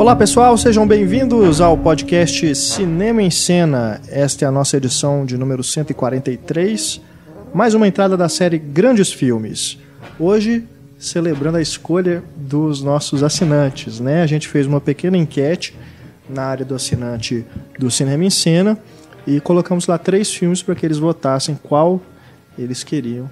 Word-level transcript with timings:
Olá 0.00 0.16
pessoal, 0.16 0.56
sejam 0.56 0.88
bem-vindos 0.88 1.60
ao 1.60 1.76
podcast 1.76 2.54
Cinema 2.54 3.22
em 3.22 3.30
Cena. 3.30 4.00
Esta 4.08 4.46
é 4.46 4.48
a 4.48 4.50
nossa 4.50 4.78
edição 4.78 5.26
de 5.26 5.36
número 5.36 5.62
143, 5.62 7.02
mais 7.52 7.74
uma 7.74 7.86
entrada 7.86 8.16
da 8.16 8.26
série 8.26 8.58
Grandes 8.58 9.12
Filmes. 9.12 9.78
Hoje, 10.18 10.64
celebrando 10.98 11.58
a 11.58 11.60
escolha 11.60 12.24
dos 12.34 12.82
nossos 12.82 13.22
assinantes, 13.22 14.00
né? 14.00 14.22
A 14.22 14.26
gente 14.26 14.48
fez 14.48 14.66
uma 14.66 14.80
pequena 14.80 15.18
enquete 15.18 15.76
na 16.30 16.44
área 16.44 16.64
do 16.64 16.74
assinante 16.74 17.44
do 17.78 17.90
Cinema 17.90 18.24
em 18.24 18.30
Cena 18.30 18.78
e 19.26 19.38
colocamos 19.38 19.86
lá 19.86 19.98
três 19.98 20.32
filmes 20.32 20.62
para 20.62 20.74
que 20.74 20.86
eles 20.86 20.96
votassem 20.96 21.58
qual 21.62 22.00
eles 22.58 22.82
queriam 22.82 23.28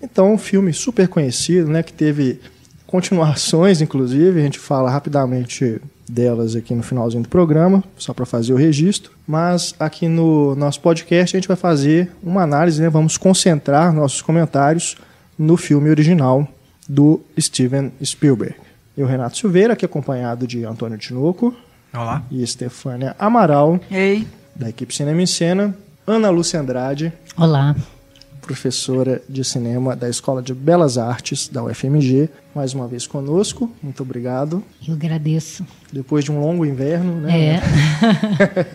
Então, 0.00 0.34
um 0.34 0.38
filme 0.38 0.72
super 0.72 1.08
conhecido, 1.08 1.68
né, 1.68 1.82
que 1.82 1.92
teve 1.92 2.38
continuações, 2.86 3.80
inclusive, 3.80 4.38
a 4.38 4.42
gente 4.44 4.60
fala 4.60 4.88
rapidamente 4.88 5.80
delas 6.08 6.56
aqui 6.56 6.74
no 6.74 6.82
finalzinho 6.82 7.22
do 7.22 7.28
programa, 7.28 7.82
só 7.96 8.14
para 8.14 8.24
fazer 8.26 8.52
o 8.52 8.56
registro. 8.56 9.12
Mas 9.26 9.74
aqui 9.78 10.08
no 10.08 10.54
nosso 10.54 10.80
podcast 10.80 11.36
a 11.36 11.38
gente 11.38 11.48
vai 11.48 11.56
fazer 11.56 12.10
uma 12.22 12.42
análise, 12.42 12.80
né? 12.80 12.88
vamos 12.88 13.16
concentrar 13.16 13.92
nossos 13.92 14.22
comentários 14.22 14.96
no 15.38 15.56
filme 15.56 15.90
original 15.90 16.46
do 16.88 17.20
Steven 17.38 17.92
Spielberg. 18.04 18.54
Eu, 18.96 19.06
Renato 19.06 19.36
Silveira, 19.36 19.74
aqui 19.74 19.84
acompanhado 19.84 20.46
de 20.46 20.64
Antônio 20.64 20.98
Tinoco. 20.98 21.54
Olá. 21.92 22.22
E 22.30 22.42
Estefânia 22.42 23.14
Amaral. 23.18 23.78
Ei. 23.90 24.26
Da 24.56 24.68
equipe 24.68 24.94
Cinema 24.94 25.22
em 25.22 25.26
Cena. 25.26 25.76
Ana 26.06 26.30
Lúcia 26.30 26.58
Andrade. 26.58 27.12
Olá 27.36 27.76
professora 28.48 29.20
de 29.28 29.44
cinema 29.44 29.94
da 29.94 30.08
Escola 30.08 30.40
de 30.40 30.54
Belas 30.54 30.96
Artes 30.96 31.48
da 31.48 31.62
UFMG, 31.62 32.30
mais 32.54 32.72
uma 32.72 32.88
vez 32.88 33.06
conosco. 33.06 33.70
Muito 33.82 34.02
obrigado. 34.02 34.64
Eu 34.86 34.94
agradeço. 34.94 35.66
Depois 35.92 36.24
de 36.24 36.32
um 36.32 36.40
longo 36.40 36.64
inverno, 36.64 37.20
né? 37.20 37.60
É. 37.60 38.66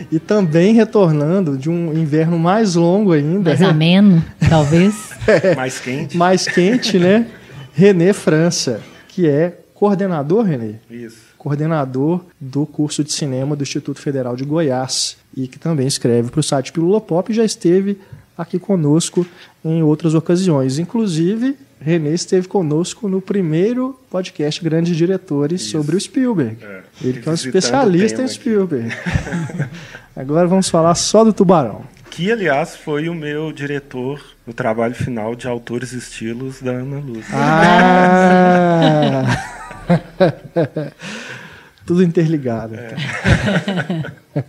e 0.10 0.18
também 0.18 0.72
retornando 0.72 1.58
de 1.58 1.68
um 1.68 1.92
inverno 1.92 2.38
mais 2.38 2.74
longo 2.74 3.12
ainda. 3.12 3.50
Mais 3.50 3.60
ameno, 3.60 4.24
talvez. 4.48 5.10
é. 5.28 5.54
Mais 5.54 5.78
quente. 5.78 6.16
Mais 6.16 6.48
quente, 6.48 6.98
né? 6.98 7.26
René 7.74 8.14
França, 8.14 8.80
que 9.08 9.28
é 9.28 9.58
coordenador, 9.74 10.46
René? 10.46 10.76
Isso. 10.90 11.28
Coordenador 11.36 12.24
do 12.40 12.64
curso 12.64 13.04
de 13.04 13.12
cinema 13.12 13.54
do 13.54 13.62
Instituto 13.62 14.00
Federal 14.00 14.34
de 14.34 14.44
Goiás 14.44 15.18
e 15.36 15.46
que 15.46 15.58
também 15.58 15.86
escreve 15.86 16.30
para 16.30 16.40
o 16.40 16.42
site 16.42 16.72
Pílula 16.72 17.00
Pop 17.00 17.30
e 17.30 17.34
já 17.34 17.44
esteve 17.44 17.98
aqui 18.38 18.58
conosco 18.58 19.26
em 19.64 19.82
outras 19.82 20.14
ocasiões. 20.14 20.78
Inclusive, 20.78 21.56
René 21.80 22.10
esteve 22.10 22.46
conosco 22.48 23.08
no 23.08 23.20
primeiro 23.20 23.98
podcast 24.10 24.62
Grandes 24.62 24.96
Diretores 24.96 25.60
Isso. 25.62 25.72
sobre 25.72 25.96
o 25.96 26.00
Spielberg. 26.00 26.56
É, 26.62 26.82
Ele 27.02 27.20
que 27.20 27.28
é 27.28 27.32
um 27.32 27.34
especialista 27.34 28.22
em 28.22 28.28
Spielberg. 28.28 28.94
Agora 30.16 30.46
vamos 30.46 30.68
falar 30.68 30.94
só 30.94 31.24
do 31.24 31.32
Tubarão. 31.32 31.82
Que, 32.10 32.32
aliás, 32.32 32.74
foi 32.76 33.08
o 33.08 33.14
meu 33.14 33.52
diretor 33.52 34.20
no 34.46 34.52
trabalho 34.52 34.94
final 34.94 35.34
de 35.34 35.46
Autores 35.46 35.92
e 35.92 35.98
Estilos 35.98 36.60
da 36.60 36.70
Ana 36.72 36.98
Lúcia. 36.98 37.34
Ah! 37.34 39.24
Tudo 41.86 42.02
interligado. 42.02 42.74
É. 42.74 44.44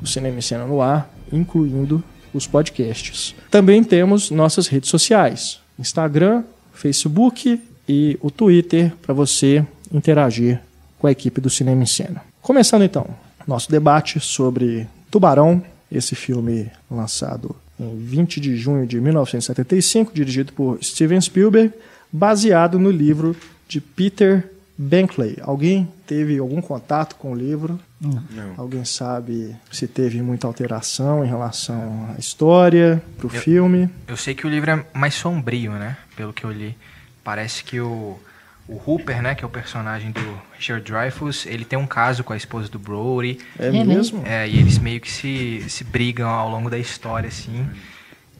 o 0.00 0.06
Cinema 0.06 0.38
em 0.38 0.40
Cena 0.40 0.64
no 0.64 0.80
ar, 0.80 1.10
incluindo 1.32 2.02
os 2.32 2.46
podcasts. 2.46 3.34
Também 3.50 3.82
temos 3.82 4.30
nossas 4.30 4.68
redes 4.68 4.88
sociais: 4.88 5.60
Instagram, 5.78 6.44
Facebook 6.72 7.60
e 7.88 8.18
o 8.22 8.30
Twitter 8.30 8.92
para 9.02 9.12
você 9.12 9.66
interagir 9.92 10.60
com 10.98 11.06
a 11.08 11.12
equipe 11.12 11.40
do 11.40 11.50
Cinema 11.50 11.82
em 11.82 11.86
Cena. 11.86 12.22
Começando 12.40 12.82
então, 12.82 13.06
nosso 13.46 13.70
debate 13.70 14.20
sobre 14.20 14.86
Tubarão, 15.14 15.62
esse 15.92 16.16
filme 16.16 16.68
lançado 16.90 17.54
em 17.78 17.96
20 17.96 18.40
de 18.40 18.56
junho 18.56 18.84
de 18.84 19.00
1975, 19.00 20.12
dirigido 20.12 20.52
por 20.52 20.82
Steven 20.82 21.20
Spielberg, 21.20 21.72
baseado 22.12 22.80
no 22.80 22.90
livro 22.90 23.36
de 23.68 23.80
Peter 23.80 24.50
Benkley. 24.76 25.36
Alguém 25.40 25.88
teve 26.04 26.36
algum 26.40 26.60
contato 26.60 27.14
com 27.14 27.30
o 27.30 27.34
livro? 27.36 27.78
Não. 28.00 28.54
Alguém 28.56 28.84
sabe 28.84 29.54
se 29.70 29.86
teve 29.86 30.20
muita 30.20 30.48
alteração 30.48 31.24
em 31.24 31.28
relação 31.28 32.08
à 32.12 32.18
história, 32.18 33.00
para 33.16 33.28
o 33.28 33.30
filme? 33.30 33.88
Eu 34.08 34.16
sei 34.16 34.34
que 34.34 34.44
o 34.44 34.50
livro 34.50 34.72
é 34.72 34.84
mais 34.92 35.14
sombrio, 35.14 35.70
né? 35.74 35.96
Pelo 36.16 36.32
que 36.32 36.42
eu 36.42 36.50
li. 36.50 36.76
Parece 37.22 37.62
que 37.62 37.78
o 37.78 38.18
o 38.66 38.80
Hooper, 38.86 39.22
né, 39.22 39.34
que 39.34 39.44
é 39.44 39.46
o 39.46 39.50
personagem 39.50 40.10
do 40.10 40.42
Richard 40.56 40.90
Dreyfuss, 40.90 41.46
ele 41.46 41.64
tem 41.64 41.78
um 41.78 41.86
caso 41.86 42.24
com 42.24 42.32
a 42.32 42.36
esposa 42.36 42.68
do 42.68 42.78
Brody. 42.78 43.38
É, 43.58 43.66
é 43.66 43.84
mesmo? 43.84 44.22
É, 44.26 44.48
e 44.48 44.58
eles 44.58 44.78
meio 44.78 45.00
que 45.00 45.10
se, 45.10 45.64
se 45.68 45.84
brigam 45.84 46.28
ao 46.28 46.48
longo 46.48 46.70
da 46.70 46.78
história, 46.78 47.28
assim. 47.28 47.68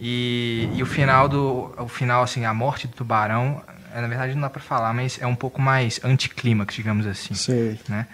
E, 0.01 0.69
e 0.75 0.83
o 0.83 0.87
final 0.87 1.29
do 1.29 1.75
o 1.79 1.89
final 1.89 2.23
assim, 2.23 2.45
a 2.45 2.55
morte 2.55 2.87
do 2.87 2.95
tubarão, 2.95 3.63
é, 3.95 4.01
na 4.01 4.09
verdade 4.09 4.35
não 4.35 4.41
dá 4.41 4.51
para 4.51 4.61
falar, 4.61 4.93
mas 4.95 5.19
é 5.21 5.27
um 5.27 5.37
pouco 5.37 5.61
mais 5.61 6.01
anticlímax, 6.03 6.75
digamos 6.75 7.07
assim, 7.07 7.35
Sei. 7.35 7.79
né? 7.89 8.07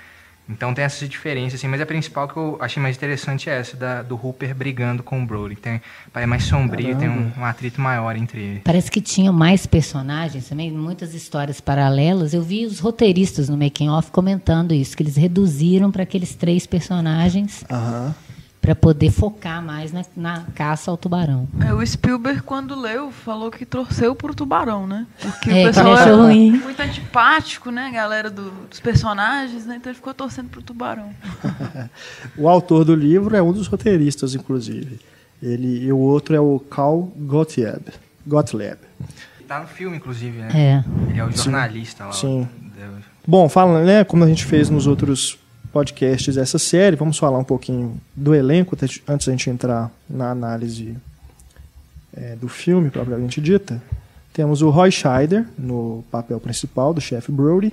Então 0.51 0.75
tem 0.75 0.85
essas 0.85 1.09
diferenças, 1.09 1.61
assim, 1.61 1.69
mas 1.69 1.81
a 1.81 1.87
principal 1.87 2.29
que 2.29 2.37
eu 2.37 2.59
achei 2.61 2.83
mais 2.83 2.97
interessante 2.97 3.49
é 3.49 3.59
essa, 3.59 3.77
da, 3.77 4.03
do 4.03 4.15
Hooper 4.15 4.55
brigando 4.55 5.03
com 5.03 5.23
o 5.23 5.27
Brody. 5.27 5.57
Tem, 5.57 5.81
é 6.15 6.27
mais 6.27 6.45
sombrio, 6.45 6.97
Caramba. 6.97 7.01
tem 7.01 7.09
um, 7.09 7.41
um, 7.41 7.45
atrito 7.45 7.81
maior 7.81 8.17
entre 8.17 8.41
eles. 8.41 8.63
Parece 8.65 8.91
que 8.91 9.01
tinham 9.01 9.33
mais 9.33 9.67
personagens 9.67 10.49
também, 10.49 10.71
muitas 10.71 11.15
histórias 11.15 11.61
paralelas. 11.61 12.35
Eu 12.35 12.43
vi 12.43 12.67
os 12.67 12.81
roteiristas 12.81 13.49
no 13.49 13.57
Making 13.57 13.91
Off 13.91 14.11
comentando 14.11 14.73
isso, 14.73 14.97
que 14.97 15.03
eles 15.03 15.17
reduziram 15.17 15.91
para 15.91 16.03
aqueles 16.03 16.35
três 16.35 16.67
personagens. 16.67 17.65
Aham 17.71 18.15
para 18.61 18.75
poder 18.75 19.11
focar 19.11 19.65
mais 19.65 19.91
na, 19.91 20.05
na, 20.15 20.45
caça 20.55 20.91
ao 20.91 20.97
tubarão. 20.97 21.49
É, 21.67 21.73
o 21.73 21.85
Spielberg, 21.85 22.43
quando 22.43 22.79
leu, 22.79 23.11
falou 23.11 23.51
que 23.51 23.65
torceu 23.65 24.15
pro 24.15 24.35
tubarão, 24.35 24.87
né? 24.87 25.07
Porque 25.19 25.51
é, 25.51 25.63
o 25.63 25.67
pessoal 25.69 25.97
era 25.97 26.15
ruim. 26.15 26.51
muito 26.53 26.81
antipático, 26.81 27.71
né, 27.71 27.91
galera 27.91 28.29
do, 28.29 28.51
dos 28.69 28.79
personagens, 28.79 29.65
né? 29.65 29.77
Então 29.77 29.91
ele 29.91 29.97
ficou 29.97 30.13
torcendo 30.13 30.51
pro 30.51 30.61
tubarão. 30.61 31.11
o 32.37 32.49
autor 32.49 32.85
do 32.85 32.95
livro 32.95 33.35
é 33.35 33.43
um 33.43 33.53
dos 33.53 33.67
roteiristas, 33.67 34.35
inclusive. 34.35 35.01
Ele, 35.43 35.87
e 35.87 35.93
o 35.93 35.99
outro 35.99 36.37
é 36.37 36.41
o 36.41 36.61
Carl 36.61 37.11
Gottlieb. 37.17 37.85
Gottlieb. 38.27 38.79
Tá 39.49 39.61
no 39.61 39.67
filme, 39.67 39.97
inclusive, 39.97 40.39
né? 40.39 40.49
É. 40.55 40.85
Ele 41.11 41.19
é 41.19 41.25
o 41.25 41.33
jornalista 41.33 42.05
Sim. 42.13 42.41
lá. 42.41 42.47
Sim. 42.47 42.49
Bom, 43.27 43.49
fala, 43.49 43.85
né, 43.85 44.05
como 44.05 44.25
a 44.25 44.27
gente 44.27 44.45
fez 44.45 44.69
nos 44.69 44.87
outros 44.87 45.40
podcasts 45.73 46.37
essa 46.37 46.59
série. 46.59 46.97
Vamos 46.97 47.19
falar 47.19 47.39
um 47.39 47.45
pouquinho 47.45 48.01
do 48.15 48.35
elenco 48.35 48.77
antes 49.09 49.27
da 49.27 49.33
gente 49.33 49.51
entrar 49.51 49.91
na 50.09 50.31
análise 50.31 50.97
é, 52.17 52.37
do 52.37 52.49
filme 52.49 52.91
propriamente 52.91 53.41
dita. 53.41 53.83
Temos 54.33 54.63
o 54.63 54.71
Roy 54.71 54.91
Scheider 54.91 55.47
no 55.59 56.05
papel 56.11 56.39
principal 56.41 56.95
do 56.95 57.01
chefe 57.01 57.33
Brody, 57.33 57.73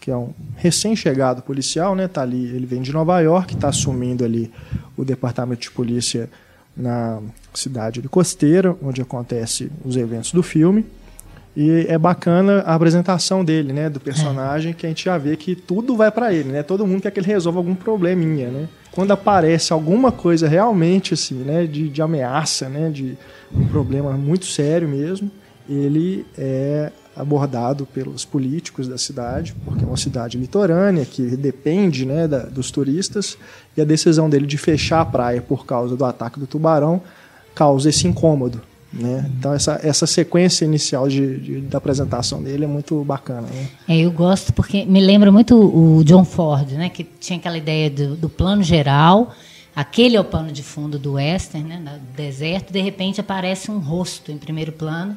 que 0.00 0.10
é 0.10 0.16
um 0.16 0.32
recém-chegado 0.56 1.42
policial, 1.42 1.94
né? 1.94 2.06
Tá 2.06 2.22
ali, 2.22 2.46
ele 2.46 2.66
vem 2.66 2.82
de 2.82 2.92
Nova 2.92 3.20
York, 3.20 3.54
está 3.54 3.68
assumindo 3.68 4.24
ali 4.24 4.52
o 4.96 5.04
departamento 5.04 5.62
de 5.62 5.70
polícia 5.70 6.30
na 6.76 7.20
cidade 7.54 8.00
de 8.00 8.08
Costeira, 8.08 8.76
onde 8.82 9.00
acontecem 9.00 9.70
os 9.84 9.96
eventos 9.96 10.32
do 10.32 10.42
filme. 10.42 10.84
E 11.56 11.86
é 11.88 11.96
bacana 11.96 12.60
a 12.66 12.74
apresentação 12.74 13.42
dele, 13.42 13.72
né, 13.72 13.88
do 13.88 13.98
personagem, 13.98 14.74
que 14.74 14.84
a 14.84 14.88
gente 14.90 15.06
já 15.06 15.16
vê 15.16 15.38
que 15.38 15.56
tudo 15.56 15.96
vai 15.96 16.10
para 16.10 16.30
ele, 16.30 16.50
né? 16.50 16.62
Todo 16.62 16.86
mundo 16.86 17.00
quer 17.00 17.10
que 17.10 17.18
ele 17.18 17.26
resolva 17.26 17.58
algum 17.58 17.74
probleminha, 17.74 18.50
né? 18.50 18.68
Quando 18.92 19.12
aparece 19.12 19.72
alguma 19.72 20.12
coisa 20.12 20.46
realmente 20.46 21.14
assim, 21.14 21.36
né, 21.36 21.66
de, 21.66 21.88
de 21.88 22.02
ameaça, 22.02 22.68
né, 22.68 22.90
de 22.90 23.16
um 23.54 23.66
problema 23.66 24.12
muito 24.12 24.44
sério 24.44 24.86
mesmo, 24.86 25.30
ele 25.68 26.26
é 26.36 26.92
abordado 27.16 27.86
pelos 27.86 28.26
políticos 28.26 28.86
da 28.86 28.98
cidade, 28.98 29.56
porque 29.64 29.82
é 29.82 29.86
uma 29.86 29.96
cidade 29.96 30.36
litorânea 30.36 31.06
que 31.06 31.22
depende 31.36 32.04
né, 32.04 32.28
da, 32.28 32.40
dos 32.40 32.70
turistas, 32.70 33.38
e 33.74 33.80
a 33.80 33.84
decisão 33.84 34.28
dele 34.28 34.46
de 34.46 34.58
fechar 34.58 35.00
a 35.00 35.06
praia 35.06 35.40
por 35.40 35.64
causa 35.64 35.96
do 35.96 36.04
ataque 36.04 36.38
do 36.38 36.46
tubarão 36.46 37.00
causa 37.54 37.88
esse 37.88 38.06
incômodo. 38.06 38.60
Né? 38.98 39.30
Então 39.38 39.52
essa, 39.52 39.80
essa 39.82 40.06
sequência 40.06 40.64
inicial 40.64 41.08
de, 41.08 41.38
de 41.38 41.60
da 41.60 41.78
apresentação 41.78 42.42
dele 42.42 42.64
é 42.64 42.68
muito 42.68 43.02
bacana. 43.04 43.42
Né? 43.42 43.68
É, 43.88 43.98
eu 43.98 44.10
gosto 44.10 44.52
porque 44.52 44.84
me 44.84 45.00
lembra 45.00 45.30
muito 45.30 45.56
o 45.56 46.02
John 46.04 46.24
Ford, 46.24 46.70
né? 46.72 46.88
que 46.88 47.04
tinha 47.04 47.38
aquela 47.38 47.58
ideia 47.58 47.90
do, 47.90 48.16
do 48.16 48.28
plano 48.28 48.62
geral, 48.62 49.34
aquele 49.74 50.16
é 50.16 50.20
o 50.20 50.24
pano 50.24 50.50
de 50.50 50.62
fundo 50.62 50.98
do 50.98 51.14
western, 51.14 51.68
né? 51.68 52.00
do 52.00 52.16
deserto, 52.16 52.72
de 52.72 52.80
repente 52.80 53.20
aparece 53.20 53.70
um 53.70 53.78
rosto 53.78 54.32
em 54.32 54.38
primeiro 54.38 54.72
plano 54.72 55.16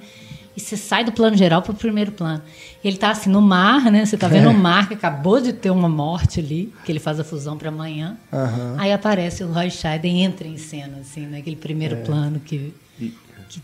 e 0.60 0.62
você 0.62 0.76
sai 0.76 1.06
do 1.06 1.12
plano 1.14 1.38
geral 1.38 1.62
para 1.62 1.72
o 1.72 1.76
primeiro 1.76 2.12
plano. 2.12 2.42
Ele 2.84 2.96
está 2.96 3.12
assim 3.12 3.30
no 3.30 3.42
mar, 3.42 3.90
né? 3.90 4.06
Você 4.06 4.16
está 4.16 4.28
vendo 4.28 4.50
o 4.50 4.54
mar 4.54 4.90
que 4.90 4.94
acabou 4.94 5.40
de 5.40 5.54
ter 5.54 5.70
uma 5.70 5.88
morte 5.88 6.42
ali, 6.42 6.74
que 6.84 6.92
ele 6.92 7.00
faz 7.00 7.18
a 7.18 7.24
fusão 7.24 7.58
para 7.58 7.70
amanhã. 7.70 8.18
Uhum. 8.32 8.76
Aí 8.78 8.92
aparece 8.92 9.42
o 9.42 9.52
Roy 9.52 9.70
Scheider 9.70 10.12
e 10.12 10.22
entra 10.22 10.46
em 10.46 10.58
cena, 10.58 10.98
assim, 11.00 11.28
naquele 11.28 11.56
primeiro 11.56 11.96
é. 11.96 12.02
plano 12.02 12.42
que 12.42 12.74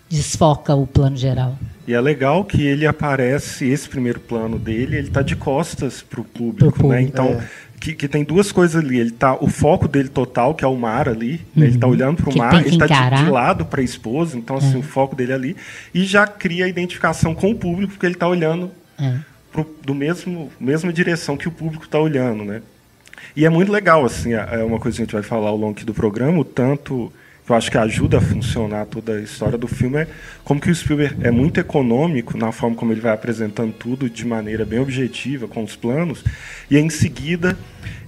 desfoca 0.09 0.73
o 0.73 0.87
plano 0.87 1.17
geral. 1.17 1.57
E 1.87 1.93
é 1.93 2.01
legal 2.01 2.43
que 2.43 2.65
ele 2.65 2.87
aparece, 2.87 3.67
esse 3.67 3.87
primeiro 3.87 4.19
plano 4.19 4.57
dele, 4.57 4.97
ele 4.97 5.07
está 5.07 5.21
de 5.21 5.35
costas 5.35 6.01
para 6.01 6.19
o 6.19 6.23
público, 6.23 6.71
público, 6.71 6.87
né? 6.87 7.01
Então 7.01 7.25
é 7.25 7.47
que, 7.85 7.93
que, 7.93 8.07
tem 8.07 8.23
duas 8.23 8.51
coisas 8.51 8.83
ali. 8.83 8.99
Ele 8.99 9.11
tá, 9.11 9.35
o 9.35 9.47
foco 9.47 9.87
dele 9.87 10.09
total, 10.09 10.55
que 10.55 10.63
é 10.63 10.67
o 10.67 10.75
mar 10.75 11.07
ali, 11.07 11.33
uhum. 11.33 11.39
né? 11.55 11.65
ele 11.67 11.75
está 11.75 11.85
uhum. 11.85 11.93
olhando 11.93 12.23
para 12.23 12.33
o 12.33 12.37
mar, 12.37 12.65
ele 12.65 12.75
está 12.75 12.87
de, 12.87 13.23
de, 13.23 13.29
lado 13.29 13.65
para 13.65 13.81
a 13.81 13.83
esposa, 13.83 14.37
então 14.37 14.57
assim, 14.57 14.75
é. 14.75 14.77
o 14.77 14.81
foco 14.81 15.15
dele 15.15 15.31
é 15.31 15.35
ali. 15.35 15.55
E 15.93 16.03
já 16.03 16.25
cria 16.25 16.65
a 16.65 16.67
identificação 16.67 17.35
com 17.35 17.51
o 17.51 17.55
público, 17.55 17.93
porque 17.93 18.05
ele 18.05 18.15
está 18.15 18.27
olhando 18.27 18.71
é. 18.99 19.17
pro, 19.51 19.67
do 19.83 19.93
mesmo 19.93 20.51
mesma 20.59 20.91
direção 20.91 21.37
que 21.37 21.47
o 21.47 21.51
público 21.51 21.85
está 21.85 21.99
olhando, 21.99 22.43
né? 22.43 22.61
E 23.35 23.45
é 23.45 23.49
muito 23.49 23.71
legal, 23.71 24.05
assim, 24.05 24.33
é, 24.33 24.47
é 24.51 24.63
uma 24.63 24.79
coisa 24.79 24.97
que 24.97 25.03
a 25.03 25.05
gente 25.05 25.13
vai 25.13 25.23
falar 25.23 25.49
ao 25.49 25.57
longo 25.57 25.83
do 25.83 25.93
programa, 25.93 26.39
o 26.39 26.45
tanto 26.45 27.11
que 27.45 27.51
eu 27.51 27.55
acho 27.55 27.69
que 27.69 27.77
ajuda 27.77 28.17
a 28.17 28.21
funcionar 28.21 28.85
toda 28.87 29.13
a 29.13 29.21
história 29.21 29.57
do 29.57 29.67
filme. 29.67 29.99
É 29.99 30.07
como 30.43 30.59
que 30.59 30.69
o 30.69 30.75
Spielberg 30.75 31.25
é 31.25 31.29
muito 31.29 31.59
econômico 31.59 32.37
na 32.37 32.51
forma 32.51 32.75
como 32.75 32.91
ele 32.91 33.01
vai 33.01 33.13
apresentando 33.13 33.71
tudo 33.71 34.09
de 34.09 34.25
maneira 34.25 34.65
bem 34.65 34.79
objetiva, 34.79 35.47
com 35.47 35.63
os 35.63 35.75
planos, 35.75 36.23
e 36.69 36.77
em 36.77 36.89
seguida 36.89 37.55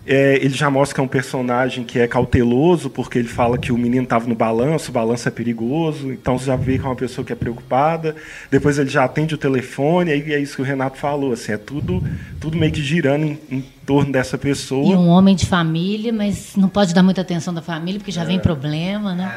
é, 0.06 0.36
ele 0.38 0.54
já 0.54 0.70
mostra 0.70 0.96
que 0.96 1.02
é 1.02 1.04
um 1.04 1.08
personagem 1.08 1.84
que 1.84 2.00
é 2.00 2.08
cauteloso, 2.08 2.90
porque 2.90 3.20
ele 3.20 3.28
fala 3.28 3.58
que 3.58 3.72
o 3.72 3.78
menino 3.78 4.04
estava 4.04 4.26
no 4.26 4.36
balanço, 4.36 4.90
o 4.90 4.94
balanço 4.94 5.28
é 5.28 5.32
perigoso, 5.32 6.14
então 6.14 6.38
você 6.38 6.46
já 6.46 6.56
vê 6.56 6.80
que 6.80 6.86
é 6.86 6.88
uma 6.88 6.96
pessoa 6.96 7.26
que 7.26 7.34
é 7.34 7.36
preocupada. 7.36 8.16
Depois 8.50 8.78
ele 8.80 8.90
já 8.90 9.04
atende 9.04 9.36
o 9.36 9.38
telefone, 9.38 10.12
aí 10.12 10.34
é 10.34 10.40
isso 10.40 10.56
que 10.56 10.62
o 10.62 10.66
Renato 10.66 10.98
falou, 10.98 11.34
assim, 11.34 11.52
é 11.52 11.58
tudo, 11.58 12.02
tudo 12.40 12.58
meio 12.58 12.72
que 12.72 12.82
girando 12.82 13.26
em, 13.26 13.40
em 13.52 13.62
torno 13.86 14.12
dessa 14.12 14.38
pessoa. 14.38 14.94
E 14.94 14.96
um 14.96 15.10
homem 15.10 15.36
de 15.36 15.46
família, 15.46 16.14
mas 16.14 16.56
não 16.56 16.70
pode 16.70 16.94
dar 16.94 17.04
muita 17.04 17.22
atenção 17.22 17.54
da 17.54 17.62
família, 17.62 18.00
porque 18.00 18.12
já 18.12 18.24
é. 18.24 18.26
vem 18.26 18.40
problema, 18.40 19.14
né? 19.14 19.32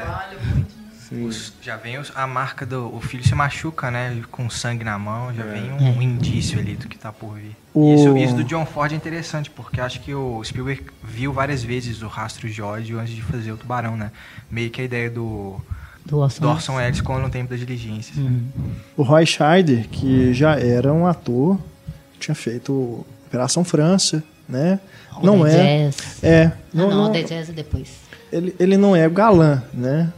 É. 0.66 0.80
Os, 1.12 1.52
já 1.60 1.76
vem 1.76 1.98
os, 1.98 2.12
a 2.14 2.24
marca 2.24 2.64
do 2.64 2.94
o 2.94 3.00
filho 3.00 3.24
se 3.24 3.34
machuca, 3.34 3.90
né? 3.90 4.22
Com 4.30 4.48
sangue 4.48 4.84
na 4.84 4.96
mão, 4.96 5.34
já 5.34 5.44
é. 5.44 5.52
vem 5.52 5.72
um, 5.72 5.98
um, 5.98 6.02
indício 6.02 6.58
ali 6.58 6.76
do 6.76 6.86
que 6.86 6.94
está 6.94 7.12
por 7.12 7.34
vir. 7.34 7.56
O... 7.72 7.94
Isso, 7.94 8.16
isso 8.16 8.34
do 8.34 8.44
John 8.44 8.66
Ford 8.66 8.92
é 8.92 8.96
interessante, 8.96 9.50
porque 9.50 9.80
acho 9.80 10.00
que 10.00 10.12
o 10.12 10.42
Spielberg 10.42 10.82
viu 11.04 11.32
várias 11.32 11.62
vezes 11.62 12.02
o 12.02 12.08
rastro 12.08 12.48
de 12.48 12.60
ódio 12.60 12.98
antes 12.98 13.14
de 13.14 13.22
fazer 13.22 13.52
o 13.52 13.56
Tubarão, 13.56 13.96
né? 13.96 14.10
Meio 14.50 14.70
que 14.70 14.80
a 14.80 14.84
ideia 14.84 15.08
do, 15.08 15.60
do 16.04 16.18
Orson, 16.18 16.74
Welles 16.74 17.00
quando 17.00 17.22
no 17.22 17.30
tempo 17.30 17.50
das 17.50 17.60
diligências. 17.60 18.16
Uhum. 18.16 18.42
O 18.96 19.02
Roy 19.02 19.24
Scheider, 19.24 19.88
que 19.88 20.34
já 20.34 20.58
era 20.58 20.92
um 20.92 21.06
ator, 21.06 21.58
tinha 22.18 22.34
feito 22.34 23.04
Operação 23.26 23.62
França, 23.62 24.22
né? 24.48 24.80
não 25.22 25.46
é. 25.46 25.86
Jazz. 25.86 26.24
É. 26.24 26.52
Não, 26.72 26.90
não, 26.90 27.04
não, 27.04 27.12
The 27.12 27.22
Jazz 27.22 27.48
é 27.50 27.52
depois. 27.52 27.88
Ele, 28.32 28.54
ele 28.58 28.76
não 28.76 28.94
é 28.94 29.08
galã, 29.08 29.62
né? 29.72 30.12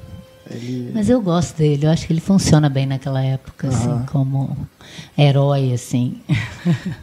Ele... 0.50 0.90
Mas 0.92 1.08
eu 1.08 1.20
gosto 1.20 1.56
dele, 1.56 1.86
eu 1.86 1.90
acho 1.90 2.06
que 2.06 2.12
ele 2.12 2.20
funciona 2.20 2.68
bem 2.68 2.86
naquela 2.86 3.22
época, 3.22 3.68
uhum. 3.68 3.72
assim, 3.72 4.06
como 4.06 4.56
herói, 5.16 5.72
assim. 5.72 6.20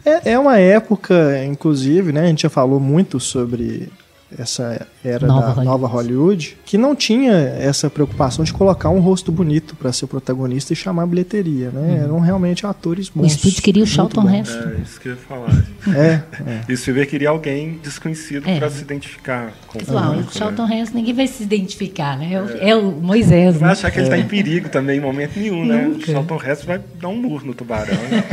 É, 0.04 0.32
é 0.32 0.38
uma 0.38 0.58
época, 0.58 1.44
inclusive, 1.44 2.12
né? 2.12 2.22
A 2.22 2.26
gente 2.26 2.42
já 2.42 2.50
falou 2.50 2.80
muito 2.80 3.18
sobre 3.18 3.90
essa 4.38 4.86
era 5.04 5.26
nova 5.26 5.40
da 5.40 5.46
Hollywood. 5.48 5.64
nova 5.66 5.86
Hollywood, 5.86 6.58
que 6.64 6.78
não 6.78 6.94
tinha 6.94 7.32
essa 7.32 7.90
preocupação 7.90 8.44
de 8.44 8.52
colocar 8.52 8.90
um 8.90 9.00
rosto 9.00 9.32
bonito 9.32 9.74
para 9.74 9.92
ser 9.92 10.06
protagonista 10.06 10.72
e 10.72 10.76
chamar 10.76 11.04
a 11.04 11.06
bilheteria, 11.06 11.70
né? 11.70 11.80
Uhum. 11.80 12.04
Eram 12.04 12.20
realmente 12.20 12.66
atores 12.66 13.08
bons. 13.08 13.24
O 13.24 13.26
estúdio 13.26 13.62
queria 13.62 13.82
o 13.82 13.86
Charlton 13.86 14.28
Heston. 14.28 14.70
É, 14.70 14.82
isso 14.82 15.00
que 15.00 15.08
eu 15.08 15.12
ia 15.12 15.18
falar. 15.18 15.64
É, 15.94 16.22
é. 16.46 16.60
E 16.68 16.72
o 16.72 16.76
Silver 16.78 17.08
queria 17.08 17.30
alguém 17.30 17.78
desconhecido 17.82 18.48
é. 18.48 18.58
para 18.58 18.70
se 18.70 18.82
identificar 18.82 19.52
com 19.66 19.78
o 19.78 19.84
público, 19.84 20.30
O 20.30 20.38
Charlton 20.38 20.66
né? 20.66 20.80
Heston 20.80 20.98
ninguém 20.98 21.14
vai 21.14 21.26
se 21.26 21.42
identificar, 21.42 22.16
né? 22.16 22.30
É, 22.60 22.70
é 22.70 22.76
o 22.76 22.90
Moisés. 22.92 23.56
Vai 23.56 23.68
né? 23.68 23.72
achar 23.72 23.90
que 23.90 23.98
ele 23.98 24.06
está 24.06 24.18
em 24.18 24.26
perigo 24.26 24.68
também 24.68 24.98
em 24.98 25.00
momento 25.00 25.38
nenhum, 25.38 25.64
né? 25.64 25.82
Nunca. 25.82 25.98
O 25.98 26.06
Charlton 26.06 26.40
Heston 26.44 26.66
vai 26.66 26.80
dar 27.00 27.08
um 27.08 27.16
murro 27.16 27.46
no 27.46 27.54
tubarão. 27.54 27.94
Né? 27.94 28.24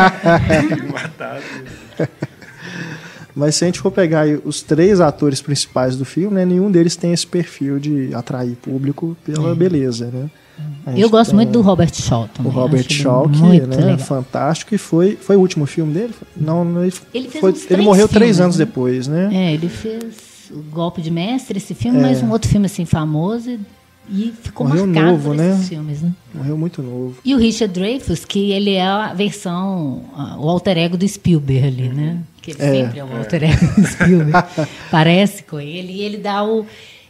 matar. 0.91 1.39
Mas 3.37 3.55
se 3.55 3.63
a 3.63 3.67
gente 3.67 3.79
for 3.79 3.91
pegar 3.91 4.25
os 4.43 4.63
três 4.63 4.99
atores 4.99 5.41
principais 5.41 5.95
do 5.95 6.03
filme, 6.03 6.35
né, 6.35 6.43
nenhum 6.43 6.71
deles 6.71 6.95
tem 6.95 7.13
esse 7.13 7.27
perfil 7.27 7.77
de 7.77 8.13
atrair 8.15 8.55
público 8.55 9.15
pela 9.23 9.53
beleza, 9.53 10.09
né? 10.11 10.29
Eu 10.95 11.07
gosto 11.07 11.35
muito 11.35 11.51
do 11.51 11.61
Robert 11.61 11.93
Shaw 11.93 12.27
também. 12.33 12.51
O 12.51 12.55
Robert 12.55 12.91
Shaw, 12.91 13.29
que 13.29 13.41
né, 13.41 13.93
é 13.93 13.97
fantástico, 13.97 14.73
e 14.73 14.77
foi, 14.79 15.15
foi 15.15 15.35
o 15.35 15.39
último 15.39 15.67
filme 15.67 15.93
dele? 15.93 16.13
Não, 16.35 16.63
ele, 16.83 16.93
ele, 17.13 17.29
foi, 17.29 17.53
ele 17.69 17.83
morreu 17.83 18.07
filmes, 18.07 18.17
três 18.17 18.39
anos 18.39 18.57
né? 18.57 18.65
depois, 18.65 19.07
né? 19.07 19.29
É, 19.31 19.53
ele 19.53 19.69
fez 19.69 20.49
o 20.49 20.63
Golpe 20.71 20.99
de 21.01 21.11
Mestre, 21.11 21.57
esse 21.57 21.75
filme, 21.75 21.99
é. 21.99 22.01
mais 22.01 22.23
um 22.23 22.31
outro 22.31 22.49
filme 22.49 22.65
assim 22.65 22.85
famoso, 22.85 23.59
e 24.09 24.33
ficou 24.41 24.65
Morreu 24.65 24.87
marcado 24.87 25.11
novo, 25.11 25.29
por 25.29 25.35
esses 25.35 25.59
né? 25.59 25.65
filmes, 25.65 26.01
né? 26.01 26.11
Morreu 26.33 26.57
muito 26.57 26.81
novo. 26.81 27.17
E 27.23 27.35
o 27.35 27.37
Richard 27.37 27.71
Dreyfuss, 27.73 28.25
que 28.25 28.51
ele 28.51 28.71
é 28.71 28.87
a 28.87 29.13
versão, 29.13 30.05
o 30.39 30.49
alter 30.49 30.77
ego 30.77 30.97
do 30.97 31.07
Spielberg 31.07 31.67
ali, 31.67 31.89
né? 31.89 32.19
Que 32.55 32.61
ele 32.61 32.77
é, 32.77 32.83
sempre 32.83 32.99
é 32.99 33.03
o 33.03 33.17
alter 33.17 33.43
ego 33.43 33.81
do 33.81 33.87
Spielberg. 33.87 34.47
Parece 34.89 35.43
com 35.43 35.59
ele. 35.59 35.91
E 35.91 36.01
ele 36.01 36.17
dá 36.17 36.43
o 36.43 36.65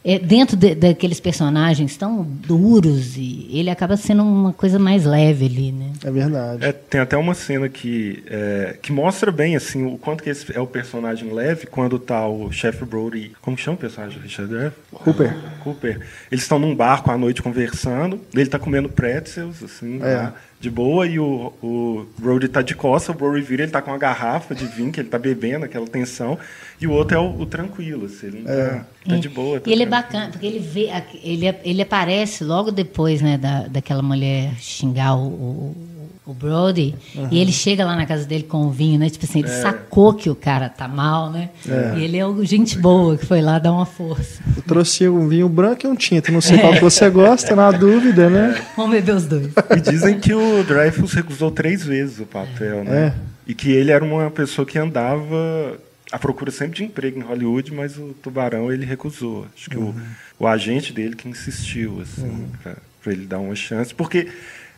é, 0.10 0.18
dentro 0.18 0.56
de, 0.56 0.74
daqueles 0.74 1.20
personagens 1.20 1.98
tão 1.98 2.24
duros, 2.24 3.18
e 3.18 3.50
ele 3.52 3.70
acaba 3.70 3.98
sendo 3.98 4.24
uma 4.24 4.54
coisa 4.54 4.80
mais 4.80 5.04
leve 5.04 5.48
ali, 5.48 5.72
né? 5.74 5.92
É 6.02 6.10
verdade. 6.10 6.66
É, 6.66 6.72
tem 6.72 7.02
até 7.02 7.18
uma 7.18 7.34
cena 7.34 7.68
que, 7.68 8.24
é, 8.28 8.78
que 8.82 8.90
mostra 8.94 9.34
bem 9.34 9.58
assim 9.58 9.86
o 9.86 9.98
quanto 9.98 10.24
que 10.24 10.30
esse 10.30 10.56
é 10.56 10.62
o 10.62 10.66
personagem 10.66 11.34
leve 11.34 11.68
quando 11.68 12.00
tá 12.00 12.26
o 12.26 12.50
Chef 12.54 12.86
Brody. 12.86 13.34
Como 13.42 13.58
chama 13.58 13.76
o 13.76 13.80
personagem 13.80 14.18
do 14.18 14.24
Richard 14.24 14.50
Jeff? 14.50 14.78
Cooper. 14.94 15.36
Cooper. 15.62 16.00
Eles 16.32 16.44
estão 16.44 16.58
num 16.58 16.74
barco 16.74 17.12
à 17.12 17.18
noite 17.18 17.42
conversando, 17.42 18.22
ele 18.34 18.50
tá 18.50 18.58
comendo 18.58 18.88
pretzels, 18.88 19.62
assim, 19.62 20.00
é. 20.02 20.16
lá, 20.16 20.36
de 20.60 20.70
boa, 20.70 21.06
e 21.06 21.20
o, 21.20 21.54
o 21.62 22.06
Brody 22.18 22.48
tá 22.48 22.62
de 22.62 22.74
costas, 22.74 23.16
o 23.16 23.18
Brody 23.18 23.42
vira, 23.42 23.64
ele 23.64 23.72
tá 23.72 23.82
com 23.82 23.92
uma 23.92 23.98
garrafa 23.98 24.56
de 24.56 24.66
vinho 24.66 24.92
que 24.92 25.00
ele 25.00 25.10
tá 25.10 25.20
bebendo, 25.20 25.66
aquela 25.66 25.86
tensão, 25.86 26.38
e 26.82 26.88
o 26.88 26.92
outro 26.92 27.16
é 27.16 27.20
o, 27.20 27.42
o 27.42 27.46
tranquilo, 27.46 28.06
assim, 28.08 28.28
ele 28.28 28.44
é. 28.48 28.68
tá, 28.70 28.86
tá 29.08 29.16
de 29.18 29.30
boa. 29.30 29.60
Tá 29.60 29.70
e 29.70 29.74
ele 29.74 29.84
é 29.84 29.86
bacana, 29.86 30.30
porque 30.32 30.48
ele 30.48 30.60
vê, 30.60 30.90
ele, 31.24 31.48
ele 31.64 31.82
aparece 31.82 32.44
logo 32.44 32.72
depois, 32.72 33.22
né, 33.22 33.38
da, 33.38 33.68
daquela 33.68 34.02
mulher 34.02 34.56
xingar 34.60 35.16
o, 35.16 35.28
o 35.28 35.97
o 36.28 36.34
Brody, 36.34 36.94
uhum. 37.16 37.30
e 37.32 37.40
ele 37.40 37.54
chega 37.54 37.86
lá 37.86 37.96
na 37.96 38.06
casa 38.06 38.26
dele 38.26 38.44
com 38.44 38.66
o 38.66 38.70
vinho, 38.70 39.00
né? 39.00 39.10
Tipo 39.10 39.24
assim, 39.24 39.40
ele 39.40 39.48
é. 39.48 39.62
sacou 39.62 40.14
que 40.14 40.30
o 40.30 40.36
cara 40.36 40.68
tá 40.68 40.86
mal, 40.86 41.32
né? 41.32 41.50
É. 41.66 41.98
E 41.98 42.04
ele 42.04 42.18
é 42.18 42.28
o 42.28 42.44
gente 42.44 42.78
boa 42.78 43.18
que 43.18 43.26
foi 43.26 43.42
lá 43.42 43.58
dar 43.58 43.72
uma 43.72 43.86
força. 43.86 44.44
Eu 44.56 44.62
trouxe 44.62 45.08
um 45.08 45.30
vinho 45.30 45.48
branco 45.48 45.88
e 45.88 45.90
um 45.90 45.96
tinto, 45.96 46.30
não 46.30 46.42
sei 46.42 46.58
qual 46.58 46.74
que 46.74 46.82
você 46.82 47.10
gosta, 47.10 47.56
na 47.56 47.72
dúvida, 47.72 48.30
né? 48.30 48.62
Vamos 48.76 48.92
beber 48.92 49.16
os 49.16 49.26
dois. 49.26 49.54
E 49.76 49.80
dizem 49.80 50.20
que 50.20 50.34
o 50.34 50.64
Dreyfus 50.66 51.14
recusou 51.14 51.50
três 51.50 51.86
vezes 51.86 52.20
o 52.20 52.26
papel, 52.26 52.84
né? 52.84 53.08
É. 53.08 53.14
E 53.48 53.54
que 53.54 53.72
ele 53.72 53.92
era 53.92 54.04
uma 54.04 54.30
pessoa 54.30 54.66
que 54.66 54.78
andava 54.78 55.80
a 56.12 56.20
procura 56.20 56.52
sempre 56.52 56.76
de 56.76 56.84
emprego 56.84 57.20
em 57.20 57.24
Hollywood, 57.24 57.74
mas 57.74 57.98
o 57.98 58.14
Tubarão 58.22 58.70
ele 58.70 58.86
recusou. 58.86 59.48
Acho 59.56 59.70
que 59.70 59.78
uhum. 59.78 59.96
o, 60.38 60.44
o 60.44 60.48
agente 60.48 60.92
dele 60.92 61.16
que 61.16 61.30
insistiu 61.30 62.02
assim, 62.02 62.28
uhum. 62.28 62.50
para 62.62 63.14
ele 63.14 63.26
dar 63.26 63.40
uma 63.40 63.56
chance, 63.56 63.94
porque 63.94 64.28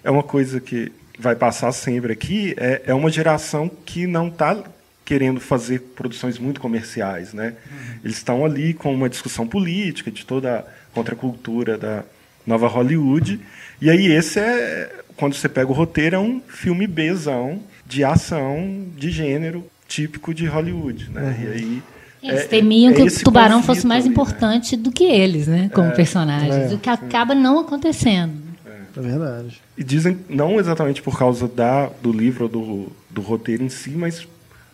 é 0.04 0.12
uma 0.12 0.24
coisa 0.24 0.60
que 0.60 0.92
vai 1.20 1.36
passar 1.36 1.72
sempre 1.74 2.14
aqui, 2.14 2.56
é, 2.58 2.84
é 2.88 2.94
uma 2.94 3.12
geração 3.12 3.70
que 3.86 4.08
não 4.08 4.30
está 4.30 4.58
querendo 5.04 5.42
fazer 5.42 5.80
produções 5.96 6.40
muito 6.40 6.62
comerciais, 6.62 7.34
né? 7.34 7.56
Uhum. 7.70 8.00
Eles 8.06 8.18
estão 8.18 8.46
ali 8.46 8.74
com 8.74 8.94
uma 8.94 9.10
discussão 9.10 9.46
política 9.46 10.10
de 10.10 10.26
toda 10.26 10.60
a 10.60 10.64
contracultura 10.94 11.78
da 11.78 12.04
nova 12.48 12.68
Hollywood. 12.68 13.40
E 13.82 13.90
aí 13.90 14.08
esse 14.08 14.40
é 14.40 15.04
quando 15.18 15.34
você 15.34 15.50
pega 15.50 15.70
o 15.70 15.74
roteiro 15.74 16.16
é 16.16 16.20
um 16.20 16.40
filme 16.48 16.88
Bzão 16.88 17.60
de 17.86 18.04
ação 18.04 18.86
de 18.96 19.12
gênero 19.12 19.66
típico 19.88 20.34
de 20.34 20.46
Hollywood, 20.46 21.10
né? 21.10 21.36
Uhum. 21.38 21.44
E 21.44 21.48
aí 21.52 21.84
eles 22.22 22.42
é, 22.42 22.46
temiam 22.46 22.92
é, 22.92 22.96
que 22.96 23.02
o 23.02 23.24
tubarão 23.24 23.64
fosse 23.64 23.86
mais 23.88 24.06
ali, 24.06 24.10
né? 24.10 24.14
importante 24.14 24.78
né? 24.78 24.84
do 24.84 24.92
que 24.92 25.06
eles, 25.06 25.48
né? 25.48 25.70
Como 25.74 25.88
é, 25.88 25.92
personagens, 25.92 26.72
é, 26.72 26.76
o 26.76 26.78
que 26.78 26.90
acaba 26.90 27.34
não 27.34 27.60
acontecendo. 27.60 28.49
É 28.96 29.02
verdade. 29.02 29.62
E 29.78 29.84
dizem, 29.84 30.20
não 30.30 30.60
exatamente 30.60 31.02
por 31.02 31.18
causa 31.18 31.48
da, 31.48 31.88
do 32.02 32.12
livro 32.12 32.44
ou 32.46 32.50
do, 32.50 32.92
do 33.10 33.22
roteiro 33.22 33.64
em 33.64 33.70
si, 33.70 33.92
mas 33.92 34.28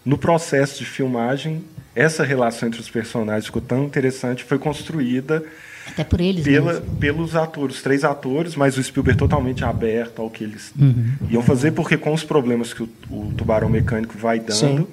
no 0.06 0.18
processo 0.18 0.80
de 0.80 0.86
filmagem, 0.86 1.64
essa 1.96 2.24
relação 2.24 2.68
entre 2.68 2.80
os 2.80 2.90
personagens 2.90 3.46
ficou 3.46 3.62
tão 3.62 3.86
interessante, 3.86 4.44
foi 4.44 4.60
construída 4.60 5.44
até 5.88 6.04
por 6.04 6.20
eles 6.20 6.44
pela, 6.44 6.82
pelos 7.00 7.36
atores, 7.36 7.82
três 7.82 8.04
atores, 8.04 8.56
mas 8.56 8.78
o 8.78 8.84
Spielberg 8.84 9.18
totalmente 9.20 9.64
aberto 9.64 10.22
ao 10.22 10.30
que 10.30 10.44
eles 10.44 10.74
uhum. 10.80 11.14
iam 11.30 11.44
fazer, 11.44 11.72
porque 11.72 11.96
com 11.96 12.12
os 12.12 12.24
problemas 12.24 12.74
que 12.74 12.84
o, 12.84 12.90
o 13.10 13.34
tubarão 13.38 13.70
mecânico 13.70 14.18
vai 14.18 14.40
dando, 14.40 14.56
Sim. 14.56 14.88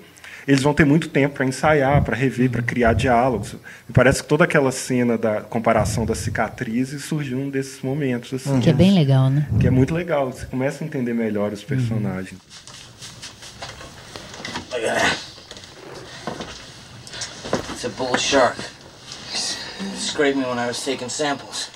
Eles 0.47 0.63
vão 0.63 0.75
ter 0.75 0.85
muito 0.85 1.09
tempo 1.09 1.35
para 1.35 1.45
ensaiar, 1.45 2.03
para 2.03 2.17
rever, 2.17 2.51
para 2.51 2.63
criar 2.63 2.93
diálogos. 2.93 3.53
Me 3.53 3.95
parece 3.95 4.23
que 4.23 4.29
toda 4.29 4.45
aquela 4.45 4.73
cena 4.73 5.17
da 5.17 5.41
comparação 5.41 6.05
das 6.05 6.19
cicatrizes 6.19 7.05
surgiu 7.05 7.39
um 7.39 7.51
desses 7.51 7.81
momentos. 7.83 8.33
Assim, 8.35 8.61
que 8.61 8.71
é 8.71 8.73
bem 8.73 8.95
legal, 8.95 9.31
né? 9.31 9.49
Que 9.61 9.67
é 9.67 9.71
muito 9.71 9.95
legal. 9.95 10.33
Você 10.33 10.47
começa 10.47 10.83
a 10.83 10.87
entender 10.87 11.15
melhor 11.15 11.53
os 11.53 11.63
personagens. 11.63 12.33
Uhum. 12.33 12.73
Look 14.73 14.85
at 14.85 14.97
that. 14.97 15.19
It's 17.73 17.85
a 17.85 17.89
bull 17.91 18.17
shark. 18.17 18.59
It 18.59 19.99
scraped 19.99 20.37
me 20.37 20.45
when 20.45 20.59
I 20.59 20.67
was 20.67 20.83
taking 20.85 21.09
samples. 21.09 21.71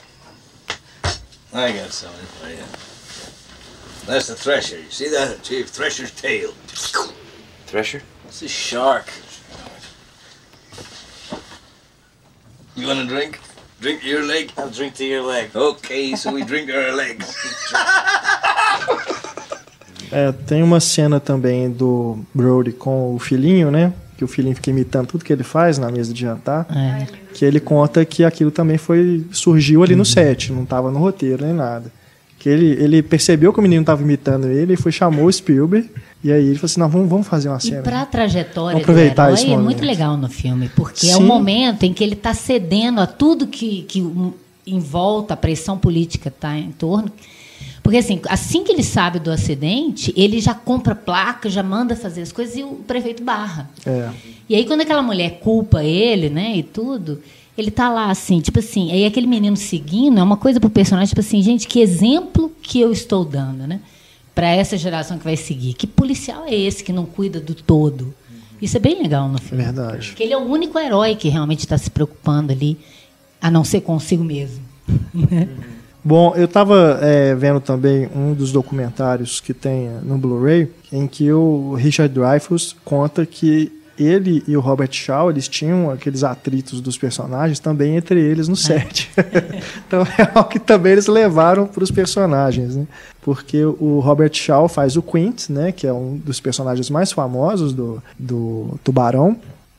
I 1.52 1.72
got 1.72 1.92
something 1.92 2.26
for 2.40 2.48
you. 2.48 2.64
That's 4.06 4.28
the 4.28 4.34
thresher. 4.34 4.78
You 4.78 4.90
see 4.90 5.08
that? 5.10 5.42
Chief 5.42 5.68
Thresher's 5.68 6.10
tail. 6.12 6.52
Thresher? 7.66 8.02
It's 8.36 8.44
a 8.44 8.48
shark. 8.48 9.06
You 12.76 12.86
want 12.86 13.00
a 13.00 13.06
drink? 13.06 13.40
Drink 13.80 14.04
your 14.04 14.26
leg? 14.26 14.52
I'll 14.58 14.68
drink 14.68 14.92
to 14.96 15.06
your 15.06 15.22
leg. 15.22 15.56
Okay, 15.56 16.14
so 16.16 16.34
we 16.34 16.44
drink 16.44 16.70
our 16.70 16.92
legs. 16.92 17.34
É, 20.12 20.30
tem 20.30 20.62
uma 20.62 20.78
cena 20.78 21.18
também 21.18 21.68
do 21.68 22.18
Brody 22.32 22.70
com 22.70 23.16
o 23.16 23.18
filhinho, 23.18 23.72
né? 23.72 23.92
Que 24.16 24.22
o 24.22 24.28
filhinho 24.28 24.54
fica 24.54 24.70
imitando 24.70 25.08
tudo 25.08 25.24
que 25.24 25.32
ele 25.32 25.42
faz 25.42 25.78
na 25.78 25.90
mesa 25.90 26.14
de 26.14 26.20
jantar. 26.20 26.64
É. 26.70 27.06
Que 27.34 27.44
ele 27.44 27.58
conta 27.58 28.04
que 28.04 28.22
aquilo 28.22 28.52
também 28.52 28.78
foi 28.78 29.26
surgiu 29.32 29.82
ali 29.82 29.94
uhum. 29.94 29.98
no 29.98 30.04
set, 30.04 30.52
não 30.52 30.62
estava 30.62 30.92
no 30.92 31.00
roteiro 31.00 31.44
nem 31.44 31.52
nada. 31.52 31.90
Que 32.46 32.50
ele, 32.50 32.80
ele 32.80 33.02
percebeu 33.02 33.52
que 33.52 33.58
o 33.58 33.62
menino 33.62 33.80
estava 33.80 34.00
imitando 34.02 34.46
ele 34.46 34.74
e 34.74 34.76
foi 34.76 34.92
chamou 34.92 35.24
o 35.24 35.32
Spielberg. 35.32 35.90
E 36.22 36.30
aí 36.30 36.44
ele 36.44 36.54
falou 36.54 36.66
assim: 36.66 36.78
não, 36.78 36.88
vamos, 36.88 37.08
vamos 37.08 37.26
fazer 37.26 37.48
uma 37.48 37.58
cena. 37.58 37.80
E 37.80 37.82
para 37.82 38.02
a 38.02 38.06
trajetória 38.06 38.78
aproveitar 38.78 39.32
do 39.32 39.36
herói 39.36 39.52
é 39.52 39.56
muito 39.56 39.84
legal 39.84 40.16
no 40.16 40.28
filme, 40.28 40.70
porque 40.76 41.06
Sim. 41.06 41.10
é 41.10 41.16
o 41.16 41.22
momento 41.22 41.82
em 41.82 41.92
que 41.92 42.04
ele 42.04 42.12
está 42.12 42.32
cedendo 42.32 43.00
a 43.00 43.06
tudo 43.08 43.48
que, 43.48 43.82
que 43.88 43.98
em 44.64 44.78
volta, 44.78 45.34
a 45.34 45.36
pressão 45.36 45.76
política 45.76 46.28
está 46.28 46.56
em 46.56 46.70
torno 46.70 47.10
porque 47.82 47.98
assim, 47.98 48.20
assim 48.28 48.64
que 48.64 48.72
ele 48.72 48.82
sabe 48.82 49.20
do 49.20 49.30
acidente, 49.30 50.12
ele 50.16 50.40
já 50.40 50.52
compra 50.52 50.92
placa, 50.92 51.48
já 51.48 51.62
manda 51.62 51.94
fazer 51.94 52.22
as 52.22 52.32
coisas 52.32 52.56
e 52.56 52.64
o 52.64 52.80
prefeito 52.84 53.22
barra. 53.22 53.70
É. 53.86 54.10
E 54.48 54.56
aí 54.56 54.66
quando 54.66 54.80
aquela 54.80 55.02
mulher 55.02 55.38
culpa 55.38 55.84
ele, 55.84 56.28
né, 56.28 56.56
e 56.56 56.64
tudo, 56.64 57.22
ele 57.56 57.70
tá 57.70 57.88
lá 57.88 58.10
assim, 58.10 58.40
tipo 58.40 58.58
assim, 58.58 58.92
aí 58.92 59.04
aquele 59.04 59.26
menino 59.26 59.56
seguindo 59.56 60.18
é 60.18 60.22
uma 60.22 60.36
coisa 60.36 60.60
pro 60.60 60.68
personagem, 60.68 61.08
tipo 61.08 61.20
assim, 61.20 61.42
gente, 61.42 61.66
que 61.66 61.80
exemplo 61.80 62.52
que 62.62 62.80
eu 62.80 62.92
estou 62.92 63.24
dando, 63.24 63.66
né? 63.66 63.80
Para 64.34 64.48
essa 64.48 64.76
geração 64.76 65.18
que 65.18 65.24
vai 65.24 65.36
seguir. 65.36 65.72
Que 65.72 65.86
policial 65.86 66.44
é 66.46 66.54
esse 66.54 66.84
que 66.84 66.92
não 66.92 67.06
cuida 67.06 67.40
do 67.40 67.54
todo? 67.54 68.14
Isso 68.60 68.76
é 68.76 68.80
bem 68.80 69.02
legal 69.02 69.28
no 69.28 69.38
filme. 69.38 69.64
Verdade. 69.64 70.08
Porque 70.08 70.22
ele 70.22 70.32
é 70.32 70.36
o 70.36 70.42
único 70.42 70.78
herói 70.78 71.14
que 71.14 71.28
realmente 71.28 71.60
está 71.60 71.78
se 71.78 71.90
preocupando 71.90 72.52
ali, 72.52 72.78
a 73.40 73.50
não 73.50 73.64
ser 73.64 73.80
consigo 73.80 74.22
mesmo. 74.22 74.62
Bom, 76.04 76.34
eu 76.36 76.44
estava 76.44 77.00
é, 77.02 77.34
vendo 77.34 77.60
também 77.60 78.08
um 78.14 78.32
dos 78.32 78.52
documentários 78.52 79.40
que 79.40 79.52
tem 79.52 79.88
no 80.04 80.16
Blu-ray, 80.16 80.70
em 80.92 81.06
que 81.06 81.32
o 81.32 81.74
Richard 81.74 82.14
Dreyfuss 82.14 82.76
conta 82.84 83.26
que 83.26 83.72
ele 83.98 84.42
e 84.46 84.56
o 84.56 84.60
Robert 84.60 84.92
Shaw, 84.92 85.30
eles 85.30 85.48
tinham 85.48 85.90
aqueles 85.90 86.22
atritos 86.24 86.80
dos 86.80 86.98
personagens 86.98 87.58
também 87.58 87.96
entre 87.96 88.20
eles 88.20 88.48
no 88.48 88.54
é. 88.54 88.56
set. 88.56 89.10
então 89.86 90.02
é 90.18 90.30
algo 90.34 90.48
que 90.48 90.58
também 90.58 90.92
eles 90.92 91.06
levaram 91.06 91.66
para 91.66 91.82
os 91.82 91.90
personagens, 91.90 92.76
né? 92.76 92.86
Porque 93.22 93.64
o 93.64 93.98
Robert 93.98 94.32
Shaw 94.32 94.68
faz 94.68 94.96
o 94.96 95.02
Quint, 95.02 95.48
né? 95.48 95.72
Que 95.72 95.86
é 95.86 95.92
um 95.92 96.16
dos 96.16 96.40
personagens 96.40 96.88
mais 96.88 97.10
famosos 97.10 97.72
do, 97.72 98.02
do 98.18 98.78
Tubarão. 98.84 99.36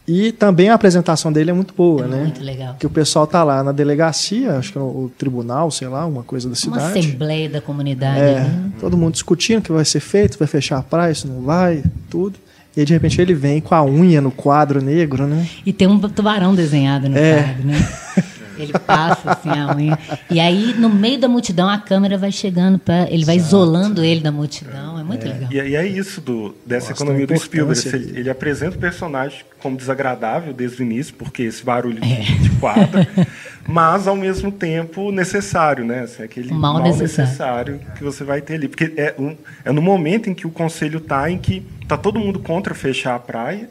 E 0.08 0.32
também 0.32 0.70
a 0.70 0.74
apresentação 0.74 1.34
dele 1.34 1.52
é 1.52 1.54
muito 1.54 1.74
boa, 1.74 2.06
é 2.06 2.08
né? 2.08 2.24
Muito 2.24 2.42
legal. 2.42 2.76
Que 2.80 2.86
o 2.86 2.90
pessoal 2.90 3.28
tá 3.28 3.44
lá 3.44 3.62
na 3.62 3.74
delegacia, 3.74 4.58
acho 4.58 4.72
que 4.72 4.78
é 4.78 4.82
o 4.82 5.12
tribunal, 5.18 5.70
sei 5.70 5.90
lá, 5.90 6.06
uma 6.06 6.24
coisa 6.24 6.48
da 6.48 6.56
cidade. 6.56 6.80
Uma 6.80 6.90
assembleia 6.92 7.50
da 7.50 7.60
comunidade. 7.60 8.20
É, 8.20 8.40
né? 8.40 8.72
todo 8.80 8.96
mundo 8.96 9.14
discutindo 9.14 9.60
o 9.60 9.62
que 9.62 9.72
vai 9.72 9.84
ser 9.84 10.00
feito, 10.00 10.40
vai 10.40 10.48
fechar 10.48 10.78
a 10.78 10.82
praia, 10.82 11.14
se 11.14 11.28
não 11.28 11.42
vai, 11.42 11.84
tudo. 12.10 12.40
E 12.78 12.86
de 12.86 12.94
repente 12.94 13.20
ele 13.20 13.34
vem 13.34 13.60
com 13.60 13.74
a 13.74 13.84
unha 13.84 14.22
no 14.22 14.30
quadro 14.30 14.80
negro, 14.80 15.26
né? 15.26 15.48
E 15.66 15.74
tem 15.74 15.88
um 15.88 16.00
tubarão 16.00 16.54
desenhado 16.54 17.10
no 17.10 17.18
é. 17.18 17.42
quadro, 17.42 17.64
né? 17.66 17.90
Ele 18.58 18.74
passa 18.74 19.32
assim 19.32 19.50
a 19.50 19.76
unha. 19.76 19.98
E 20.32 20.40
aí, 20.40 20.74
no 20.78 20.90
meio 20.90 21.20
da 21.20 21.28
multidão, 21.28 21.70
a 21.70 21.78
câmera 21.78 22.18
vai 22.18 22.32
chegando 22.32 22.80
para. 22.80 23.08
Ele 23.12 23.24
vai 23.24 23.36
Exato. 23.36 23.50
isolando 23.50 24.04
ele 24.04 24.20
da 24.20 24.32
multidão. 24.32 25.00
É 25.00 25.04
muito 25.04 25.26
é. 25.26 25.30
legal. 25.30 25.50
E, 25.52 25.56
e, 25.56 25.76
é 25.76 25.86
isso 25.86 26.20
do, 26.20 26.56
dessa 26.66 26.90
Nossa, 26.90 27.04
economia 27.04 27.28
do 27.28 27.38
Spielberg. 27.38 27.88
Ele, 27.88 28.20
ele, 28.20 28.30
apresenta 28.30 28.76
o 28.76 28.80
personagem 28.80 29.42
como 29.62 29.78
desagradável 29.78 30.54
desde 30.54 30.82
o 30.82 30.84
início, 30.84 31.14
porque 31.14 31.44
esse 31.44 31.64
barulho 31.64 32.00
é. 32.04 32.22
de 32.42 32.50
quadro, 32.60 33.06
mas 33.68 34.08
ao 34.08 34.16
mesmo 34.16 34.52
tempo 34.52 35.12
necessário, 35.12 35.86
né? 35.86 36.02
Assim, 36.02 36.24
aquele 36.24 36.52
mal, 36.52 36.74
mal 36.74 36.84
necessário. 36.84 37.76
necessário. 37.76 37.82
que 37.96 38.04
você 38.04 38.24
vai 38.24 38.42
ter 38.42 38.56
ali. 38.56 38.68
Porque 38.68 38.92
é, 38.98 39.14
um, 39.20 39.36
é 39.64 39.72
no 39.72 39.84
momento 39.84 40.30
em 40.32 40.34
que 40.34 40.48
o 40.48 40.52
conselho 40.52 40.98
está 40.98 41.30
em 41.30 41.38
que 41.38 41.64
tá 41.88 41.98
todo 41.98 42.20
mundo 42.20 42.40
contra 42.40 42.76
fechar 42.76 43.16
a 43.16 43.20
praia. 43.20 43.70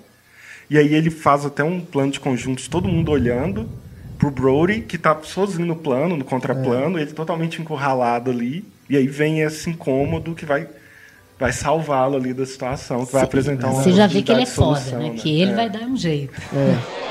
E 0.68 0.78
aí 0.78 0.94
ele 0.94 1.10
faz 1.10 1.44
até 1.44 1.62
um 1.62 1.80
plano 1.80 2.10
de 2.10 2.18
conjunto 2.18 2.62
de 2.62 2.68
todo 2.68 2.88
mundo 2.88 3.12
olhando 3.12 3.68
pro 4.18 4.30
Brody, 4.30 4.80
que 4.80 4.98
tá 4.98 5.16
sozinho 5.22 5.66
no 5.66 5.76
plano, 5.76 6.16
no 6.16 6.24
contraplano, 6.24 6.98
é. 6.98 7.02
ele 7.02 7.12
totalmente 7.12 7.60
encurralado 7.60 8.30
ali. 8.30 8.64
E 8.88 8.96
aí 8.96 9.06
vem 9.06 9.40
esse 9.42 9.70
incômodo 9.70 10.34
que 10.34 10.44
vai 10.44 10.66
vai 11.38 11.52
salvá-lo 11.52 12.16
ali 12.16 12.32
da 12.32 12.46
situação, 12.46 13.04
que 13.04 13.12
vai 13.12 13.22
apresentar 13.22 13.68
uma 13.68 13.82
Você 13.82 13.92
já 13.92 14.06
vê 14.06 14.22
que 14.22 14.32
ele 14.32 14.42
é 14.42 14.46
foda, 14.46 14.80
solução, 14.80 14.98
né? 15.00 15.10
né? 15.10 15.16
Que 15.16 15.40
ele 15.42 15.50
é. 15.50 15.54
vai 15.54 15.68
dar 15.68 15.82
um 15.82 15.96
jeito. 15.96 16.32
É. 16.54 17.06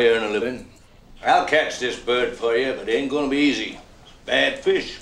I 0.00 0.04
earn 0.04 0.24
a 0.24 0.28
living. 0.30 0.66
I'll 1.22 1.39
catch 1.50 1.80
this 1.80 1.96
bird 1.96 2.36
for 2.36 2.56
you, 2.56 2.74
but 2.74 2.88
it 2.88 2.94
ain't 2.94 3.10
gonna 3.10 3.28
be 3.28 3.36
easy. 3.36 3.78
It's 4.04 4.12
bad 4.24 4.60
fish. 4.60 5.00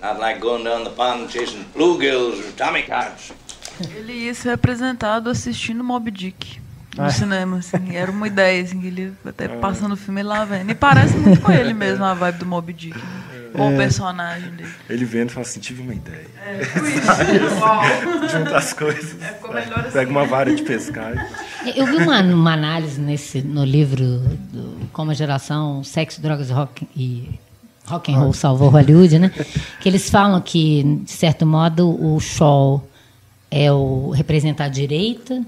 Not 0.00 0.18
like 0.18 0.40
going 0.40 0.64
down 0.64 0.82
the 0.82 0.90
pond 0.90 1.30
chasing 1.30 1.64
bluegills 1.72 2.40
or 2.40 2.52
tommy 2.56 2.82
cats. 2.82 3.32
Ele 3.96 4.12
ia 4.12 4.34
ser 4.34 4.50
apresentado 4.50 5.30
assistindo 5.30 5.82
Mob 5.84 6.10
Dick 6.10 6.60
no 6.96 7.04
ah. 7.04 7.10
cinema, 7.10 7.58
assim. 7.58 7.94
Era 7.94 8.10
uma 8.10 8.26
ideia, 8.28 8.62
assim, 8.62 8.80
que 8.80 8.88
ele 8.88 9.14
até 9.24 9.46
ah. 9.46 9.58
passando 9.60 9.92
o 9.92 9.96
filme 9.96 10.22
lá 10.22 10.44
vendo. 10.44 10.70
E 10.70 10.74
parece 10.74 11.16
muito 11.16 11.40
com 11.40 11.52
ele 11.52 11.72
mesmo, 11.72 12.04
a 12.04 12.14
vibe 12.14 12.38
do 12.38 12.46
Mob 12.46 12.72
Dick. 12.72 12.98
Né? 12.98 13.31
Com 13.52 13.70
é. 13.70 13.74
o 13.74 13.76
personagem 13.76 14.50
dele. 14.50 14.70
Ele 14.88 15.04
vendo 15.04 15.30
e 15.30 15.32
fala 15.32 15.46
assim, 15.46 15.60
tive 15.60 15.82
uma 15.82 15.94
ideia. 15.94 16.26
É, 16.44 16.62
isso. 16.62 18.28
Junta 18.32 18.56
as 18.56 18.72
coisas. 18.72 19.16
É, 19.22 19.28
assim. 19.28 19.92
Pega 19.92 20.10
uma 20.10 20.24
vara 20.24 20.54
de 20.54 20.62
pescar. 20.62 21.28
Eu 21.76 21.86
vi 21.86 21.96
uma, 21.96 22.20
uma 22.22 22.52
análise 22.54 23.00
nesse, 23.00 23.42
no 23.42 23.64
livro 23.64 24.04
do 24.52 24.88
Como 24.92 25.10
a 25.10 25.14
Geração 25.14 25.84
Sexo, 25.84 26.20
Drogas 26.20 26.50
rock, 26.50 26.88
e 26.96 27.28
Rock 27.86 28.12
and 28.12 28.18
Roll 28.18 28.32
Salvou 28.32 28.70
Hollywood, 28.70 29.18
né? 29.18 29.30
Que 29.80 29.88
eles 29.88 30.08
falam 30.08 30.40
que, 30.40 30.82
de 31.04 31.12
certo 31.12 31.44
modo, 31.44 31.88
o 31.88 32.18
Shaw 32.20 32.82
é 33.50 33.70
o 33.70 34.10
representar 34.10 34.64
a 34.64 34.68
direita, 34.68 35.44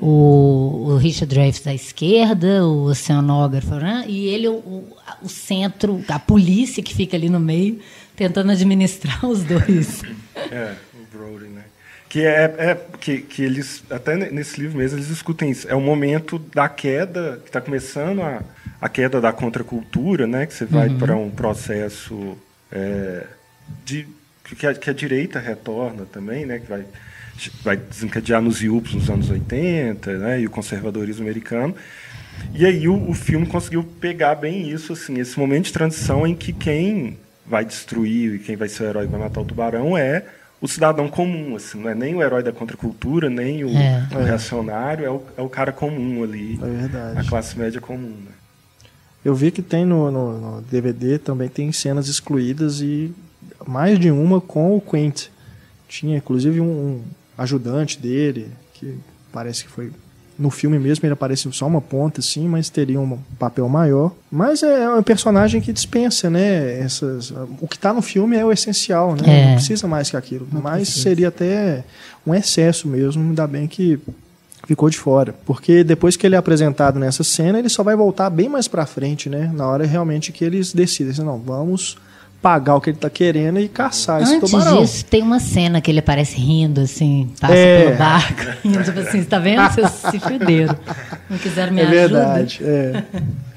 uhum. 0.00 0.08
o, 0.08 0.86
o, 0.88 0.96
Richard 0.96 1.32
Dreyfuss 1.34 1.66
à 1.66 1.74
esquerda, 1.74 2.64
o 2.64 2.84
oceanógrafo, 2.84 3.74
né? 3.76 4.04
e 4.06 4.28
ele 4.28 4.48
o, 4.48 4.84
o 5.22 5.28
centro, 5.28 6.02
a 6.08 6.18
polícia 6.18 6.82
que 6.82 6.94
fica 6.94 7.16
ali 7.16 7.28
no 7.28 7.40
meio, 7.40 7.80
tentando 8.16 8.52
administrar 8.52 9.24
os 9.24 9.42
dois. 9.44 10.02
É, 10.50 10.74
o 10.94 11.16
Brody, 11.16 11.46
né? 11.46 11.64
Que 12.08 12.24
é, 12.24 12.54
é 12.58 12.80
que, 13.00 13.18
que 13.22 13.42
eles, 13.42 13.82
até 13.90 14.16
nesse 14.30 14.60
livro 14.60 14.78
mesmo, 14.78 14.98
eles 14.98 15.08
discutem 15.08 15.50
isso. 15.50 15.66
É 15.68 15.74
o 15.74 15.80
momento 15.80 16.38
da 16.38 16.68
queda, 16.68 17.40
que 17.42 17.48
está 17.48 17.60
começando 17.60 18.22
a, 18.22 18.40
a 18.80 18.88
queda 18.88 19.20
da 19.20 19.32
contracultura, 19.32 20.26
né? 20.26 20.46
Que 20.46 20.54
você 20.54 20.64
vai 20.64 20.88
uhum. 20.88 20.98
para 20.98 21.16
um 21.16 21.30
processo 21.30 22.38
é, 22.70 23.26
de 23.84 24.06
que 24.44 24.66
a, 24.66 24.74
que 24.74 24.90
a 24.90 24.92
direita 24.92 25.40
retorna 25.40 26.04
também, 26.04 26.46
né? 26.46 26.60
Que 26.60 26.68
vai 26.68 26.84
vai 27.62 27.76
desencadear 27.76 28.40
nos 28.40 28.62
IUPs 28.62 28.94
nos 28.94 29.10
anos 29.10 29.30
80, 29.30 30.18
né, 30.18 30.40
e 30.40 30.46
o 30.46 30.50
conservadorismo 30.50 31.22
americano. 31.22 31.74
E 32.52 32.66
aí 32.66 32.88
o, 32.88 33.10
o, 33.10 33.14
filme 33.14 33.46
conseguiu 33.46 33.82
pegar 33.82 34.34
bem 34.34 34.68
isso, 34.68 34.92
assim, 34.92 35.18
esse 35.20 35.38
momento 35.38 35.66
de 35.66 35.72
transição 35.72 36.26
em 36.26 36.34
que 36.34 36.52
quem 36.52 37.18
vai 37.46 37.64
destruir 37.64 38.34
e 38.34 38.38
quem 38.38 38.56
vai 38.56 38.68
ser 38.68 38.84
o 38.84 38.86
herói 38.86 39.06
que 39.06 39.12
vai 39.12 39.20
matar 39.20 39.40
o 39.40 39.44
tubarão 39.44 39.96
é 39.96 40.24
o 40.60 40.68
cidadão 40.68 41.08
comum, 41.08 41.56
assim, 41.56 41.78
não 41.78 41.90
é 41.90 41.94
nem 41.94 42.14
o 42.14 42.22
herói 42.22 42.42
da 42.42 42.52
contracultura, 42.52 43.28
nem 43.28 43.64
o, 43.64 43.68
é. 43.76 44.08
o 44.12 44.18
reacionário, 44.22 45.04
é 45.04 45.10
o, 45.10 45.22
é 45.36 45.42
o 45.42 45.48
cara 45.48 45.72
comum 45.72 46.24
ali, 46.24 46.58
é 47.14 47.20
a 47.20 47.24
classe 47.24 47.58
média 47.58 47.80
comum. 47.80 48.16
Né? 48.24 48.32
Eu 49.24 49.34
vi 49.34 49.50
que 49.50 49.60
tem 49.60 49.84
no, 49.84 50.10
no, 50.10 50.40
no, 50.40 50.62
DVD 50.62 51.18
também 51.18 51.48
tem 51.48 51.70
cenas 51.72 52.08
excluídas 52.08 52.80
e 52.80 53.12
mais 53.66 53.98
de 53.98 54.10
uma 54.10 54.40
com 54.40 54.76
o 54.76 54.80
Quint. 54.80 55.28
Tinha 55.88 56.16
inclusive 56.16 56.60
um 56.60 57.02
ajudante 57.36 57.98
dele, 57.98 58.48
que 58.74 58.96
parece 59.32 59.64
que 59.64 59.70
foi 59.70 59.90
no 60.38 60.50
filme 60.50 60.78
mesmo 60.78 61.06
ele 61.06 61.12
aparece 61.12 61.50
só 61.52 61.66
uma 61.66 61.80
ponta, 61.80 62.20
assim, 62.20 62.48
mas 62.48 62.68
teria 62.68 63.00
um 63.00 63.18
papel 63.38 63.68
maior. 63.68 64.12
Mas 64.30 64.62
é 64.62 64.88
um 64.90 65.02
personagem 65.02 65.60
que 65.60 65.72
dispensa, 65.72 66.28
né? 66.28 66.80
Essas, 66.80 67.32
o 67.60 67.68
que 67.68 67.76
está 67.76 67.92
no 67.92 68.02
filme 68.02 68.36
é 68.36 68.44
o 68.44 68.52
essencial, 68.52 69.14
né? 69.14 69.22
É. 69.26 69.46
Não 69.46 69.54
precisa 69.54 69.86
mais 69.86 70.10
que 70.10 70.16
aquilo. 70.16 70.46
Não 70.50 70.60
mas 70.60 70.88
precisa. 70.88 71.02
seria 71.02 71.28
até 71.28 71.84
um 72.26 72.34
excesso 72.34 72.88
mesmo, 72.88 73.22
ainda 73.22 73.46
bem 73.46 73.68
que 73.68 73.98
ficou 74.66 74.90
de 74.90 74.98
fora. 74.98 75.34
Porque 75.46 75.84
depois 75.84 76.16
que 76.16 76.26
ele 76.26 76.34
é 76.34 76.38
apresentado 76.38 76.98
nessa 76.98 77.22
cena, 77.22 77.58
ele 77.58 77.68
só 77.68 77.82
vai 77.82 77.94
voltar 77.94 78.28
bem 78.28 78.48
mais 78.48 78.66
pra 78.66 78.86
frente, 78.86 79.28
né? 79.28 79.50
Na 79.54 79.68
hora 79.68 79.86
realmente 79.86 80.32
que 80.32 80.44
eles 80.44 80.72
decidem, 80.72 81.12
assim, 81.12 81.22
não, 81.22 81.38
vamos 81.38 81.96
pagar 82.44 82.74
o 82.74 82.80
que 82.82 82.90
ele 82.90 82.98
tá 82.98 83.08
querendo 83.08 83.58
e 83.58 83.70
caçar 83.70 84.20
Antes 84.20 84.32
esse 84.32 84.40
tubarão. 84.40 84.80
Antes 84.80 84.92
disso, 84.92 85.06
tem 85.06 85.22
uma 85.22 85.40
cena 85.40 85.80
que 85.80 85.90
ele 85.90 86.00
aparece 86.00 86.36
rindo, 86.36 86.82
assim, 86.82 87.32
passa 87.40 87.54
é. 87.54 87.84
pelo 87.84 87.96
barco, 87.96 88.42
rindo, 88.62 88.84
tipo 88.84 89.00
assim, 89.00 89.22
você 89.22 89.24
tá 89.24 89.38
vendo? 89.38 89.62
Vocês 89.70 89.90
se 89.90 90.20
fuderam. 90.20 90.76
Não 91.30 91.38
quiseram 91.38 91.72
me 91.72 91.80
é 91.80 91.84
ajuda. 91.84 91.98
Verdade, 91.98 92.60
é 92.62 93.02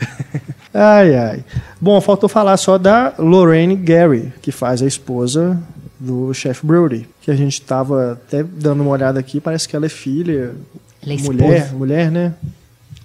Ai, 0.73 1.15
ai. 1.15 1.43
Bom, 1.81 1.99
faltou 1.99 2.29
falar 2.29 2.55
só 2.55 2.77
da 2.77 3.13
Lorraine 3.19 3.75
Gary, 3.75 4.31
que 4.41 4.53
faz 4.53 4.81
a 4.81 4.85
esposa 4.85 5.61
do 5.99 6.33
chefe 6.33 6.65
Brody, 6.65 7.09
que 7.21 7.29
a 7.29 7.35
gente 7.35 7.53
estava 7.53 8.13
até 8.13 8.41
dando 8.41 8.83
uma 8.83 8.91
olhada 8.91 9.19
aqui, 9.19 9.41
parece 9.41 9.67
que 9.67 9.75
ela 9.75 9.87
é 9.87 9.89
filha, 9.89 10.55
ela 11.03 11.13
é 11.13 11.17
mulher, 11.17 11.57
esposa. 11.57 11.75
mulher, 11.75 12.09
né? 12.09 12.33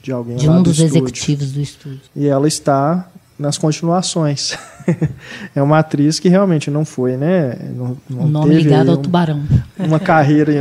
De 0.01 0.13
alguém 0.13 0.37
de 0.37 0.49
um 0.49 0.63
dos 0.63 0.77
do 0.77 0.85
executivos 0.85 1.51
do 1.51 1.61
estúdio. 1.61 2.03
E 2.15 2.29
ela 2.29 2.47
está 2.47 3.09
nas 3.37 3.59
continuações. 3.59 4.57
é 5.55 5.63
uma 5.63 5.79
atriz 5.79 6.19
que 6.19 6.29
realmente 6.29 6.71
não 6.71 6.85
foi, 6.85 7.17
né? 7.17 7.59
Não, 7.75 7.97
não 8.09 8.27
nome 8.27 8.55
ligado 8.55 8.91
ao 8.91 8.97
tubarão. 8.97 9.43
Uma 9.79 9.99
carreira 9.99 10.53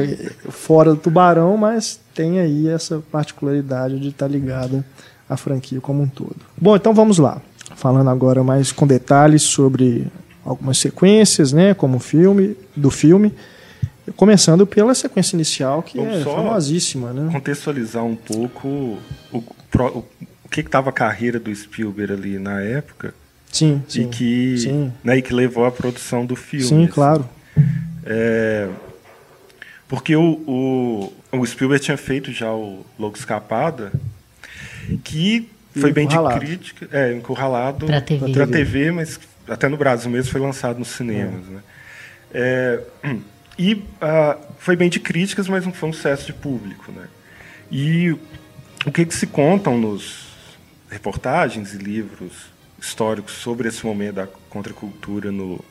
fora 0.50 0.92
do 0.92 0.98
tubarão, 0.98 1.58
mas 1.58 2.00
tem 2.14 2.40
aí 2.40 2.68
essa 2.68 3.02
particularidade 3.12 4.00
de 4.00 4.10
estar 4.10 4.28
ligada 4.28 4.86
à 5.30 5.38
franquia 5.38 5.80
como 5.80 6.02
um 6.02 6.08
todo. 6.08 6.36
Bom, 6.60 6.76
então 6.76 6.94
vamos 6.94 7.18
lá. 7.18 7.42
Falando 7.76 8.10
agora 8.10 8.44
mais 8.44 8.72
com 8.72 8.86
detalhes 8.86 9.44
sobre 9.44 10.08
algumas 10.44 10.78
sequências, 10.78 11.54
né? 11.54 11.74
Como 11.74 11.98
o 11.98 12.00
filme, 12.00 12.56
do 12.76 12.90
filme. 12.90 13.34
Começando 14.16 14.66
pela 14.66 14.94
sequência 14.94 15.36
inicial, 15.36 15.82
que 15.84 15.98
Vamos 15.98 16.18
é 16.18 16.24
famosíssima, 16.24 17.14
né? 17.14 17.32
Contextualizar 17.32 18.04
um 18.04 18.16
pouco 18.16 18.98
o, 19.32 19.38
o, 19.38 20.04
que 20.50 20.60
estava 20.60 20.90
a 20.90 20.94
carreira 20.94 21.40
do 21.40 21.54
Spielberg 21.56 22.14
ali 22.14 22.40
na 22.40 22.60
época. 22.62 23.14
Sim, 23.52 23.84
sim. 23.88 24.04
E 24.04 24.08
que, 24.08 24.58
sim. 24.58 24.94
Né, 25.04 25.18
e 25.18 25.22
que 25.22 25.34
levou 25.34 25.66
à 25.66 25.72
produção 25.72 26.26
do 26.26 26.36
filme. 26.36 26.66
Sim, 26.66 26.84
assim. 26.84 26.94
claro. 26.94 27.28
É, 28.06 28.70
porque 29.88 30.16
o, 30.16 30.24
o, 30.48 31.14
o, 31.38 31.46
Spielberg 31.46 31.84
tinha 31.84 31.98
feito 31.98 32.32
já 32.32 32.52
o 32.52 32.86
Louco 32.98 33.18
Escapada, 33.18 33.92
que 35.04 35.50
foi 35.78 35.92
bem 35.92 36.08
de 36.08 36.16
crítica, 36.40 36.88
é, 36.92 37.14
encurralado 37.14 37.86
para 37.86 38.02
TV. 38.02 38.32
Pra 38.32 38.48
TV, 38.48 38.92
mas 38.92 39.20
até 39.48 39.68
no 39.68 39.78
Brasil 39.78 40.10
mesmo 40.10 40.32
foi 40.32 40.42
lançado 40.42 40.80
nos 40.80 40.90
cinemas. 40.90 41.46
É. 41.46 41.52
Né? 41.52 41.62
É, 42.34 42.80
e 43.58 43.74
uh, 43.74 44.40
foi 44.58 44.76
bem 44.76 44.90
de 44.90 45.00
críticas, 45.00 45.48
mas 45.48 45.66
não 45.66 45.74
foi 45.74 45.90
um 45.90 45.94
sucesso 45.94 46.26
de 46.26 46.34
público. 46.34 46.92
Né? 46.92 47.08
E 47.70 48.12
o 48.86 48.92
que, 48.92 49.06
que 49.06 49.14
se 49.14 49.28
contam 49.28 49.78
nos 49.78 50.28
reportagens 50.90 51.74
e 51.74 51.78
livros 51.78 52.51
históricos 52.82 53.36
sobre 53.36 53.70
esse 53.70 53.86
momento 53.86 54.16
da 54.16 54.28
contracultura 54.50 55.32
no, 55.32 55.64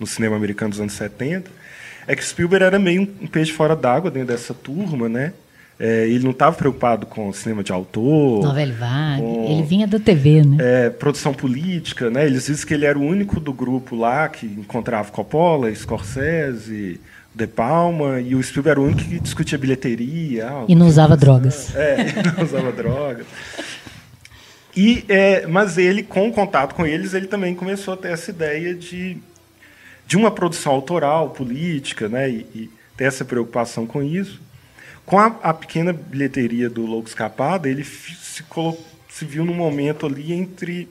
no 0.00 0.06
cinema 0.06 0.34
americano 0.34 0.70
dos 0.70 0.80
anos 0.80 0.94
70 0.94 1.50
é 2.08 2.16
que 2.16 2.24
Spielberg 2.24 2.64
era 2.64 2.78
meio 2.78 3.02
um 3.02 3.26
peixe 3.26 3.52
fora 3.52 3.76
d'água 3.76 4.10
dentro 4.10 4.28
dessa 4.28 4.54
turma, 4.54 5.10
né? 5.10 5.34
É, 5.78 6.08
ele 6.08 6.24
não 6.24 6.32
estava 6.32 6.56
preocupado 6.56 7.06
com 7.06 7.32
cinema 7.32 7.62
de 7.62 7.70
autor. 7.70 8.42
Novela 8.42 8.72
vaga. 8.72 9.22
Ele 9.22 9.62
vinha 9.62 9.86
da 9.86 10.00
TV, 10.00 10.42
né? 10.42 10.56
É, 10.58 10.90
produção 10.90 11.32
política, 11.32 12.10
né? 12.10 12.26
Eles 12.26 12.46
dizem 12.46 12.66
que 12.66 12.74
ele 12.74 12.86
era 12.86 12.98
o 12.98 13.02
único 13.02 13.38
do 13.38 13.52
grupo 13.52 13.94
lá 13.94 14.28
que 14.28 14.46
encontrava 14.46 15.12
Coppola, 15.12 15.72
Scorsese, 15.72 16.98
De 17.32 17.46
Palma, 17.46 18.20
e 18.20 18.34
o 18.34 18.42
Spielberg 18.42 18.70
era 18.70 18.80
o 18.80 18.84
único 18.90 19.08
que 19.08 19.20
discutia 19.20 19.58
bilheteria. 19.58 20.50
E 20.66 20.74
não 20.74 20.88
usava 20.88 21.16
drogas. 21.16 21.76
É, 21.76 22.06
não 22.36 22.42
usava 22.42 22.72
drogas. 22.72 23.26
E, 24.80 25.04
é, 25.08 25.44
mas 25.44 25.76
ele, 25.76 26.04
com 26.04 26.28
o 26.28 26.32
contato 26.32 26.72
com 26.72 26.86
eles, 26.86 27.12
ele 27.12 27.26
também 27.26 27.52
começou 27.52 27.94
a 27.94 27.96
ter 27.96 28.12
essa 28.12 28.30
ideia 28.30 28.72
de, 28.72 29.16
de 30.06 30.16
uma 30.16 30.30
produção 30.30 30.72
autoral, 30.72 31.30
política, 31.30 32.08
né? 32.08 32.30
E, 32.30 32.46
e 32.54 32.70
ter 32.96 33.06
essa 33.06 33.24
preocupação 33.24 33.88
com 33.88 34.04
isso. 34.04 34.40
Com 35.04 35.18
a, 35.18 35.36
a 35.42 35.52
pequena 35.52 35.92
bilheteria 35.92 36.70
do 36.70 36.86
Louco 36.86 37.08
Escapada, 37.08 37.68
ele 37.68 37.82
se, 37.82 38.44
colocou, 38.44 38.86
se 39.10 39.24
viu 39.24 39.44
num 39.44 39.52
momento 39.52 40.06
ali 40.06 40.32
entre, 40.32 40.88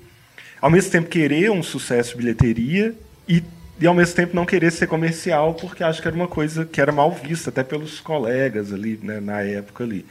ao 0.59 0.69
mesmo 0.69 0.91
tempo, 0.91 1.07
querer 1.07 1.49
um 1.49 1.63
sucesso 1.63 2.09
de 2.09 2.17
bilheteria 2.17 2.93
e 3.25 3.41
e 3.79 3.85
ao 3.85 3.93
mesmo 3.93 4.15
tempo 4.15 4.35
não 4.35 4.43
querer 4.43 4.71
ser 4.71 4.87
comercial 4.87 5.53
porque 5.53 5.83
acho 5.83 6.01
que 6.01 6.07
era 6.07 6.17
uma 6.17 6.27
coisa 6.27 6.65
que 6.65 6.81
era 6.81 6.91
mal 6.91 7.11
vista 7.11 7.51
até 7.51 7.63
pelos 7.63 7.99
colegas 7.99 8.73
ali 8.73 8.99
né, 9.03 9.19
na 9.19 9.41
época 9.41 9.83
ali 9.83 10.03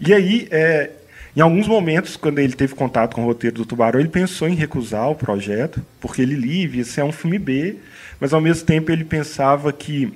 e 0.00 0.12
aí 0.12 0.48
é, 0.50 0.90
em 1.36 1.40
alguns 1.40 1.68
momentos, 1.68 2.16
quando 2.16 2.40
ele 2.40 2.54
teve 2.54 2.74
contato 2.74 3.14
com 3.14 3.22
o 3.22 3.26
roteiro 3.26 3.56
do 3.56 3.64
Tubarão, 3.64 4.00
ele 4.00 4.08
pensou 4.08 4.48
em 4.48 4.54
recusar 4.54 5.08
o 5.10 5.14
projeto, 5.14 5.84
porque 6.00 6.22
ele 6.22 6.34
lia, 6.34 6.68
via 6.68 6.84
ser 6.84 7.04
um 7.04 7.12
filme 7.12 7.38
B, 7.38 7.76
mas 8.18 8.32
ao 8.32 8.40
mesmo 8.40 8.66
tempo 8.66 8.90
ele 8.90 9.04
pensava 9.04 9.72
que 9.72 10.12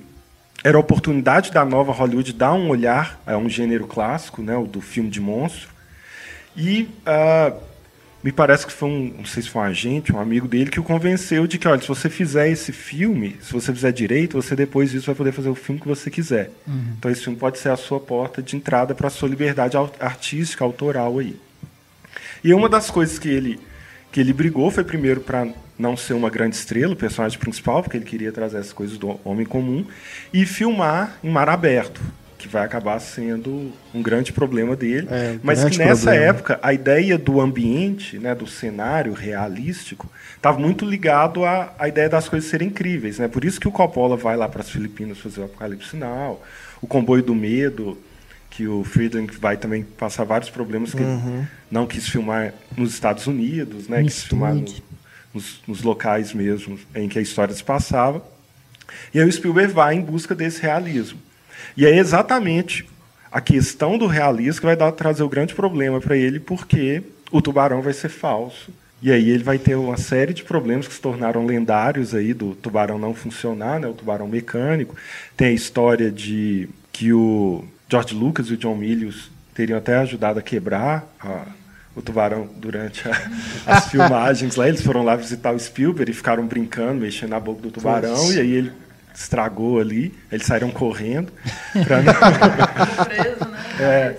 era 0.63 0.77
a 0.77 0.79
oportunidade 0.79 1.51
da 1.51 1.63
nova 1.63 1.91
Hollywood 1.91 2.33
dar 2.33 2.53
um 2.53 2.69
olhar 2.69 3.21
a 3.25 3.37
um 3.37 3.47
gênero 3.47 3.87
clássico, 3.87 4.41
né, 4.41 4.57
o 4.57 4.65
do 4.65 4.81
filme 4.81 5.09
de 5.09 5.21
monstro. 5.21 5.69
E 6.57 6.89
uh, 7.05 7.55
me 8.25 8.31
parece 8.31 8.65
que 8.65 8.73
foi 8.73 8.89
um, 8.89 9.13
não 9.19 9.25
sei 9.25 9.43
se 9.43 9.49
foi 9.51 9.61
um 9.61 9.65
agente, 9.65 10.11
um 10.11 10.19
amigo 10.19 10.47
dele, 10.47 10.71
que 10.71 10.79
o 10.79 10.83
convenceu 10.83 11.45
de 11.45 11.59
que, 11.59 11.67
olha, 11.67 11.79
se 11.79 11.87
você 11.87 12.09
fizer 12.09 12.49
esse 12.49 12.71
filme, 12.71 13.37
se 13.39 13.53
você 13.53 13.71
fizer 13.71 13.91
direito, 13.91 14.41
você 14.41 14.55
depois 14.55 14.89
disso 14.89 15.05
vai 15.05 15.13
poder 15.13 15.31
fazer 15.31 15.49
o 15.49 15.53
filme 15.53 15.79
que 15.79 15.87
você 15.87 16.09
quiser. 16.09 16.49
Uhum. 16.65 16.95
Então 16.97 17.11
esse 17.11 17.21
filme 17.21 17.37
pode 17.37 17.59
ser 17.59 17.69
a 17.69 17.77
sua 17.77 17.99
porta 17.99 18.41
de 18.41 18.55
entrada 18.55 18.95
para 18.95 19.09
a 19.09 19.11
sua 19.11 19.29
liberdade 19.29 19.77
artística, 19.99 20.63
autoral 20.63 21.19
aí. 21.19 21.39
E 22.43 22.51
uma 22.51 22.67
das 22.67 22.89
coisas 22.89 23.19
que 23.19 23.29
ele 23.29 23.59
que 24.11 24.19
ele 24.19 24.33
brigou 24.33 24.71
foi 24.71 24.83
primeiro 24.83 25.21
para 25.21 25.47
não 25.77 25.95
ser 25.95 26.13
uma 26.13 26.29
grande 26.29 26.55
estrela, 26.55 26.93
o 26.93 26.95
personagem 26.95 27.37
principal, 27.37 27.83
porque 27.83 27.97
ele 27.97 28.05
queria 28.05 28.31
trazer 28.31 28.57
essas 28.57 28.73
coisas 28.73 28.97
do 28.97 29.19
homem 29.23 29.45
comum, 29.45 29.85
e 30.33 30.47
filmar 30.47 31.19
em 31.23 31.29
mar 31.29 31.47
aberto 31.47 32.01
que 32.37 32.47
vai 32.47 32.65
acabar 32.65 32.99
sendo 32.99 33.71
um 33.93 34.01
grande 34.01 34.33
problema 34.33 34.75
dele, 34.75 35.07
é, 35.09 35.39
mas 35.41 35.63
que 35.63 35.77
nessa 35.77 36.11
problema. 36.11 36.25
época 36.25 36.59
a 36.61 36.73
ideia 36.73 37.17
do 37.17 37.39
ambiente, 37.39 38.19
né, 38.19 38.35
do 38.35 38.45
cenário 38.45 39.13
realístico, 39.13 40.11
estava 40.35 40.59
muito 40.59 40.85
ligado 40.85 41.45
à, 41.45 41.73
à 41.79 41.87
ideia 41.87 42.09
das 42.09 42.27
coisas 42.27 42.49
serem 42.49 42.67
incríveis, 42.67 43.19
né? 43.19 43.27
Por 43.27 43.45
isso 43.45 43.59
que 43.59 43.67
o 43.67 43.71
Coppola 43.71 44.17
vai 44.17 44.35
lá 44.35 44.49
para 44.49 44.61
as 44.61 44.69
Filipinas 44.69 45.17
fazer 45.17 45.41
o 45.41 45.45
Apocalipse 45.45 45.91
Sinal, 45.91 46.43
o 46.81 46.87
Comboio 46.87 47.23
do 47.23 47.33
Medo, 47.33 47.97
que 48.49 48.67
o 48.67 48.83
Friedland 48.83 49.31
vai 49.37 49.57
também 49.57 49.83
passar 49.83 50.23
vários 50.23 50.49
problemas 50.49 50.93
que 50.93 51.01
uhum. 51.01 51.39
ele 51.39 51.47
não 51.69 51.85
quis 51.85 52.07
filmar 52.07 52.53
nos 52.77 52.93
Estados 52.93 53.27
Unidos, 53.27 53.87
né? 53.87 54.03
quis 54.03 54.23
filmar 54.23 54.53
no, 54.53 54.65
nos, 55.33 55.61
nos 55.67 55.81
locais 55.83 56.33
mesmo 56.33 56.79
em 56.93 57.09
que 57.09 57.19
a 57.19 57.21
história 57.21 57.53
se 57.53 57.63
passava. 57.63 58.23
E 59.13 59.19
aí 59.19 59.27
o 59.27 59.31
Spielberg 59.31 59.73
vai 59.73 59.95
em 59.95 60.01
busca 60.01 60.33
desse 60.33 60.61
realismo. 60.61 61.19
E 61.77 61.85
é 61.85 61.97
exatamente 61.97 62.87
a 63.31 63.41
questão 63.41 63.97
do 63.97 64.07
realismo 64.07 64.61
que 64.61 64.65
vai 64.65 64.75
dar, 64.75 64.91
trazer 64.93 65.23
o 65.23 65.29
grande 65.29 65.53
problema 65.53 65.99
para 65.99 66.15
ele, 66.15 66.39
porque 66.39 67.03
o 67.31 67.41
tubarão 67.41 67.81
vai 67.81 67.93
ser 67.93 68.09
falso. 68.09 68.71
E 69.01 69.11
aí 69.11 69.29
ele 69.29 69.43
vai 69.43 69.59
ter 69.59 69.75
uma 69.75 69.97
série 69.97 70.33
de 70.33 70.43
problemas 70.43 70.87
que 70.87 70.93
se 70.93 71.01
tornaram 71.01 71.45
lendários 71.45 72.15
aí 72.15 72.33
do 72.33 72.55
tubarão 72.55 72.97
não 72.97 73.13
funcionar, 73.13 73.79
né, 73.79 73.87
o 73.87 73.93
tubarão 73.93 74.27
mecânico. 74.27 74.95
Tem 75.35 75.49
a 75.49 75.51
história 75.51 76.09
de 76.09 76.69
que 76.93 77.11
o 77.11 77.65
George 77.89 78.15
Lucas 78.15 78.47
e 78.47 78.53
o 78.53 78.57
John 78.57 78.75
Milius 78.75 79.29
teriam 79.53 79.77
até 79.77 79.97
ajudado 79.97 80.39
a 80.39 80.41
quebrar 80.41 81.05
a, 81.19 81.45
o 81.93 82.01
tubarão 82.01 82.49
durante 82.55 83.07
a, 83.07 83.31
as 83.67 83.89
filmagens 83.89 84.55
lá. 84.55 84.67
Eles 84.67 84.81
foram 84.81 85.03
lá 85.03 85.15
visitar 85.15 85.51
o 85.51 85.59
Spielberg 85.59 86.09
e 86.09 86.15
ficaram 86.15 86.47
brincando, 86.47 87.01
mexendo 87.01 87.31
na 87.31 87.39
boca 87.39 87.61
do 87.61 87.71
tubarão, 87.71 88.15
Poxa. 88.15 88.35
e 88.35 88.39
aí 88.39 88.51
ele 88.53 88.71
estragou 89.15 89.79
ali, 89.79 90.13
eles 90.31 90.45
saíram 90.45 90.69
correndo. 90.69 91.31
Pra 91.85 92.01
não... 92.01 93.05
Preso, 93.05 93.49
né? 93.49 93.59
É, 93.79 94.15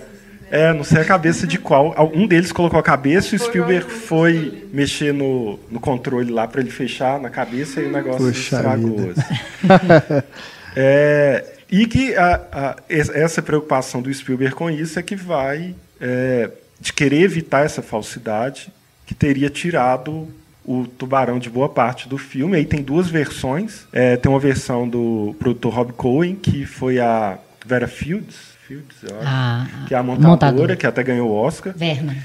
é, 0.49 0.73
não 0.73 0.83
sei 0.83 1.01
a 1.01 1.05
cabeça 1.05 1.45
de 1.45 1.57
qual. 1.57 1.93
Um 2.13 2.25
deles 2.25 2.51
colocou 2.51 2.79
a 2.79 2.83
cabeça 2.83 3.35
e 3.35 3.37
o 3.37 3.39
Spielberg 3.39 3.91
foi 3.91 4.67
mexer 4.71 5.13
no, 5.13 5.59
no 5.69 5.79
controle 5.79 6.31
lá 6.31 6.47
para 6.47 6.61
ele 6.61 6.71
fechar 6.71 7.19
na 7.19 7.29
cabeça 7.29 7.81
e 7.81 7.85
o 7.85 7.91
negócio 7.91 8.25
Puxa 8.25 8.55
estragou. 8.55 9.11
Assim. 9.11 10.23
é, 10.75 11.45
e 11.69 11.85
que 11.85 12.15
a, 12.15 12.41
a, 12.51 12.75
essa 12.89 13.41
preocupação 13.41 14.01
do 14.01 14.13
Spielberg 14.13 14.55
com 14.55 14.69
isso 14.69 14.97
é 14.97 15.03
que 15.03 15.15
vai 15.15 15.75
é, 15.99 16.49
de 16.79 16.93
querer 16.93 17.21
evitar 17.21 17.65
essa 17.65 17.81
falsidade 17.81 18.71
que 19.05 19.13
teria 19.13 19.49
tirado 19.49 20.27
o 20.67 20.85
tubarão 20.85 21.39
de 21.39 21.49
boa 21.49 21.69
parte 21.69 22.09
do 22.09 22.17
filme. 22.17 22.57
Aí 22.57 22.65
tem 22.65 22.83
duas 22.83 23.07
versões. 23.07 23.87
É, 23.93 24.17
tem 24.17 24.29
uma 24.29 24.39
versão 24.39 24.87
do 24.87 25.33
produtor 25.39 25.73
Rob 25.73 25.93
Cohen, 25.93 26.35
que 26.35 26.65
foi 26.65 26.99
a 26.99 27.39
Vera 27.65 27.87
Fields, 27.87 28.35
Fields 28.67 28.97
ah, 29.23 29.65
que 29.87 29.95
é 29.95 29.97
a 29.97 30.03
montadora, 30.03 30.31
montadora, 30.31 30.75
que 30.75 30.85
até 30.85 31.01
ganhou 31.01 31.29
o 31.29 31.33
Oscar. 31.33 31.73
Verna. 31.73 32.17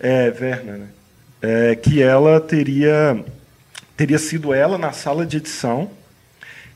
É, 0.00 0.30
Verna, 0.30 0.76
né? 0.76 0.86
É, 1.42 1.74
que 1.74 2.00
ela 2.00 2.40
teria 2.40 3.24
teria 3.96 4.18
sido 4.18 4.54
ela 4.54 4.78
na 4.78 4.92
sala 4.92 5.26
de 5.26 5.38
edição 5.38 5.90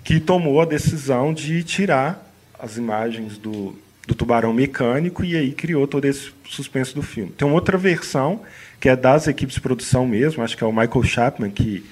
que 0.02 0.18
tomou 0.18 0.60
a 0.60 0.64
decisão 0.64 1.32
de 1.32 1.62
tirar 1.62 2.28
as 2.58 2.76
imagens 2.76 3.38
do, 3.38 3.76
do 4.06 4.14
tubarão 4.14 4.52
mecânico 4.52 5.24
e 5.24 5.36
aí 5.36 5.52
criou 5.52 5.86
todo 5.86 6.04
esse 6.04 6.32
suspense 6.48 6.94
do 6.94 7.02
filme. 7.02 7.30
Tem 7.32 7.46
uma 7.46 7.54
outra 7.54 7.78
versão 7.78 8.40
que 8.80 8.88
é 8.88 8.96
das 8.96 9.28
equipes 9.28 9.54
de 9.54 9.60
produção 9.60 10.06
mesmo, 10.06 10.42
acho 10.42 10.56
que 10.56 10.64
é 10.64 10.66
o 10.66 10.72
Michael 10.72 11.04
Chapman 11.04 11.50
que, 11.50 11.84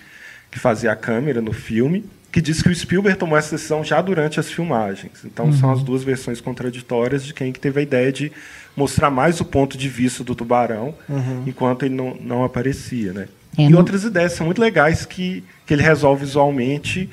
que 0.50 0.58
fazia 0.58 0.90
a 0.90 0.96
câmera 0.96 1.40
no 1.40 1.52
filme, 1.52 2.04
que 2.32 2.40
diz 2.40 2.62
que 2.62 2.68
o 2.68 2.74
Spielberg 2.74 3.18
tomou 3.18 3.38
essa 3.38 3.54
decisão 3.54 3.84
já 3.84 4.00
durante 4.00 4.40
as 4.40 4.50
filmagens. 4.50 5.24
Então 5.24 5.46
uhum. 5.46 5.52
são 5.52 5.70
as 5.70 5.82
duas 5.82 6.02
versões 6.02 6.40
contraditórias 6.40 7.24
de 7.24 7.32
quem 7.32 7.52
que 7.52 7.60
teve 7.60 7.80
a 7.80 7.82
ideia 7.82 8.12
de 8.12 8.32
mostrar 8.76 9.10
mais 9.10 9.40
o 9.40 9.44
ponto 9.44 9.78
de 9.78 9.88
vista 9.88 10.24
do 10.24 10.34
tubarão 10.34 10.94
uhum. 11.08 11.44
enquanto 11.46 11.84
ele 11.84 11.94
não, 11.94 12.16
não 12.20 12.44
aparecia, 12.44 13.12
né? 13.12 13.28
É, 13.58 13.62
e 13.62 13.74
outras 13.74 14.04
ideias 14.04 14.32
são 14.32 14.46
muito 14.46 14.60
legais 14.60 15.04
que, 15.04 15.44
que 15.66 15.74
ele 15.74 15.82
resolve 15.82 16.24
visualmente 16.24 17.10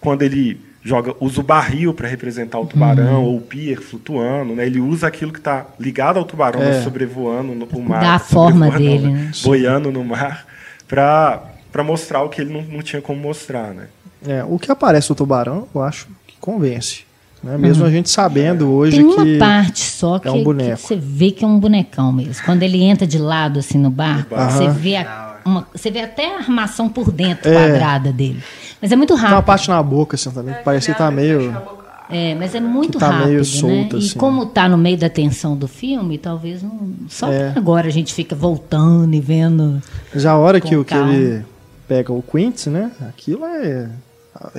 quando 0.00 0.22
ele 0.22 0.60
joga 0.86 1.14
usa 1.18 1.40
o 1.40 1.42
barril 1.42 1.92
para 1.92 2.06
representar 2.06 2.60
o 2.60 2.66
tubarão 2.66 3.24
uhum. 3.24 3.30
ou 3.30 3.36
o 3.38 3.40
pier 3.40 3.80
flutuando, 3.80 4.54
né? 4.54 4.64
Ele 4.64 4.78
usa 4.78 5.08
aquilo 5.08 5.32
que 5.32 5.38
está 5.40 5.66
ligado 5.80 6.18
ao 6.18 6.24
tubarão, 6.24 6.62
é. 6.62 6.80
sobrevoando 6.82 7.54
no, 7.54 7.66
o 7.66 7.82
mar, 7.82 8.00
dá 8.00 8.14
a 8.14 8.18
forma 8.20 8.70
dele, 8.70 9.08
né? 9.08 9.32
boiando 9.42 9.90
no 9.90 10.04
mar, 10.04 10.46
para 10.86 11.42
para 11.72 11.84
mostrar 11.84 12.22
o 12.22 12.30
que 12.30 12.40
ele 12.40 12.54
não, 12.54 12.62
não 12.62 12.82
tinha 12.82 13.02
como 13.02 13.20
mostrar, 13.20 13.74
né? 13.74 13.88
É, 14.26 14.42
o 14.44 14.58
que 14.58 14.70
aparece 14.70 15.10
o 15.12 15.14
tubarão, 15.14 15.66
eu 15.74 15.82
acho 15.82 16.06
que 16.26 16.36
convence. 16.40 17.04
Né? 17.42 17.58
Mesmo 17.58 17.82
uhum. 17.82 17.88
a 17.88 17.92
gente 17.92 18.08
sabendo 18.08 18.72
hoje 18.72 18.96
Tem 18.96 19.04
uma 19.04 19.24
que 19.24 19.38
parte 19.38 19.80
só 19.80 20.18
que, 20.18 20.28
é 20.28 20.30
um 20.30 20.42
boneco. 20.42 20.76
que 20.76 20.88
você 20.88 20.96
vê 20.96 21.30
que 21.30 21.44
é 21.44 21.46
um 21.46 21.58
bonecão 21.58 22.12
mesmo. 22.12 22.44
Quando 22.44 22.62
ele 22.62 22.82
entra 22.82 23.06
de 23.06 23.18
lado 23.18 23.58
assim 23.58 23.76
no 23.76 23.90
barco, 23.90 24.34
você 24.34 24.68
vê 24.68 24.96
a, 24.96 25.36
uma, 25.44 25.66
você 25.72 25.90
vê 25.90 26.00
até 26.00 26.34
a 26.34 26.38
armação 26.38 26.88
por 26.88 27.12
dentro 27.12 27.50
é. 27.50 27.54
quadrada 27.54 28.12
dele. 28.12 28.42
Mas 28.80 28.92
é 28.92 28.96
muito 28.96 29.14
rápido. 29.14 29.28
Tem 29.28 29.36
uma 29.36 29.42
parte 29.42 29.68
na 29.68 29.82
boca, 29.82 30.16
assim, 30.16 30.30
também. 30.30 30.54
É, 30.54 30.58
parece 30.58 30.92
que 30.92 30.98
tá 30.98 31.10
meio. 31.10 31.54
É, 32.08 32.34
mas 32.36 32.54
é 32.54 32.60
muito 32.60 32.98
tá 32.98 33.10
rápido, 33.10 33.44
solto, 33.44 33.96
né? 33.96 34.02
E 34.02 34.06
assim. 34.06 34.18
como 34.18 34.46
tá 34.46 34.68
no 34.68 34.78
meio 34.78 34.96
da 34.96 35.08
tensão 35.08 35.56
do 35.56 35.66
filme, 35.66 36.18
talvez 36.18 36.62
não. 36.62 36.90
Só 37.08 37.32
é. 37.32 37.52
agora 37.56 37.88
a 37.88 37.90
gente 37.90 38.14
fica 38.14 38.34
voltando 38.34 39.12
e 39.14 39.20
vendo. 39.20 39.82
Já 40.14 40.32
a 40.32 40.38
hora 40.38 40.60
que, 40.60 40.76
o, 40.76 40.84
que 40.84 40.94
ele 40.94 41.44
pega 41.88 42.12
o 42.12 42.22
Quint, 42.22 42.66
né? 42.66 42.90
Aquilo 43.08 43.44
é. 43.44 43.88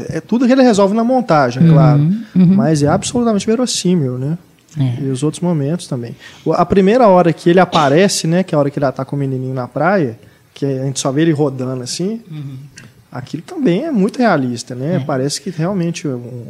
É 0.09 0.19
tudo 0.19 0.47
que 0.47 0.51
ele 0.51 0.63
resolve 0.63 0.95
na 0.95 1.03
montagem, 1.03 1.63
uhum, 1.63 1.73
claro. 1.73 1.99
Uhum. 2.35 2.55
Mas 2.55 2.81
é 2.81 2.87
absolutamente 2.87 3.45
verossímil, 3.45 4.17
né? 4.17 4.37
É. 4.77 5.03
E 5.03 5.09
os 5.09 5.23
outros 5.23 5.39
momentos 5.39 5.87
também. 5.87 6.15
A 6.53 6.65
primeira 6.65 7.07
hora 7.07 7.31
que 7.31 7.49
ele 7.49 7.59
aparece, 7.59 8.27
né? 8.27 8.43
Que 8.43 8.53
é 8.53 8.57
a 8.57 8.59
hora 8.59 8.69
que 8.71 8.79
ele 8.79 8.91
tá 8.91 9.05
com 9.05 9.15
o 9.15 9.19
menininho 9.19 9.53
na 9.53 9.67
praia, 9.67 10.19
que 10.53 10.65
a 10.65 10.83
gente 10.83 10.99
só 10.99 11.11
vê 11.11 11.21
ele 11.21 11.31
rodando 11.31 11.83
assim. 11.83 12.21
Uhum 12.29 12.57
aquilo 13.17 13.43
também 13.43 13.85
é 13.85 13.91
muito 13.91 14.19
realista, 14.19 14.75
né? 14.75 14.95
É. 14.95 14.99
Parece 14.99 15.41
que 15.41 15.49
realmente 15.49 16.07
um, 16.07 16.45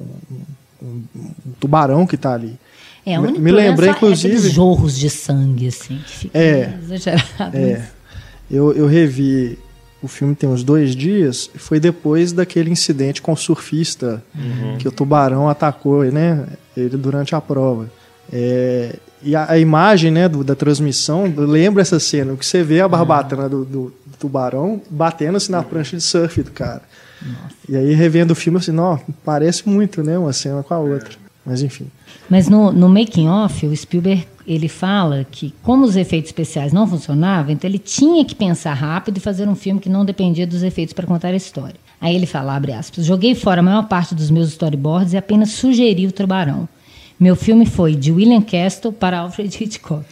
um, 0.81 1.03
um 1.15 1.51
tubarão 1.59 2.05
que 2.05 2.15
está 2.15 2.33
ali. 2.33 2.57
É, 3.05 3.17
me, 3.17 3.39
me 3.39 3.51
lembrei, 3.51 3.89
inclusive. 3.89 4.35
É 4.35 4.51
jorros 4.51 4.97
de 4.97 5.09
sangue, 5.09 5.67
assim, 5.67 5.97
que 6.05 6.11
fica 6.11 6.37
é, 6.37 6.77
exagerado. 6.83 7.57
É. 7.57 7.89
Eu, 8.49 8.73
eu 8.73 8.87
revi 8.87 9.57
o 10.01 10.07
filme 10.07 10.35
tem 10.35 10.47
uns 10.47 10.63
dois 10.63 10.95
dias, 10.95 11.49
foi 11.55 11.79
depois 11.79 12.31
daquele 12.31 12.69
incidente 12.69 13.21
com 13.21 13.31
o 13.31 13.37
surfista, 13.37 14.23
uhum. 14.35 14.77
que 14.77 14.87
o 14.87 14.91
tubarão 14.91 15.49
atacou 15.49 16.03
né, 16.05 16.45
ele 16.75 16.97
durante 16.97 17.33
a 17.33 17.41
prova. 17.41 17.89
É, 18.31 18.95
e 19.23 19.35
a, 19.35 19.51
a, 19.51 19.57
imagem 19.57 20.11
né, 20.11 20.27
do, 20.27 20.43
da 20.43 20.55
transmissão 20.55 21.33
lembra 21.35 21.81
essa 21.81 21.99
cena, 21.99 22.33
o 22.33 22.37
que 22.37 22.45
você 22.45 22.63
vê 22.63 22.81
a 22.81 22.87
barbatana 22.87 23.43
uhum. 23.43 23.49
do, 23.49 23.65
do, 23.65 23.93
tubarão 24.19 24.81
batendo 24.89 25.37
assim 25.37 25.51
na 25.51 25.63
prancha 25.63 25.95
de 25.95 26.03
surf 26.03 26.41
do 26.43 26.51
cara. 26.51 26.81
Nossa. 27.21 27.55
E 27.69 27.75
aí, 27.75 27.93
revendo 27.93 28.33
o 28.33 28.35
filme, 28.35 28.57
assim, 28.57 28.71
não, 28.71 28.99
parece 29.23 29.67
muito, 29.67 30.03
né? 30.03 30.17
Uma 30.17 30.33
cena 30.33 30.61
com 30.63 30.73
a 30.73 30.79
outra. 30.79 31.11
Mas 31.45 31.61
enfim. 31.61 31.87
Mas 32.29 32.49
no, 32.49 32.71
no 32.71 32.89
making 32.89 33.27
off, 33.27 33.65
o 33.65 33.75
Spielberg 33.75 34.27
ele 34.45 34.69
fala 34.69 35.25
que 35.29 35.53
como 35.61 35.85
os 35.85 35.95
efeitos 35.95 36.29
especiais 36.29 36.71
não 36.71 36.87
funcionavam, 36.87 37.51
então 37.51 37.69
ele 37.69 37.77
tinha 37.77 38.23
que 38.23 38.33
pensar 38.33 38.73
rápido 38.73 39.17
e 39.17 39.19
fazer 39.19 39.47
um 39.47 39.55
filme 39.55 39.79
que 39.79 39.89
não 39.89 40.05
dependia 40.05 40.47
dos 40.47 40.63
efeitos 40.63 40.93
para 40.93 41.05
contar 41.05 41.29
a 41.29 41.35
história. 41.35 41.75
Aí 41.99 42.15
ele 42.15 42.25
fala, 42.25 42.55
abre 42.55 42.71
aspas, 42.71 43.05
joguei 43.05 43.35
fora 43.35 43.59
a 43.59 43.63
maior 43.63 43.87
parte 43.87 44.15
dos 44.15 44.29
meus 44.29 44.49
storyboards 44.49 45.13
e 45.13 45.17
apenas 45.17 45.49
sugeri 45.49 46.07
o 46.07 46.11
tubarão. 46.11 46.67
Meu 47.19 47.35
filme 47.35 47.65
foi 47.65 47.95
de 47.95 48.11
William 48.11 48.41
Castle 48.41 48.91
para 48.91 49.19
Alfred 49.19 49.55
Hitchcock. 49.63 50.05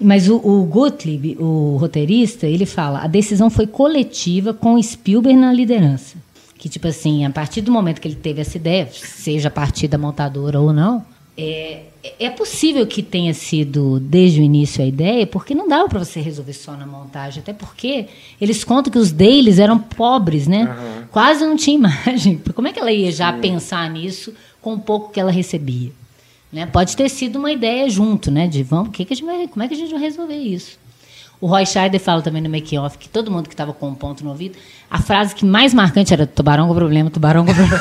Mas 0.00 0.28
o, 0.28 0.36
o 0.36 0.64
Gottlieb, 0.64 1.36
o 1.38 1.76
roteirista, 1.76 2.46
ele 2.46 2.66
fala: 2.66 3.00
a 3.00 3.06
decisão 3.06 3.48
foi 3.48 3.66
coletiva 3.66 4.52
com 4.52 4.80
Spielberg 4.82 5.38
na 5.38 5.52
liderança. 5.52 6.16
Que, 6.58 6.68
tipo 6.68 6.88
assim, 6.88 7.24
a 7.24 7.30
partir 7.30 7.60
do 7.60 7.70
momento 7.70 8.00
que 8.00 8.08
ele 8.08 8.16
teve 8.16 8.40
essa 8.40 8.56
ideia, 8.56 8.88
seja 8.90 9.48
a 9.48 9.50
partir 9.50 9.86
da 9.86 9.98
montadora 9.98 10.58
ou 10.58 10.72
não, 10.72 11.04
é, 11.36 11.82
é 12.18 12.30
possível 12.30 12.86
que 12.86 13.02
tenha 13.02 13.34
sido 13.34 13.98
desde 13.98 14.40
o 14.40 14.42
início 14.42 14.82
a 14.82 14.86
ideia, 14.86 15.26
porque 15.26 15.54
não 15.54 15.68
dava 15.68 15.88
para 15.88 15.98
você 15.98 16.20
resolver 16.20 16.52
só 16.52 16.72
na 16.72 16.86
montagem, 16.86 17.40
até 17.40 17.52
porque 17.52 18.06
eles 18.40 18.62
contam 18.62 18.92
que 18.92 18.98
os 18.98 19.10
deles 19.10 19.58
eram 19.58 19.78
pobres, 19.78 20.46
né? 20.46 20.64
Uhum. 20.64 21.06
Quase 21.10 21.44
não 21.44 21.56
tinha 21.56 21.76
imagem. 22.06 22.40
Como 22.54 22.68
é 22.68 22.72
que 22.72 22.80
ela 22.80 22.92
ia 22.92 23.10
já 23.10 23.32
Sim. 23.32 23.40
pensar 23.40 23.90
nisso 23.90 24.32
com 24.64 24.72
o 24.72 24.80
pouco 24.80 25.12
que 25.12 25.20
ela 25.20 25.30
recebia? 25.30 25.92
Né? 26.50 26.64
Pode 26.64 26.96
ter 26.96 27.10
sido 27.10 27.38
uma 27.38 27.52
ideia 27.52 27.88
junto, 27.90 28.30
né? 28.30 28.48
De 28.48 28.62
vamos, 28.62 28.88
que 28.88 29.04
que 29.04 29.12
a 29.12 29.16
gente 29.16 29.26
vai, 29.26 29.46
como 29.46 29.62
é 29.62 29.68
que 29.68 29.74
a 29.74 29.76
gente 29.76 29.90
vai 29.90 30.00
resolver 30.00 30.36
isso? 30.36 30.78
O 31.38 31.46
Roy 31.46 31.66
Scheider 31.66 32.00
fala 32.00 32.22
também 32.22 32.40
no 32.40 32.48
make 32.48 32.78
off 32.78 32.96
que 32.96 33.08
todo 33.08 33.30
mundo 33.30 33.48
que 33.48 33.52
estava 33.54 33.74
com 33.74 33.88
um 33.88 33.94
ponto 33.94 34.24
no 34.24 34.30
ouvido, 34.30 34.56
a 34.90 35.02
frase 35.02 35.34
que 35.34 35.44
mais 35.44 35.74
marcante 35.74 36.14
era 36.14 36.26
tubarão 36.26 36.66
com 36.68 36.74
problema, 36.74 37.10
tubarão 37.10 37.44
com 37.44 37.52
problema. 37.52 37.78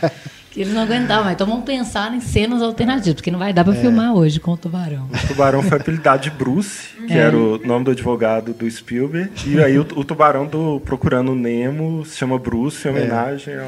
que 0.54 0.60
eles 0.60 0.72
não 0.72 0.82
aguentavam, 0.82 1.32
então 1.32 1.44
vamos 1.44 1.64
pensar 1.64 2.14
em 2.14 2.20
cenas 2.20 2.62
alternativas, 2.62 3.14
porque 3.14 3.30
não 3.30 3.40
vai 3.40 3.52
dar 3.52 3.64
para 3.64 3.74
é. 3.74 3.80
filmar 3.80 4.14
hoje 4.14 4.38
com 4.38 4.52
o 4.52 4.56
tubarão. 4.56 5.10
O 5.12 5.26
tubarão 5.26 5.60
foi 5.64 5.78
apelidado 5.78 6.22
de 6.22 6.30
Bruce, 6.30 6.90
que 7.08 7.12
é. 7.12 7.16
era 7.16 7.36
o 7.36 7.58
nome 7.58 7.84
do 7.84 7.90
advogado 7.90 8.54
do 8.54 8.70
Spielberg, 8.70 9.32
e 9.48 9.60
aí 9.60 9.76
o, 9.76 9.82
o 9.82 10.04
tubarão 10.04 10.46
do 10.46 10.80
Procurando 10.84 11.34
Nemo 11.34 12.06
se 12.06 12.16
chama 12.16 12.38
Bruce 12.38 12.86
em 12.86 12.92
homenagem 12.92 13.52
é. 13.52 13.58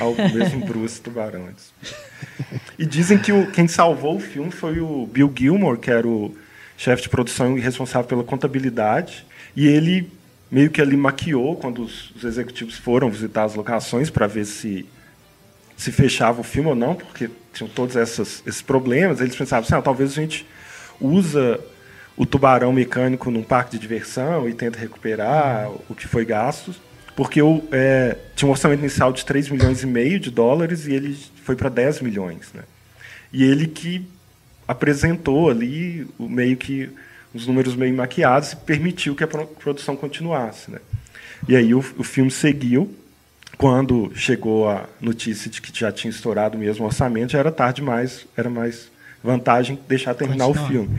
ao, 0.00 0.08
ao 0.08 0.14
mesmo 0.32 0.64
Bruce 0.64 0.98
Tubarão. 1.02 1.48
E 2.78 2.86
dizem 2.86 3.18
que 3.18 3.30
o, 3.30 3.50
quem 3.50 3.68
salvou 3.68 4.16
o 4.16 4.20
filme 4.20 4.50
foi 4.50 4.80
o 4.80 5.06
Bill 5.12 5.30
Gilmore, 5.36 5.78
que 5.78 5.90
era 5.90 6.08
o 6.08 6.34
chefe 6.78 7.02
de 7.02 7.08
produção 7.10 7.58
e 7.58 7.60
responsável 7.60 8.08
pela 8.08 8.24
contabilidade. 8.24 9.26
E 9.54 9.66
ele 9.66 10.10
meio 10.50 10.70
que 10.70 10.80
ali 10.80 10.96
maquiou 10.96 11.56
quando 11.56 11.82
os, 11.82 12.10
os 12.16 12.24
executivos 12.24 12.74
foram 12.76 13.10
visitar 13.10 13.44
as 13.44 13.54
locações 13.54 14.08
para 14.08 14.26
ver 14.26 14.46
se 14.46 14.86
se 15.82 15.90
fechava 15.90 16.40
o 16.40 16.44
filme 16.44 16.68
ou 16.68 16.76
não, 16.76 16.94
porque 16.94 17.28
tinham 17.52 17.68
todos 17.68 17.96
essas, 17.96 18.40
esses 18.46 18.62
problemas. 18.62 19.20
Eles 19.20 19.34
pensavam 19.34 19.64
assim, 19.64 19.74
ah, 19.74 19.82
talvez 19.82 20.12
a 20.12 20.14
gente 20.14 20.46
usa 21.00 21.58
o 22.16 22.24
tubarão 22.24 22.72
mecânico 22.72 23.32
num 23.32 23.42
parque 23.42 23.72
de 23.72 23.78
diversão 23.80 24.48
e 24.48 24.54
tenta 24.54 24.78
recuperar 24.78 25.68
o 25.88 25.94
que 25.94 26.06
foi 26.06 26.24
gasto, 26.24 26.72
porque 27.16 27.40
eu, 27.40 27.66
é, 27.72 28.16
tinha 28.36 28.48
um 28.48 28.52
orçamento 28.52 28.78
inicial 28.78 29.12
de 29.12 29.24
3 29.24 29.48
milhões 29.48 29.82
e 29.82 29.86
meio 29.86 30.20
de 30.20 30.30
dólares 30.30 30.86
e 30.86 30.92
ele 30.92 31.18
foi 31.42 31.56
para 31.56 31.68
10 31.68 32.00
milhões. 32.00 32.52
Né? 32.54 32.62
E 33.32 33.42
ele 33.42 33.66
que 33.66 34.06
apresentou 34.68 35.50
ali 35.50 36.06
o 36.16 36.28
meio 36.28 36.56
que 36.56 36.90
os 37.34 37.44
números 37.48 37.74
meio 37.74 37.96
maquiados 37.96 38.52
e 38.52 38.56
permitiu 38.56 39.16
que 39.16 39.24
a 39.24 39.26
produção 39.26 39.96
continuasse. 39.96 40.70
Né? 40.70 40.78
E 41.48 41.56
aí 41.56 41.74
o, 41.74 41.80
o 41.98 42.04
filme 42.04 42.30
seguiu. 42.30 42.94
Quando 43.58 44.10
chegou 44.14 44.68
a 44.68 44.86
notícia 45.00 45.50
de 45.50 45.60
que 45.60 45.78
já 45.78 45.92
tinha 45.92 46.10
estourado 46.10 46.58
mesmo 46.58 46.84
o 46.84 46.86
orçamento, 46.86 47.32
já 47.32 47.38
era 47.38 47.52
tarde 47.52 47.76
demais, 47.76 48.26
era 48.36 48.50
mais 48.50 48.90
vantagem 49.22 49.78
deixar 49.88 50.14
terminar 50.14 50.46
Continua. 50.46 50.66
o 50.66 50.68
filme. 50.68 50.98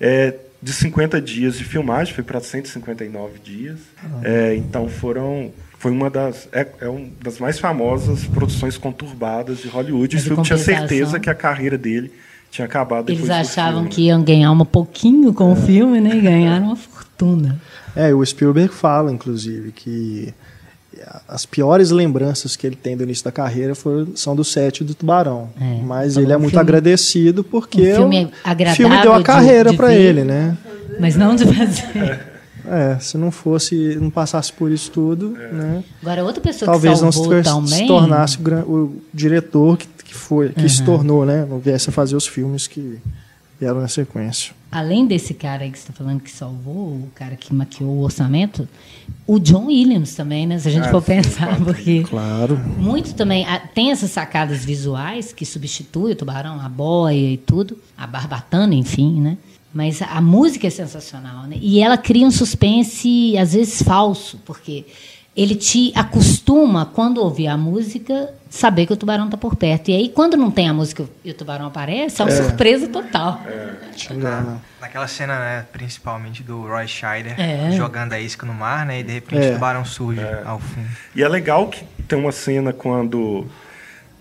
É, 0.00 0.34
de 0.62 0.72
50 0.72 1.20
dias 1.20 1.56
de 1.56 1.64
filmagem, 1.64 2.12
foi 2.12 2.24
para 2.24 2.40
159 2.40 3.38
dias. 3.38 3.78
Ah. 4.02 4.20
É, 4.24 4.56
então 4.56 4.88
foram 4.88 5.52
foi 5.78 5.90
uma 5.90 6.10
das 6.10 6.46
é, 6.52 6.66
é 6.80 6.88
uma 6.88 7.08
das 7.22 7.38
mais 7.38 7.58
famosas 7.58 8.24
produções 8.26 8.76
conturbadas 8.76 9.60
de 9.60 9.68
Hollywood. 9.68 10.16
Mas 10.16 10.26
o 10.26 10.42
tinha 10.42 10.58
certeza 10.58 11.18
que 11.18 11.30
a 11.30 11.34
carreira 11.34 11.78
dele 11.78 12.12
tinha 12.50 12.66
acabado 12.66 13.10
Eles 13.10 13.30
achavam 13.30 13.86
que 13.86 14.02
iam 14.02 14.22
ganhar 14.22 14.50
um 14.52 14.64
pouquinho 14.64 15.32
com 15.32 15.48
é. 15.48 15.52
o 15.52 15.56
filme, 15.56 16.00
né? 16.00 16.16
E 16.16 16.20
ganharam 16.20 16.66
uma 16.66 16.76
fortuna. 16.76 17.60
É, 17.96 18.12
o 18.12 18.24
Spielberg 18.24 18.72
fala, 18.74 19.10
inclusive, 19.10 19.72
que 19.72 20.34
as 21.28 21.46
piores 21.46 21.90
lembranças 21.90 22.56
que 22.56 22.66
ele 22.66 22.76
tem 22.76 22.96
do 22.96 23.02
início 23.02 23.24
da 23.24 23.32
carreira 23.32 23.74
foram, 23.74 24.08
são 24.14 24.36
do 24.36 24.44
set 24.44 24.84
do 24.84 24.94
Tubarão. 24.94 25.50
É, 25.60 25.82
Mas 25.82 26.16
ele 26.16 26.32
é 26.32 26.36
muito 26.36 26.50
filme, 26.50 26.62
agradecido 26.62 27.42
porque 27.42 27.92
um 27.92 27.96
filme 27.96 28.24
o 28.44 28.74
filme 28.74 29.02
deu 29.02 29.12
a 29.12 29.22
carreira 29.22 29.72
para 29.74 29.94
ele, 29.94 30.24
né? 30.24 30.56
Mas 30.98 31.16
não 31.16 31.34
de 31.34 31.46
fazer. 31.46 32.30
É, 32.62 32.98
se 33.00 33.16
não 33.16 33.30
fosse, 33.30 33.96
não 34.00 34.10
passasse 34.10 34.52
por 34.52 34.70
isso 34.70 34.90
tudo, 34.90 35.36
é. 35.36 35.52
né? 35.52 35.84
Agora 36.02 36.22
outra 36.22 36.42
pessoa 36.42 36.70
talvez 36.70 37.00
que 37.00 37.12
salvou 37.12 37.42
não 37.42 37.66
se, 37.66 37.74
se 37.74 37.86
tornasse 37.86 38.38
o, 38.38 38.74
o 38.74 39.02
diretor 39.12 39.78
que, 39.78 39.88
que 40.04 40.14
foi, 40.14 40.50
que 40.50 40.62
uhum. 40.62 40.68
se 40.68 40.84
tornou, 40.84 41.24
né? 41.24 41.46
Não 41.48 41.58
viesse 41.58 41.88
a 41.88 41.92
fazer 41.92 42.14
os 42.14 42.26
filmes 42.26 42.66
que 42.66 43.00
vieram 43.58 43.80
na 43.80 43.88
sequência. 43.88 44.52
Além 44.70 45.06
desse 45.06 45.34
cara 45.34 45.64
aí 45.64 45.70
que 45.70 45.78
você 45.78 45.90
está 45.90 45.92
falando 45.92 46.20
que 46.20 46.30
salvou, 46.30 46.92
o 46.92 47.08
cara 47.14 47.34
que 47.34 47.52
maquiou 47.52 47.90
o 47.90 48.02
orçamento, 48.02 48.68
o 49.26 49.38
John 49.38 49.66
Williams 49.66 50.14
também, 50.14 50.46
né? 50.46 50.58
Se 50.58 50.68
a 50.68 50.70
gente 50.70 50.88
ah, 50.88 50.90
for 50.90 51.02
pensar, 51.02 51.56
porque. 51.62 52.02
Claro. 52.02 52.58
Muito 52.78 53.14
também. 53.14 53.46
Tem 53.74 53.90
essas 53.90 54.10
sacadas 54.10 54.64
visuais 54.64 55.32
que 55.32 55.46
substituem 55.46 56.12
o 56.12 56.16
tubarão, 56.16 56.60
a 56.60 56.68
boia 56.68 57.32
e 57.32 57.36
tudo, 57.36 57.78
a 57.96 58.06
barbatana, 58.06 58.74
enfim, 58.74 59.20
né? 59.20 59.38
Mas 59.72 60.02
a 60.02 60.20
música 60.20 60.66
é 60.66 60.70
sensacional, 60.70 61.46
né? 61.46 61.56
E 61.60 61.80
ela 61.80 61.96
cria 61.96 62.26
um 62.26 62.30
suspense, 62.30 63.36
às 63.38 63.52
vezes, 63.52 63.82
falso, 63.82 64.40
porque 64.44 64.84
ele 65.36 65.54
te 65.54 65.92
acostuma, 65.94 66.86
quando 66.86 67.18
ouvir 67.18 67.46
a 67.46 67.56
música, 67.56 68.32
saber 68.48 68.84
que 68.84 68.92
o 68.92 68.96
tubarão 68.96 69.26
está 69.26 69.36
por 69.36 69.54
perto. 69.54 69.90
E 69.90 69.94
aí, 69.94 70.08
quando 70.08 70.36
não 70.36 70.50
tem 70.50 70.68
a 70.68 70.74
música 70.74 71.04
e 71.24 71.30
o 71.30 71.34
tubarão 71.34 71.66
aparece, 71.66 72.20
é 72.20 72.24
uma 72.24 72.32
é. 72.32 72.42
surpresa 72.42 72.88
total. 72.88 73.40
É. 73.46 74.14
Na, 74.14 74.58
naquela 74.80 75.06
cena, 75.06 75.38
né, 75.38 75.66
principalmente 75.72 76.42
do 76.42 76.66
Roy 76.66 76.88
Scheider 76.88 77.40
é. 77.40 77.70
jogando 77.72 78.12
a 78.12 78.20
isca 78.20 78.44
no 78.44 78.52
mar, 78.52 78.84
né? 78.84 79.00
E 79.00 79.02
de 79.04 79.12
repente 79.12 79.46
é. 79.46 79.50
o 79.50 79.54
tubarão 79.54 79.84
surge 79.84 80.20
é. 80.20 80.42
ao 80.44 80.58
fundo. 80.58 80.88
E 81.14 81.22
é 81.22 81.28
legal 81.28 81.68
que 81.68 81.84
tem 82.08 82.18
uma 82.18 82.32
cena 82.32 82.72
quando 82.72 83.46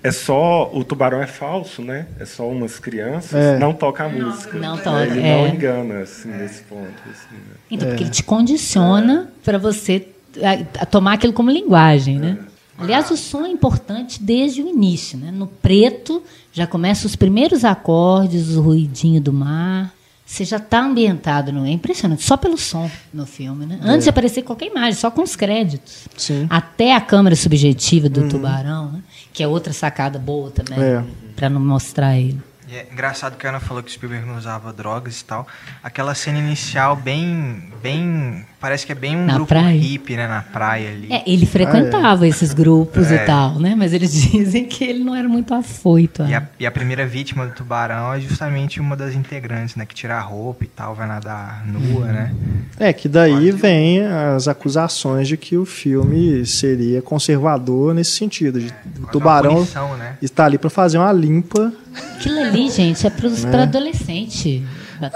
é 0.03 0.11
só 0.11 0.69
o 0.71 0.83
tubarão 0.83 1.21
é 1.21 1.27
falso, 1.27 1.81
né? 1.81 2.05
É 2.19 2.25
só 2.25 2.47
umas 2.47 2.77
crianças, 2.77 3.33
é. 3.33 3.57
não 3.57 3.73
toca 3.73 4.05
a 4.05 4.09
música. 4.09 4.57
Não 4.57 4.77
toca. 4.77 5.05
Ele 5.05 5.21
é. 5.21 5.35
não 5.35 5.47
engana 5.47 6.01
assim 6.01 6.29
nesse 6.29 6.61
ponto. 6.61 6.93
Assim, 7.09 7.35
né? 7.35 7.55
Então, 7.71 7.87
porque 7.89 8.03
ele 8.03 8.11
te 8.11 8.23
condiciona 8.23 9.29
para 9.43 9.57
você 9.57 10.07
a, 10.37 10.81
a 10.83 10.85
tomar 10.85 11.13
aquilo 11.13 11.33
como 11.33 11.49
linguagem, 11.49 12.19
né? 12.19 12.37
Aliás, 12.77 13.11
o 13.11 13.17
som 13.17 13.45
é 13.45 13.49
importante 13.49 14.23
desde 14.23 14.61
o 14.61 14.67
início, 14.67 15.17
né? 15.17 15.31
No 15.31 15.47
preto 15.47 16.23
já 16.53 16.65
começa 16.65 17.05
os 17.05 17.15
primeiros 17.15 17.65
acordes, 17.65 18.55
o 18.55 18.61
ruidinho 18.61 19.19
do 19.19 19.33
mar. 19.33 19.93
Você 20.25 20.45
já 20.45 20.57
está 20.57 20.81
ambientado, 20.81 21.51
não 21.51 21.65
é 21.65 21.71
impressionante, 21.71 22.23
só 22.23 22.37
pelo 22.37 22.57
som 22.57 22.89
no 23.11 23.25
filme, 23.25 23.65
né? 23.65 23.79
Antes 23.81 24.01
é. 24.01 24.03
de 24.03 24.09
aparecer 24.09 24.43
qualquer 24.43 24.67
imagem, 24.67 24.93
só 24.93 25.09
com 25.09 25.23
os 25.23 25.35
créditos. 25.35 26.07
Sim. 26.15 26.45
Até 26.49 26.93
a 26.93 27.01
câmera 27.01 27.35
subjetiva 27.35 28.07
do 28.07 28.21
uhum. 28.21 28.29
tubarão, 28.29 28.91
né? 28.91 29.01
que 29.33 29.41
é 29.41 29.47
outra 29.47 29.73
sacada 29.73 30.19
boa 30.19 30.51
também, 30.51 30.79
é. 30.79 31.03
para 31.35 31.49
não 31.49 31.59
mostrar 31.59 32.15
ele. 32.15 32.39
E 32.67 32.75
é 32.75 32.87
engraçado 32.91 33.35
que 33.35 33.47
a 33.47 33.49
Ana 33.49 33.59
falou 33.59 33.81
que 33.81 33.89
o 33.89 33.91
Spielberg 33.91 34.27
não 34.27 34.37
usava 34.37 34.71
drogas 34.71 35.19
e 35.19 35.25
tal. 35.25 35.47
Aquela 35.81 36.13
cena 36.13 36.37
inicial 36.37 36.95
bem, 36.95 37.73
bem, 37.81 38.45
parece 38.59 38.85
que 38.85 38.91
é 38.91 38.95
bem 38.95 39.15
um 39.15 39.25
na 39.25 39.33
grupo 39.33 39.49
praia. 39.49 39.79
hippie, 39.79 40.15
né, 40.15 40.27
na 40.27 40.41
praia 40.41 40.89
ali. 40.89 41.07
É, 41.11 41.23
ele 41.25 41.45
frequentava 41.45 42.23
ah, 42.23 42.27
é. 42.27 42.29
esses 42.29 42.53
grupos 42.53 43.11
é. 43.11 43.15
e 43.15 43.19
tal, 43.25 43.59
né? 43.59 43.75
Mas 43.75 43.93
eles 43.93 44.11
dizem 44.31 44.65
que 44.65 44.83
ele 44.83 45.03
não 45.03 45.15
era 45.15 45.27
muito 45.27 45.53
afoito. 45.53 46.23
E 46.23 46.33
a, 46.33 46.47
e 46.59 46.65
a, 46.65 46.71
primeira 46.71 47.05
vítima 47.05 47.45
do 47.45 47.53
tubarão 47.53 48.13
é 48.13 48.19
justamente 48.19 48.79
uma 48.79 48.95
das 48.95 49.15
integrantes, 49.15 49.75
né, 49.75 49.85
que 49.85 49.95
tira 49.95 50.15
a 50.15 50.21
roupa 50.21 50.63
e 50.63 50.67
tal, 50.67 50.93
vai 50.95 51.07
nadar 51.07 51.65
nua, 51.65 52.05
hum. 52.05 52.05
né? 52.05 52.35
É 52.79 52.93
que 52.93 53.07
daí 53.07 53.51
vem 53.51 54.01
as 54.05 54.47
acusações 54.47 55.27
de 55.27 55.37
que 55.37 55.57
o 55.57 55.65
filme 55.65 56.45
seria 56.45 57.01
conservador 57.01 57.93
nesse 57.93 58.11
sentido, 58.11 58.59
de 58.59 58.67
é, 58.67 58.73
o 59.03 59.07
tubarão 59.07 59.55
punição, 59.55 59.97
né? 59.97 60.17
está 60.21 60.45
ali 60.45 60.57
para 60.57 60.69
fazer 60.69 60.97
uma 60.97 61.11
limpa 61.11 61.73
Aquilo 62.15 62.39
ali, 62.39 62.69
gente, 62.69 63.05
é 63.05 63.09
para 63.09 63.29
né? 63.29 63.63
adolescente. 63.63 64.63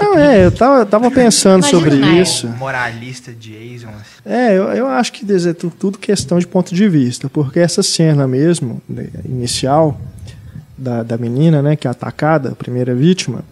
Não, 0.02 0.18
é, 0.18 0.46
eu 0.46 0.52
tava, 0.52 0.86
tava 0.86 1.12
pensando 1.12 1.66
Imagina 1.68 1.92
sobre 1.92 2.22
isso. 2.22 2.48
Moralista 2.48 3.34
Jason. 3.34 3.90
Assim. 3.90 4.22
É, 4.26 4.58
eu, 4.58 4.64
eu 4.72 4.88
acho 4.88 5.12
que 5.12 5.26
dizer 5.26 5.56
tudo 5.56 5.98
questão 5.98 6.40
de 6.40 6.48
ponto 6.48 6.74
de 6.74 6.88
vista, 6.88 7.30
porque 7.30 7.60
essa 7.60 7.84
cena 7.84 8.28
mesmo, 8.28 8.82
né, 8.88 9.08
inicial, 9.26 10.00
da, 10.78 11.04
da 11.04 11.18
menina, 11.18 11.62
né, 11.62 11.76
que 11.76 11.88
é 11.88 11.92
atacada, 11.92 12.50
a 12.50 12.56
primeira 12.56 12.94
vítima, 12.94 13.44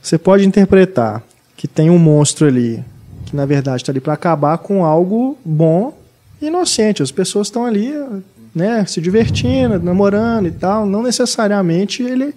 você 0.00 0.16
pode 0.16 0.46
interpretar 0.46 1.22
que 1.56 1.68
tem 1.68 1.90
um 1.90 1.98
monstro 1.98 2.46
ali, 2.46 2.82
que 3.26 3.36
na 3.36 3.44
verdade 3.44 3.82
está 3.82 3.92
ali 3.92 4.00
para 4.00 4.14
acabar 4.14 4.58
com 4.58 4.84
algo 4.84 5.36
bom 5.44 5.96
e 6.40 6.46
inocente. 6.46 7.02
As 7.02 7.10
pessoas 7.10 7.48
estão 7.48 7.66
ali 7.66 7.92
né, 8.54 8.84
se 8.86 9.00
divertindo, 9.00 9.78
namorando 9.78 10.46
e 10.46 10.50
tal. 10.50 10.86
Não 10.86 11.02
necessariamente 11.02 12.02
ele 12.02 12.34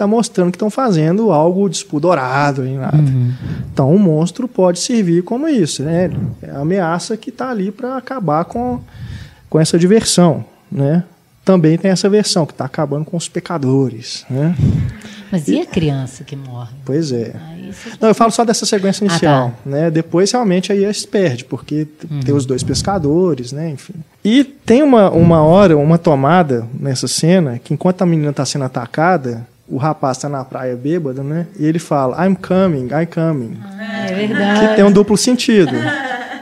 está 0.00 0.06
mostrando 0.06 0.50
que 0.50 0.56
estão 0.56 0.70
fazendo 0.70 1.30
algo 1.30 1.68
despudorado 1.68 2.66
em 2.66 2.78
nada. 2.78 2.96
Uhum. 2.96 3.32
Então, 3.72 3.94
um 3.94 3.98
monstro 3.98 4.48
pode 4.48 4.78
servir 4.78 5.22
como 5.22 5.46
isso, 5.46 5.82
né? 5.82 6.10
É 6.42 6.50
a 6.50 6.60
ameaça 6.60 7.16
que 7.16 7.28
está 7.28 7.50
ali 7.50 7.70
para 7.70 7.96
acabar 7.98 8.46
com, 8.46 8.80
com 9.50 9.60
essa 9.60 9.78
diversão, 9.78 10.44
né? 10.72 11.04
Também 11.44 11.76
tem 11.76 11.90
essa 11.90 12.08
versão 12.08 12.46
que 12.46 12.52
está 12.52 12.64
acabando 12.64 13.04
com 13.04 13.16
os 13.16 13.28
pecadores, 13.28 14.24
né? 14.30 14.54
Mas 15.30 15.46
e 15.48 15.60
a 15.60 15.66
criança 15.66 16.24
que 16.24 16.34
morre? 16.34 16.74
Pois 16.84 17.12
é. 17.12 17.34
Não, 18.00 18.08
eu 18.08 18.14
falo 18.14 18.32
só 18.32 18.44
dessa 18.44 18.66
sequência 18.66 19.04
inicial. 19.04 19.48
Ah, 19.48 19.50
tá. 19.50 19.70
né? 19.70 19.90
Depois, 19.90 20.32
realmente, 20.32 20.72
aí 20.72 20.92
se 20.92 21.06
perde, 21.06 21.44
porque 21.44 21.86
uhum. 22.10 22.20
tem 22.20 22.34
os 22.34 22.44
dois 22.44 22.62
pescadores, 22.62 23.52
né? 23.52 23.70
Enfim. 23.70 23.94
E 24.24 24.42
tem 24.42 24.82
uma, 24.82 25.10
uma 25.10 25.42
hora, 25.42 25.76
uma 25.76 25.98
tomada 25.98 26.66
nessa 26.78 27.06
cena, 27.06 27.60
que 27.62 27.72
enquanto 27.72 28.02
a 28.02 28.06
menina 28.06 28.30
está 28.30 28.44
sendo 28.44 28.64
atacada, 28.64 29.46
o 29.70 29.76
rapaz 29.76 30.16
está 30.16 30.28
na 30.28 30.44
praia 30.44 30.74
bêbado, 30.74 31.22
né? 31.22 31.46
E 31.58 31.64
ele 31.64 31.78
fala, 31.78 32.26
I'm 32.26 32.34
coming, 32.34 32.86
I'm 32.86 33.06
coming. 33.06 33.56
Ah, 33.62 34.06
é 34.06 34.14
verdade. 34.14 34.68
Que 34.68 34.74
tem 34.74 34.84
um 34.84 34.90
duplo 34.90 35.16
sentido. 35.16 35.72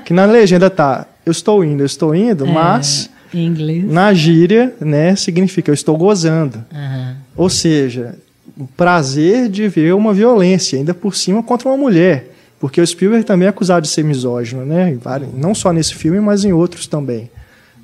que 0.05 0.15
na 0.15 0.25
legenda 0.25 0.71
tá, 0.71 1.07
eu 1.27 1.31
estou 1.31 1.63
indo, 1.63 1.83
eu 1.83 1.87
estou 1.87 2.15
indo, 2.15 2.47
é, 2.47 2.51
mas... 2.51 3.11
Em 3.33 3.45
inglês. 3.47 3.85
Na 3.85 4.15
gíria, 4.15 4.75
né, 4.81 5.15
significa 5.15 5.71
eu 5.71 5.75
estou 5.75 5.97
gozando. 5.99 6.65
Uhum. 6.73 7.15
Ou 7.37 7.51
seja, 7.51 8.15
o 8.57 8.67
prazer 8.67 9.51
de 9.51 9.69
ver 9.69 9.95
uma 9.95 10.15
violência, 10.15 10.79
ainda 10.79 10.95
por 10.95 11.15
cima 11.15 11.43
contra 11.43 11.69
uma 11.69 11.77
mulher. 11.77 12.33
Porque 12.59 12.81
o 12.81 12.87
Spielberg 12.87 13.25
também 13.25 13.47
é 13.47 13.51
acusado 13.51 13.83
de 13.83 13.89
ser 13.89 14.03
misógino, 14.03 14.65
né? 14.65 14.97
Não 15.35 15.55
só 15.55 15.73
nesse 15.73 15.95
filme, 15.95 16.19
mas 16.19 16.45
em 16.45 16.53
outros 16.53 16.87
também. 16.87 17.31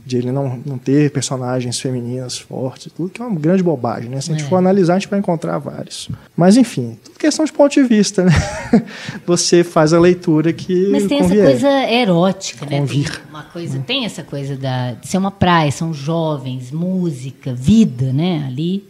De 0.05 0.19
ele 0.19 0.31
não, 0.31 0.61
não 0.67 0.77
ter 0.77 1.11
personagens 1.11 1.81
femininas 1.81 2.37
fortes, 2.37 2.93
tudo 2.93 3.09
que 3.09 3.23
é 3.23 3.25
uma 3.25 3.39
grande 3.41 3.63
bobagem, 3.63 4.11
né? 4.11 4.21
Se 4.21 4.31
a 4.31 4.35
gente 4.35 4.45
é. 4.45 4.49
for 4.49 4.57
analisar, 4.57 4.95
a 4.95 4.99
gente 4.99 5.09
vai 5.09 5.19
encontrar 5.19 5.59
vários. 5.59 6.11
Mas, 6.37 6.57
enfim, 6.57 6.99
tudo 7.03 7.19
questão 7.19 7.45
de 7.45 7.53
ponto 7.53 7.73
de 7.73 7.83
vista, 7.83 8.25
né? 8.25 8.33
Você 9.27 9.65
faz 9.65 9.93
a 9.93 9.99
leitura 9.99 10.53
que. 10.53 10.91
Mas 10.91 11.07
tem 11.07 11.21
convier. 11.21 11.41
essa 11.41 11.51
coisa 11.51 11.91
erótica, 11.91 12.67
né? 12.67 12.87
Tem 12.87 13.07
uma 13.31 13.43
coisa, 13.45 13.79
tem 13.81 14.05
essa 14.05 14.23
coisa 14.23 14.57
da, 14.57 14.93
de 14.93 15.09
ser 15.09 15.17
uma 15.17 15.31
praia, 15.31 15.71
são 15.71 15.95
jovens, 15.95 16.71
música, 16.71 17.55
vida, 17.55 18.13
né? 18.13 18.45
Ali 18.47 18.85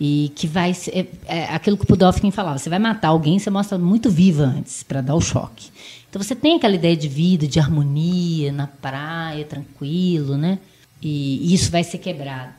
e 0.00 0.30
que 0.34 0.46
vai 0.46 0.72
é, 0.92 1.06
é 1.26 1.54
aquilo 1.54 1.76
que 1.76 1.84
o 1.84 1.86
Pudovkin 1.86 2.30
falava 2.30 2.58
você 2.58 2.68
vai 2.68 2.78
matar 2.78 3.08
alguém 3.08 3.38
você 3.38 3.48
mostra 3.48 3.78
muito 3.78 4.10
viva 4.10 4.44
antes 4.44 4.82
para 4.82 5.00
dar 5.00 5.14
o 5.14 5.20
choque 5.20 5.70
então 6.16 6.24
você 6.24 6.34
tem 6.34 6.56
aquela 6.56 6.74
ideia 6.74 6.96
de 6.96 7.08
vida 7.08 7.46
de 7.46 7.60
harmonia 7.60 8.50
na 8.50 8.66
praia 8.66 9.44
tranquilo 9.44 10.38
né 10.38 10.58
e, 11.02 11.50
e 11.50 11.54
isso 11.54 11.70
vai 11.70 11.84
ser 11.84 11.98
quebrado 11.98 12.54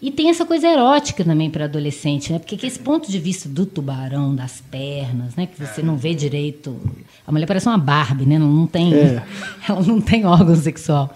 e 0.00 0.10
tem 0.10 0.28
essa 0.28 0.44
coisa 0.44 0.68
erótica 0.68 1.24
também 1.24 1.48
para 1.48 1.64
adolescente 1.64 2.30
né 2.30 2.38
porque 2.38 2.66
esse 2.66 2.78
ponto 2.78 3.10
de 3.10 3.18
vista 3.18 3.48
do 3.48 3.64
tubarão 3.64 4.34
das 4.34 4.60
pernas 4.60 5.34
né 5.36 5.46
que 5.46 5.58
você 5.58 5.80
não 5.80 5.96
vê 5.96 6.12
direito 6.12 6.78
a 7.26 7.32
mulher 7.32 7.46
parece 7.46 7.66
uma 7.66 7.78
Barbie 7.78 8.26
né 8.26 8.38
não, 8.38 8.52
não 8.52 8.66
tem 8.66 8.92
é. 8.92 9.22
ela 9.66 9.80
não 9.80 10.02
tem 10.02 10.26
órgão 10.26 10.54
sexual 10.54 11.10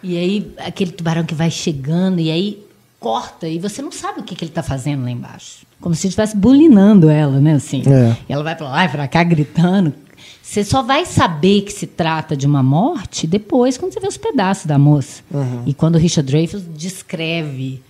e 0.00 0.16
aí 0.16 0.52
aquele 0.58 0.92
tubarão 0.92 1.24
que 1.24 1.34
vai 1.34 1.50
chegando 1.50 2.20
e 2.20 2.30
aí 2.30 2.64
corta 3.00 3.48
e 3.48 3.58
você 3.58 3.82
não 3.82 3.90
sabe 3.90 4.20
o 4.20 4.22
que, 4.22 4.36
que 4.36 4.44
ele 4.44 4.52
está 4.52 4.62
fazendo 4.62 5.02
lá 5.02 5.10
embaixo. 5.10 5.66
como 5.80 5.96
se 5.96 6.06
estivesse 6.06 6.36
bulinando 6.36 7.08
ela, 7.08 7.38
né? 7.38 7.54
Assim. 7.54 7.82
É. 7.86 8.16
E 8.28 8.32
ela 8.32 8.42
vai 8.42 8.56
para 8.56 8.68
lá 8.68 8.84
e 8.84 8.88
para 8.88 9.06
cá 9.06 9.22
gritando. 9.22 9.94
Você 10.48 10.64
só 10.64 10.82
vai 10.82 11.04
saber 11.04 11.60
que 11.60 11.70
se 11.72 11.86
trata 11.86 12.34
de 12.34 12.46
uma 12.46 12.62
morte 12.62 13.26
depois, 13.26 13.76
quando 13.76 13.92
você 13.92 14.00
vê 14.00 14.08
os 14.08 14.16
pedaços 14.16 14.64
da 14.64 14.78
moça. 14.78 15.22
E 15.66 15.74
quando 15.74 15.96
o 15.96 15.98
Richard 15.98 16.26
Dreyfuss 16.30 16.62
descreve 16.74 17.82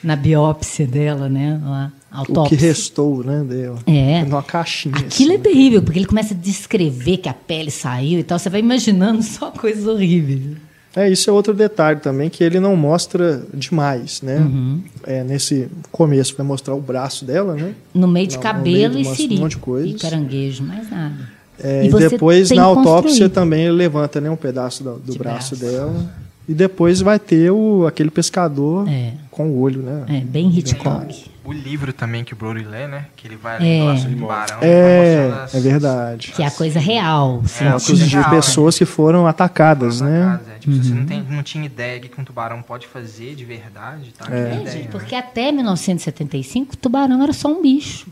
na 0.00 0.14
biópsia 0.14 0.86
dela, 0.86 1.28
né? 1.28 1.60
A 1.64 1.90
O 2.18 2.18
autópsia. 2.20 2.56
que 2.56 2.64
restou, 2.64 3.24
né, 3.24 3.42
dela. 3.42 3.78
É. 3.84 4.22
Numa 4.22 4.44
caixinha. 4.44 4.94
Aquilo 4.94 5.32
é 5.32 5.34
assim. 5.34 5.42
terrível, 5.42 5.82
porque 5.82 5.98
ele 5.98 6.06
começa 6.06 6.34
a 6.34 6.36
descrever 6.36 7.16
que 7.16 7.28
a 7.28 7.34
pele 7.34 7.72
saiu 7.72 8.20
e 8.20 8.22
tal. 8.22 8.38
Você 8.38 8.48
vai 8.48 8.60
imaginando 8.60 9.20
só 9.24 9.50
coisas 9.50 9.84
horríveis. 9.84 10.56
É, 10.94 11.10
isso 11.10 11.28
é 11.28 11.32
outro 11.32 11.52
detalhe 11.52 11.98
também, 11.98 12.30
que 12.30 12.44
ele 12.44 12.60
não 12.60 12.76
mostra 12.76 13.44
demais, 13.52 14.22
né? 14.22 14.38
Uhum. 14.38 14.80
É, 15.04 15.24
nesse 15.24 15.66
começo, 15.90 16.36
vai 16.36 16.46
mostrar 16.46 16.76
o 16.76 16.80
braço 16.80 17.24
dela, 17.24 17.54
né? 17.56 17.74
No 17.92 18.06
meio 18.06 18.28
de 18.28 18.36
Não, 18.36 18.42
cabelo 18.42 18.94
meio 18.94 19.02
e 19.02 19.04
mostra 19.04 19.12
um 19.12 19.28
siri. 19.28 19.40
monte 19.40 19.50
de 19.50 19.56
coisas. 19.56 19.90
E 19.90 19.94
caranguejo, 19.94 20.62
mais 20.62 20.88
nada. 20.88 21.33
É, 21.62 21.84
E 21.84 21.86
e 21.86 21.90
você 21.90 22.08
depois, 22.10 22.50
na 22.50 22.62
autópsia, 22.64 23.28
também 23.28 23.62
ele 23.64 23.72
levanta 23.76 24.20
né, 24.20 24.28
um 24.30 24.36
pedaço 24.36 24.82
do, 24.82 24.94
do 24.96 25.12
De 25.12 25.18
braço, 25.18 25.56
braço. 25.56 25.72
dela. 25.76 26.12
E 26.46 26.52
depois 26.52 27.00
vai 27.00 27.18
ter 27.18 27.50
o, 27.50 27.86
aquele 27.86 28.10
pescador 28.10 28.86
É. 28.88 29.12
com 29.30 29.48
o 29.48 29.60
olho, 29.60 29.80
né? 29.82 30.04
É, 30.08 30.20
bem 30.20 30.48
Hitchcock. 30.54 31.32
O 31.42 31.52
livro 31.52 31.90
também 31.92 32.22
que 32.24 32.32
o 32.32 32.36
Brody 32.36 32.64
lê, 32.64 32.86
né? 32.86 33.06
Que 33.16 33.26
ele 33.28 33.36
vai 33.36 33.56
É. 33.80 33.82
lá 33.82 33.96
sobre 33.96 34.14
o 34.14 34.18
tubarão. 34.18 34.58
É, 34.60 35.24
mostrando 35.28 35.42
as- 35.44 35.54
é 35.54 35.60
verdade. 35.60 36.32
Que 36.32 36.42
é 36.42 36.46
a 36.46 36.50
coisa 36.50 36.78
real. 36.80 37.42
É, 37.60 37.66
a 37.66 37.70
Fotos 37.72 37.86
coisa 37.86 38.04
de 38.06 38.10
real, 38.14 38.24
né? 38.30 38.36
pessoas 38.36 38.78
que 38.78 38.84
foram 38.84 39.26
atacadas, 39.26 40.00
né? 40.02 40.22
atacados, 40.24 40.48
é. 40.48 40.58
Tipo, 40.58 40.76
Você 40.76 40.90
Uhum. 40.90 40.98
não, 40.98 41.06
tem, 41.06 41.22
não 41.30 41.42
tinha 41.42 41.64
ideia 41.64 42.00
que 42.00 42.20
um 42.20 42.24
tubarão 42.24 42.60
pode 42.62 42.86
fazer 42.86 43.34
de 43.34 43.44
verdade, 43.44 44.12
tá? 44.18 44.26
É. 44.30 44.36
É, 44.38 44.54
ideia, 44.54 44.70
gente, 44.70 44.82
né? 44.84 44.88
porque 44.90 45.14
até 45.14 45.50
1975 45.52 46.74
o 46.74 46.76
tubarão 46.76 47.22
era 47.22 47.32
só 47.32 47.48
um 47.48 47.62
bicho. 47.62 48.06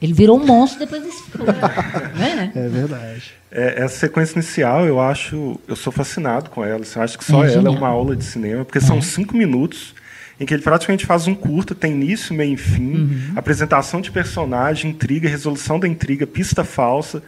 Ele 0.00 0.12
virou 0.12 0.40
um 0.40 0.46
monstro 0.46 0.78
depois 0.78 1.02
desse 1.02 1.22
filme. 1.30 1.46
né? 2.16 2.52
É 2.54 2.68
verdade. 2.68 3.32
É, 3.50 3.82
essa 3.82 3.98
sequência 3.98 4.34
inicial, 4.38 4.86
eu 4.86 5.00
acho. 5.00 5.58
Eu 5.66 5.74
sou 5.74 5.92
fascinado 5.92 6.50
com 6.50 6.64
ela. 6.64 6.82
assim, 6.82 6.98
eu 6.98 7.02
acho 7.04 7.18
que 7.18 7.24
só 7.24 7.38
É 7.44 7.46
ela 7.46 7.46
é 7.46 7.54
genial. 7.54 7.74
uma 7.74 7.88
aula 7.88 8.14
de 8.14 8.22
cinema, 8.24 8.64
porque 8.64 8.80
são 8.80 9.02
cinco 9.02 9.36
minutos 9.36 9.94
em 10.40 10.46
que 10.46 10.54
ele 10.54 10.62
praticamente 10.62 11.04
faz 11.04 11.26
um 11.26 11.34
curto, 11.34 11.74
tem 11.74 11.92
início, 11.92 12.32
meio 12.32 12.54
e 12.54 12.56
fim, 12.56 12.92
Uhum. 12.94 13.32
apresentação 13.34 14.00
de 14.00 14.08
personagem, 14.12 14.92
intriga, 14.92 15.28
resolução 15.28 15.80
da 15.80 15.88
intriga, 15.88 16.28
pista 16.28 16.62
falsa. 16.62 17.20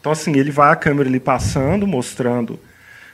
Então, 0.00 0.10
assim, 0.10 0.36
ele 0.36 0.50
vai 0.50 0.72
a 0.72 0.76
câmera 0.76 1.08
ali 1.08 1.20
passando, 1.20 1.86
mostrando. 1.86 2.58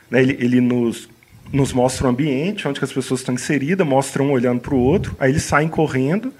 né, 0.09 0.21
ele 0.23 0.37
ele 0.39 0.59
nos, 0.61 1.07
nos 1.53 1.71
mostra 1.71 2.07
o 2.07 2.09
ambiente, 2.09 2.67
onde 2.67 2.79
que 2.79 2.85
as 2.85 2.91
pessoas 2.91 3.19
estão 3.19 3.35
inseridas, 3.35 3.85
mostra 3.85 4.23
um 4.23 4.31
olhando 4.31 4.59
para 4.61 4.73
o 4.73 4.79
outro, 4.79 5.15
aí 5.19 5.29
eles 5.31 5.43
saem 5.43 5.67
correndo. 5.67 6.33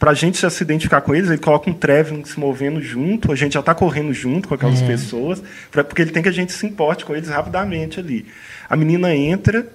Para 0.00 0.12
a 0.12 0.14
gente 0.14 0.40
já 0.40 0.48
se 0.48 0.62
identificar 0.64 1.02
com 1.02 1.14
eles, 1.14 1.28
ele 1.28 1.38
coloca 1.38 1.68
um 1.68 1.74
traveling 1.74 2.24
se 2.24 2.40
movendo 2.40 2.80
junto, 2.80 3.30
a 3.30 3.36
gente 3.36 3.52
já 3.52 3.60
está 3.60 3.74
correndo 3.74 4.12
junto 4.14 4.48
com 4.48 4.54
aquelas 4.54 4.80
pessoas, 4.80 5.42
pra, 5.70 5.84
porque 5.84 6.00
ele 6.00 6.10
tem 6.10 6.22
que 6.22 6.28
a 6.28 6.32
gente 6.32 6.52
se 6.52 6.66
importe 6.66 7.04
com 7.04 7.14
eles 7.14 7.28
rapidamente 7.28 8.00
ali. 8.00 8.26
A 8.68 8.74
menina 8.76 9.14
entra, 9.14 9.68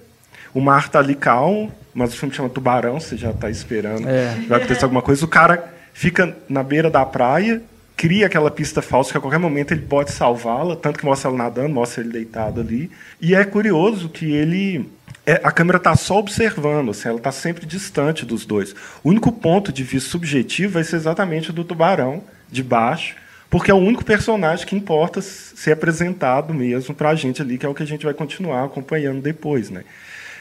o 0.52 0.60
mar 0.60 0.86
está 0.86 0.98
ali 0.98 1.14
calmo, 1.14 1.72
mas 1.94 2.12
o 2.12 2.18
filme 2.18 2.34
chama 2.34 2.50
Tubarão, 2.50 3.00
você 3.00 3.16
já 3.16 3.30
está 3.30 3.50
esperando 3.52 4.10
É. 4.10 4.36
vai 4.50 4.58
acontecer 4.58 4.84
alguma 4.84 5.04
coisa. 5.04 5.24
O 5.24 5.28
cara 5.28 5.64
fica 5.94 6.36
na 6.50 6.64
beira 6.64 6.90
da 6.90 7.06
praia, 7.06 7.62
cria 7.96 8.26
aquela 8.26 8.50
pista 8.50 8.82
falsa 8.82 9.12
que 9.12 9.18
a 9.18 9.22
qualquer 9.22 9.38
momento 9.38 9.74
ele 9.74 9.82
pode 9.82 10.12
salvá-la, 10.12 10.76
tanto 10.76 11.00
que 11.00 11.06
mostra 11.06 11.30
ela 11.30 11.38
nadando, 11.38 11.70
mostra 11.70 12.02
ele 12.02 12.12
deitado 12.12 12.62
ali. 12.62 12.90
E 13.22 13.36
é 13.36 13.46
curioso 13.46 14.10
que 14.10 14.34
ele. 14.34 14.90
É, 15.26 15.42
a 15.44 15.52
câmera 15.52 15.78
está 15.78 15.96
só 15.96 16.20
observando, 16.20 16.92
assim, 16.92 17.10
ela 17.10 17.18
está 17.18 17.32
sempre 17.32 17.66
distante 17.66 18.26
dos 18.26 18.46
dois. 18.46 18.74
O 19.04 19.10
único 19.10 19.32
ponto 19.32 19.72
de 19.72 19.84
vista 19.84 20.10
subjetivo 20.10 20.74
vai 20.74 20.84
ser 20.84 20.98
exatamente 20.98 21.50
o 21.50 21.54
do 21.54 21.64
tubarão, 21.64 22.24
de 22.52 22.62
baixo, 22.62 23.16
porque 23.50 23.72
é 23.72 23.74
o 23.74 23.78
único 23.78 24.04
personagem 24.04 24.66
que 24.66 24.76
importa 24.76 25.22
ser 25.22 25.72
apresentado 25.72 26.54
mesmo 26.54 26.94
para 26.94 27.10
a 27.10 27.16
gente 27.16 27.42
ali, 27.42 27.58
que 27.58 27.66
é 27.66 27.70
o 27.70 27.74
que 27.74 27.84
a 27.84 27.88
gente 27.88 28.06
vai 28.06 28.14
continuar 28.14 28.66
acompanhando 28.66 29.22
depois. 29.22 29.70
Né? 29.70 29.84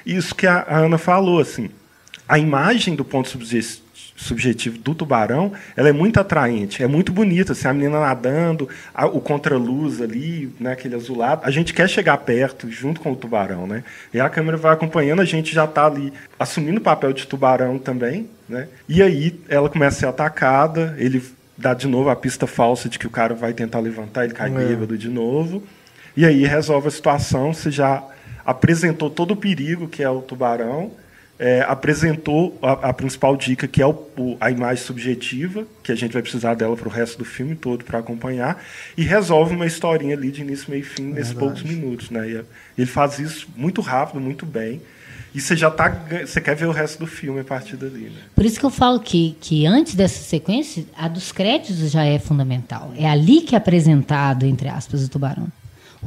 Isso 0.05 0.35
que 0.35 0.47
a 0.47 0.66
Ana 0.68 0.99
falou, 0.99 1.40
assim, 1.40 1.70
a 2.29 2.38
imagem 2.38 2.94
do 2.94 3.05
ponto 3.05 3.29
subje- 3.29 3.83
subjetivo 4.16 4.79
do 4.79 4.94
tubarão, 4.94 5.53
ela 5.77 5.88
é 5.88 5.92
muito 5.92 6.20
atraente, 6.20 6.83
é 6.83 6.87
muito 6.87 7.12
bonita, 7.12 7.53
assim, 7.53 7.66
a 7.66 7.72
menina 7.72 7.98
nadando, 8.00 8.68
a- 8.94 9.07
o 9.07 9.20
contraluz 9.20 10.00
ali, 10.00 10.55
né, 10.61 10.72
aquele 10.72 10.94
azulado. 10.94 11.42
A 11.44 11.50
gente 11.50 11.74
quer 11.74 11.88
chegar 11.88 12.16
perto 12.18 12.70
junto 12.70 13.00
com 13.00 13.12
o 13.12 13.16
tubarão, 13.16 13.66
né? 13.66 13.83
E 14.12 14.20
a 14.20 14.29
câmera 14.29 14.57
vai 14.57 14.72
acompanhando, 14.72 15.20
a 15.20 15.24
gente 15.24 15.53
já 15.53 15.64
está 15.64 15.87
ali 15.87 16.12
assumindo 16.38 16.79
o 16.79 16.83
papel 16.83 17.12
de 17.12 17.27
tubarão 17.27 17.79
também, 17.79 18.29
né? 18.48 18.68
E 18.88 19.03
aí 19.03 19.38
ela 19.48 19.68
começa 19.68 19.96
a 19.96 20.00
ser 20.00 20.07
atacada, 20.07 20.94
ele 20.98 21.22
dá 21.59 21.74
de 21.74 21.87
novo 21.88 22.09
a 22.11 22.16
pista 22.16 22.46
falsa 22.46 22.88
de 22.88 22.98
que 22.98 23.07
o 23.07 23.11
cara 23.11 23.35
vai 23.35 23.53
tentar 23.53 23.81
levantar, 23.81 24.24
ele 24.24 24.35
cai 24.35 24.48
É. 24.48 24.53
bêbado 24.53 24.96
de 24.96 25.09
novo. 25.09 25.62
E 26.16 26.24
aí 26.24 26.44
resolve 26.46 26.87
a 26.88 26.90
situação, 26.92 27.53
você 27.53 27.70
já 27.70 28.03
apresentou 28.46 29.11
todo 29.11 29.33
o 29.33 29.37
perigo 29.37 29.88
que 29.88 30.03
é 30.03 30.09
o 30.11 30.20
tubarão, 30.20 30.92
é, 31.38 31.62
apresentou 31.62 32.57
a, 32.62 32.90
a 32.90 32.92
principal 32.92 33.37
dica, 33.37 33.66
que 33.66 33.83
é 33.83 33.87
o, 33.87 33.90
o- 34.16 34.37
a 34.40 34.51
imagem 34.51 34.85
subjetiva, 34.85 35.64
que 35.83 35.90
a 35.90 35.94
gente 35.94 36.12
vai 36.12 36.23
precisar 36.23 36.55
dela 36.55 36.77
para 36.77 36.88
o 36.88 36.90
resto 36.90 37.18
do 37.18 37.25
filme 37.25 37.57
todo 37.57 37.85
para 37.85 37.99
acompanhar, 37.99 38.62
e 38.97 39.03
resolve 39.03 39.55
uma 39.55 39.66
historinha 39.66 40.14
ali 40.16 40.31
de 40.31 40.42
início, 40.42 40.70
meio 40.70 40.83
e 40.83 40.85
fim, 40.87 41.05
nesses 41.12 41.33
poucos 41.33 41.62
minutos. 41.62 42.11
Né? 42.11 42.29
E 42.31 42.44
ele 42.83 42.87
faz 42.87 43.18
isso 43.18 43.49
muito 43.57 43.81
rápido, 43.81 44.20
muito 44.20 44.47
bem. 44.47 44.81
E 45.35 45.40
você 45.40 45.57
já 45.57 45.68
tá, 45.68 45.88
você 46.25 46.40
quer 46.40 46.55
ver 46.55 46.66
o 46.66 46.70
resto 46.70 47.01
do 47.01 47.09
filme 47.09 47.40
a 47.40 47.44
partir 47.44 47.77
dali. 47.77 48.05
Né? 48.05 48.20
Por 48.37 48.44
isso 48.47 48.61
que 48.61 48.64
eu 48.64 48.70
falo 48.70 49.01
que, 49.01 49.37
que 49.40 49.66
antes 49.66 49.97
dessa 49.97 50.23
sequência, 50.23 50.85
a 50.97 51.09
dos 51.09 51.33
créditos 51.33 51.90
já 51.90 52.05
é 52.05 52.20
fundamental. 52.20 52.92
É 52.97 53.09
ali 53.11 53.40
que 53.40 53.57
é 53.57 53.59
apresentado, 53.59 54.47
entre 54.47 54.68
aspas, 54.68 55.03
o 55.05 55.09
tubarão. 55.09 55.49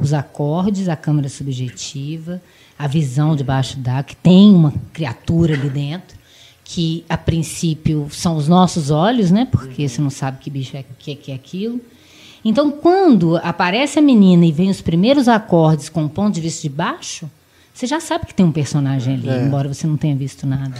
Os 0.00 0.14
acordes, 0.14 0.88
a 0.88 0.96
câmera 0.96 1.28
subjetiva, 1.28 2.40
a 2.78 2.86
visão 2.86 3.34
debaixo 3.34 3.78
d'água, 3.78 4.04
que 4.04 4.16
tem 4.16 4.54
uma 4.54 4.72
criatura 4.92 5.54
ali 5.54 5.68
dentro, 5.68 6.16
que 6.62 7.04
a 7.08 7.16
princípio 7.16 8.08
são 8.10 8.36
os 8.36 8.46
nossos 8.46 8.90
olhos, 8.90 9.30
né? 9.30 9.48
Porque 9.50 9.88
você 9.88 10.00
não 10.00 10.10
sabe 10.10 10.38
que 10.38 10.50
bicho 10.50 10.76
é 10.76 10.84
que, 10.98 11.14
que 11.16 11.32
é 11.32 11.34
aquilo. 11.34 11.80
Então, 12.44 12.70
quando 12.70 13.36
aparece 13.38 13.98
a 13.98 14.02
menina 14.02 14.46
e 14.46 14.52
vem 14.52 14.70
os 14.70 14.80
primeiros 14.80 15.28
acordes 15.28 15.88
com 15.88 16.04
o 16.04 16.08
ponto 16.08 16.34
de 16.34 16.40
vista 16.40 16.62
de 16.62 16.68
baixo, 16.68 17.28
você 17.74 17.86
já 17.86 18.00
sabe 18.00 18.26
que 18.26 18.34
tem 18.34 18.44
um 18.44 18.52
personagem 18.52 19.14
ali, 19.14 19.28
embora 19.28 19.72
você 19.72 19.86
não 19.86 19.96
tenha 19.96 20.14
visto 20.14 20.46
nada. 20.46 20.74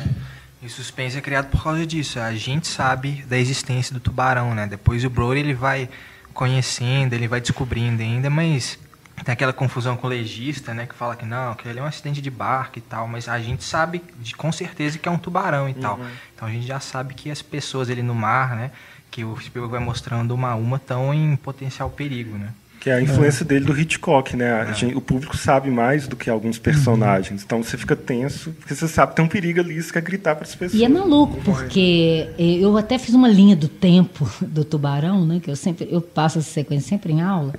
E 0.62 0.66
o 0.66 0.70
suspense 0.70 1.16
é 1.16 1.20
criado 1.20 1.46
por 1.50 1.62
causa 1.62 1.87
disso. 1.87 2.18
A 2.18 2.34
gente 2.34 2.66
sabe 2.66 3.24
da 3.28 3.38
existência 3.38 3.94
do 3.94 4.00
tubarão, 4.00 4.54
né? 4.54 4.66
Depois 4.66 5.04
o 5.04 5.11
Brody 5.11 5.40
ele 5.40 5.54
vai 5.54 5.88
conhecendo, 6.34 7.12
ele 7.12 7.28
vai 7.28 7.40
descobrindo 7.40 8.02
ainda, 8.02 8.28
mas 8.28 8.78
tem 9.24 9.33
aquela 9.33 9.52
confusão 9.52 9.96
com 9.96 10.07
o 10.07 10.11
legista, 10.11 10.72
né? 10.74 10.87
Que 10.87 10.94
fala 10.94 11.16
que 11.16 11.24
não, 11.26 11.54
que 11.54 11.68
ele 11.68 11.78
é 11.78 11.83
um 11.83 11.87
acidente 11.87 12.20
de 12.20 12.31
barco 12.31 12.78
e 12.78 12.83
tal, 12.83 13.07
mas 13.09 13.28
a 13.28 13.38
gente 13.38 13.64
sabe 13.64 14.02
de, 14.20 14.35
com 14.35 14.50
certeza 14.52 14.98
que 14.98 15.09
é 15.09 15.12
um 15.12 15.18
tubarão 15.18 15.68
e 15.68 15.74
tal. 15.74 15.98
Então 16.35 16.46
a 16.48 16.50
gente 16.50 16.66
já 16.66 16.81
sabe 16.81 17.14
que 17.14 17.31
as 17.31 17.42
pessoas 17.42 17.90
ali 17.90 18.02
no 18.02 18.14
mar, 18.14 18.57
né? 18.57 18.70
Que 19.11 19.24
o 19.24 19.37
Spielberg 19.40 19.72
vai 19.76 19.81
mostrando 19.85 20.33
uma 20.35 20.50
a 20.50 20.54
uma 20.57 20.76
estão 20.76 21.12
em 21.14 21.35
potencial 21.37 21.88
perigo, 21.90 22.37
né? 22.37 22.48
Que 22.81 22.90
é 22.90 22.94
a 22.94 23.02
influência 23.02 23.44
dele 23.44 23.64
do 23.64 23.76
Hitchcock, 23.76 24.37
né? 24.37 24.52
A 24.52 24.72
gente- 24.72 24.94
o 24.94 25.00
público 25.00 25.37
sabe 25.37 25.68
mais 25.68 26.07
do 26.07 26.14
que 26.14 26.31
alguns 26.31 26.61
personagens. 26.61 27.42
Então 27.42 27.61
você 27.61 27.76
fica 27.76 27.97
tenso, 27.97 28.53
porque 28.53 28.72
você 28.72 28.86
sabe 28.86 29.11
que 29.11 29.16
tem 29.16 29.24
um 29.24 29.28
perigo 29.28 29.59
ali, 29.61 29.82
você 29.82 29.92
quer 29.92 30.01
gritar 30.03 30.36
para 30.36 30.45
as 30.45 30.55
pessoas. 30.55 30.80
E 30.80 30.84
é 30.84 30.88
maluco, 30.88 31.40
porque 31.42 32.28
eu 32.38 32.76
até 32.78 32.97
fiz 32.97 33.14
uma 33.16 33.26
linha 33.28 33.57
do 33.57 33.66
tempo 33.68 34.30
do 34.40 34.64
tubarão, 34.64 35.26
né? 35.26 35.40
Que 35.42 35.51
eu 35.51 35.57
sempre 35.57 35.88
eu 35.90 36.01
passo 36.01 36.38
essa 36.38 36.49
sequência 36.51 36.88
sempre 36.88 37.12
em 37.12 37.20
aula. 37.20 37.53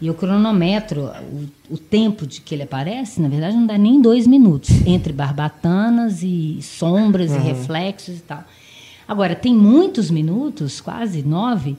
E 0.00 0.06
eu 0.06 0.14
cronometro 0.14 1.10
o, 1.32 1.74
o 1.74 1.78
tempo 1.78 2.26
de 2.26 2.40
que 2.40 2.54
ele 2.54 2.62
aparece, 2.62 3.20
na 3.20 3.28
verdade, 3.28 3.56
não 3.56 3.66
dá 3.66 3.76
nem 3.76 4.00
dois 4.00 4.26
minutos, 4.26 4.70
entre 4.86 5.12
barbatanas 5.12 6.22
e 6.22 6.60
sombras 6.62 7.34
e 7.34 7.38
reflexos 7.38 8.18
e 8.18 8.22
tal. 8.22 8.44
Agora, 9.08 9.34
tem 9.34 9.54
muitos 9.54 10.10
minutos, 10.10 10.80
quase 10.80 11.22
nove, 11.22 11.76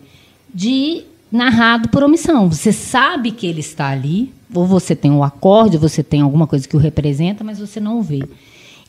de 0.53 1.03
narrado 1.31 1.89
por 1.89 2.03
omissão. 2.03 2.49
Você 2.51 2.73
sabe 2.73 3.31
que 3.31 3.47
ele 3.47 3.59
está 3.61 3.87
ali, 3.89 4.33
ou 4.53 4.65
você 4.65 4.95
tem 4.95 5.11
o 5.11 5.23
acorde, 5.23 5.77
ou 5.77 5.81
você 5.81 6.03
tem 6.03 6.21
alguma 6.21 6.47
coisa 6.47 6.67
que 6.67 6.75
o 6.75 6.79
representa, 6.79 7.43
mas 7.43 7.59
você 7.59 7.79
não 7.79 7.99
o 7.99 8.03
vê. 8.03 8.27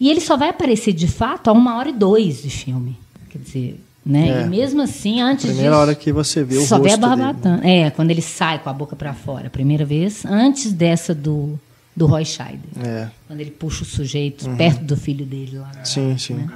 E 0.00 0.10
ele 0.10 0.20
só 0.20 0.36
vai 0.36 0.48
aparecer 0.48 0.92
de 0.92 1.06
fato 1.06 1.48
a 1.48 1.52
uma 1.52 1.76
hora 1.76 1.90
e 1.90 1.92
dois 1.92 2.42
de 2.42 2.50
filme. 2.50 2.96
Quer 3.28 3.38
dizer, 3.38 3.80
né? 4.04 4.42
É. 4.42 4.46
E 4.46 4.48
mesmo 4.48 4.82
assim, 4.82 5.20
antes 5.20 5.46
Primeira 5.46 5.70
disso, 5.70 5.80
hora 5.80 5.94
que 5.94 6.12
você 6.12 6.42
vê 6.42 6.56
o 6.56 6.66
só 6.66 6.76
rosto 6.76 6.82
vê 6.88 6.92
a 6.92 6.96
dele. 6.96 7.08
barbatana. 7.22 7.60
É, 7.68 7.90
quando 7.90 8.10
ele 8.10 8.22
sai 8.22 8.58
com 8.58 8.70
a 8.70 8.72
boca 8.72 8.96
para 8.96 9.12
fora, 9.12 9.46
a 9.48 9.50
primeira 9.50 9.84
vez, 9.84 10.24
antes 10.24 10.72
dessa 10.72 11.14
do, 11.14 11.58
do 11.94 12.06
Roy 12.06 12.24
Scheider. 12.24 12.60
É, 12.84 13.08
Quando 13.26 13.40
ele 13.40 13.50
puxa 13.50 13.82
o 13.82 13.86
sujeito 13.86 14.48
perto 14.56 14.82
do 14.84 14.96
filho 14.96 15.24
dele 15.26 15.58
lá. 15.58 15.70
sim, 15.84 16.16
sim. 16.18 16.48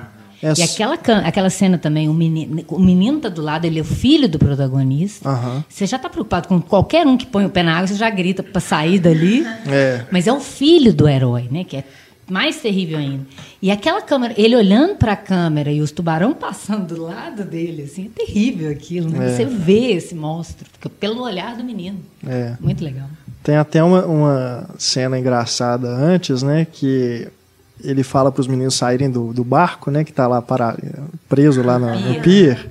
É, 0.42 0.52
E 0.58 0.62
aquela, 0.62 0.94
aquela 1.26 1.48
cena 1.48 1.78
também, 1.78 2.06
o 2.06 2.12
menino, 2.12 2.62
o 2.68 2.78
menino 2.78 3.18
tá 3.18 3.30
do 3.30 3.40
lado, 3.40 3.64
ele 3.64 3.78
é 3.78 3.82
o 3.82 3.84
filho 3.84 4.28
do 4.28 4.38
protagonista. 4.38 5.26
Aham. 5.26 5.64
Você 5.68 5.86
já 5.86 5.98
tá 5.98 6.10
preocupado 6.10 6.48
com 6.48 6.60
qualquer 6.60 7.06
um 7.06 7.16
que 7.16 7.24
põe 7.24 7.46
o 7.46 7.48
pé 7.50 7.62
na 7.62 7.74
água, 7.76 7.86
você 7.86 7.94
já 7.94 8.10
grita 8.10 8.42
para 8.42 8.60
sair 8.60 8.98
dali. 8.98 9.42
É. 9.66 10.04
Mas 10.10 10.26
é 10.26 10.32
o 10.32 10.40
filho 10.40 10.92
do 10.92 11.08
herói, 11.08 11.48
né? 11.50 11.64
Que 11.64 11.78
é 11.78 11.84
mais 12.28 12.60
terrível 12.60 12.98
ainda. 12.98 13.24
E 13.60 13.70
aquela 13.70 14.00
câmera, 14.00 14.34
ele 14.36 14.56
olhando 14.56 14.96
para 14.96 15.12
a 15.12 15.16
câmera 15.16 15.70
e 15.70 15.80
os 15.80 15.90
tubarão 15.90 16.32
passando 16.34 16.94
do 16.94 17.02
lado 17.02 17.44
dele, 17.44 17.82
assim, 17.82 18.06
é 18.06 18.24
terrível 18.24 18.70
aquilo. 18.70 19.10
Né? 19.10 19.26
É. 19.26 19.36
Você 19.36 19.44
vê 19.44 19.92
esse 19.92 20.14
monstro, 20.14 20.66
pelo 20.98 21.22
olhar 21.22 21.56
do 21.56 21.64
menino. 21.64 21.98
É. 22.26 22.54
Muito 22.60 22.82
legal. 22.82 23.08
Tem 23.42 23.56
até 23.56 23.82
uma, 23.82 24.04
uma 24.06 24.70
cena 24.78 25.18
engraçada 25.18 25.88
antes, 25.88 26.42
né, 26.42 26.66
que 26.70 27.28
ele 27.82 28.02
fala 28.02 28.32
para 28.32 28.40
os 28.40 28.46
meninos 28.46 28.74
saírem 28.74 29.10
do, 29.10 29.34
do 29.34 29.44
barco, 29.44 29.90
né, 29.90 30.02
que 30.02 30.10
está 30.10 30.26
lá 30.26 30.40
para, 30.40 30.76
preso 31.28 31.62
lá 31.62 31.78
no, 31.78 31.94
no 31.98 32.20
pier. 32.22 32.70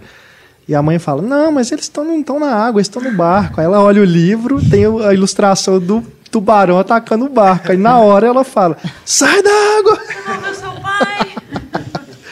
E 0.67 0.73
a 0.73 0.81
mãe 0.81 0.97
fala: 0.97 1.21
Não, 1.21 1.51
mas 1.51 1.71
eles 1.71 1.85
estão 1.85 2.03
não 2.03 2.19
estão 2.19 2.39
na 2.39 2.53
água, 2.55 2.79
eles 2.79 2.87
estão 2.87 3.01
no 3.01 3.11
barco. 3.11 3.59
Aí 3.59 3.65
ela 3.65 3.81
olha 3.81 4.01
o 4.01 4.05
livro, 4.05 4.59
tem 4.69 4.85
a 4.85 5.13
ilustração 5.13 5.79
do 5.79 6.03
tubarão 6.33 6.79
atacando 6.79 7.25
o 7.25 7.29
barco. 7.29 7.71
Aí 7.71 7.77
na 7.77 7.99
hora 7.99 8.25
ela 8.25 8.43
fala: 8.43 8.75
Sai 9.05 9.43
da 9.43 9.51
água! 9.77 9.99
Não, 10.41 10.53
seu 10.53 10.71
pai! 10.81 11.35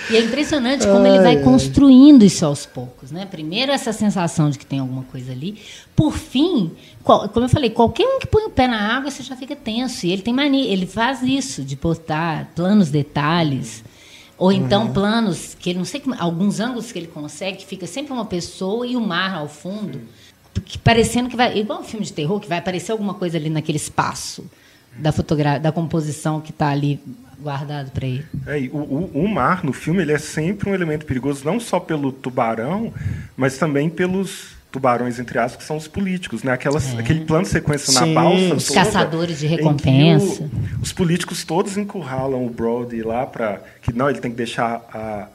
E 0.10 0.18
é 0.18 0.22
impressionante 0.22 0.86
como 0.86 1.06
ai, 1.06 1.12
ele 1.12 1.20
vai 1.20 1.38
ai. 1.38 1.44
construindo 1.44 2.26
isso 2.26 2.46
aos 2.46 2.66
poucos. 2.66 3.12
Né? 3.12 3.26
Primeiro, 3.26 3.72
essa 3.72 3.94
sensação 3.94 4.50
de 4.50 4.58
que 4.58 4.66
tem 4.66 4.80
alguma 4.80 5.04
coisa 5.04 5.32
ali. 5.32 5.62
Por 5.96 6.18
fim, 6.18 6.72
qual, 7.04 7.30
como 7.30 7.46
eu 7.46 7.50
falei, 7.50 7.70
qualquer 7.70 8.06
um 8.06 8.20
que 8.20 8.28
põe 8.28 8.44
o 8.44 8.50
pé 8.50 8.68
na 8.68 8.98
água, 8.98 9.12
você 9.12 9.24
já 9.24 9.38
fica 9.38 9.56
tenso. 9.56 10.06
E 10.06 10.12
ele 10.12 10.22
tem 10.22 10.34
mania, 10.34 10.70
ele 10.70 10.86
faz 10.86 11.22
isso, 11.22 11.64
de 11.64 11.76
botar 11.76 12.52
planos, 12.56 12.90
detalhes. 12.90 13.84
Ou 14.38 14.52
então 14.52 14.88
uhum. 14.88 14.94
planos 14.94 15.56
que 15.58 15.70
ele 15.70 15.78
não 15.78 15.86
sei 15.86 16.02
alguns 16.18 16.60
ângulos 16.60 16.92
que 16.92 16.98
ele 16.98 17.08
consegue, 17.08 17.60
que 17.60 17.66
fica 17.66 17.86
sempre 17.86 18.12
uma 18.12 18.26
pessoa 18.26 18.88
e 18.88 18.98
o 18.98 19.02
mar 19.02 19.36
ao 19.36 19.48
fundo, 19.48 20.02
que, 20.60 20.78
parecendo 20.78 21.30
que 21.30 21.36
vai 21.36 21.58
igual 21.58 21.82
um 21.82 21.84
filme 21.84 22.06
de 22.06 22.12
terror 22.12 22.40
que 22.40 22.50
vai 22.50 22.58
aparecer 22.58 22.92
alguma 22.92 23.14
coisa 23.14 23.38
ali 23.38 23.50
naquele 23.50 23.78
espaço 23.78 24.46
da 24.98 25.12
fotografia, 25.12 25.60
da 25.60 25.72
composição 25.72 26.42
que 26.42 26.52
está 26.52 26.70
ali 26.70 27.00
guardado 27.40 27.92
para 27.92 28.06
ele. 28.06 28.26
É, 28.46 28.58
o, 28.72 28.78
o, 28.78 29.12
o, 29.24 29.28
mar 29.28 29.64
no 29.64 29.74
filme 29.74 30.02
ele 30.02 30.12
é 30.12 30.18
sempre 30.18 30.70
um 30.70 30.74
elemento 30.74 31.06
perigoso 31.06 31.44
não 31.46 31.60
só 31.60 31.80
pelo 31.80 32.12
tubarão, 32.12 32.94
mas 33.36 33.58
também 33.58 33.90
pelos 33.90 34.56
tubarões, 34.72 35.20
entre 35.20 35.38
aspas, 35.38 35.58
que 35.58 35.64
são 35.68 35.76
os 35.76 35.88
políticos, 35.88 36.44
né? 36.44 36.54
Aquelas, 36.54 36.94
é. 36.94 37.00
Aquele 37.00 37.26
plano 37.26 37.44
de 37.44 37.50
sequência 37.50 37.92
Sim, 37.92 38.14
na 38.14 38.22
balsa. 38.22 38.56
Os 38.56 38.68
toda, 38.68 38.80
caçadores 38.80 39.40
de 39.40 39.48
recompensa. 39.48 40.44
O, 40.44 40.82
os 40.82 40.94
políticos 40.94 41.44
todos 41.44 41.78
encurralam 41.78 42.46
o 42.46 42.50
Brody 42.50 43.02
lá 43.02 43.26
para 43.26 43.62
que 43.82 43.92
não, 43.92 44.10
ele 44.10 44.20
tem 44.20 44.32
que 44.32 44.38
deixar 44.38 44.82
a, 44.94 45.28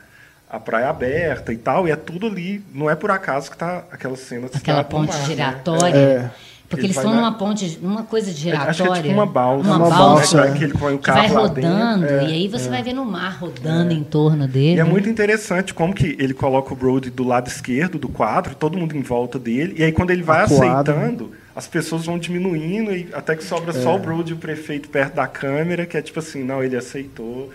a 0.57 0.61
praia 0.61 0.89
aberta 0.89 1.53
e 1.53 1.57
tal, 1.57 1.87
e 1.87 1.91
é 1.91 1.97
tudo 1.97 2.27
ali. 2.27 2.63
Não 2.75 2.91
é 2.91 2.95
por 2.95 3.11
acaso 3.11 3.51
que 3.51 3.57
tá 3.57 3.85
aquela 3.91 4.17
cena. 4.17 4.49
Aquela 4.53 4.83
ponte 4.83 5.13
mar, 5.13 5.19
né? 5.21 5.27
giratória. 5.27 5.95
Né? 5.95 6.13
É. 6.25 6.31
Porque 6.69 6.87
eles 6.87 6.97
estão 6.97 7.15
numa 7.15 7.33
ponte, 7.33 7.79
numa 7.81 8.03
coisa 8.03 8.33
giratória. 8.33 8.71
Acho 8.71 8.83
que 8.83 8.91
é 8.91 9.03
tipo 9.03 9.09
uma 9.09 9.27
balsa. 9.27 9.69
Uma, 9.69 9.77
uma 9.77 9.89
balsa, 9.89 10.37
balsa 10.39 10.59
que 10.59 10.65
ele 10.65 10.75
põe 10.75 10.95
o 10.95 10.99
carro 10.99 11.21
vai 11.21 11.29
rodando, 11.29 12.07
é, 12.07 12.25
e 12.25 12.33
aí 12.33 12.49
você 12.49 12.67
é. 12.67 12.71
vai 12.71 12.83
vendo 12.83 13.03
o 13.03 13.05
mar 13.05 13.39
rodando 13.39 13.93
é. 13.93 13.95
em 13.95 14.03
torno 14.03 14.49
dele. 14.49 14.77
E 14.77 14.81
é 14.81 14.85
muito 14.85 15.09
interessante 15.09 15.73
como 15.73 15.95
que 15.95 16.17
ele 16.19 16.35
coloca 16.35 16.73
o 16.73 16.77
Brody 16.77 17.09
do 17.09 17.23
lado 17.23 17.47
esquerdo 17.47 17.99
do 17.99 18.09
quadro, 18.09 18.55
todo 18.55 18.77
mundo 18.77 18.97
em 18.97 19.03
volta 19.03 19.39
dele, 19.39 19.77
e 19.79 19.85
aí 19.85 19.93
quando 19.93 20.11
ele 20.11 20.25
vai 20.25 20.43
Acuado. 20.43 20.91
aceitando, 20.91 21.33
as 21.55 21.69
pessoas 21.69 22.05
vão 22.05 22.19
diminuindo, 22.19 22.91
e 22.91 23.09
até 23.13 23.37
que 23.37 23.45
sobra 23.45 23.73
só 23.73 23.95
o 23.95 23.97
é. 23.97 24.01
Brody 24.01 24.33
e 24.33 24.35
o 24.35 24.39
prefeito 24.39 24.89
perto 24.89 25.15
da 25.15 25.29
câmera, 25.29 25.87
que 25.87 25.97
é 25.97 26.03
tipo 26.03 26.19
assim, 26.19 26.43
não, 26.43 26.65
ele 26.65 26.77
aceitou. 26.77 27.51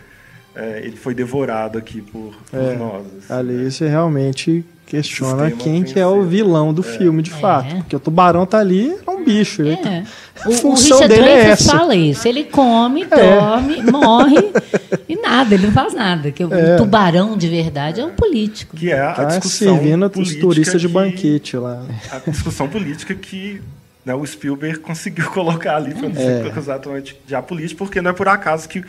É, 0.55 0.81
ele 0.83 0.97
foi 0.97 1.13
devorado 1.13 1.77
aqui 1.77 2.01
por, 2.01 2.33
por 2.49 2.59
é, 2.59 2.75
nós. 2.75 3.05
Assim, 3.05 3.33
ali 3.33 3.53
né? 3.53 3.69
você 3.69 3.87
realmente 3.87 4.65
questiona 4.85 5.49
quem 5.49 5.83
que 5.83 5.97
é 5.97 6.05
o 6.05 6.23
vilão 6.23 6.73
do 6.73 6.81
é. 6.81 6.97
filme, 6.97 7.21
de 7.21 7.31
fato. 7.31 7.73
É. 7.73 7.77
Porque 7.77 7.95
o 7.95 7.99
tubarão 7.99 8.45
tá 8.45 8.59
ali, 8.59 8.93
é 9.07 9.09
um 9.09 9.23
bicho. 9.23 9.65
É. 9.65 9.77
Tá... 9.77 10.03
O, 10.45 10.51
função 10.51 10.99
o 10.99 11.07
dele 11.07 11.29
é 11.29 11.49
essa. 11.51 11.71
fala 11.71 11.95
isso. 11.95 12.27
Ele 12.27 12.43
come, 12.43 13.07
é. 13.09 13.39
dorme, 13.39 13.81
morre 13.83 14.51
e 15.07 15.15
nada, 15.15 15.53
ele 15.53 15.67
não 15.67 15.73
faz 15.73 15.93
nada. 15.93 16.31
Que 16.31 16.43
o 16.43 16.53
é. 16.53 16.75
tubarão 16.75 17.37
de 17.37 17.47
verdade 17.47 18.01
é 18.01 18.05
um 18.05 18.11
político. 18.11 18.75
Que 18.75 18.91
é 18.91 18.99
a 18.99 19.13
tá 19.13 19.25
discussão 19.25 19.77
servindo 19.77 20.11
os 20.19 20.35
turistas 20.35 20.81
de 20.81 20.89
banquete 20.89 21.55
lá. 21.55 21.85
A 22.11 22.29
discussão 22.29 22.67
política 22.67 23.15
que 23.15 23.61
né, 24.05 24.13
o 24.13 24.25
Spielberg 24.25 24.79
conseguiu 24.83 25.29
colocar 25.31 25.77
ali 25.77 25.93
para 25.93 26.09
não 26.09 26.15
ser 26.15 26.57
exatamente 26.57 27.17
de 27.25 27.35
apolítico, 27.35 27.85
porque 27.85 28.01
não 28.01 28.11
é 28.11 28.13
por 28.13 28.27
acaso 28.27 28.67
que 28.67 28.83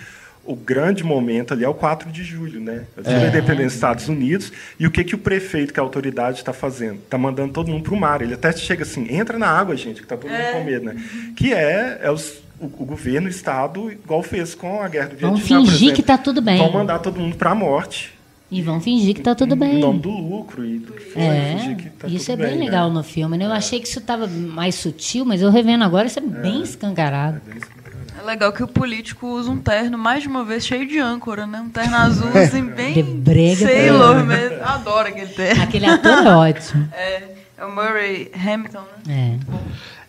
o 0.45 0.57
grande 0.57 1.05
momento 1.05 1.55
ali 1.55 1.64
é 1.64 1.68
o 1.68 1.74
4 1.74 2.11
de 2.11 2.24
julho, 2.24 2.61
né? 2.61 2.84
É 2.97 3.01
o 3.01 3.03
dia 3.05 3.12
é. 3.12 3.20
da 3.20 3.28
independência 3.28 3.66
dos 3.66 3.74
Estados 3.74 4.09
Unidos. 4.09 4.53
E 4.78 4.86
o 4.86 4.90
que, 4.90 5.05
que 5.05 5.14
o 5.14 5.18
prefeito, 5.18 5.72
que 5.72 5.78
é 5.78 5.82
a 5.82 5.84
autoridade, 5.84 6.38
está 6.38 6.53
fazendo? 6.53 6.97
Está 6.97 7.16
mandando 7.16 7.53
todo 7.53 7.68
mundo 7.68 7.84
para 7.84 7.95
o 7.95 7.97
mar. 7.97 8.22
Ele 8.22 8.34
até 8.34 8.53
chega 8.53 8.82
assim, 8.82 9.07
entra 9.14 9.38
na 9.38 9.47
água, 9.47 9.76
gente, 9.76 9.97
que 9.97 10.03
está 10.03 10.16
todo 10.16 10.30
mundo 10.30 10.40
é. 10.40 10.53
com 10.53 10.64
medo, 10.64 10.86
né? 10.86 10.97
Que 11.36 11.55
é, 11.55 12.01
é 12.03 12.11
os, 12.11 12.43
o, 12.59 12.66
o, 12.66 12.84
governo, 12.84 13.28
o 13.28 13.30
Estado, 13.30 13.93
igual 13.93 14.22
fez 14.22 14.55
com 14.55 14.82
a 14.82 14.88
guerra 14.88 15.09
do 15.09 15.16
Vietnã. 15.16 15.30
Vão 15.30 15.38
fingir 15.38 15.95
que 15.95 16.01
está 16.01 16.18
tudo 16.18 16.43
bem. 16.43 16.59
Vão 16.59 16.72
mandar 16.72 16.99
todo 16.99 17.20
mundo 17.20 17.36
para 17.36 17.51
a 17.51 17.55
morte. 17.55 18.12
E 18.51 18.61
vão 18.61 18.80
fingir 18.80 19.14
que 19.14 19.20
está 19.20 19.34
tudo 19.34 19.57
bem. 19.57 19.76
Em 19.76 19.80
nome 19.80 20.01
do 20.01 20.11
lucro 20.11 20.62
e 20.62 20.78
do 20.78 20.93
que 20.93 21.05
foi. 21.05 21.22
É, 21.22 21.76
tá 21.99 22.07
isso 22.07 22.30
é 22.30 22.36
bem, 22.36 22.49
bem 22.49 22.59
legal 22.59 22.88
né? 22.88 22.95
no 22.97 23.03
filme. 23.03 23.38
Né? 23.38 23.47
Eu 23.47 23.51
é. 23.51 23.57
achei 23.57 23.80
que 23.80 23.88
isso 23.88 23.99
estava 23.99 24.26
mais 24.26 24.74
sutil, 24.74 25.24
mas 25.24 25.40
eu 25.40 25.51
revendo 25.51 25.84
agora, 25.84 26.07
isso 26.07 26.18
é, 26.18 26.22
é. 26.22 26.26
bem 26.26 26.62
escancarado. 26.62 27.40
É 27.47 27.49
bem 27.49 27.59
escancarado. 27.59 27.82
É 28.23 28.25
legal 28.25 28.53
que 28.53 28.62
o 28.62 28.68
político 28.68 29.27
usa 29.27 29.51
um 29.51 29.59
terno, 29.59 29.99
mais 29.99 30.23
de 30.23 30.29
uma 30.29 30.45
vez, 30.45 30.64
cheio 30.64 30.87
de 30.87 30.97
âncora, 30.97 31.45
né? 31.45 31.61
Um 31.61 31.68
terno 31.68 31.97
azul, 31.97 32.29
assim, 32.39 32.64
bem 32.64 32.95
de 32.95 33.03
brega 33.03 33.66
Sailor 33.66 34.25
mesmo. 34.25 34.62
Adoro 34.62 35.09
aquele 35.09 35.27
terno. 35.27 35.61
Aquele 35.61 35.87
ator 35.87 36.12
é 36.25 36.31
ótimo. 36.31 36.89
É, 36.95 37.23
é 37.59 37.64
o 37.64 37.75
Murray 37.75 38.31
Hamilton, 38.33 38.83
né? 39.05 39.41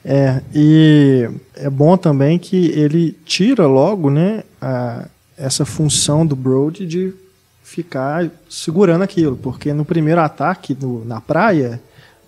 É. 0.06 0.14
É, 0.16 0.42
e 0.54 1.28
é 1.56 1.70
bom 1.72 1.98
também 1.98 2.38
que 2.38 2.68
ele 2.68 3.18
tira 3.26 3.66
logo, 3.66 4.12
né, 4.12 4.44
a, 4.62 5.08
essa 5.36 5.66
função 5.66 6.26
do 6.26 6.36
Brody 6.36 6.86
de 6.86 7.14
ficar 7.64 8.30
segurando 8.50 9.02
aquilo, 9.02 9.38
porque 9.38 9.74
no 9.74 9.86
primeiro 9.86 10.22
ataque 10.22 10.78
no, 10.80 11.04
na 11.06 11.20
praia, 11.20 11.82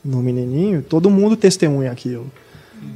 no 0.04 0.18
menininho, 0.18 0.82
todo 0.82 1.10
mundo 1.12 1.36
testemunha 1.36 1.92
aquilo. 1.92 2.32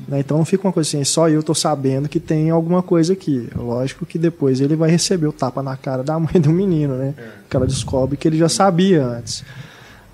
Né? 0.08 0.20
Então 0.20 0.38
não 0.38 0.46
fica 0.46 0.68
uma 0.68 0.74
coisa 0.74 0.88
assim, 0.88 1.04
só 1.04 1.30
eu 1.30 1.44
tô 1.44 1.54
sabendo 1.54 2.10
que 2.10 2.20
tem 2.20 2.50
alguma 2.50 2.82
coisa 2.82 3.14
aqui. 3.14 3.48
Lógico 3.56 4.06
que 4.06 4.18
depois 4.18 4.60
ele 4.60 4.76
vai 4.76 4.90
receber 4.90 5.28
o 5.28 5.34
tapa 5.34 5.62
na 5.62 5.78
cara 5.78 6.04
da 6.04 6.20
mãe 6.20 6.40
do 6.42 6.50
menino, 6.50 6.96
né? 6.96 7.14
É. 7.18 7.24
Que 7.50 7.56
ela 7.56 7.68
descobre 7.68 8.18
que 8.18 8.28
ele 8.28 8.38
já 8.38 8.50
sabia 8.50 9.06
antes. 9.06 9.44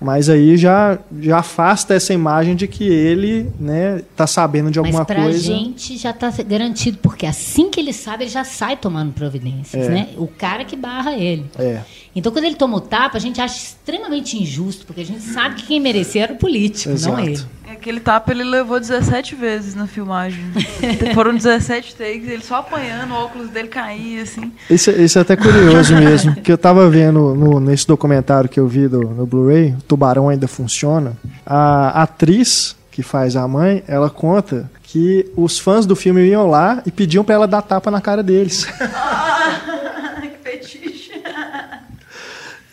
Mas 0.00 0.28
aí 0.28 0.58
já, 0.58 0.98
já 1.20 1.38
afasta 1.38 1.94
essa 1.94 2.12
imagem 2.12 2.54
de 2.54 2.68
que 2.68 2.84
ele 2.84 3.50
né, 3.58 4.02
tá 4.14 4.26
sabendo 4.26 4.70
de 4.70 4.78
alguma 4.78 4.98
Mas 4.98 5.06
pra 5.06 5.22
coisa. 5.22 5.38
gente 5.38 5.96
já 5.96 6.10
está 6.10 6.30
garantido, 6.46 6.98
porque 6.98 7.24
assim 7.24 7.70
que 7.70 7.80
ele 7.80 7.94
sabe, 7.94 8.24
ele 8.24 8.30
já 8.30 8.44
sai 8.44 8.76
tomando 8.76 9.12
providências. 9.12 9.86
É. 9.86 9.88
Né? 9.88 10.08
O 10.18 10.26
cara 10.26 10.66
que 10.66 10.76
barra 10.76 11.16
ele. 11.16 11.46
É. 11.58 11.80
Então, 12.16 12.32
quando 12.32 12.46
ele 12.46 12.54
toma 12.54 12.78
o 12.78 12.80
tapa, 12.80 13.18
a 13.18 13.20
gente 13.20 13.42
acha 13.42 13.54
extremamente 13.54 14.42
injusto, 14.42 14.86
porque 14.86 15.02
a 15.02 15.04
gente 15.04 15.20
sabe 15.20 15.56
que 15.56 15.66
quem 15.66 15.78
merecia 15.78 16.22
era 16.22 16.32
o 16.32 16.36
político, 16.36 16.94
Exato. 16.94 17.14
não 17.14 17.22
ele. 17.22 17.44
É 17.68 17.72
aquele 17.72 18.00
tapa 18.00 18.32
ele 18.32 18.42
levou 18.42 18.80
17 18.80 19.34
vezes 19.34 19.74
na 19.74 19.86
filmagem. 19.86 20.42
Foram 21.14 21.34
17 21.34 21.94
takes, 21.94 22.26
ele 22.26 22.42
só 22.42 22.56
apanhando, 22.56 23.12
o 23.12 23.16
óculos 23.16 23.50
dele 23.50 23.68
caía, 23.68 24.22
assim. 24.22 24.50
Isso, 24.70 24.90
isso 24.92 25.18
é 25.18 25.22
até 25.22 25.36
curioso 25.36 25.94
mesmo, 26.00 26.34
que 26.36 26.50
eu 26.50 26.56
tava 26.56 26.88
vendo 26.88 27.34
no, 27.34 27.60
nesse 27.60 27.86
documentário 27.86 28.48
que 28.48 28.58
eu 28.58 28.66
vi 28.66 28.88
do, 28.88 29.02
no 29.02 29.26
Blu-ray, 29.26 29.74
o 29.78 29.82
Tubarão 29.82 30.30
Ainda 30.30 30.48
Funciona, 30.48 31.18
a 31.44 32.02
atriz 32.02 32.74
que 32.90 33.02
faz 33.02 33.36
a 33.36 33.46
mãe, 33.46 33.84
ela 33.86 34.08
conta 34.08 34.70
que 34.82 35.30
os 35.36 35.58
fãs 35.58 35.84
do 35.84 35.94
filme 35.94 36.26
iam 36.26 36.48
lá 36.48 36.82
e 36.86 36.90
pediam 36.90 37.22
para 37.22 37.34
ela 37.34 37.46
dar 37.46 37.60
tapa 37.60 37.90
na 37.90 38.00
cara 38.00 38.22
deles. 38.22 38.66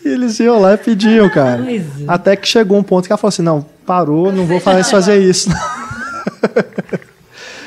E 0.04 0.08
eles 0.08 0.38
iam 0.40 0.60
lá 0.60 0.74
e 0.74 0.76
pediam, 0.76 1.28
cara. 1.30 1.64
Até 2.06 2.36
que 2.36 2.46
chegou 2.46 2.78
um 2.78 2.82
ponto 2.82 3.06
que 3.06 3.12
ela 3.12 3.18
falou 3.18 3.30
assim: 3.30 3.42
não, 3.42 3.64
parou, 3.86 4.32
não 4.32 4.46
vou 4.46 4.60
mais 4.64 4.90
fazer 4.90 5.18
isso. 5.20 5.50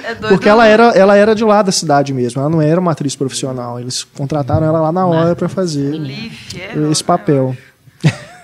É 0.08 0.16
Porque 0.16 0.48
ela 0.48 0.66
era, 0.66 0.86
ela 0.92 1.18
era 1.18 1.36
de 1.36 1.44
lá 1.44 1.62
da 1.62 1.72
cidade 1.72 2.14
mesmo, 2.14 2.40
ela 2.40 2.50
não 2.50 2.62
era 2.62 2.80
uma 2.80 2.94
atriz 2.94 3.14
profissional. 3.14 3.78
Eles 3.78 4.06
contrataram 4.06 4.66
ela 4.66 4.80
lá 4.80 4.90
na 4.90 5.06
hora 5.06 5.36
para 5.36 5.50
fazer 5.50 5.94
é 6.56 6.90
esse 6.90 7.04
papel. 7.04 7.54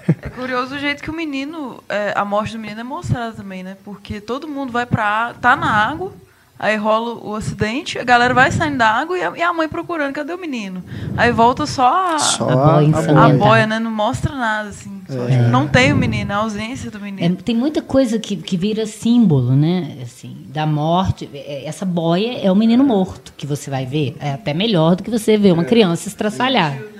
É 0.06 0.30
curioso 0.30 0.76
o 0.76 0.80
jeito 0.80 1.02
que 1.02 1.10
o 1.10 1.14
menino, 1.14 1.82
é, 1.88 2.12
a 2.16 2.26
morte 2.26 2.54
do 2.54 2.60
menino 2.60 2.82
é 2.82 2.84
mostrada 2.84 3.32
também, 3.32 3.64
né? 3.64 3.78
Porque 3.86 4.20
todo 4.20 4.48
mundo 4.48 4.74
vai 4.74 4.86
para 4.86 5.34
tá 5.36 5.56
na 5.56 5.72
água, 5.72 6.12
Aí 6.58 6.78
rola 6.78 7.16
o 7.16 7.36
acidente, 7.36 8.00
a 8.00 8.04
galera 8.04 8.34
vai 8.34 8.52
saindo 8.52 8.78
da 8.78 8.88
água 8.88 9.18
e 9.18 9.24
a, 9.24 9.34
e 9.36 9.42
a 9.42 9.52
mãe 9.52 9.68
procurando, 9.68 10.14
cadê 10.14 10.34
o 10.34 10.38
menino? 10.38 10.84
Aí 11.18 11.32
volta 11.32 11.66
só 11.66 12.16
a, 12.16 12.20
só 12.20 12.48
a, 12.48 12.80
a, 12.80 13.26
a 13.26 13.30
boia, 13.34 13.68
né? 13.68 13.80
Não 13.80 13.92
mostra 13.92 14.34
nada, 14.34 14.70
assim. 14.70 15.02
É. 15.10 15.50
Não 15.50 15.68
tem 15.68 15.92
o 15.92 15.96
menino, 15.96 16.32
a 16.32 16.38
ausência 16.38 16.90
do 16.90 17.00
menino. 17.00 17.36
É, 17.36 17.44
tem 17.44 17.56
muita 17.56 17.82
coisa 17.82 18.18
que, 18.18 18.36
que 18.38 18.56
vira 18.56 18.86
símbolo, 18.86 19.56
né? 19.56 19.98
Assim, 20.02 20.38
da 20.48 20.66
morte. 20.66 21.30
É, 21.34 21.66
essa 21.66 21.86
boia 21.86 22.40
é 22.40 22.52
o 22.52 22.56
menino 22.56 22.84
morto 22.84 23.34
que 23.36 23.46
você 23.46 23.70
vai 23.70 23.86
ver. 23.86 24.16
É 24.20 24.32
até 24.32 24.54
melhor 24.54 24.96
do 24.96 25.04
que 25.04 25.10
você 25.10 25.36
ver 25.38 25.52
uma 25.52 25.64
é. 25.64 25.66
criança 25.66 26.08
estraçalhada. 26.08 26.93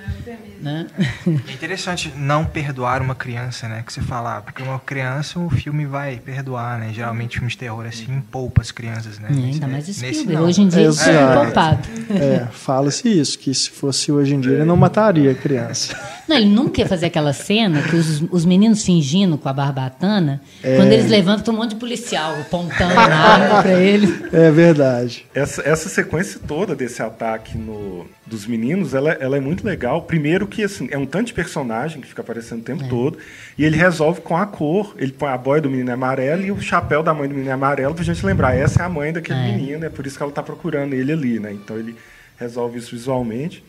Né? 0.64 0.86
É 1.26 1.52
interessante 1.52 2.10
não 2.16 2.44
perdoar 2.46 3.02
uma 3.02 3.14
criança, 3.14 3.68
né? 3.68 3.82
Que 3.86 3.92
você 3.92 4.00
fala, 4.00 4.38
ah, 4.38 4.40
porque 4.40 4.62
uma 4.62 4.78
criança 4.78 5.38
o 5.38 5.50
filme 5.50 5.84
vai 5.84 6.16
perdoar, 6.16 6.78
né? 6.78 6.90
Geralmente 6.92 7.34
filmes 7.34 7.52
de 7.52 7.58
terror 7.58 7.84
assim 7.86 8.22
poupa 8.32 8.62
as 8.62 8.70
crianças, 8.70 9.18
né? 9.18 9.28
É, 9.30 9.34
ainda 9.34 9.68
mais 9.68 9.86
Spielberg. 9.86 10.42
Hoje 10.42 10.62
em 10.62 10.68
dia 10.68 10.88
isso 10.88 11.08
é 11.08 11.34
poupado. 11.34 11.86
É, 12.10 12.46
fala-se 12.50 13.08
isso, 13.08 13.38
que 13.38 13.52
se 13.52 13.68
fosse 13.70 14.10
hoje 14.10 14.34
em 14.34 14.40
dia 14.40 14.52
ele 14.52 14.64
não 14.64 14.76
mataria 14.76 15.32
a 15.32 15.34
criança. 15.34 15.94
Não, 16.26 16.36
ele 16.36 16.46
nunca 16.46 16.80
ia 16.80 16.88
fazer 16.88 17.06
aquela 17.06 17.34
cena 17.34 17.82
que 17.82 17.94
os, 17.94 18.22
os 18.30 18.46
meninos 18.46 18.82
fingindo 18.82 19.36
com 19.36 19.46
a 19.48 19.52
barbatana, 19.52 20.40
É. 20.62 20.76
quando 20.76 20.92
eles 20.92 21.10
levantam, 21.10 21.52
um 21.52 21.58
monte 21.58 21.70
de 21.70 21.76
policial 21.76 22.34
pontando 22.50 22.98
a 22.98 23.02
arma 23.04 23.62
pra 23.62 23.78
ele. 23.78 24.24
É 24.32 24.50
verdade. 24.50 25.26
Essa, 25.34 25.62
essa 25.62 25.88
sequência 25.88 26.40
toda 26.46 26.74
desse 26.74 27.02
ataque 27.02 27.56
no, 27.58 28.06
dos 28.26 28.46
meninos, 28.46 28.94
ela, 28.94 29.12
ela 29.12 29.36
é 29.36 29.40
muito 29.40 29.64
legal. 29.64 30.02
Primeiro 30.02 30.46
que 30.54 30.62
assim, 30.64 30.88
é 30.90 30.96
um 30.96 31.04
tanto 31.06 31.26
de 31.26 31.34
personagem 31.34 32.00
que 32.00 32.06
fica 32.08 32.22
aparecendo 32.22 32.60
o 32.60 32.64
tempo 32.64 32.88
todo, 32.88 33.18
e 33.58 33.64
ele 33.64 33.76
resolve 33.76 34.20
com 34.20 34.36
a 34.36 34.46
cor. 34.46 34.94
Ele 34.98 35.12
põe 35.12 35.28
a 35.30 35.36
boia 35.38 35.60
do 35.60 35.68
menino 35.70 35.90
é 35.90 35.94
amarelo 35.94 36.44
e 36.44 36.50
o 36.52 36.60
chapéu 36.60 37.02
da 37.02 37.12
mãe 37.12 37.28
do 37.28 37.32
menino 37.34 37.50
é 37.50 37.54
amarelo, 37.54 37.94
pra 37.94 38.04
gente 38.04 38.24
lembrar, 38.24 38.54
essa 38.56 38.82
é 38.82 38.86
a 38.86 38.88
mãe 38.88 39.12
daquele 39.12 39.38
É. 39.38 39.52
menino, 39.52 39.84
é 39.84 39.88
por 39.88 40.06
isso 40.06 40.16
que 40.16 40.22
ela 40.22 40.32
tá 40.32 40.42
procurando 40.42 40.94
ele 40.94 41.12
ali, 41.12 41.38
né? 41.40 41.52
Então 41.52 41.76
ele 41.76 41.96
resolve 42.38 42.78
isso 42.78 42.92
visualmente. 42.92 43.62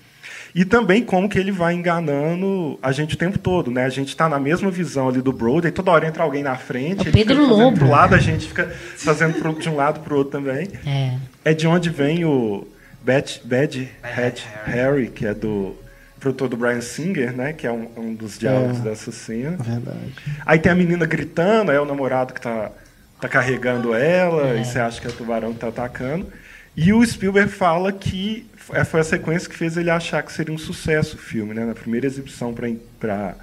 E 0.54 0.64
também 0.64 1.04
como 1.04 1.28
que 1.28 1.38
ele 1.38 1.52
vai 1.52 1.74
enganando 1.74 2.80
a 2.82 2.92
gente 2.94 3.16
o 3.16 3.18
tempo 3.18 3.38
todo, 3.38 3.70
né? 3.70 3.84
A 3.84 3.90
gente 3.90 4.08
está 4.10 4.30
na 4.30 4.40
mesma 4.40 4.72
visão 4.72 5.10
ali 5.10 5.22
do 5.22 5.34
Brody, 5.34 5.70
toda 5.72 5.92
hora 5.92 6.08
entra 6.08 6.24
alguém 6.24 6.42
na 6.44 6.56
frente, 6.56 7.00
É 7.02 7.04
o 7.04 7.08
ele 7.10 7.12
Pedro 7.12 7.36
fica 7.36 7.48
fazendo 7.50 7.64
Lobo. 7.66 7.78
pro 7.78 7.90
lado, 7.90 8.16
a 8.16 8.20
gente 8.20 8.48
fica 8.48 8.66
fazendo 8.96 9.34
pro, 9.38 9.54
de 9.54 9.70
um 9.70 9.76
lado 9.76 10.00
pro 10.00 10.16
outro 10.18 10.32
também. 10.40 10.70
É. 10.86 11.18
É 11.44 11.54
de 11.54 11.68
onde 11.68 11.90
vem 11.90 12.24
o 12.24 12.66
Bad, 13.04 13.42
Bad 13.44 13.92
Hat 14.02 14.48
Harry. 14.66 14.72
Harry, 14.78 15.08
que 15.10 15.26
é 15.28 15.34
do 15.34 15.76
produtor 16.26 16.50
do 16.50 16.58
Brian 16.58 16.82
Singer, 16.82 17.32
né? 17.36 17.54
Que 17.54 17.68
é 17.68 17.72
um, 17.72 17.88
um 17.96 18.16
dos 18.16 18.40
diálogos 18.40 18.80
É. 18.80 18.82
dessa 18.82 19.12
cena. 19.12 19.58
Verdade. 19.58 20.14
Aí 20.46 20.58
tem 20.58 20.72
a 20.72 20.76
menina 20.76 21.06
gritando, 21.06 21.72
é 21.72 21.80
o 21.80 21.86
namorado 21.86 22.34
que 22.34 22.42
tá, 22.42 22.72
tá 23.22 23.30
carregando 23.30 23.94
ela, 23.94 24.50
É. 24.58 24.62
e 24.62 24.66
você 24.66 24.80
acha 24.80 25.00
que 25.00 25.06
é 25.06 25.10
o 25.12 25.14
tubarão 25.14 25.54
que 25.54 25.60
tá 25.60 25.68
atacando. 25.68 26.28
E 26.76 26.92
o 26.92 27.06
Spielberg 27.06 27.52
fala 27.52 27.92
que 27.94 28.48
f- 28.58 28.84
foi 28.86 29.00
a 29.02 29.04
sequência 29.04 29.48
que 29.48 29.56
fez 29.56 29.78
ele 29.78 29.90
achar 29.92 30.24
que 30.24 30.34
seria 30.34 30.54
um 30.54 30.58
sucesso 30.58 31.16
o 31.16 31.20
filme, 31.20 31.54
né? 31.54 31.64
Na 31.64 31.76
primeira 31.76 32.08
exibição 32.08 32.54
para 33.00 33.36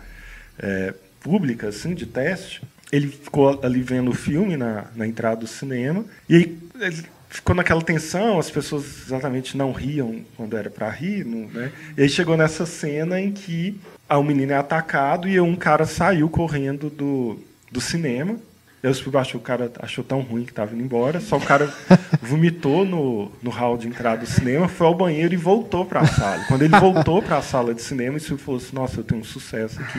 é, 0.59 0.93
pública, 1.21 1.69
assim, 1.69 1.95
de 1.95 2.05
teste, 2.05 2.63
ele 2.91 3.07
ficou 3.07 3.61
ali 3.63 3.81
vendo 3.81 4.11
o 4.11 4.15
filme 4.15 4.57
na, 4.57 4.87
na 4.97 5.07
entrada 5.07 5.37
do 5.37 5.47
cinema, 5.47 6.05
e 6.29 6.35
aí 6.37 6.59
ele 6.81 7.03
ficou 7.33 7.55
naquela 7.55 7.81
tensão, 7.81 8.39
as 8.39 8.51
pessoas 8.51 9.07
exatamente 9.07 9.57
não 9.57 9.73
riam 9.73 10.21
quando 10.37 10.57
era 10.57 10.69
para 10.69 10.91
rir, 10.91 11.25
não, 11.25 11.49
né? 11.49 11.73
E 11.97 12.03
aí 12.03 12.09
chegou 12.09 12.37
nessa 12.37 12.67
cena 12.67 13.19
em 13.19 13.33
que 13.33 13.81
o 14.09 14.23
menino 14.23 14.53
é 14.53 14.57
atacado 14.57 15.27
e 15.27 15.41
um 15.41 15.57
cara 15.57 15.87
saiu 15.87 16.29
correndo 16.29 16.91
do, 16.91 17.39
do 17.71 17.81
cinema. 17.81 18.37
Aí 18.85 18.91
o 18.91 18.95
Spielberg 18.95 19.29
achou, 19.29 19.41
o 19.41 19.45
cara 19.45 19.73
achou 19.79 20.05
tão 20.05 20.21
ruim 20.21 20.45
que 20.45 20.51
estava 20.51 20.75
indo 20.75 20.83
embora, 20.83 21.21
só 21.21 21.37
o 21.37 21.41
cara 21.41 21.73
vomitou 22.21 22.85
no, 22.85 23.33
no 23.41 23.51
hall 23.51 23.79
de 23.79 23.89
entrada 23.89 24.19
do 24.19 24.27
cinema, 24.27 24.69
foi 24.69 24.87
ao 24.87 24.95
banheiro 24.95 25.33
e 25.33 25.37
voltou 25.37 25.87
para 25.87 26.01
a 26.01 26.07
sala. 26.07 26.45
Quando 26.49 26.63
ele 26.63 26.77
voltou 26.79 27.23
para 27.23 27.39
a 27.39 27.43
sala 27.43 27.73
de 27.73 27.81
cinema, 27.81 28.17
o 28.17 28.21
Spielberg 28.21 28.45
falou 28.45 28.61
assim, 28.61 28.75
nossa, 28.77 29.01
eu 29.01 29.05
tenho 29.05 29.21
um 29.21 29.25
sucesso 29.25 29.81
aqui. 29.81 29.99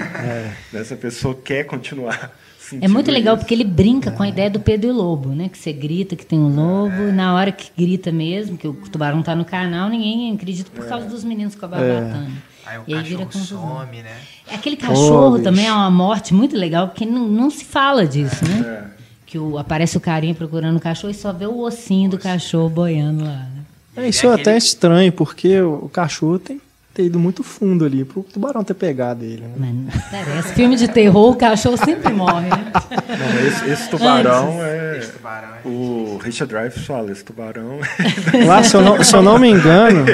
Essa 0.74 0.96
pessoa 0.96 1.34
quer 1.34 1.64
continuar 1.64 2.38
É 2.82 2.88
muito 2.88 3.12
legal 3.12 3.36
isso. 3.36 3.44
porque 3.44 3.54
ele 3.54 3.64
brinca 3.64 4.10
com 4.12 4.24
a 4.24 4.28
ideia 4.30 4.50
do 4.50 4.60
Pedro 4.60 4.90
e 4.90 4.92
o 4.92 4.96
Lobo, 4.96 5.30
né? 5.30 5.50
Que 5.50 5.58
você 5.58 5.74
grita 5.74 6.16
que 6.16 6.26
tem 6.26 6.40
um 6.40 6.56
lobo, 6.56 7.10
e 7.10 7.12
na 7.12 7.34
hora 7.36 7.52
que 7.52 7.70
grita 7.78 8.12
mesmo, 8.12 8.58
que 8.58 8.68
o 8.68 8.74
tubarão 8.74 9.22
tá 9.22 9.36
no 9.36 9.44
canal, 9.46 9.90
ninguém 9.90 10.34
acredita 10.34 10.70
por 10.74 10.86
causa 10.88 11.06
dos 11.08 11.24
meninos 11.24 11.56
com 11.56 11.66
a 11.66 11.68
barbatana. 11.68 12.32
Aí 12.66 12.78
o 12.80 12.84
E 12.88 12.94
aí 12.96 13.04
vira 13.04 13.28
some, 13.32 14.02
né? 14.02 14.16
Aquele 14.52 14.78
cachorro 14.78 15.32
bicho. 15.32 15.44
também 15.44 15.68
é 15.68 15.74
uma 15.74 15.92
morte 15.92 16.34
muito 16.34 16.56
legal, 16.56 16.88
porque 16.88 17.06
não, 17.06 17.28
não 17.28 17.50
se 17.50 17.66
fala 17.66 18.08
disso, 18.08 18.44
né? 18.46 18.88
É. 18.90 19.04
Que 19.26 19.38
o, 19.38 19.58
aparece 19.58 19.98
o 19.98 20.00
carinha 20.00 20.34
procurando 20.34 20.78
o 20.78 20.80
cachorro 20.80 21.12
e 21.12 21.14
só 21.16 21.34
vê 21.34 21.46
o 21.46 21.60
ossinho 21.60 22.10
do 22.10 22.18
cachorro 22.18 22.70
boiando 22.70 23.24
lá. 23.26 23.48
Né? 23.96 24.06
É, 24.06 24.08
isso 24.10 24.26
é 24.26 24.30
aquele- 24.30 24.42
até 24.42 24.58
estranho, 24.58 25.12
porque 25.12 25.60
o 25.62 25.90
cachorro 25.90 26.40
tem 26.40 26.62
ter 26.94 27.06
ido 27.06 27.20
muito 27.20 27.44
fundo 27.44 27.86
ali 27.86 28.06
pro 28.06 28.22
tubarão 28.24 28.64
ter 28.64 28.76
pegado 28.76 29.26
ele. 29.26 29.44
Né? 29.58 29.74
Interessa. 30.08 30.54
Filme 30.54 30.76
de 30.76 30.88
terror, 30.88 31.32
o 31.32 31.36
cachorro 31.36 31.78
sempre 31.78 32.14
morre, 32.14 32.50
né? 32.50 32.72
Não, 33.18 33.48
esse, 33.48 33.70
esse 33.70 33.90
tubarão 33.90 34.64
é... 34.64 34.98
Esse 35.00 35.12
tubarão 35.14 35.48
é- 35.56 35.68
O 35.68 36.20
Richard 36.24 36.54
Dreyfuss 36.54 36.86
fala, 36.86 37.12
esse 37.12 37.24
tubarão... 37.24 37.80
Lá, 38.46 38.62
se 38.64 38.76
eu 38.76 38.82
não, 38.82 39.04
se 39.04 39.16
eu 39.16 39.24
não 39.24 39.40
me 39.40 39.50
engano, 39.50 40.06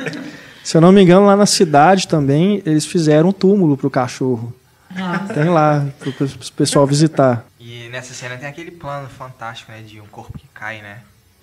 se 0.64 0.76
eu 0.76 0.80
não 0.80 0.90
me 0.90 1.02
engano, 1.02 1.26
lá 1.26 1.36
na 1.36 1.46
cidade 1.46 2.08
também 2.08 2.62
eles 2.64 2.86
fizeram 2.86 3.28
um 3.28 3.32
túmulo 3.32 3.76
pro 3.76 3.90
cachorro. 3.90 4.54
Tem 5.34 5.44
lá, 5.44 5.86
pro 5.98 6.12
pessoal 6.56 6.86
visitar. 6.86 7.44
E 7.58 7.88
nessa 7.90 8.12
cena 8.12 8.36
tem 8.36 8.48
aquele 8.48 8.70
plano 8.70 9.08
fantástico, 9.08 9.72
né? 9.72 9.80
De 9.80 10.00
um 10.00 10.06
corpo 10.06 10.38
que 10.38 10.46
cai, 10.52 10.82
né? 10.82 10.98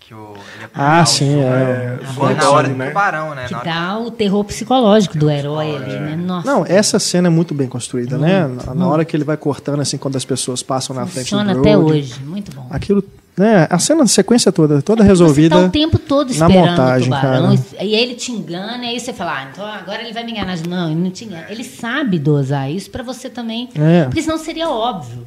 Que 0.10 0.16
o, 0.16 0.34
ele 0.56 0.66
Ah, 0.74 1.02
apontar 1.02 1.04
o 1.04 1.06
sim, 1.06 1.32
zoom, 1.34 1.42
é. 1.44 2.00
Quando 2.18 2.38
na 2.38 2.50
hora 2.50 2.68
do 2.68 2.76
né? 2.76 2.88
tubarão, 2.88 3.36
né? 3.36 3.46
Que 3.46 3.52
Na 3.52 3.60
hora- 3.60 3.70
dá 3.72 4.00
o 4.00 4.10
terror 4.10 4.44
psicológico 4.44 5.16
do 5.20 5.30
herói 5.30 5.76
ali, 5.76 6.00
né? 6.00 6.16
Nossa. 6.16 6.52
Não, 6.52 6.66
essa 6.68 6.98
cena 6.98 7.28
é 7.28 7.30
muito 7.30 7.54
bem 7.54 7.68
construída, 7.68 8.18
né? 8.18 8.48
Na, 8.66 8.74
na 8.74 8.88
hora 8.88 9.06
que 9.06 9.16
ele 9.16 9.24
vai 9.24 9.38
cortando, 9.38 9.82
assim, 9.82 9.98
quando 10.00 10.16
as 10.16 10.26
pessoas 10.26 10.64
passam 10.64 10.96
na 10.96 11.06
frente 11.06 11.26
do 11.30 11.38
Funciona 11.38 11.60
até 11.60 11.78
hoje. 11.78 12.20
Muito 12.24 12.52
bom. 12.56 12.66
Aquilo, 12.72 13.04
né? 13.38 13.68
A 13.70 13.78
cena, 13.78 14.02
a 14.02 14.08
sequência 14.08 14.52
toda, 14.52 14.82
toda 14.82 15.04
Você 15.04 15.10
resolvida. 15.10 15.60
tá 15.60 15.66
o 15.68 15.70
tempo 15.70 16.00
todo 16.00 16.30
na 16.30 16.34
esperando 16.34 16.70
montagem, 16.72 17.02
o 17.08 17.16
tubarão. 17.16 17.56
cara. 17.56 17.60
E 17.74 17.78
aí 17.78 17.94
ele 17.94 18.16
te 18.16 18.32
engana, 18.32 18.84
e 18.86 18.90
aí 18.90 19.00
você 19.00 19.14
fala, 19.14 19.34
ah, 19.38 19.48
então 19.52 19.64
agora 19.64 20.02
ele 20.02 20.12
vai 20.12 20.24
me 20.24 20.32
enganar. 20.32 20.58
Não, 20.68 20.88
ele 20.90 21.00
não 21.00 21.12
te 21.12 21.24
engana. 21.26 21.46
Ele 21.50 21.64
sabe 21.64 22.18
dosar 22.18 22.72
isso 22.72 22.90
pra 22.90 23.04
você 23.04 23.30
também. 23.30 23.70
É. 23.76 24.06
Porque 24.06 24.24
senão 24.24 24.40
seria 24.40 24.70
óbvio. 24.72 25.24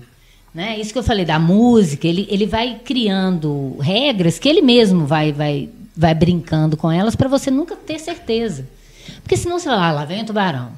Né? 0.55 0.79
Isso 0.79 0.93
que 0.93 0.99
eu 0.99 1.03
falei 1.03 1.25
da 1.25 1.39
música, 1.39 2.07
ele, 2.07 2.27
ele 2.31 2.47
vai 2.47 2.81
criando 2.85 3.77
regras 3.81 4.39
que 4.39 4.49
ele 4.49 4.61
mesmo 4.61 5.07
vai, 5.07 5.33
vai, 5.33 5.69
vai 5.97 6.15
brincando 6.15 6.77
com 6.77 6.91
elas 6.91 7.17
pra 7.17 7.29
você 7.29 7.51
nunca 7.51 7.75
ter 7.75 7.99
certeza. 7.99 8.67
Porque 9.23 9.37
senão 9.37 9.59
você 9.59 9.69
fala, 9.69 9.89
ah, 9.89 9.93
lá 9.93 10.05
vem 10.05 10.23
o 10.23 10.27
tubarão. 10.27 10.71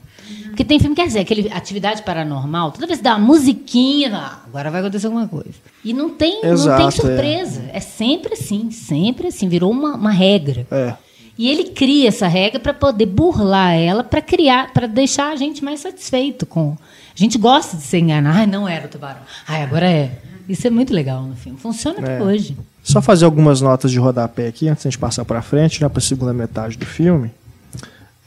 Porque 0.47 0.64
tem 0.64 0.79
filme, 0.79 0.95
quer 0.95 1.07
dizer, 1.07 1.20
aquele 1.20 1.53
atividade 1.53 2.03
paranormal, 2.03 2.70
toda 2.70 2.87
vez 2.87 2.99
que 2.99 3.05
dá 3.05 3.16
uma 3.16 3.27
musiquinha, 3.27 4.16
ah, 4.16 4.41
agora 4.47 4.70
vai 4.70 4.81
acontecer 4.81 5.07
alguma 5.07 5.27
coisa. 5.27 5.55
E 5.85 5.93
não 5.93 6.11
tem, 6.11 6.43
não 6.43 6.53
Exato, 6.53 6.79
tem 6.79 6.87
é. 6.87 6.91
surpresa. 6.91 7.64
É. 7.72 7.81
sempre 7.81 8.35
assim, 8.35 8.70
sempre 8.70 9.27
assim, 9.29 9.49
virou 9.49 9.70
uma, 9.70 9.97
uma 9.97 10.12
regra. 10.12 10.66
É. 10.70 10.95
E 11.37 11.51
ele 11.51 11.64
cria 11.64 12.09
essa 12.09 12.29
regra 12.29 12.61
para 12.61 12.72
poder 12.72 13.07
burlar 13.07 13.75
ela, 13.75 14.05
para 14.05 14.22
criar, 14.22 14.72
para 14.72 14.87
deixar 14.87 15.33
a 15.33 15.37
gente 15.37 15.64
mais 15.64 15.81
satisfeito 15.81 16.47
com. 16.47 16.77
A 17.15 17.19
gente 17.19 17.39
gosta 17.39 17.77
de 17.77 17.83
ser 17.83 17.99
enganado. 17.99 18.37
Ai, 18.39 18.47
não 18.47 18.69
era 18.69 18.87
o 18.87 18.89
tubarão. 18.89 19.21
Ai, 19.47 19.62
agora 19.62 19.89
é. 19.91 20.19
Isso 20.49 20.67
é 20.67 20.71
muito 20.71 20.93
legal 20.93 21.23
no 21.23 21.37
filme. 21.37 21.59
Funciona 21.59 21.99
até 22.01 22.19
É. 22.19 22.23
hoje. 22.23 22.57
Só 22.83 23.01
fazer 23.01 23.25
algumas 23.25 23.61
notas 23.61 23.91
de 23.91 23.99
rodapé 23.99 24.47
aqui, 24.49 24.69
antes 24.69 24.83
de 24.83 24.89
a 24.89 24.91
gente 24.91 24.99
passar 24.99 25.25
para 25.25 25.41
frente, 25.41 25.81
né, 25.83 25.89
para 25.89 25.99
a 25.99 26.03
segunda 26.03 26.33
metade 26.35 26.77
do 26.77 26.85
filme. 26.85 27.31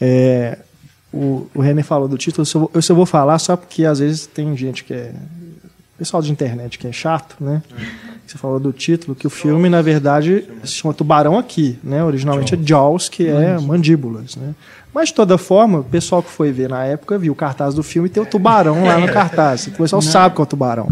É, 0.01 0.57
o, 1.13 1.47
o 1.53 1.61
René 1.61 1.83
falou 1.83 2.07
do 2.07 2.17
título, 2.17 2.41
eu 2.41 2.45
só, 2.45 2.59
vou, 2.59 2.71
eu 2.73 2.81
só 2.81 2.93
vou 2.95 3.05
falar 3.05 3.37
só 3.39 3.55
porque 3.55 3.85
às 3.85 3.99
vezes 3.99 4.25
tem 4.25 4.55
gente 4.57 4.83
que 4.83 4.93
é. 4.93 5.13
Pessoal 5.97 6.21
de 6.21 6.31
internet 6.31 6.77
que 6.77 6.85
é 6.85 6.91
chato, 6.91 7.35
né? 7.43 7.61
Você 8.25 8.37
falou 8.37 8.59
do 8.59 8.71
título, 8.71 9.15
que 9.15 9.25
o 9.25 9.31
filme, 9.31 9.67
na 9.67 9.81
verdade, 9.81 10.45
se 10.63 10.73
chama 10.73 10.93
Tubarão 10.93 11.39
aqui, 11.39 11.79
né? 11.83 12.03
Originalmente 12.03 12.53
é 12.53 12.57
Jaws, 12.61 13.09
que 13.09 13.27
é 13.27 13.57
mandíbulas, 13.59 14.35
né? 14.35 14.53
Mas, 14.97 15.09
de 15.09 15.13
toda 15.13 15.37
forma, 15.37 15.81
o 15.81 15.83
pessoal 15.83 16.23
que 16.23 16.31
foi 16.31 16.51
ver 16.51 16.69
na 16.69 16.83
época 16.83 17.19
viu 17.19 17.31
o 17.31 17.35
cartaz 17.35 17.75
do 17.75 17.83
filme 17.83 18.09
e 18.09 18.11
tem 18.11 18.23
o 18.23 18.25
tubarão 18.25 18.83
lá 18.83 18.97
no 18.97 19.07
cartaz. 19.13 19.67
O 19.67 19.71
pessoal 19.73 20.01
sabe 20.01 20.33
que 20.33 20.41
é 20.41 20.43
o 20.43 20.47
tubarão. 20.47 20.89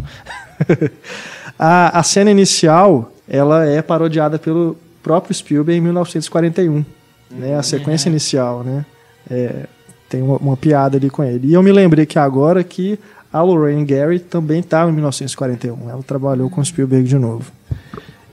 a, 1.58 1.98
a 1.98 2.04
cena 2.04 2.30
inicial, 2.30 3.12
ela 3.28 3.66
é 3.66 3.82
parodiada 3.82 4.38
pelo 4.38 4.78
próprio 5.02 5.34
Spielberg 5.34 5.80
em 5.80 5.82
1941. 5.82 6.86
Né? 7.32 7.56
A 7.56 7.64
sequência 7.64 8.08
inicial, 8.08 8.64
né? 8.64 8.86
É, 9.28 9.66
tem 10.08 10.22
uma, 10.22 10.38
uma 10.38 10.56
piada 10.56 10.98
ali 10.98 11.10
com 11.10 11.24
ele. 11.24 11.48
E 11.48 11.54
eu 11.56 11.64
me 11.64 11.72
lembrei 11.72 12.06
que 12.06 12.20
agora 12.20 12.64
que 12.64 13.00
a 13.34 13.42
Lorraine 13.42 13.84
Gary 13.84 14.20
também 14.20 14.60
estava 14.60 14.92
em 14.92 14.94
1941. 14.94 15.90
Ela 15.90 16.04
trabalhou 16.04 16.48
com 16.48 16.62
o 16.62 16.64
Spielberg 16.64 17.08
de 17.08 17.18
novo. 17.18 17.52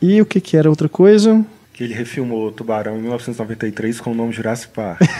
E 0.02 0.20
o 0.20 0.26
que, 0.26 0.38
que 0.38 0.54
era 0.54 0.68
outra 0.68 0.90
coisa? 0.90 1.42
Que 1.82 1.86
ele 1.86 1.94
refilmou 1.94 2.52
Tubarão 2.52 2.96
em 2.96 3.00
1993 3.00 4.00
com 4.00 4.12
o 4.12 4.14
nome 4.14 4.32
Jurassic 4.32 4.72
Park. 4.72 5.00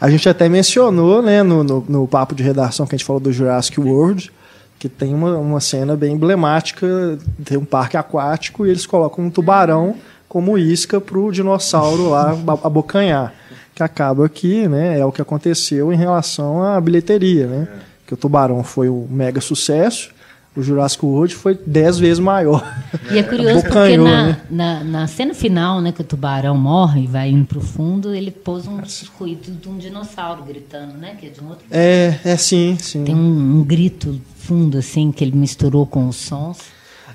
A 0.00 0.08
gente 0.08 0.28
até 0.28 0.48
mencionou 0.48 1.20
né, 1.20 1.42
no, 1.42 1.64
no, 1.64 1.84
no 1.88 2.06
papo 2.06 2.32
de 2.32 2.44
redação 2.44 2.86
que 2.86 2.94
a 2.94 2.98
gente 2.98 3.04
falou 3.04 3.18
do 3.18 3.32
Jurassic 3.32 3.80
World, 3.80 4.30
que 4.78 4.88
tem 4.88 5.12
uma, 5.12 5.36
uma 5.36 5.58
cena 5.60 5.96
bem 5.96 6.12
emblemática, 6.12 7.18
tem 7.44 7.58
um 7.58 7.64
parque 7.64 7.96
aquático 7.96 8.64
e 8.64 8.70
eles 8.70 8.86
colocam 8.86 9.24
um 9.24 9.30
tubarão 9.30 9.96
como 10.28 10.56
isca 10.56 11.00
para 11.00 11.18
o 11.18 11.32
dinossauro 11.32 12.10
lá 12.10 12.30
ab- 12.30 12.60
abocanhar. 12.62 13.34
Que 13.74 13.82
acaba 13.82 14.28
que 14.28 14.68
né, 14.68 15.00
é 15.00 15.04
o 15.04 15.10
que 15.10 15.20
aconteceu 15.20 15.92
em 15.92 15.96
relação 15.96 16.62
à 16.62 16.80
bilheteria. 16.80 17.48
Né? 17.48 17.66
Que 18.06 18.14
o 18.14 18.16
tubarão 18.16 18.62
foi 18.62 18.88
um 18.88 19.08
mega 19.10 19.40
sucesso, 19.40 20.13
o 20.56 20.62
Jurassic 20.62 21.04
World 21.04 21.34
foi 21.34 21.58
dez 21.66 21.98
vezes 21.98 22.18
maior. 22.18 22.64
E 23.10 23.18
é 23.18 23.22
curioso 23.24 23.62
porque 23.62 23.96
na, 23.96 24.26
né? 24.26 24.40
na, 24.50 24.84
na, 24.84 25.06
cena 25.06 25.34
final, 25.34 25.80
né, 25.80 25.92
que 25.92 26.00
o 26.00 26.04
tubarão 26.04 26.56
morre 26.56 27.04
e 27.04 27.06
vai 27.06 27.30
indo 27.30 27.44
pro 27.44 27.60
fundo, 27.60 28.14
ele 28.14 28.30
pôs 28.30 28.66
um 28.66 28.80
ruído 29.18 29.50
de 29.50 29.68
um 29.68 29.76
dinossauro 29.76 30.44
gritando, 30.44 30.96
né? 30.96 31.16
Que 31.18 31.26
é 31.26 31.30
de 31.30 31.40
um 31.40 31.48
outro. 31.48 31.64
É, 31.70 32.18
é 32.24 32.36
sim, 32.36 32.76
sim. 32.80 33.04
Tem 33.04 33.14
um, 33.14 33.58
um 33.58 33.64
grito 33.64 34.20
fundo, 34.36 34.78
assim, 34.78 35.10
que 35.10 35.24
ele 35.24 35.36
misturou 35.36 35.86
com 35.86 36.08
os 36.08 36.16
sons 36.16 36.58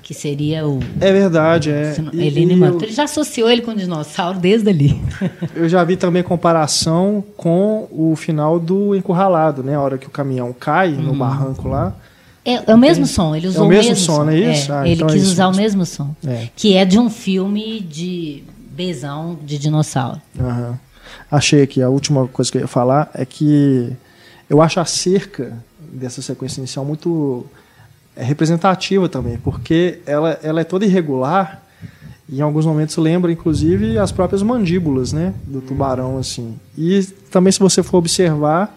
que 0.02 0.14
seria 0.14 0.66
o. 0.66 0.80
É 1.00 1.12
verdade, 1.12 1.70
é. 1.70 1.94
Ele, 2.12 2.40
e, 2.44 2.60
eu, 2.60 2.82
ele 2.82 2.92
já 2.92 3.04
associou 3.04 3.48
ele 3.48 3.62
com 3.62 3.70
o 3.70 3.76
dinossauro 3.76 4.40
desde 4.40 4.68
ali. 4.68 5.00
eu 5.54 5.68
já 5.68 5.84
vi 5.84 5.96
também 5.96 6.20
comparação 6.20 7.22
com 7.36 7.86
o 7.92 8.16
final 8.16 8.58
do 8.58 8.96
Encurralado, 8.96 9.62
né? 9.62 9.76
A 9.76 9.80
hora 9.80 9.98
que 9.98 10.08
o 10.08 10.10
caminhão 10.10 10.52
cai 10.52 10.88
no 10.88 11.12
uhum. 11.12 11.18
barranco 11.18 11.68
lá. 11.68 11.94
É, 12.54 12.70
é, 12.70 12.74
o 12.74 12.78
mesmo 12.78 13.06
som, 13.06 13.34
ele 13.34 13.48
usou 13.48 13.64
é 13.64 13.66
o 13.66 13.68
mesmo, 13.68 13.90
mesmo 13.90 14.04
som, 14.04 14.16
som, 14.16 14.24
não 14.24 14.32
é 14.32 14.38
isso? 14.38 14.72
É, 14.72 14.74
ah, 14.74 14.86
ele 14.86 14.94
então 14.94 15.08
é 15.08 15.12
quis 15.12 15.22
é 15.22 15.26
usar 15.26 15.48
o 15.48 15.56
mesmo 15.56 15.86
som. 15.86 16.14
É. 16.26 16.48
Que 16.56 16.76
é 16.76 16.84
de 16.84 16.98
um 16.98 17.10
filme 17.10 17.80
de 17.80 18.42
besão 18.70 19.38
de 19.44 19.58
dinossauro. 19.58 20.20
Achei 21.30 21.62
aqui, 21.62 21.82
a 21.82 21.88
última 21.88 22.26
coisa 22.28 22.50
que 22.50 22.58
eu 22.58 22.62
ia 22.62 22.68
falar 22.68 23.10
é 23.14 23.24
que 23.24 23.92
eu 24.48 24.60
acho 24.60 24.80
a 24.80 24.84
cerca 24.84 25.56
dessa 25.92 26.22
sequência 26.22 26.60
inicial 26.60 26.84
muito 26.84 27.46
é 28.16 28.24
representativa 28.24 29.08
também, 29.08 29.38
porque 29.38 30.00
ela, 30.04 30.38
ela 30.42 30.60
é 30.60 30.64
toda 30.64 30.84
irregular 30.84 31.62
e 32.28 32.38
em 32.38 32.42
alguns 32.42 32.64
momentos 32.64 32.96
lembra, 32.96 33.32
inclusive, 33.32 33.98
as 33.98 34.12
próprias 34.12 34.42
mandíbulas 34.42 35.12
né, 35.12 35.34
do 35.44 35.60
tubarão. 35.60 36.16
assim. 36.16 36.56
E 36.78 37.02
também, 37.30 37.52
se 37.52 37.58
você 37.58 37.82
for 37.82 37.98
observar, 37.98 38.72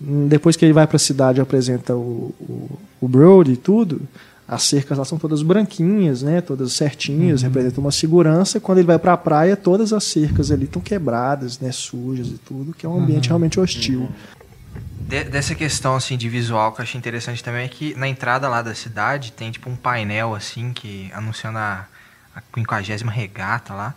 depois 0.00 0.56
que 0.56 0.64
ele 0.64 0.72
vai 0.72 0.86
para 0.86 0.96
a 0.96 0.98
cidade 0.98 1.38
e 1.38 1.42
apresenta 1.42 1.94
o, 1.94 2.34
o, 2.40 2.78
o 3.00 3.08
Brody 3.08 3.52
e 3.52 3.56
tudo, 3.56 4.02
as 4.46 4.62
cercas 4.62 4.96
lá 4.96 5.04
são 5.04 5.18
todas 5.18 5.42
branquinhas, 5.42 6.22
né, 6.22 6.40
todas 6.40 6.72
certinhas, 6.72 7.42
uhum. 7.42 7.48
representam 7.48 7.82
uma 7.82 7.92
segurança. 7.92 8.60
Quando 8.60 8.78
ele 8.78 8.86
vai 8.86 8.98
para 8.98 9.12
a 9.12 9.16
praia, 9.16 9.56
todas 9.56 9.92
as 9.92 10.04
cercas 10.04 10.50
ali 10.50 10.64
estão 10.64 10.80
quebradas, 10.80 11.58
né, 11.58 11.72
sujas 11.72 12.28
e 12.28 12.38
tudo, 12.38 12.72
que 12.72 12.86
é 12.86 12.88
um 12.88 12.98
ambiente 12.98 13.24
uhum. 13.24 13.30
realmente 13.30 13.58
hostil. 13.58 14.00
Uhum 14.00 14.08
de, 15.06 15.24
dessa 15.24 15.54
questão 15.54 15.94
assim 15.94 16.16
de 16.16 16.28
visual 16.28 16.72
que 16.72 16.80
eu 16.80 16.82
achei 16.82 16.98
interessante 16.98 17.42
também 17.42 17.64
é 17.64 17.68
que 17.68 17.94
na 17.94 18.08
entrada 18.08 18.48
lá 18.48 18.60
da 18.60 18.74
cidade 18.74 19.32
tem 19.32 19.50
tipo 19.50 19.70
um 19.70 19.76
painel 19.76 20.34
assim 20.34 20.72
que 20.72 21.10
anunciando 21.14 21.58
a, 21.58 21.86
a 22.34 22.42
50 22.54 23.08
regata 23.10 23.72
lá. 23.72 23.94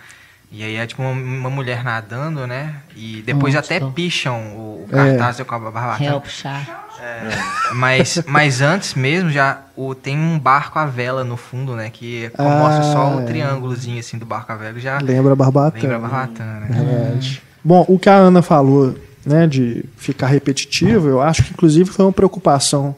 E 0.51 0.63
aí 0.63 0.75
é 0.77 0.87
tipo 0.87 1.01
uma, 1.03 1.11
uma, 1.11 1.49
mulher 1.49 1.83
nadando, 1.83 2.47
né? 2.47 2.77
E 2.95 3.21
depois 3.23 3.55
até 3.55 3.75
estou. 3.75 3.91
picham 3.91 4.35
o, 4.55 4.83
o 4.83 4.87
cartaz 4.89 5.39
é. 5.39 5.43
com 5.43 5.53
a 5.53 5.59
barbatana. 5.59 6.09
Help, 6.09 6.25
chá. 6.25 6.85
É, 6.99 7.73
mas, 7.75 8.21
mas 8.25 8.59
antes 8.59 8.93
mesmo 8.95 9.29
já 9.29 9.61
o, 9.75 9.93
tem 9.93 10.17
um 10.17 10.37
barco 10.39 10.79
à 10.79 10.85
vela 10.85 11.23
no 11.23 11.37
fundo, 11.37 11.75
né? 11.75 11.91
Que 11.91 12.31
ah, 12.35 12.43
mostra 12.43 12.83
só 12.83 13.15
o 13.15 13.21
é. 13.21 13.25
triângulozinho 13.25 13.99
assim 13.99 14.17
do 14.17 14.25
barco 14.25 14.51
à 14.51 14.55
vela 14.55 14.79
já. 14.79 14.99
Lembra 14.99 15.33
a 15.33 15.35
barbatana. 15.35 15.81
Lembra 15.83 15.97
a 15.97 15.99
barbatana. 15.99 16.59
Né? 16.61 17.19
Bom, 17.63 17.85
o 17.87 17.99
que 17.99 18.09
a 18.09 18.15
Ana 18.15 18.41
falou 18.41 18.95
né, 19.25 19.45
de 19.45 19.85
ficar 19.97 20.27
repetitivo, 20.27 21.07
eu 21.07 21.21
acho 21.21 21.43
que 21.43 21.51
inclusive 21.51 21.89
foi 21.89 22.05
uma 22.05 22.11
preocupação 22.11 22.95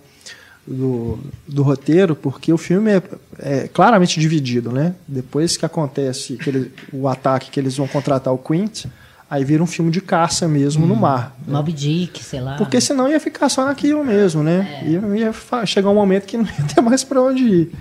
do, 0.66 1.20
do 1.48 1.64
roteiro, 1.64 2.16
porque 2.16 2.54
o 2.54 2.58
filme 2.58 2.92
é, 2.92 3.04
é 3.40 3.68
claramente 3.68 4.20
dividido, 4.20 4.72
né? 4.72 4.96
Depois 5.08 5.58
que 5.58 5.66
acontece 5.66 6.38
aquele, 6.40 6.72
o 6.94 7.08
ataque 7.08 7.50
que 7.50 7.60
eles 7.60 7.78
vão 7.78 7.88
contratar 7.88 8.34
o 8.34 8.38
Quint, 8.38 8.86
aí 9.30 9.44
vira 9.44 9.64
um 9.64 9.68
filme 9.68 9.92
de 9.92 10.02
caça 10.02 10.48
mesmo 10.48 10.86
hum, 10.86 10.90
no 10.90 10.96
mar. 10.96 11.36
Né? 11.46 11.54
Moby 11.54 11.74
Dick, 11.74 12.24
sei 12.24 12.42
lá. 12.42 12.58
Porque 12.58 12.80
senão 12.80 13.10
ia 13.10 13.20
ficar 13.20 13.50
só 13.50 13.66
naquilo 13.66 14.04
mesmo, 14.04 14.44
né? 14.44 14.82
É. 14.84 14.90
Ia, 14.90 15.02
ia 15.18 15.66
chegar 15.66 15.90
um 15.90 15.96
momento 15.96 16.26
que 16.26 16.38
não 16.38 16.46
ia 16.46 16.66
ter 16.74 16.82
mais 16.82 17.04
para 17.04 17.22
onde 17.22 17.44
ir. 17.44 17.72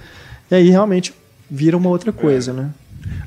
E 0.51 0.55
aí 0.55 0.71
realmente 0.71 1.15
vira 1.51 1.77
uma 1.77 1.89
outra 1.91 2.13
coisa, 2.13 2.53
é. 2.53 2.55
né? 2.55 2.71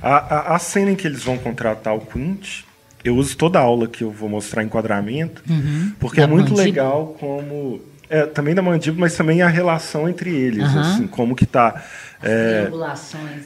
A, 0.01 0.15
a, 0.15 0.55
a, 0.55 0.59
cena 0.59 0.91
em 0.91 0.95
que 0.95 1.07
eles 1.07 1.23
vão 1.23 1.37
contratar 1.37 1.95
o 1.95 2.01
Quint 2.01 2.63
eu 3.03 3.17
uso 3.17 3.35
toda 3.35 3.59
a 3.59 3.61
aula 3.61 3.87
que 3.87 4.03
eu 4.03 4.11
vou 4.11 4.29
mostrar 4.29 4.63
enquadramento, 4.63 5.43
uhum. 5.49 5.91
porque 5.99 6.17
da 6.17 6.23
é 6.23 6.27
muito 6.27 6.53
mandíbula. 6.53 6.63
legal 6.63 7.17
como 7.19 7.81
é, 8.13 8.27
também 8.27 8.53
da 8.53 8.61
mandíbula, 8.61 9.01
mas 9.01 9.17
também 9.17 9.41
a 9.41 9.47
relação 9.47 10.07
entre 10.07 10.29
eles, 10.29 10.71
uhum. 10.71 10.79
assim, 10.79 11.07
como 11.07 11.35
que 11.35 11.47
tá 11.47 11.83
é, 12.21 12.69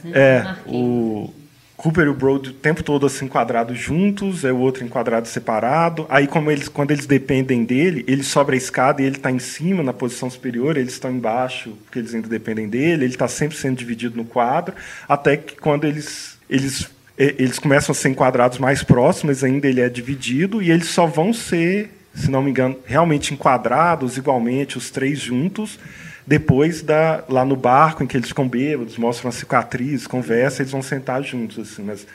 né? 0.04 0.12
É, 0.14 0.54
o 0.66 1.32
Cooper 1.74 2.04
e 2.04 2.08
o 2.08 2.14
Brody 2.14 2.50
o 2.50 2.52
tempo 2.52 2.82
todo 2.82 3.06
assim 3.06 3.24
enquadrados 3.24 3.78
juntos, 3.78 4.44
é 4.44 4.52
o 4.52 4.58
outro 4.58 4.84
enquadrado 4.84 5.26
separado. 5.26 6.06
Aí 6.10 6.26
como 6.26 6.50
eles 6.50 6.68
quando 6.68 6.90
eles 6.90 7.06
dependem 7.06 7.64
dele, 7.64 8.04
ele 8.06 8.22
sobe 8.22 8.52
a 8.52 8.56
escada 8.56 9.00
e 9.00 9.06
ele 9.06 9.16
está 9.16 9.30
em 9.30 9.38
cima 9.38 9.82
na 9.82 9.94
posição 9.94 10.28
superior, 10.28 10.76
eles 10.76 10.92
estão 10.92 11.10
embaixo 11.10 11.70
porque 11.84 11.98
eles 11.98 12.14
ainda 12.14 12.28
dependem 12.28 12.68
dele. 12.68 13.04
Ele 13.04 13.14
está 13.14 13.26
sempre 13.26 13.56
sendo 13.56 13.76
dividido 13.76 14.16
no 14.16 14.24
quadro, 14.24 14.74
até 15.08 15.38
que 15.38 15.56
quando 15.56 15.86
eles 15.86 16.36
eles 16.50 16.90
eles 17.16 17.58
começam 17.58 17.92
a 17.92 17.96
ser 17.96 18.10
enquadrados 18.10 18.58
mais 18.58 18.84
próximos, 18.84 19.42
ainda 19.42 19.66
ele 19.66 19.80
é 19.80 19.88
dividido, 19.88 20.62
e 20.62 20.70
eles 20.70 20.86
só 20.86 21.04
vão 21.04 21.32
ser, 21.32 21.97
se 22.14 22.30
não 22.30 22.42
me 22.42 22.50
engano, 22.50 22.76
realmente 22.84 23.32
enquadrados 23.32 24.16
igualmente, 24.16 24.76
os 24.76 24.90
três 24.90 25.18
juntos, 25.18 25.78
depois 26.26 26.82
da 26.82 27.24
lá 27.28 27.44
no 27.44 27.56
barco, 27.56 28.02
em 28.02 28.06
que 28.06 28.16
eles 28.16 28.28
ficam 28.28 28.46
bêbados, 28.46 28.98
mostram 28.98 29.30
a 29.30 29.32
cicatriz, 29.32 30.06
conversam, 30.06 30.62
eles 30.62 30.72
vão 30.72 30.82
sentar 30.82 31.22
juntos. 31.22 31.58
Assim, 31.58 31.82
mas 31.82 32.06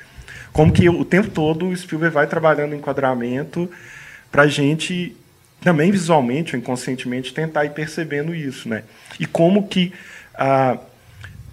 como 0.51 0.71
que 0.71 0.87
o 0.87 1.03
tempo 1.03 1.29
todo 1.29 1.67
o 1.67 1.75
Spielberg 1.75 2.13
vai 2.13 2.27
trabalhando 2.27 2.75
enquadramento 2.75 3.69
para 4.31 4.43
a 4.43 4.47
gente, 4.47 5.15
também 5.61 5.91
visualmente 5.91 6.55
ou 6.55 6.61
inconscientemente, 6.61 7.33
tentar 7.33 7.65
ir 7.65 7.71
percebendo 7.71 8.35
isso. 8.35 8.69
Né? 8.69 8.83
E 9.19 9.25
como 9.25 9.67
que. 9.67 9.91
Ah, 10.35 10.77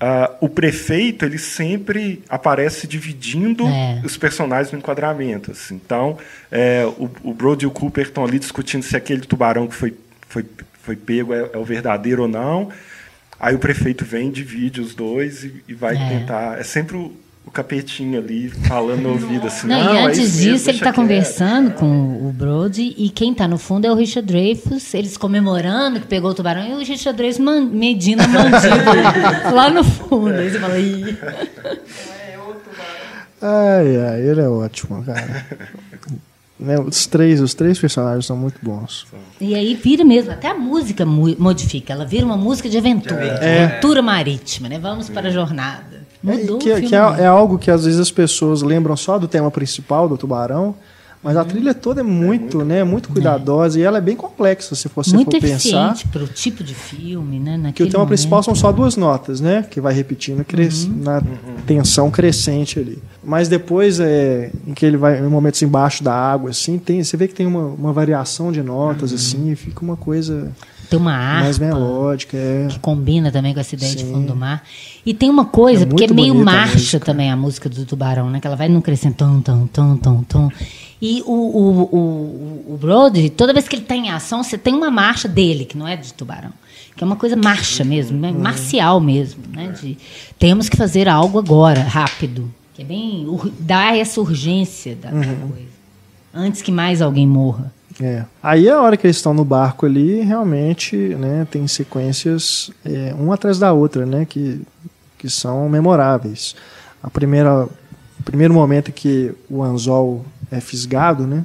Uh, 0.02 0.46
o 0.46 0.48
prefeito 0.48 1.26
ele 1.26 1.36
sempre 1.36 2.22
aparece 2.26 2.86
dividindo 2.86 3.66
é. 3.66 4.00
os 4.02 4.16
personagens 4.16 4.72
no 4.72 4.78
enquadramento. 4.78 5.50
Assim. 5.50 5.74
Então, 5.74 6.16
é, 6.50 6.86
o, 6.96 7.10
o 7.22 7.34
Brody 7.34 7.64
e 7.64 7.68
o 7.68 7.70
Cooper 7.70 8.06
estão 8.06 8.24
ali 8.24 8.38
discutindo 8.38 8.82
se 8.82 8.96
aquele 8.96 9.20
tubarão 9.20 9.66
que 9.66 9.74
foi, 9.74 9.94
foi, 10.26 10.46
foi 10.82 10.96
pego 10.96 11.34
é, 11.34 11.50
é 11.52 11.58
o 11.58 11.64
verdadeiro 11.64 12.22
ou 12.22 12.28
não. 12.28 12.70
Aí 13.38 13.54
o 13.54 13.58
prefeito 13.58 14.02
vem, 14.02 14.30
divide 14.30 14.80
os 14.80 14.94
dois 14.94 15.44
e, 15.44 15.62
e 15.68 15.74
vai 15.74 15.96
é. 15.96 16.08
tentar. 16.08 16.58
É 16.58 16.62
sempre 16.62 16.96
o, 16.96 17.14
o 17.50 17.52
capetinho 17.52 18.16
ali 18.16 18.48
falando 18.48 19.02
no 19.02 19.10
ouvido 19.10 19.48
assim. 19.48 19.66
Não, 19.66 19.84
não 19.84 19.94
e 19.94 19.98
é 19.98 20.04
antes 20.04 20.34
disso, 20.34 20.46
mesmo, 20.46 20.70
ele 20.70 20.78
está 20.78 20.92
conversando 20.92 21.72
com 21.72 22.28
o 22.28 22.32
Brody 22.32 22.94
e 22.96 23.10
quem 23.10 23.32
está 23.32 23.48
no 23.48 23.58
fundo 23.58 23.86
é 23.86 23.90
o 23.90 23.94
Richard 23.94 24.26
Dreyfuss, 24.26 24.94
eles 24.94 25.16
comemorando 25.16 26.00
que 26.00 26.06
pegou 26.06 26.30
o 26.30 26.34
tubarão 26.34 26.64
e 26.64 26.74
o 26.74 26.78
Richard 26.78 27.16
Dreyfuss 27.16 27.40
man, 27.40 27.62
medindo 27.66 28.22
a 28.22 28.28
mandíbula 28.28 29.50
lá 29.52 29.68
no 29.68 29.82
fundo. 29.82 30.32
Aí 30.32 30.48
você 30.48 30.60
fala, 30.60 30.78
Ih. 30.78 31.18
Ai, 33.42 33.96
ai, 33.96 34.20
ele 34.20 34.40
é 34.40 34.48
ótimo, 34.48 35.02
cara. 35.02 35.46
Né, 36.56 36.78
os 36.78 37.06
três, 37.06 37.40
os 37.40 37.54
três 37.54 37.78
personagens 37.78 38.26
são 38.26 38.36
muito 38.36 38.58
bons. 38.62 39.06
E 39.40 39.56
aí 39.56 39.74
vira 39.74 40.04
mesmo, 40.04 40.30
até 40.30 40.48
a 40.48 40.54
música 40.54 41.04
modifica, 41.04 41.94
ela 41.94 42.04
vira 42.04 42.24
uma 42.24 42.36
música 42.36 42.68
de 42.68 42.78
aventura, 42.78 43.24
é. 43.24 43.38
de 43.38 43.64
aventura 43.64 44.02
marítima, 44.02 44.68
né? 44.68 44.78
Vamos 44.78 45.08
para 45.08 45.28
a 45.28 45.30
jornada. 45.32 45.99
Mudou 46.22 46.58
que, 46.58 46.80
que 46.82 46.94
é, 46.94 46.98
é, 46.98 47.26
algo 47.26 47.58
que 47.58 47.70
às 47.70 47.84
vezes 47.84 47.98
as 47.98 48.10
pessoas 48.10 48.62
lembram 48.62 48.96
só 48.96 49.18
do 49.18 49.26
tema 49.26 49.50
principal 49.50 50.08
do 50.08 50.18
Tubarão, 50.18 50.74
mas 51.22 51.36
a 51.36 51.42
uhum. 51.42 51.48
trilha 51.48 51.74
toda 51.74 52.00
é 52.00 52.02
muito, 52.02 52.22
é 52.60 52.64
muito 52.64 52.64
né, 52.64 52.84
muito 52.84 53.08
cuidadosa 53.10 53.78
é. 53.78 53.82
e 53.82 53.84
ela 53.84 53.98
é 53.98 54.00
bem 54.00 54.16
complexa, 54.16 54.74
se 54.74 54.88
você 54.88 55.14
muito 55.14 55.30
for 55.30 55.40
pensar. 55.40 55.86
Muito 55.88 56.08
para 56.08 56.24
o 56.24 56.26
tipo 56.26 56.64
de 56.64 56.74
filme, 56.74 57.38
né? 57.38 57.72
Que 57.74 57.82
o 57.82 57.86
tema 57.86 57.98
momento. 57.98 58.08
principal 58.08 58.42
são 58.42 58.54
só 58.54 58.72
duas 58.72 58.96
notas, 58.96 59.38
né? 59.38 59.66
Que 59.70 59.80
vai 59.82 59.92
repetindo 59.92 60.42
cres... 60.44 60.84
uhum. 60.84 61.02
na 61.02 61.22
tensão 61.66 62.10
crescente 62.10 62.78
ali. 62.78 62.98
Mas 63.22 63.48
depois, 63.48 64.00
é, 64.00 64.50
em 64.66 64.72
que 64.72 64.86
ele 64.86 64.96
vai 64.96 65.20
em 65.20 65.28
momentos 65.28 65.60
embaixo 65.60 66.02
da 66.02 66.14
água, 66.14 66.50
assim, 66.50 66.78
tem, 66.78 67.04
você 67.04 67.18
vê 67.18 67.28
que 67.28 67.34
tem 67.34 67.46
uma, 67.46 67.64
uma 67.66 67.92
variação 67.92 68.50
de 68.50 68.62
notas, 68.62 69.10
uhum. 69.10 69.16
assim, 69.16 69.50
e 69.50 69.56
fica 69.56 69.82
uma 69.82 69.96
coisa 69.96 70.50
tem 70.90 70.98
uma 70.98 71.14
harpa 71.14 71.44
mais 71.44 71.58
melódica, 71.58 72.36
é. 72.36 72.66
que 72.68 72.78
combina 72.80 73.30
também 73.30 73.54
com 73.54 73.60
essa 73.60 73.76
ideia 73.76 73.92
Sim. 73.92 73.98
de 73.98 74.04
fundo 74.04 74.26
do 74.26 74.36
mar. 74.36 74.64
E 75.06 75.14
tem 75.14 75.30
uma 75.30 75.44
coisa, 75.44 75.84
é 75.84 75.86
porque 75.86 76.04
é 76.04 76.12
meio 76.12 76.34
marcha 76.34 76.96
a 76.96 77.00
também 77.00 77.30
a 77.30 77.36
música 77.36 77.68
do 77.68 77.86
Tubarão, 77.86 78.28
né? 78.28 78.40
Que 78.40 78.46
ela 78.46 78.56
vai 78.56 78.68
num 78.68 78.80
crescendo 78.80 79.14
tom, 79.14 79.40
tom, 79.40 79.96
tom, 79.96 80.22
tom. 80.24 80.50
E 81.00 81.22
o, 81.24 81.32
o, 81.32 81.82
o, 81.96 82.74
o 82.74 82.78
Brody, 82.78 83.30
toda 83.30 83.52
vez 83.52 83.68
que 83.68 83.76
ele 83.76 83.82
está 83.82 83.94
em 83.94 84.10
ação, 84.10 84.42
você 84.42 84.58
tem 84.58 84.74
uma 84.74 84.90
marcha 84.90 85.28
dele, 85.28 85.64
que 85.64 85.78
não 85.78 85.86
é 85.86 85.96
de 85.96 86.12
Tubarão. 86.12 86.52
Que 86.96 87.04
é 87.04 87.06
uma 87.06 87.16
coisa 87.16 87.36
marcha 87.36 87.84
mesmo, 87.84 88.18
né? 88.18 88.30
Uhum. 88.30 88.40
marcial 88.40 89.00
mesmo, 89.00 89.42
né? 89.52 89.68
De, 89.80 89.96
temos 90.38 90.68
que 90.68 90.76
fazer 90.76 91.08
algo 91.08 91.38
agora, 91.38 91.82
rápido. 91.82 92.52
Que 92.74 92.82
é 92.82 92.84
bem... 92.84 93.26
dá 93.60 93.96
essa 93.96 94.20
urgência 94.20 94.96
da 94.96 95.10
uhum. 95.10 95.50
coisa. 95.50 95.70
Antes 96.34 96.60
que 96.60 96.72
mais 96.72 97.00
alguém 97.00 97.26
morra. 97.26 97.72
É. 98.00 98.24
Aí 98.42 98.68
a 98.68 98.80
hora 98.80 98.96
que 98.96 99.06
eles 99.06 99.16
estão 99.16 99.34
no 99.34 99.44
barco 99.44 99.84
ali, 99.86 100.20
realmente, 100.22 100.96
né, 100.96 101.46
tem 101.50 101.66
sequências 101.68 102.70
é, 102.84 103.14
uma 103.18 103.34
atrás 103.34 103.58
da 103.58 103.72
outra, 103.72 104.06
né, 104.06 104.24
que, 104.24 104.62
que 105.18 105.28
são 105.28 105.68
memoráveis. 105.68 106.54
A 107.02 107.10
primeira, 107.10 107.64
o 107.64 108.22
primeiro 108.24 108.54
momento 108.54 108.90
que 108.90 109.32
o 109.50 109.62
anzol 109.62 110.24
é 110.50 110.60
fisgado, 110.60 111.26
né, 111.26 111.44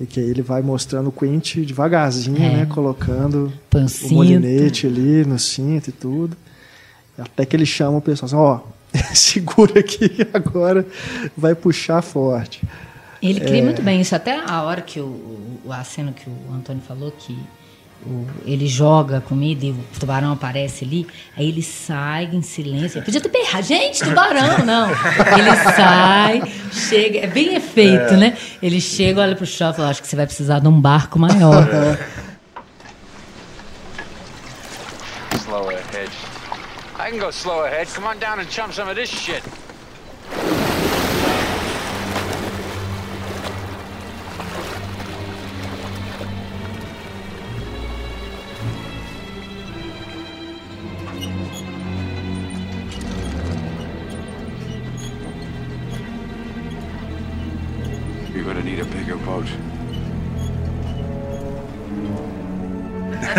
E 0.00 0.06
que 0.06 0.18
aí 0.18 0.30
ele 0.30 0.40
vai 0.40 0.62
mostrando 0.62 1.08
o 1.08 1.12
Quint 1.12 1.56
devagarzinho, 1.58 2.38
É. 2.42 2.56
né? 2.56 2.66
Colocando 2.66 3.52
o 3.74 3.78
o 3.78 3.88
cinto. 3.88 4.14
molinete 4.14 4.86
ali 4.86 5.26
no 5.26 5.38
cinto 5.38 5.88
e 5.88 5.92
tudo. 5.92 6.34
Até 7.18 7.44
que 7.44 7.54
ele 7.54 7.66
chama 7.66 7.98
o 7.98 8.00
pessoal 8.00 8.26
assim, 8.26 8.36
ó, 8.36 8.60
segura 9.14 9.78
aqui 9.80 10.26
agora, 10.32 10.86
vai 11.36 11.54
puxar 11.54 12.00
forte. 12.00 12.62
Ele 13.22 13.40
É. 13.40 13.44
cria 13.44 13.62
muito 13.62 13.82
bem 13.82 14.00
isso. 14.00 14.14
Até 14.16 14.40
a 14.46 14.62
hora 14.62 14.80
que 14.80 14.98
o, 15.00 15.04
o 15.64 15.72
a 15.72 15.84
cena 15.84 16.12
que 16.12 16.28
o 16.28 16.52
Antônio 16.54 16.82
falou 16.86 17.10
que 17.12 17.38
o- 18.06 18.26
ele 18.46 18.66
joga 18.66 19.18
a 19.18 19.20
comida 19.20 19.66
e 19.66 19.72
o 19.72 19.84
tubarão 19.98 20.32
aparece 20.32 20.84
ali, 20.86 21.06
aí 21.36 21.48
ele 21.48 21.62
sai 21.62 22.24
em 22.32 22.40
silêncio. 22.40 22.96
Ele 22.98 23.04
podia 23.04 23.20
ter 23.20 23.28
berrado, 23.28 23.62
gente, 23.66 24.02
tubarão, 24.02 24.64
não. 24.64 24.88
Ele 24.88 25.56
sai, 25.76 26.42
chega, 26.72 27.18
é 27.18 27.26
bem 27.26 27.54
efeito, 27.56 28.14
né? 28.16 28.36
Ele 28.62 28.80
chega, 28.80 29.20
olha 29.20 29.36
pro 29.36 29.44
chão 29.44 29.70
e 29.70 29.74
fala, 29.74 29.90
acho 29.90 30.00
que 30.00 30.08
você 30.08 30.16
vai 30.16 30.24
precisar 30.26 30.60
de 30.60 30.68
um 30.68 30.80
barco 30.80 31.18
maior. 31.18 31.68
Slow 35.44 35.68
ahead. 35.68 36.10
I 36.98 37.10
can 37.10 37.18
go 37.18 37.28
slow 37.30 37.64
ahead. 37.64 37.86
Come 37.94 38.06
on 38.06 38.18
down 38.18 38.38
and 38.40 38.46
chum 38.50 38.72
some 38.72 38.88
of 38.90 38.94
this 38.94 39.10
shit. 39.10 39.42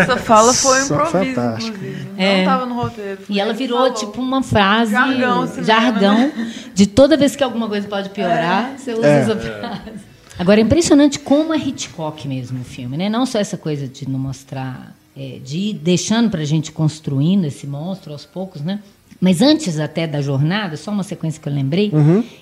Essa 0.02 0.18
fala 0.18 0.54
foi 0.54 0.82
um 0.82 0.86
improviso, 0.86 1.36
fantástico. 1.36 1.78
inclusive. 1.78 2.08
É. 2.18 2.38
Não 2.39 2.45
tava 2.45 2.66
no 2.66 2.76
roteiro. 2.76 3.20
E 3.30 3.39
ela 3.39 3.54
virou 3.54 3.78
falou. 3.80 3.93
tipo 3.93 4.22
uma 4.22 4.41
frase, 4.43 4.91
Jargão 4.91 5.64
jargão, 5.64 6.18
né? 6.18 6.52
de 6.74 6.88
toda 6.88 7.16
vez 7.18 7.36
que 7.36 7.43
alguma 7.43 7.68
coisa 7.68 7.88
pode 7.88 8.10
piorar, 8.10 8.74
você 8.78 8.93
usa 8.93 9.08
É. 9.08 9.20
essa 9.22 9.36
frase. 9.36 10.12
Agora 10.39 10.60
é 10.60 10.64
impressionante 10.64 11.20
como 11.20 11.54
é 11.54 11.58
Hitchcock 11.58 12.28
mesmo 12.28 12.62
o 12.62 12.64
filme, 12.64 12.97
né? 12.97 13.10
Não 13.10 13.26
só 13.26 13.38
essa 13.39 13.58
coisa 13.58 13.88
de 13.88 14.10
não 14.10 14.18
mostrar, 14.18 14.95
é, 15.16 15.38
de 15.43 15.58
ir 15.58 15.74
deixando 15.76 16.30
para 16.32 16.41
a 16.41 16.45
gente 16.45 16.72
construindo 16.72 17.45
esse 17.45 17.68
monstro 17.68 18.12
aos 18.12 18.26
poucos, 18.26 18.62
né? 18.62 18.80
Mas 19.20 19.39
antes 19.41 19.78
até 19.80 20.08
da 20.08 20.20
jornada, 20.20 20.76
só 20.78 20.89
uma 20.89 21.04
sequência 21.04 21.39
que 21.39 21.47
eu 21.47 21.54
lembrei, 21.54 21.91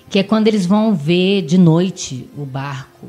que 0.08 0.18
é 0.18 0.22
quando 0.22 0.48
eles 0.48 0.64
vão 0.64 0.94
ver 0.94 1.42
de 1.42 1.58
noite 1.58 2.26
o 2.38 2.46
barco 2.46 3.06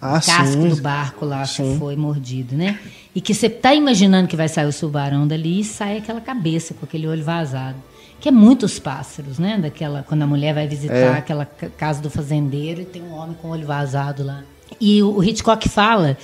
Ah, 0.00 0.18
o 0.18 0.24
casco 0.24 0.52
sim. 0.62 0.68
do 0.68 0.76
barco 0.76 1.24
lá 1.24 1.44
Sim. 1.44 1.72
que 1.72 1.78
foi 1.78 1.96
mordido, 1.96 2.54
né? 2.56 2.78
E 3.14 3.20
que 3.20 3.34
você 3.34 3.48
tá 3.50 3.74
imaginando 3.74 4.28
que 4.28 4.36
vai 4.36 4.48
sair 4.48 4.66
o 4.66 4.72
tubarão 4.72 5.26
dali 5.26 5.60
e 5.60 5.64
sai 5.64 5.98
aquela 5.98 6.20
cabeça 6.20 6.72
com 6.74 6.84
aquele 6.86 7.06
olho 7.08 7.24
vazado. 7.24 7.76
Que 8.20 8.28
é 8.28 8.32
muitos 8.32 8.78
pássaros, 8.78 9.38
né? 9.38 9.58
Daquela, 9.58 10.04
quando 10.06 10.22
a 10.22 10.26
mulher 10.26 10.54
vai 10.54 10.66
visitar 10.68 10.94
É. 10.94 11.08
aquela 11.18 11.44
ca- 11.44 11.68
casa 11.70 12.00
do 12.00 12.10
fazendeiro 12.10 12.80
e 12.82 12.84
tem 12.84 13.02
um 13.02 13.12
homem 13.14 13.36
com 13.40 13.48
o 13.48 13.50
olho 13.52 13.66
vazado 13.66 14.22
lá. 14.24 14.42
E 14.80 15.02
o, 15.02 15.22
Hitchcock 15.22 15.68
fala 15.68 16.16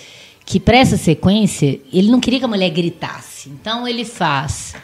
que 0.44 0.60
para 0.60 0.76
essa 0.76 0.96
sequência 0.96 1.80
ele 1.92 2.10
não 2.10 2.20
queria 2.20 2.38
que 2.38 2.44
a 2.44 2.48
mulher 2.48 2.70
gritasse. 2.70 3.48
Então 3.48 3.86
ele 3.88 4.04
faz, 4.04 4.74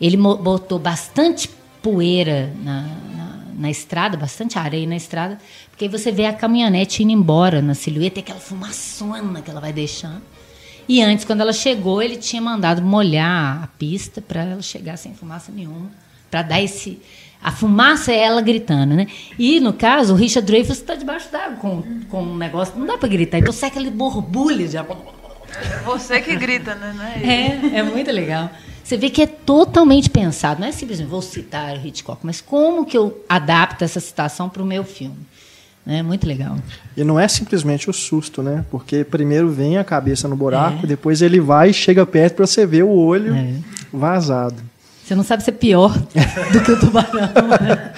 ele 0.00 0.16
botou 0.16 0.78
bastante 0.78 1.48
poeira 1.82 2.52
na, 2.62 2.82
na, 3.14 3.38
na 3.58 3.70
estrada, 3.70 4.16
bastante 4.16 4.58
areia 4.58 4.86
na 4.86 4.96
estrada, 4.96 5.38
porque 5.74 5.86
aí 5.86 5.90
você 5.90 6.12
vê 6.12 6.24
a 6.26 6.32
caminhonete 6.32 7.02
indo 7.02 7.10
embora 7.10 7.60
na 7.60 7.74
silhueta, 7.74 8.20
e 8.20 8.22
aquela 8.22 8.38
fumaçona 8.38 9.42
que 9.42 9.50
ela 9.50 9.60
vai 9.60 9.72
deixando. 9.72 10.22
E 10.88 11.02
antes, 11.02 11.24
quando 11.24 11.40
ela 11.40 11.52
chegou, 11.52 12.00
ele 12.00 12.16
tinha 12.16 12.40
mandado 12.40 12.80
molhar 12.80 13.64
a 13.64 13.66
pista 13.76 14.22
para 14.22 14.44
ela 14.44 14.62
chegar 14.62 14.96
sem 14.96 15.12
fumaça 15.14 15.50
nenhuma, 15.50 15.90
para 16.30 16.42
dar 16.42 16.62
esse. 16.62 17.00
A 17.42 17.50
fumaça 17.50 18.12
é 18.12 18.20
ela 18.20 18.40
gritando, 18.40 18.94
né? 18.94 19.08
E, 19.36 19.58
no 19.58 19.72
caso, 19.72 20.12
o 20.14 20.16
Richard 20.16 20.46
Dreyfuss 20.46 20.78
está 20.78 20.94
debaixo 20.94 21.32
d'água 21.32 21.56
com, 21.56 21.82
com 22.08 22.22
um 22.22 22.36
negócio, 22.36 22.78
não 22.78 22.86
dá 22.86 22.96
para 22.96 23.08
gritar, 23.08 23.40
então 23.40 23.52
sai 23.52 23.68
aquele 23.68 23.90
borbulha 23.90 24.68
de 24.68 24.78
água. 24.78 24.96
Você 25.84 26.20
que 26.20 26.36
grita, 26.36 26.76
né? 26.76 27.20
É. 27.20 27.76
É, 27.76 27.78
é 27.80 27.82
muito 27.82 28.12
legal. 28.12 28.48
Você 28.84 28.96
vê 28.96 29.10
que 29.10 29.22
é 29.22 29.26
totalmente 29.26 30.08
pensado. 30.08 30.60
Não 30.60 30.68
é 30.68 30.72
simplesmente 30.72 31.08
vou 31.08 31.22
citar 31.22 31.76
o 31.76 31.84
Hitchcock, 31.84 32.24
mas 32.24 32.40
como 32.40 32.86
que 32.86 32.96
eu 32.96 33.24
adapto 33.28 33.82
essa 33.82 33.98
citação 33.98 34.48
para 34.48 34.62
o 34.62 34.66
meu 34.66 34.84
filme. 34.84 35.33
É 35.86 36.02
muito 36.02 36.26
legal. 36.26 36.56
E 36.96 37.04
não 37.04 37.20
é 37.20 37.28
simplesmente 37.28 37.90
o 37.90 37.92
susto, 37.92 38.42
né? 38.42 38.64
Porque 38.70 39.04
primeiro 39.04 39.50
vem 39.50 39.76
a 39.76 39.84
cabeça 39.84 40.26
no 40.26 40.34
buraco, 40.36 40.84
É. 40.84 40.86
depois 40.86 41.20
ele 41.20 41.38
vai 41.40 41.70
e 41.70 41.74
chega 41.74 42.06
perto 42.06 42.36
para 42.36 42.46
você 42.46 42.64
ver 42.64 42.84
o 42.84 42.90
olho 42.90 43.34
É. 43.34 43.54
vazado. 43.92 44.56
Você 45.04 45.14
não 45.14 45.22
sabe 45.22 45.42
se 45.44 45.50
é 45.50 45.52
pior 45.52 45.92
do 46.52 46.60
que 46.64 46.72
o 46.72 46.80
tubarão. 46.80 47.20
né? 47.60 47.92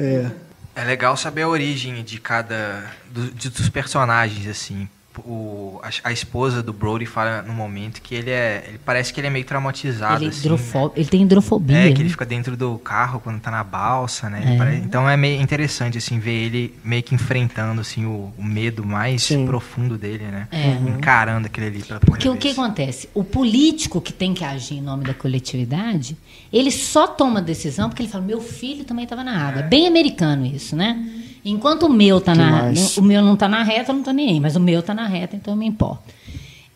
É. 0.00 0.26
É 0.74 0.84
legal 0.84 1.16
saber 1.16 1.42
a 1.42 1.48
origem 1.48 2.02
de 2.02 2.18
cada 2.20 2.84
do- 3.10 3.30
de- 3.30 3.50
dos 3.50 3.68
personagens 3.68 4.46
assim. 4.46 4.88
O, 5.24 5.80
a, 5.82 6.08
a 6.08 6.12
esposa 6.12 6.62
do 6.62 6.72
Brody 6.72 7.06
fala 7.06 7.42
no 7.42 7.52
momento 7.52 8.00
que 8.02 8.14
ele 8.14 8.30
é, 8.30 8.64
ele 8.68 8.80
parece 8.84 9.12
que 9.12 9.20
ele 9.20 9.26
é 9.28 9.30
meio 9.30 9.44
traumatizado 9.44 10.16
Ele, 10.16 10.26
é 10.26 10.28
assim. 10.28 10.40
hidrofó- 10.40 10.92
ele 10.96 11.08
tem 11.08 11.22
hidrofobia. 11.22 11.76
É, 11.78 11.86
que 11.88 11.94
ele 11.98 12.04
né? 12.04 12.10
fica 12.10 12.24
dentro 12.26 12.56
do 12.56 12.78
carro 12.78 13.20
quando 13.20 13.40
tá 13.40 13.50
na 13.50 13.64
balsa, 13.64 14.28
né? 14.28 14.54
É. 14.54 14.58
pare- 14.58 14.76
Então 14.76 15.08
é 15.08 15.16
meio 15.16 15.40
interessante, 15.40 15.98
assim, 15.98 16.18
ver 16.18 16.32
ele 16.46 16.74
meio 16.84 17.02
que 17.02 17.14
enfrentando, 17.14 17.80
assim, 17.80 18.04
o, 18.04 18.32
o 18.36 18.44
medo 18.44 18.84
mais 18.84 19.22
Sim. 19.22 19.46
profundo 19.46 19.96
dele, 19.96 20.24
né? 20.24 20.48
É. 20.52 20.70
Encarando 20.90 21.46
aquele 21.46 21.66
ali 21.66 21.82
pela 21.82 22.00
Porque 22.00 22.28
o 22.28 22.36
que 22.36 22.48
vez. 22.48 22.58
acontece? 22.58 23.08
O 23.14 23.24
político 23.24 24.00
que 24.00 24.12
tem 24.12 24.34
que 24.34 24.44
agir 24.44 24.74
em 24.76 24.82
nome 24.82 25.04
da 25.04 25.14
coletividade, 25.14 26.16
ele 26.52 26.70
só 26.70 27.06
toma 27.06 27.40
decisão 27.40 27.88
porque 27.88 28.02
ele 28.02 28.10
fala: 28.10 28.24
meu 28.24 28.40
filho 28.40 28.84
também 28.84 29.04
estava 29.04 29.22
na 29.24 29.46
água. 29.48 29.60
É 29.60 29.62
bem 29.66 29.86
americano 29.86 30.44
isso, 30.46 30.74
né? 30.76 31.15
Enquanto 31.48 31.84
o 31.84 31.88
meu 31.88 32.20
tá 32.20 32.34
na, 32.34 32.44
Demais. 32.70 32.96
o 32.96 33.02
meu 33.02 33.22
não 33.22 33.34
está 33.34 33.48
na 33.48 33.62
reta, 33.62 33.92
eu 33.92 33.96
não 33.96 34.02
tô 34.02 34.10
nem 34.10 34.30
aí, 34.30 34.40
mas 34.40 34.56
o 34.56 34.60
meu 34.60 34.80
está 34.80 34.92
na 34.92 35.06
reta, 35.06 35.36
então 35.36 35.54
eu 35.54 35.58
me 35.58 35.66
importo. 35.66 36.02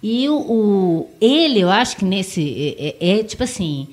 E 0.03 0.29
o, 0.29 0.35
o- 0.37 1.11
ele, 1.21 1.59
eu 1.61 1.71
acho 1.71 1.97
que 1.97 2.05
nesse 2.05 2.77
é, 2.79 2.97
é- 3.01 3.19
é 3.21 3.25
tipo 3.25 3.43
assim, 3.43 3.89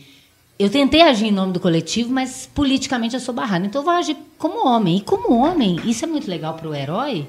eu 0.59 0.69
tentei 0.69 1.01
agir 1.01 1.25
em 1.27 1.31
nome 1.31 1.51
do 1.51 1.59
coletivo, 1.59 2.11
mas 2.11 2.47
politicamente 2.53 3.15
eu 3.15 3.19
sou 3.19 3.33
barrado. 3.33 3.65
Então 3.65 3.81
eu 3.81 3.85
vou 3.85 3.93
agir 3.93 4.15
como 4.37 4.67
homem. 4.67 4.97
E 4.97 5.01
como 5.01 5.33
homem, 5.35 5.77
isso 5.85 6.05
é 6.05 6.07
muito 6.07 6.29
legal 6.29 6.53
para 6.53 6.69
o 6.69 6.75
herói, 6.75 7.27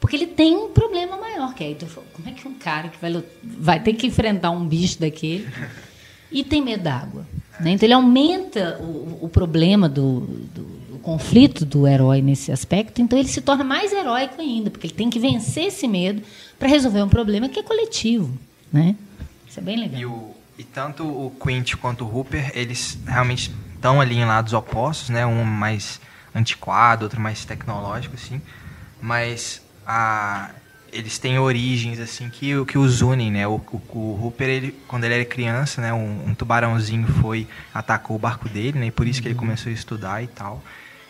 porque 0.00 0.16
ele 0.16 0.26
tem 0.26 0.56
um 0.56 0.68
problema 0.70 1.16
maior, 1.16 1.54
que 1.54 1.62
é, 1.64 1.70
então, 1.70 1.88
como 2.12 2.28
é 2.28 2.32
que 2.32 2.46
um 2.48 2.54
cara 2.54 2.88
que 2.88 2.98
vai, 3.00 3.22
vai 3.42 3.80
ter 3.80 3.92
que 3.94 4.06
enfrentar 4.06 4.50
um 4.50 4.66
bicho 4.66 4.98
daquele 5.00 5.46
e 6.32 6.42
tem 6.42 6.60
medo 6.60 6.82
d'água? 6.82 7.24
Né? 7.60 7.72
Então 7.72 7.86
ele 7.86 7.92
aumenta 7.94 8.78
o, 8.80 9.18
o 9.22 9.28
problema 9.28 9.88
do- 9.88 10.20
do 10.54 10.79
conflito 11.02 11.64
do 11.64 11.86
herói 11.86 12.20
nesse 12.22 12.52
aspecto, 12.52 13.00
então 13.02 13.18
ele 13.18 13.28
se 13.28 13.40
torna 13.40 13.64
mais 13.64 13.92
heróico 13.92 14.40
ainda, 14.40 14.70
porque 14.70 14.86
ele 14.86 14.94
tem 14.94 15.10
que 15.10 15.18
vencer 15.18 15.64
esse 15.66 15.88
medo 15.88 16.22
para 16.58 16.68
resolver 16.68 17.02
um 17.02 17.08
problema 17.08 17.48
que 17.48 17.58
é 17.58 17.62
coletivo. 17.62 18.30
Né? 18.72 18.94
Isso 19.48 19.58
é 19.58 19.62
bem 19.62 19.78
legal. 19.78 20.00
E, 20.00 20.06
o, 20.06 20.30
e 20.58 20.64
tanto 20.64 21.04
o 21.04 21.32
Quint 21.42 21.74
quanto 21.76 22.04
o 22.04 22.16
Hooper, 22.18 22.52
eles 22.54 22.98
realmente 23.06 23.50
estão 23.74 24.00
ali 24.00 24.16
em 24.18 24.24
lados 24.24 24.52
opostos, 24.52 25.08
né? 25.08 25.24
Um 25.26 25.42
mais 25.44 26.00
antiquado, 26.34 27.04
outro 27.04 27.20
mais 27.20 27.44
tecnológico, 27.44 28.14
assim. 28.14 28.40
Mas 29.00 29.62
a, 29.86 30.50
eles 30.92 31.18
têm 31.18 31.38
origens, 31.38 31.98
assim, 31.98 32.28
que, 32.28 32.54
o- 32.56 32.66
que 32.66 32.76
os 32.78 33.00
unem, 33.00 33.30
né? 33.30 33.48
O, 33.48 33.54
o, 33.72 33.82
o 33.98 34.24
Hooper, 34.24 34.48
ele, 34.48 34.72
quando 34.86 35.04
ele 35.04 35.14
era 35.14 35.24
criança, 35.24 35.80
né? 35.80 35.92
Um, 35.92 36.28
um 36.28 36.34
tubarãozinho 36.34 37.06
foi, 37.08 37.46
atacou 37.72 38.16
o 38.16 38.18
barco 38.18 38.48
dele, 38.48 38.78
né? 38.78 38.86
E 38.86 38.90
por 38.90 39.06
isso 39.08 39.20
que 39.22 39.28
ele 39.28 39.34
começou 39.34 39.70
a 39.70 39.74
estudar 39.74 40.22
e 40.22 40.26
tal. 40.26 40.62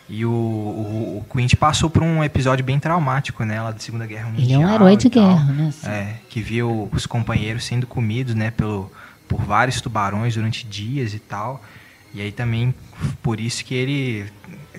E 0.09 0.25
o, 0.25 0.29
o, 0.31 1.17
o 1.25 1.33
Quint 1.35 1.55
passou 1.55 1.89
por 1.89 2.03
um 2.03 2.21
episódio 2.23 2.65
bem 2.65 2.77
traumático, 2.79 3.45
né? 3.45 3.61
Lá 3.61 3.71
da 3.71 3.79
Segunda 3.79 4.05
Guerra 4.05 4.29
Mundial. 4.29 4.43
Ele 4.45 4.53
é 4.53 4.57
um 4.57 4.73
herói 4.75 4.97
de 4.97 5.09
tal. 5.09 5.23
guerra, 5.37 5.53
né? 5.53 5.67
assim. 5.69 5.87
É, 5.89 6.15
que 6.29 6.41
viu 6.41 6.89
os 6.91 7.05
companheiros 7.05 7.63
sendo 7.63 7.87
comidos, 7.87 8.35
né, 8.35 8.51
pelo, 8.51 8.91
por 9.27 9.41
vários 9.41 9.79
tubarões 9.79 10.35
durante 10.35 10.65
dias 10.67 11.13
e 11.13 11.19
tal. 11.19 11.63
E 12.13 12.19
aí 12.21 12.31
também 12.31 12.75
por 13.23 13.39
isso 13.39 13.63
que 13.63 13.73
ele, 13.73 14.25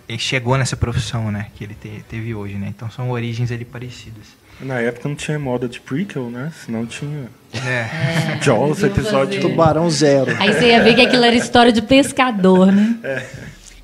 ele 0.07 0.18
chegou 0.18 0.59
nessa 0.59 0.77
profissão, 0.77 1.31
né, 1.31 1.47
que 1.55 1.64
ele 1.64 1.75
te- 1.81 2.05
teve 2.09 2.35
hoje, 2.35 2.55
né. 2.57 2.66
Então 2.68 2.91
são 2.91 3.11
origens 3.11 3.51
ali 3.51 3.64
parecidas. 3.64 4.27
Na 4.61 4.81
época 4.81 5.09
não 5.09 5.16
tinha 5.16 5.39
moda 5.39 5.66
de 5.66 5.81
prequel, 5.81 6.31
né? 6.31 6.53
Senão 6.64 6.85
tinha 6.87 7.27
É. 7.55 8.39
Jaws, 8.43 8.79
deviam 8.79 8.93
episódio... 8.99 9.41
fazer. 9.41 9.49
Tubarão 9.49 9.91
zero. 9.91 10.37
Aí 10.39 10.53
você 10.53 10.68
ia 10.68 10.83
ver 10.85 10.95
que 10.95 11.01
aquilo 11.01 11.25
era 11.25 11.35
história 11.35 11.73
de 11.73 11.81
pescador, 11.83 12.70
né? 12.70 12.97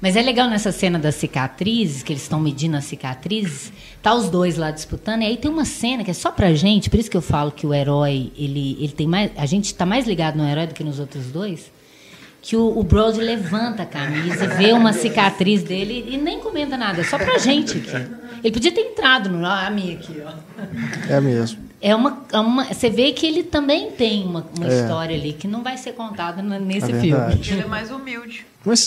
Mas 0.01 0.15
é 0.15 0.23
legal 0.23 0.49
nessa 0.49 0.71
cena 0.71 0.97
das 0.99 1.17
cicatrizes, 1.17 2.05
que 2.05 2.13
eles 2.13 2.23
estão 2.23 2.39
medindo 2.39 2.77
as 2.77 2.85
cicatrizes, 2.85 3.73
tá 4.01 4.15
os 4.15 4.31
dois 4.31 4.57
lá 4.57 4.71
disputando, 4.71 5.23
e 5.23 5.27
aí 5.27 5.37
tem 5.37 5.51
uma 5.51 5.65
cena 5.65 6.05
que 6.05 6.11
é 6.11 6.15
só 6.15 6.31
pra 6.31 6.55
gente, 6.55 6.89
por 6.89 7.01
isso 7.01 7.11
que 7.11 7.17
eu 7.17 7.23
falo 7.23 7.51
que 7.51 7.67
o 7.67 7.75
herói, 7.75 8.31
ele, 8.37 8.77
ele 8.79 8.93
tem 8.93 9.09
mais. 9.09 9.33
A 9.37 9.45
gente 9.45 9.75
tá 9.75 9.85
mais 9.85 10.07
ligado 10.07 10.37
no 10.37 10.49
herói 10.49 10.69
do 10.69 10.75
que 10.75 10.85
nos 10.85 11.01
outros 11.01 11.27
dois. 11.27 11.73
que 12.41 12.57
o, 12.57 12.79
o 12.79 12.83
Brody 12.85 13.21
levanta 13.21 13.83
a 13.83 13.87
camisa, 13.87 14.47
vê 14.47 14.73
uma 14.73 14.93
cicatriz 14.93 15.63
dele 15.65 16.07
e 16.09 16.17
nem 16.17 16.39
comenta 16.39 16.77
nada, 16.77 17.01
é 17.01 17.05
só 17.05 17.19
pra 17.19 17.37
gente 17.39 17.79
aqui. 17.79 18.28
Ele 18.43 18.53
podia 18.53 18.73
ter 18.73 18.81
entrado 18.81 19.29
no. 19.29 19.45
Ah, 19.45 19.67
a 19.67 19.71
minha 19.71 19.95
aqui, 19.95 20.23
ó. 20.25 20.33
É 21.09 21.21
mesmo. 21.21 21.69
É 21.81 21.95
uma, 21.95 22.25
é 22.33 22.39
uma, 22.41 22.65
você 22.65 22.91
vê 22.91 23.13
que 23.13 23.25
ele 23.25 23.45
também 23.45 23.93
tem 23.93 24.25
uma, 24.25 24.45
uma 24.57 24.67
é. 24.67 24.81
história 24.81 25.15
ali 25.15 25.33
que 25.33 25.47
não 25.47 25.63
vai 25.63 25.77
ser 25.77 25.93
contada 25.93 26.43
nesse 26.43 26.91
é 26.91 27.01
filme. 27.01 27.41
Ele 27.49 27.61
é 27.61 27.67
mais 27.67 27.91
humilde. 27.91 28.45
Mas 28.65 28.81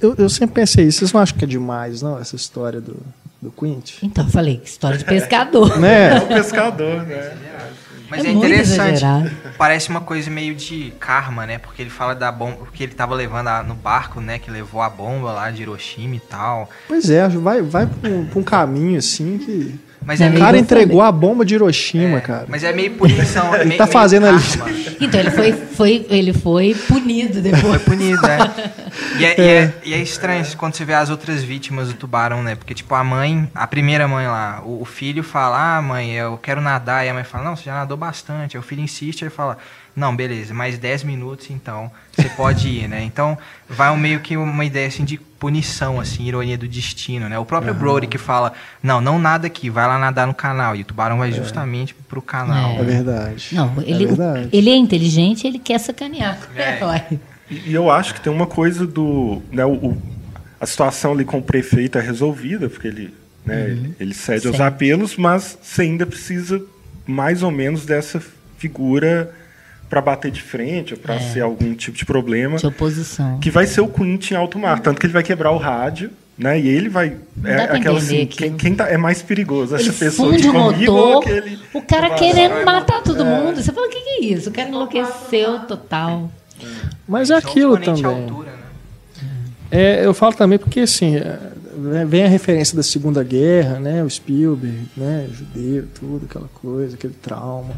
eu, 0.00 0.14
eu 0.16 0.28
sempre 0.28 0.54
pensei 0.54 0.86
isso. 0.86 1.00
Vocês 1.00 1.12
não 1.12 1.20
acham 1.20 1.36
que 1.36 1.44
é 1.44 1.48
demais, 1.48 2.00
não, 2.00 2.18
essa 2.18 2.36
história 2.36 2.80
do, 2.80 2.96
do 3.40 3.50
Quint? 3.50 3.94
Então, 4.02 4.24
eu 4.24 4.30
falei, 4.30 4.62
história 4.64 4.96
de 4.96 5.04
pescador. 5.04 5.78
né? 5.80 6.16
É 6.16 6.18
o 6.18 6.28
pescador, 6.28 7.02
né? 7.02 7.36
Mas 8.12 8.26
é, 8.26 8.28
é 8.28 8.32
interessante. 8.32 9.02
Parece 9.56 9.88
uma 9.88 10.02
coisa 10.02 10.30
meio 10.30 10.54
de 10.54 10.92
karma, 11.00 11.46
né? 11.46 11.56
Porque 11.56 11.80
ele 11.80 11.88
fala 11.88 12.14
da 12.14 12.30
bomba, 12.30 12.58
porque 12.58 12.82
ele 12.82 12.92
tava 12.92 13.14
levando 13.14 13.48
a, 13.48 13.62
no 13.62 13.74
barco, 13.74 14.20
né? 14.20 14.38
Que 14.38 14.50
levou 14.50 14.82
a 14.82 14.90
bomba 14.90 15.32
lá 15.32 15.50
de 15.50 15.62
Hiroshima 15.62 16.16
e 16.16 16.20
tal. 16.20 16.68
Pois 16.86 17.08
é, 17.08 17.26
vai, 17.26 17.62
vai 17.62 17.86
pra 17.86 18.10
um, 18.10 18.26
pra 18.26 18.38
um 18.38 18.42
caminho 18.42 18.98
assim 18.98 19.38
que 19.38 19.80
mas 20.04 20.20
é 20.20 20.28
o 20.28 20.38
cara 20.38 20.58
entregou 20.58 21.00
a 21.00 21.12
bomba 21.12 21.44
de 21.44 21.54
Hiroshima, 21.54 22.18
é, 22.18 22.20
cara. 22.20 22.44
Mas 22.48 22.64
é 22.64 22.72
meio 22.72 22.92
punição. 22.92 23.54
ele 23.56 23.64
meio, 23.64 23.78
tá 23.78 23.86
fazendo 23.86 24.26
ali. 24.26 24.42
Então, 25.00 25.20
ele 25.20 25.30
foi, 25.30 25.52
foi, 25.52 26.06
ele 26.08 26.32
foi 26.32 26.74
punido 26.74 27.40
depois. 27.40 27.62
Foi 27.62 27.78
punido, 27.78 28.26
é. 28.26 28.38
E 29.18 29.24
é, 29.24 29.28
é. 29.28 29.34
E, 29.36 29.42
é, 29.42 29.74
e 29.84 29.94
é, 29.94 29.98
estranho 29.98 30.44
quando 30.56 30.74
você 30.74 30.84
vê 30.84 30.94
as 30.94 31.08
outras 31.08 31.42
vítimas 31.42 31.88
do 31.88 31.94
tubarão, 31.94 32.42
né? 32.42 32.54
Porque, 32.54 32.74
tipo, 32.74 32.94
a 32.94 33.02
mãe, 33.02 33.50
a 33.54 33.66
primeira 33.66 34.06
mãe 34.06 34.26
lá, 34.26 34.62
o, 34.64 34.82
o 34.82 34.84
filho 34.84 35.22
fala, 35.22 35.78
ah, 35.78 35.82
mãe, 35.82 36.12
eu 36.12 36.36
quero 36.36 36.60
nadar. 36.60 37.06
E 37.06 37.08
a 37.08 37.14
mãe 37.14 37.24
fala, 37.24 37.44
não, 37.44 37.56
você 37.56 37.64
já 37.64 37.74
nadou 37.74 37.96
bastante. 37.96 38.56
Aí 38.56 38.60
o 38.60 38.62
filho 38.62 38.82
insiste, 38.82 39.22
ele 39.22 39.30
fala, 39.30 39.58
não, 39.94 40.14
beleza, 40.14 40.54
mais 40.54 40.78
10 40.78 41.04
minutos 41.04 41.50
então 41.50 41.90
você 42.16 42.28
pode 42.30 42.68
ir, 42.68 42.88
né? 42.88 43.02
Então 43.04 43.36
vai 43.68 43.90
um, 43.90 43.96
meio 43.96 44.20
que 44.20 44.36
uma 44.36 44.64
ideia 44.64 44.88
assim 44.88 45.04
de 45.04 45.18
punição, 45.18 46.00
assim, 46.00 46.24
ironia 46.24 46.56
do 46.56 46.68
destino, 46.68 47.28
né? 47.28 47.38
O 47.38 47.44
próprio 47.44 47.72
uhum. 47.72 47.78
Brody 47.78 48.06
que 48.06 48.18
fala, 48.18 48.52
não, 48.82 49.00
não 49.00 49.18
nada 49.18 49.46
aqui, 49.46 49.68
vai 49.68 49.86
lá 49.86 49.98
nadar 49.98 50.26
no 50.26 50.34
canal. 50.34 50.76
E 50.76 50.82
o 50.82 50.84
tubarão 50.84 51.18
vai 51.18 51.30
é. 51.30 51.32
justamente 51.32 51.94
pro 51.94 52.22
canal. 52.22 52.76
É, 52.76 52.80
é 52.80 52.84
verdade. 52.84 53.48
Não, 53.52 53.74
ele 53.84 54.04
é, 54.04 54.06
verdade. 54.06 54.48
ele 54.52 54.70
é 54.70 54.76
inteligente 54.76 55.46
ele 55.46 55.58
quer 55.58 55.78
sacanear. 55.78 56.38
É. 56.56 57.18
E 57.66 57.74
eu 57.74 57.90
acho 57.90 58.14
que 58.14 58.20
tem 58.22 58.32
uma 58.32 58.46
coisa 58.46 58.86
do. 58.86 59.42
Né, 59.50 59.62
o, 59.66 59.94
a 60.58 60.64
situação 60.64 61.12
ali 61.12 61.22
com 61.22 61.36
o 61.36 61.42
prefeito 61.42 61.98
é 61.98 62.00
resolvida, 62.00 62.70
porque 62.70 62.88
ele, 62.88 63.12
né, 63.44 63.66
uhum. 63.66 63.94
ele 64.00 64.14
cede 64.14 64.46
aos 64.46 64.58
apelos, 64.58 65.18
mas 65.18 65.58
você 65.60 65.82
ainda 65.82 66.06
precisa 66.06 66.62
mais 67.06 67.42
ou 67.42 67.50
menos 67.50 67.84
dessa 67.84 68.22
figura 68.56 69.34
para 69.92 70.00
bater 70.00 70.30
de 70.30 70.40
frente 70.40 70.94
ou 70.94 70.98
para 70.98 71.16
é. 71.16 71.18
ser 71.18 71.42
algum 71.42 71.74
tipo 71.74 71.98
de 71.98 72.06
problema. 72.06 72.56
De 72.56 72.66
oposição. 72.66 73.38
Que 73.40 73.50
vai 73.50 73.66
ser 73.66 73.82
o 73.82 73.88
Quint 73.88 74.30
em 74.30 74.34
alto 74.34 74.58
mar. 74.58 74.80
Tanto 74.80 74.98
que 74.98 75.04
ele 75.04 75.12
vai 75.12 75.22
quebrar 75.22 75.50
o 75.50 75.58
rádio, 75.58 76.10
né? 76.38 76.58
E 76.58 76.66
ele 76.66 76.88
vai. 76.88 77.14
é 77.44 77.56
aquela 77.56 77.98
assim, 77.98 78.24
quem, 78.24 78.56
quem 78.56 78.74
tá, 78.74 78.88
é 78.88 78.96
mais 78.96 79.20
perigoso? 79.20 79.74
Essa 79.74 79.84
ele 79.84 79.92
pessoa 79.92 80.34
de 80.34 80.48
comigo 80.48 80.92
motor, 80.92 81.08
ou 81.08 81.18
aquele. 81.20 81.58
O 81.74 81.82
cara 81.82 82.08
querendo 82.14 82.64
matar 82.64 83.02
todo 83.02 83.20
é. 83.20 83.24
mundo. 83.24 83.62
Você 83.62 83.70
fala, 83.70 83.86
o 83.86 83.90
que, 83.90 84.00
que 84.00 84.08
é 84.08 84.24
isso? 84.32 84.48
O 84.48 84.52
cara 84.54 84.70
enlouqueceu 84.70 85.60
total. 85.66 86.32
Mas 87.06 87.28
é 87.28 87.36
aquilo 87.36 87.76
também. 87.76 88.02
Altura, 88.02 88.50
né? 88.50 89.28
é, 89.70 90.06
eu 90.06 90.14
falo 90.14 90.32
também 90.32 90.58
porque 90.58 90.80
assim. 90.80 91.16
É, 91.16 91.38
vem 92.06 92.24
a 92.24 92.28
referência 92.28 92.74
da 92.74 92.82
Segunda 92.82 93.22
Guerra, 93.22 93.78
né? 93.78 94.02
O 94.02 94.08
Spielberg, 94.08 94.88
né? 94.96 95.28
Judeu, 95.30 95.86
tudo, 95.92 96.24
aquela 96.24 96.48
coisa, 96.48 96.94
aquele 96.94 97.12
trauma 97.12 97.74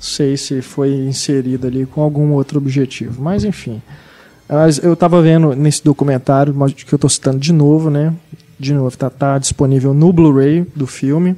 sei 0.00 0.36
se 0.36 0.62
foi 0.62 0.94
inserido 0.94 1.66
ali 1.66 1.84
com 1.84 2.00
algum 2.00 2.32
outro 2.32 2.58
objetivo, 2.58 3.22
mas 3.22 3.44
enfim. 3.44 3.82
Mas 4.48 4.78
eu 4.78 4.94
estava 4.94 5.20
vendo 5.20 5.54
nesse 5.54 5.84
documentário, 5.84 6.54
que 6.74 6.92
eu 6.92 6.96
estou 6.96 7.10
citando 7.10 7.38
de 7.38 7.52
novo, 7.52 7.90
né? 7.90 8.12
De 8.58 8.72
novo, 8.72 8.88
está 8.88 9.08
tá 9.08 9.38
disponível 9.38 9.94
no 9.94 10.12
Blu-ray 10.12 10.66
do 10.74 10.86
filme. 10.86 11.36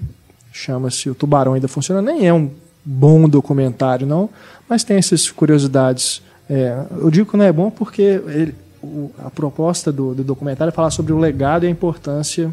Chama-se 0.52 1.10
O 1.10 1.14
Tubarão 1.14 1.54
Ainda 1.54 1.68
Funciona. 1.68 2.00
Nem 2.00 2.26
é 2.26 2.32
um 2.32 2.50
bom 2.84 3.28
documentário, 3.28 4.06
não, 4.06 4.30
mas 4.68 4.84
tem 4.84 4.96
essas 4.96 5.30
curiosidades. 5.30 6.22
É, 6.48 6.84
eu 6.98 7.10
digo 7.10 7.30
que 7.30 7.36
não 7.36 7.44
é 7.44 7.52
bom 7.52 7.70
porque 7.70 8.02
ele, 8.02 8.54
o, 8.82 9.10
a 9.18 9.30
proposta 9.30 9.92
do, 9.92 10.14
do 10.14 10.24
documentário 10.24 10.70
é 10.70 10.74
falar 10.74 10.90
sobre 10.90 11.12
o 11.12 11.18
legado 11.18 11.64
e 11.64 11.68
a 11.68 11.70
importância 11.70 12.52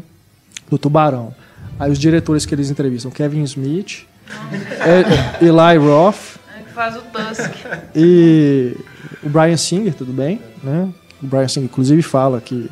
do 0.70 0.78
tubarão. 0.78 1.34
Aí 1.78 1.90
os 1.90 1.98
diretores 1.98 2.44
que 2.44 2.54
eles 2.54 2.70
entrevistam, 2.70 3.10
Kevin 3.10 3.42
Smith, 3.44 4.06
é, 4.80 5.44
Eli 5.44 5.78
Roth. 5.78 6.38
É 6.56 6.62
que 6.62 6.72
faz 6.72 6.96
o 6.96 7.00
Tusk. 7.00 7.50
E 7.94 8.76
o 9.22 9.28
Brian 9.28 9.56
Singer, 9.56 9.94
tudo 9.94 10.12
bem? 10.12 10.40
Né? 10.62 10.88
O 11.22 11.26
Brian 11.26 11.48
Singer, 11.48 11.68
inclusive, 11.70 12.02
fala 12.02 12.40
que 12.40 12.70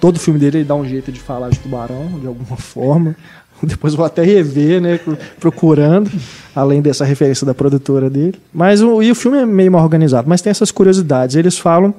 todo 0.00 0.18
filme 0.18 0.38
dele 0.38 0.58
ele 0.58 0.64
dá 0.64 0.74
um 0.74 0.86
jeito 0.86 1.10
de 1.10 1.20
falar 1.20 1.50
de 1.50 1.58
tubarão, 1.58 2.18
de 2.18 2.26
alguma 2.26 2.56
forma. 2.58 3.16
Depois 3.62 3.94
vou 3.94 4.06
até 4.06 4.22
rever, 4.22 4.80
né? 4.80 4.98
Procurando, 5.38 6.10
além 6.56 6.80
dessa 6.80 7.04
referência 7.04 7.46
da 7.46 7.52
produtora 7.52 8.08
dele. 8.08 8.40
Mas 8.52 8.80
o, 8.80 9.02
e 9.02 9.10
o 9.10 9.14
filme 9.14 9.36
é 9.36 9.44
meio 9.44 9.70
mal 9.70 9.82
organizado, 9.82 10.26
mas 10.26 10.40
tem 10.40 10.50
essas 10.50 10.70
curiosidades. 10.70 11.36
Eles 11.36 11.58
falam 11.58 11.94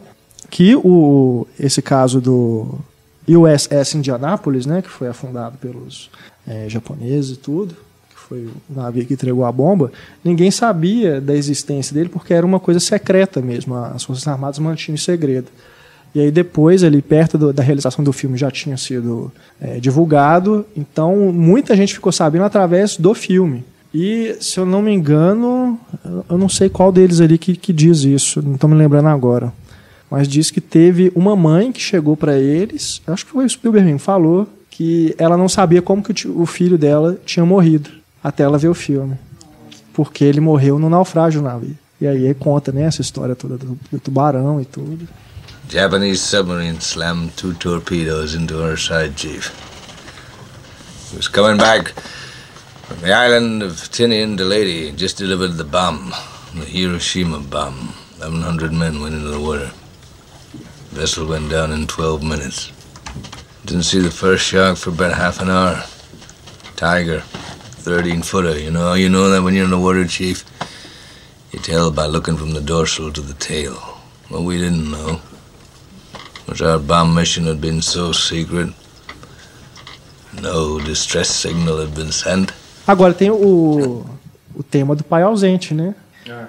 que 0.50 0.76
o, 0.76 1.46
esse 1.60 1.80
caso 1.80 2.20
do 2.20 2.80
USS 3.28 3.94
Indianapolis, 3.94 4.66
né? 4.66 4.82
Que 4.82 4.90
foi 4.90 5.08
afundado 5.08 5.56
pelos 5.60 6.10
é, 6.48 6.68
japoneses 6.68 7.36
e 7.36 7.40
tudo 7.40 7.76
foi 8.32 8.48
o 8.70 8.74
navio 8.74 9.06
que 9.06 9.14
entregou 9.14 9.44
a 9.44 9.52
bomba, 9.52 9.92
ninguém 10.24 10.50
sabia 10.50 11.20
da 11.20 11.36
existência 11.36 11.94
dele 11.94 12.08
porque 12.08 12.34
era 12.34 12.46
uma 12.46 12.62
coisa 12.62 12.80
secreta 12.80 13.42
mesmo. 13.42 13.76
As 13.76 14.06
Forças 14.06 14.26
Armadas 14.26 14.58
mantinham 14.58 14.96
em 14.96 14.98
segredo. 14.98 15.48
E 16.16 16.22
aí 16.22 16.32
depois, 16.32 16.82
ali 16.82 17.02
perto 17.02 17.38
do, 17.38 17.52
da 17.52 17.62
realização 17.62 18.06
do 18.06 18.14
filme, 18.14 18.38
já 18.38 18.50
tinha 18.50 18.78
sido 18.78 19.30
é, 19.60 19.82
divulgado. 19.82 20.66
Então, 20.78 21.34
muita 21.34 21.76
gente 21.76 21.94
ficou 21.94 22.12
sabendo 22.12 22.46
através 22.46 22.96
do 22.96 23.14
filme. 23.14 23.66
E, 23.94 24.38
se 24.40 24.58
eu 24.58 24.66
não 24.66 24.82
me 24.82 24.94
engano, 24.94 25.78
eu 26.30 26.38
não 26.38 26.48
sei 26.48 26.70
qual 26.70 26.90
deles 26.90 27.20
ali 27.20 27.38
que, 27.38 27.58
que 27.58 27.74
diz 27.74 28.04
isso, 28.06 28.42
não 28.42 28.56
estou 28.56 28.70
me 28.70 28.78
lembrando 28.78 29.10
agora. 29.10 29.52
Mas 30.10 30.26
diz 30.26 30.50
que 30.50 30.62
teve 30.62 31.12
uma 31.14 31.36
mãe 31.36 31.74
que 31.74 31.82
chegou 31.82 32.16
para 32.16 32.38
eles, 32.38 33.02
acho 33.08 33.26
que 33.26 33.32
foi 33.34 33.44
o 33.44 33.50
Spielberg 33.50 34.00
falou, 34.00 34.48
que 34.70 35.14
ela 35.18 35.36
não 35.36 35.50
sabia 35.50 35.82
como 35.82 36.02
que 36.02 36.28
o 36.30 36.46
filho 36.46 36.78
dela 36.78 37.18
tinha 37.26 37.46
morrido 37.46 38.01
até 38.24 38.44
ela 38.44 38.58
ver 38.58 38.70
o 38.70 38.74
filme. 38.74 39.18
Porque 39.94 40.24
ele 40.24 40.40
morreu 40.40 40.80
no 40.80 40.90
naufrágio 40.90 41.42
do 41.42 41.48
navio. 41.48 41.78
E 42.00 42.08
aí 42.08 42.34
conta 42.34 42.72
né, 42.72 42.84
essa 42.84 43.02
história 43.02 43.36
toda 43.36 43.58
do, 43.58 43.78
do 43.92 44.00
tubarão 44.00 44.60
e 44.60 44.66
tudo. 44.66 45.08
Japanese 45.70 46.20
submarine 46.20 46.80
slammed 46.82 47.32
two 47.38 47.54
torpedoes 47.54 48.34
into 48.34 48.62
our 48.62 48.78
side, 48.78 49.14
Chief. 49.16 49.52
He 51.12 51.18
was 51.18 51.30
coming 51.30 51.58
back 51.58 51.94
from 52.88 53.00
the 53.02 53.14
island 53.14 53.64
of 53.64 53.90
Tinian 53.90 54.36
to 54.38 54.44
Lady, 54.44 54.92
just 54.92 55.18
delivered 55.18 55.58
the 55.58 55.64
bomb, 55.64 56.12
the 56.54 56.66
Hiroshima 56.66 57.40
bomb. 57.40 57.94
1,100 58.18 58.74
men 58.74 59.02
went 59.02 59.16
into 59.16 59.30
the 59.30 59.40
water. 59.40 59.72
The 60.90 61.00
vessel 61.00 61.26
went 61.26 61.50
down 61.50 61.72
in 61.72 61.88
12 61.88 62.22
minutes. 62.22 62.72
Didn't 63.66 63.84
see 63.84 64.00
the 64.00 64.12
first 64.12 64.44
shark 64.44 64.78
for 64.78 64.90
about 64.90 65.14
half 65.14 65.40
an 65.40 65.50
hour. 65.50 65.84
Tiger, 66.76 67.24
13 67.82 68.22
footer, 68.22 68.58
you 68.60 68.72
know. 68.72 68.94
You 68.94 69.10
know 69.10 69.30
that 69.30 69.44
when 69.44 69.54
you're 69.54 69.66
in 69.66 69.72
the 69.72 69.80
water, 69.80 70.06
Chief. 70.06 70.46
You 71.52 71.60
tell 71.60 71.92
by 71.92 72.06
looking 72.06 72.38
from 72.38 72.52
the 72.52 72.62
dorsal 72.62 73.12
to 73.12 73.22
the 73.22 73.34
tail. 73.34 73.76
What 74.30 74.44
we 74.44 74.58
didn't 74.58 74.90
know 74.90 75.20
was 76.48 76.62
our 76.62 76.80
bomb 76.80 77.14
mission 77.14 77.46
had 77.46 77.60
been 77.60 77.82
so 77.82 78.14
secret. 78.14 78.70
No 80.42 80.80
distress 80.80 81.30
signal 81.30 81.78
had 81.80 81.94
been 81.94 82.12
sent. 82.12 82.54
Agora 82.88 83.14
tem 83.14 83.30
o, 83.30 84.06
o 84.56 84.64
tema 84.64 84.96
do 84.96 85.04
pai 85.04 85.24
ausente, 85.24 85.74
né? 85.74 85.94
Ah. 86.30 86.48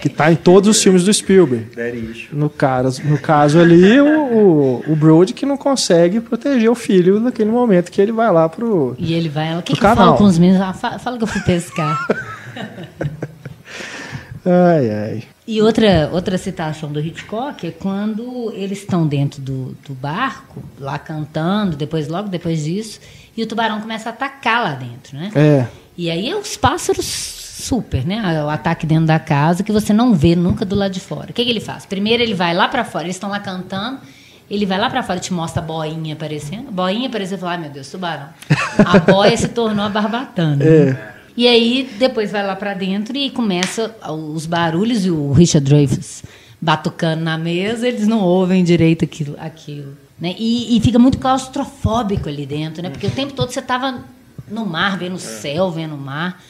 Que 0.00 0.08
está 0.08 0.30
em 0.30 0.36
todos 0.36 0.68
os 0.68 0.82
filmes 0.82 1.04
do 1.04 1.12
Spielberg. 1.12 2.28
No 2.32 2.48
caso, 2.48 3.02
no 3.04 3.18
caso 3.18 3.58
ali, 3.58 4.00
o, 4.00 4.06
o, 4.06 4.92
o 4.92 4.96
Brody 4.96 5.32
que 5.32 5.46
não 5.46 5.56
consegue 5.56 6.20
proteger 6.20 6.70
o 6.70 6.74
filho 6.74 7.20
naquele 7.20 7.50
momento 7.50 7.90
que 7.90 8.00
ele 8.00 8.12
vai 8.12 8.32
lá 8.32 8.48
pro 8.48 8.94
E 8.98 9.12
ele 9.14 9.28
vai, 9.28 9.58
o 9.58 9.62
que, 9.62 9.74
que 9.74 9.84
eu 9.84 9.94
falo 9.94 10.16
com 10.16 10.24
os 10.24 10.38
meninos? 10.38 10.60
Ah, 10.60 10.72
fala, 10.72 10.98
fala 10.98 11.16
que 11.16 11.24
eu 11.24 11.28
fui 11.28 11.40
pescar. 11.42 12.06
ai, 14.44 14.90
ai. 14.90 15.22
E 15.46 15.62
outra, 15.62 16.10
outra 16.12 16.36
citação 16.36 16.92
do 16.92 17.00
Hitchcock 17.00 17.66
é 17.66 17.70
quando 17.70 18.52
eles 18.54 18.80
estão 18.80 19.06
dentro 19.06 19.40
do, 19.40 19.74
do 19.86 19.94
barco, 19.94 20.62
lá 20.78 20.98
cantando, 20.98 21.74
depois 21.74 22.06
logo 22.06 22.28
depois 22.28 22.64
disso, 22.64 23.00
e 23.34 23.42
o 23.42 23.46
tubarão 23.46 23.80
começa 23.80 24.10
a 24.10 24.12
atacar 24.12 24.62
lá 24.62 24.74
dentro, 24.74 25.16
né? 25.16 25.30
É. 25.34 25.66
E 25.96 26.10
aí 26.10 26.34
os 26.34 26.56
pássaros 26.56 27.47
super, 27.58 28.04
né? 28.06 28.42
O 28.44 28.48
ataque 28.48 28.86
dentro 28.86 29.06
da 29.06 29.18
casa 29.18 29.62
que 29.62 29.72
você 29.72 29.92
não 29.92 30.14
vê 30.14 30.36
nunca 30.36 30.64
do 30.64 30.76
lado 30.76 30.92
de 30.92 31.00
fora. 31.00 31.30
O 31.30 31.32
que, 31.32 31.44
que 31.44 31.50
ele 31.50 31.60
faz? 31.60 31.84
Primeiro 31.84 32.22
ele 32.22 32.34
vai 32.34 32.54
lá 32.54 32.68
para 32.68 32.84
fora, 32.84 33.04
eles 33.04 33.16
estão 33.16 33.30
lá 33.30 33.40
cantando, 33.40 33.98
ele 34.50 34.64
vai 34.64 34.78
lá 34.78 34.88
para 34.88 35.02
fora 35.02 35.18
e 35.18 35.22
te 35.22 35.32
mostra 35.32 35.62
a 35.62 35.64
boinha 35.64 36.14
aparecendo. 36.14 36.68
A 36.68 36.72
boinha 36.72 37.08
apareceu 37.08 37.36
e 37.36 37.40
fala: 37.40 37.52
ai 37.52 37.58
meu 37.58 37.70
Deus, 37.70 37.90
tubarão. 37.90 38.28
A 38.84 38.98
boia 39.10 39.36
se 39.36 39.48
tornou 39.48 39.84
a 39.84 39.88
barbatana. 39.88 40.64
É. 40.64 41.14
E 41.36 41.46
aí 41.46 41.88
depois 41.98 42.32
vai 42.32 42.44
lá 42.44 42.56
para 42.56 42.74
dentro 42.74 43.16
e 43.16 43.30
começa 43.30 43.94
os 44.08 44.46
barulhos 44.46 45.04
e 45.06 45.10
o 45.10 45.32
Richard 45.32 45.68
Dreyfuss 45.68 46.24
batucando 46.60 47.22
na 47.22 47.38
mesa, 47.38 47.86
eles 47.86 48.08
não 48.08 48.18
ouvem 48.20 48.64
direito 48.64 49.04
aquilo. 49.04 49.36
aquilo 49.38 49.96
né? 50.20 50.34
E, 50.36 50.76
e 50.76 50.80
fica 50.80 50.98
muito 50.98 51.18
claustrofóbico 51.18 52.28
ali 52.28 52.44
dentro, 52.44 52.82
né? 52.82 52.90
porque 52.90 53.06
o 53.06 53.10
tempo 53.10 53.32
todo 53.32 53.52
você 53.52 53.60
estava 53.60 54.02
no 54.50 54.66
mar, 54.66 54.98
vendo 54.98 55.14
o 55.14 55.18
céu, 55.18 55.70
vendo 55.70 55.94
o 55.94 55.98
mar. 55.98 56.42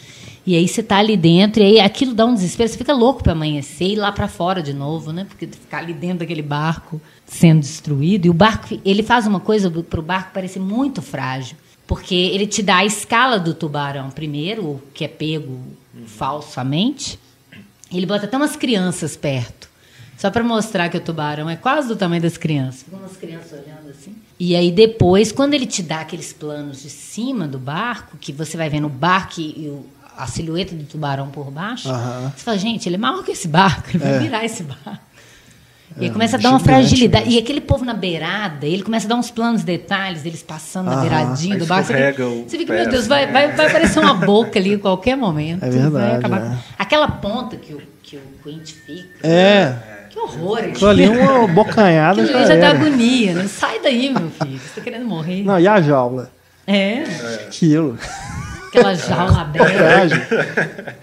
E 0.48 0.56
aí 0.56 0.66
você 0.66 0.82
tá 0.82 0.96
ali 0.96 1.14
dentro, 1.14 1.62
e 1.62 1.66
aí 1.66 1.78
aquilo 1.78 2.14
dá 2.14 2.24
um 2.24 2.32
desespero, 2.32 2.70
você 2.70 2.78
fica 2.78 2.94
louco 2.94 3.22
para 3.22 3.32
amanhecer 3.32 3.88
e 3.88 3.92
ir 3.92 3.96
lá 3.96 4.10
para 4.10 4.26
fora 4.26 4.62
de 4.62 4.72
novo, 4.72 5.12
né? 5.12 5.26
Porque 5.28 5.46
ficar 5.46 5.80
ali 5.80 5.92
dentro 5.92 6.20
daquele 6.20 6.40
barco 6.40 6.98
sendo 7.26 7.60
destruído. 7.60 8.24
E 8.24 8.30
o 8.30 8.32
barco, 8.32 8.80
ele 8.82 9.02
faz 9.02 9.26
uma 9.26 9.40
coisa 9.40 9.70
para 9.70 10.00
o 10.00 10.02
barco 10.02 10.32
parecer 10.32 10.58
muito 10.58 11.02
frágil. 11.02 11.54
Porque 11.86 12.14
ele 12.14 12.46
te 12.46 12.62
dá 12.62 12.76
a 12.76 12.86
escala 12.86 13.38
do 13.38 13.52
tubarão 13.52 14.08
primeiro, 14.08 14.82
que 14.94 15.04
é 15.04 15.08
pego 15.08 15.60
falsamente. 16.06 17.18
Ele 17.92 18.06
bota 18.06 18.24
até 18.24 18.34
umas 18.34 18.56
crianças 18.56 19.18
perto. 19.18 19.68
Só 20.16 20.30
para 20.30 20.42
mostrar 20.42 20.88
que 20.88 20.96
o 20.96 21.00
tubarão 21.00 21.50
é 21.50 21.56
quase 21.56 21.88
do 21.88 21.94
tamanho 21.94 22.22
das 22.22 22.38
crianças. 22.38 22.84
Ficam 22.84 23.00
umas 23.00 23.18
crianças 23.18 23.52
olhando 23.52 23.90
assim. 23.90 24.16
E 24.40 24.56
aí 24.56 24.72
depois, 24.72 25.30
quando 25.30 25.52
ele 25.52 25.66
te 25.66 25.82
dá 25.82 26.00
aqueles 26.00 26.32
planos 26.32 26.82
de 26.82 26.88
cima 26.88 27.46
do 27.46 27.58
barco, 27.58 28.16
que 28.16 28.32
você 28.32 28.56
vai 28.56 28.70
vendo 28.70 28.86
o 28.86 28.90
barco 28.90 29.40
e 29.40 29.68
o, 29.68 29.86
a 30.18 30.26
silhueta 30.26 30.74
do 30.74 30.84
tubarão 30.84 31.28
por 31.28 31.50
baixo, 31.50 31.88
Aham. 31.88 32.32
você 32.36 32.44
fala, 32.44 32.58
gente, 32.58 32.88
ele 32.88 32.96
é 32.96 32.98
maior 32.98 33.22
que 33.24 33.30
esse 33.32 33.46
barco, 33.48 33.88
ele 33.90 33.98
vai 33.98 34.14
É. 34.14 34.18
virar 34.18 34.44
esse 34.44 34.62
barco. 34.64 34.98
E 35.96 36.04
aí 36.04 36.10
É, 36.10 36.12
começa 36.12 36.36
a 36.36 36.38
dar 36.40 36.50
uma 36.50 36.60
fragilidade. 36.60 37.24
mesmo. 37.24 37.40
E 37.40 37.42
aquele 37.42 37.60
povo 37.62 37.84
na 37.84 37.94
beirada, 37.94 38.66
ele 38.66 38.82
começa 38.82 39.06
a 39.06 39.08
dar 39.08 39.16
uns 39.16 39.30
planos 39.30 39.64
detalhes, 39.64 40.24
eles 40.26 40.42
passando 40.42 40.86
na 40.86 40.92
Aham. 40.92 41.00
beiradinha 41.00 41.54
Aí 41.54 41.60
do 41.60 41.66
barco. 41.66 41.86
Você 41.86 41.94
fica, 42.12 42.24
você 42.24 42.58
fica 42.58 42.72
meu 42.74 42.84
Deus, 42.84 42.98
assim, 43.00 43.08
vai, 43.08 43.26
né? 43.26 43.32
vai, 43.32 43.52
vai 43.52 43.66
aparecer 43.68 43.98
uma 44.00 44.14
boca 44.14 44.58
ali 44.58 44.74
em 44.74 44.78
qualquer 44.78 45.16
momento. 45.16 45.64
É 45.64 45.70
vai 45.70 45.78
verdade, 45.80 46.16
acabar- 46.16 46.42
é. 46.52 46.58
Aquela 46.78 47.08
ponta 47.08 47.56
que 47.56 47.72
o, 47.72 47.82
que 48.02 48.16
o 48.16 48.20
Quint 48.44 48.70
fica. 48.86 49.26
É, 49.26 49.74
Que 50.10 50.18
horror. 50.18 50.58
aquilo 50.58 50.90
ali 50.90 51.04
é 51.04 51.08
uma 51.10 51.48
bocanhada 51.48 52.22
Aquilo 52.22 52.38
já 52.38 52.46
já 52.46 52.56
dá 52.56 52.70
agonia, 52.70 53.34
né? 53.34 53.48
Sai 53.48 53.80
daí, 53.82 54.12
meu 54.12 54.30
filho. 54.30 54.58
Você 54.58 54.74
tá 54.76 54.80
querendo 54.82 55.06
morrer. 55.06 55.42
Não, 55.42 55.58
e 55.58 55.66
a 55.66 55.80
jaula? 55.80 56.30
É, 56.66 57.02
Aquilo. 57.46 57.98
Aquela 58.68 58.94
jaula 58.94 59.40
aberta. 59.42 60.96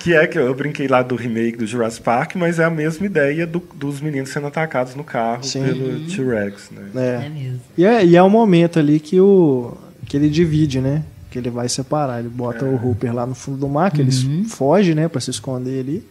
Que 0.00 0.14
é 0.14 0.24
que 0.26 0.38
eu 0.38 0.54
brinquei 0.54 0.86
lá 0.86 1.02
do 1.02 1.16
remake 1.16 1.56
do 1.58 1.66
Jurassic 1.66 2.02
Park, 2.04 2.36
mas 2.36 2.58
é 2.60 2.64
a 2.64 2.70
mesma 2.70 3.06
ideia 3.06 3.44
do- 3.46 3.62
dos 3.74 4.00
meninos 4.00 4.30
sendo 4.30 4.46
atacados 4.46 4.94
no 4.94 5.02
carro 5.02 5.42
Sim. 5.42 5.64
pelo 5.64 6.00
T-Rex, 6.06 6.70
né? 6.70 6.82
É 6.94 7.26
É. 7.26 7.28
mesmo. 7.28 7.60
E 7.76 7.84
é, 7.84 8.04
e 8.06 8.16
é 8.16 8.22
o 8.22 8.30
momento 8.30 8.78
ali 8.78 9.00
que, 9.00 9.20
o, 9.20 9.76
que 10.06 10.16
ele 10.16 10.28
divide, 10.30 10.80
né? 10.80 11.02
Que 11.28 11.38
ele 11.38 11.50
vai 11.50 11.68
separar. 11.68 12.20
Ele 12.20 12.28
bota 12.28 12.64
o 12.64 12.76
Hooper 12.86 13.12
lá 13.12 13.26
no 13.26 13.34
fundo 13.34 13.58
do 13.58 13.68
mar, 13.68 13.90
que 13.90 14.00
Uhum. 14.00 14.06
ele 14.08 14.44
foge, 14.44 14.94
né? 14.94 15.08
Pra 15.08 15.20
se 15.20 15.30
esconder 15.30 15.80
ali. 15.80 16.06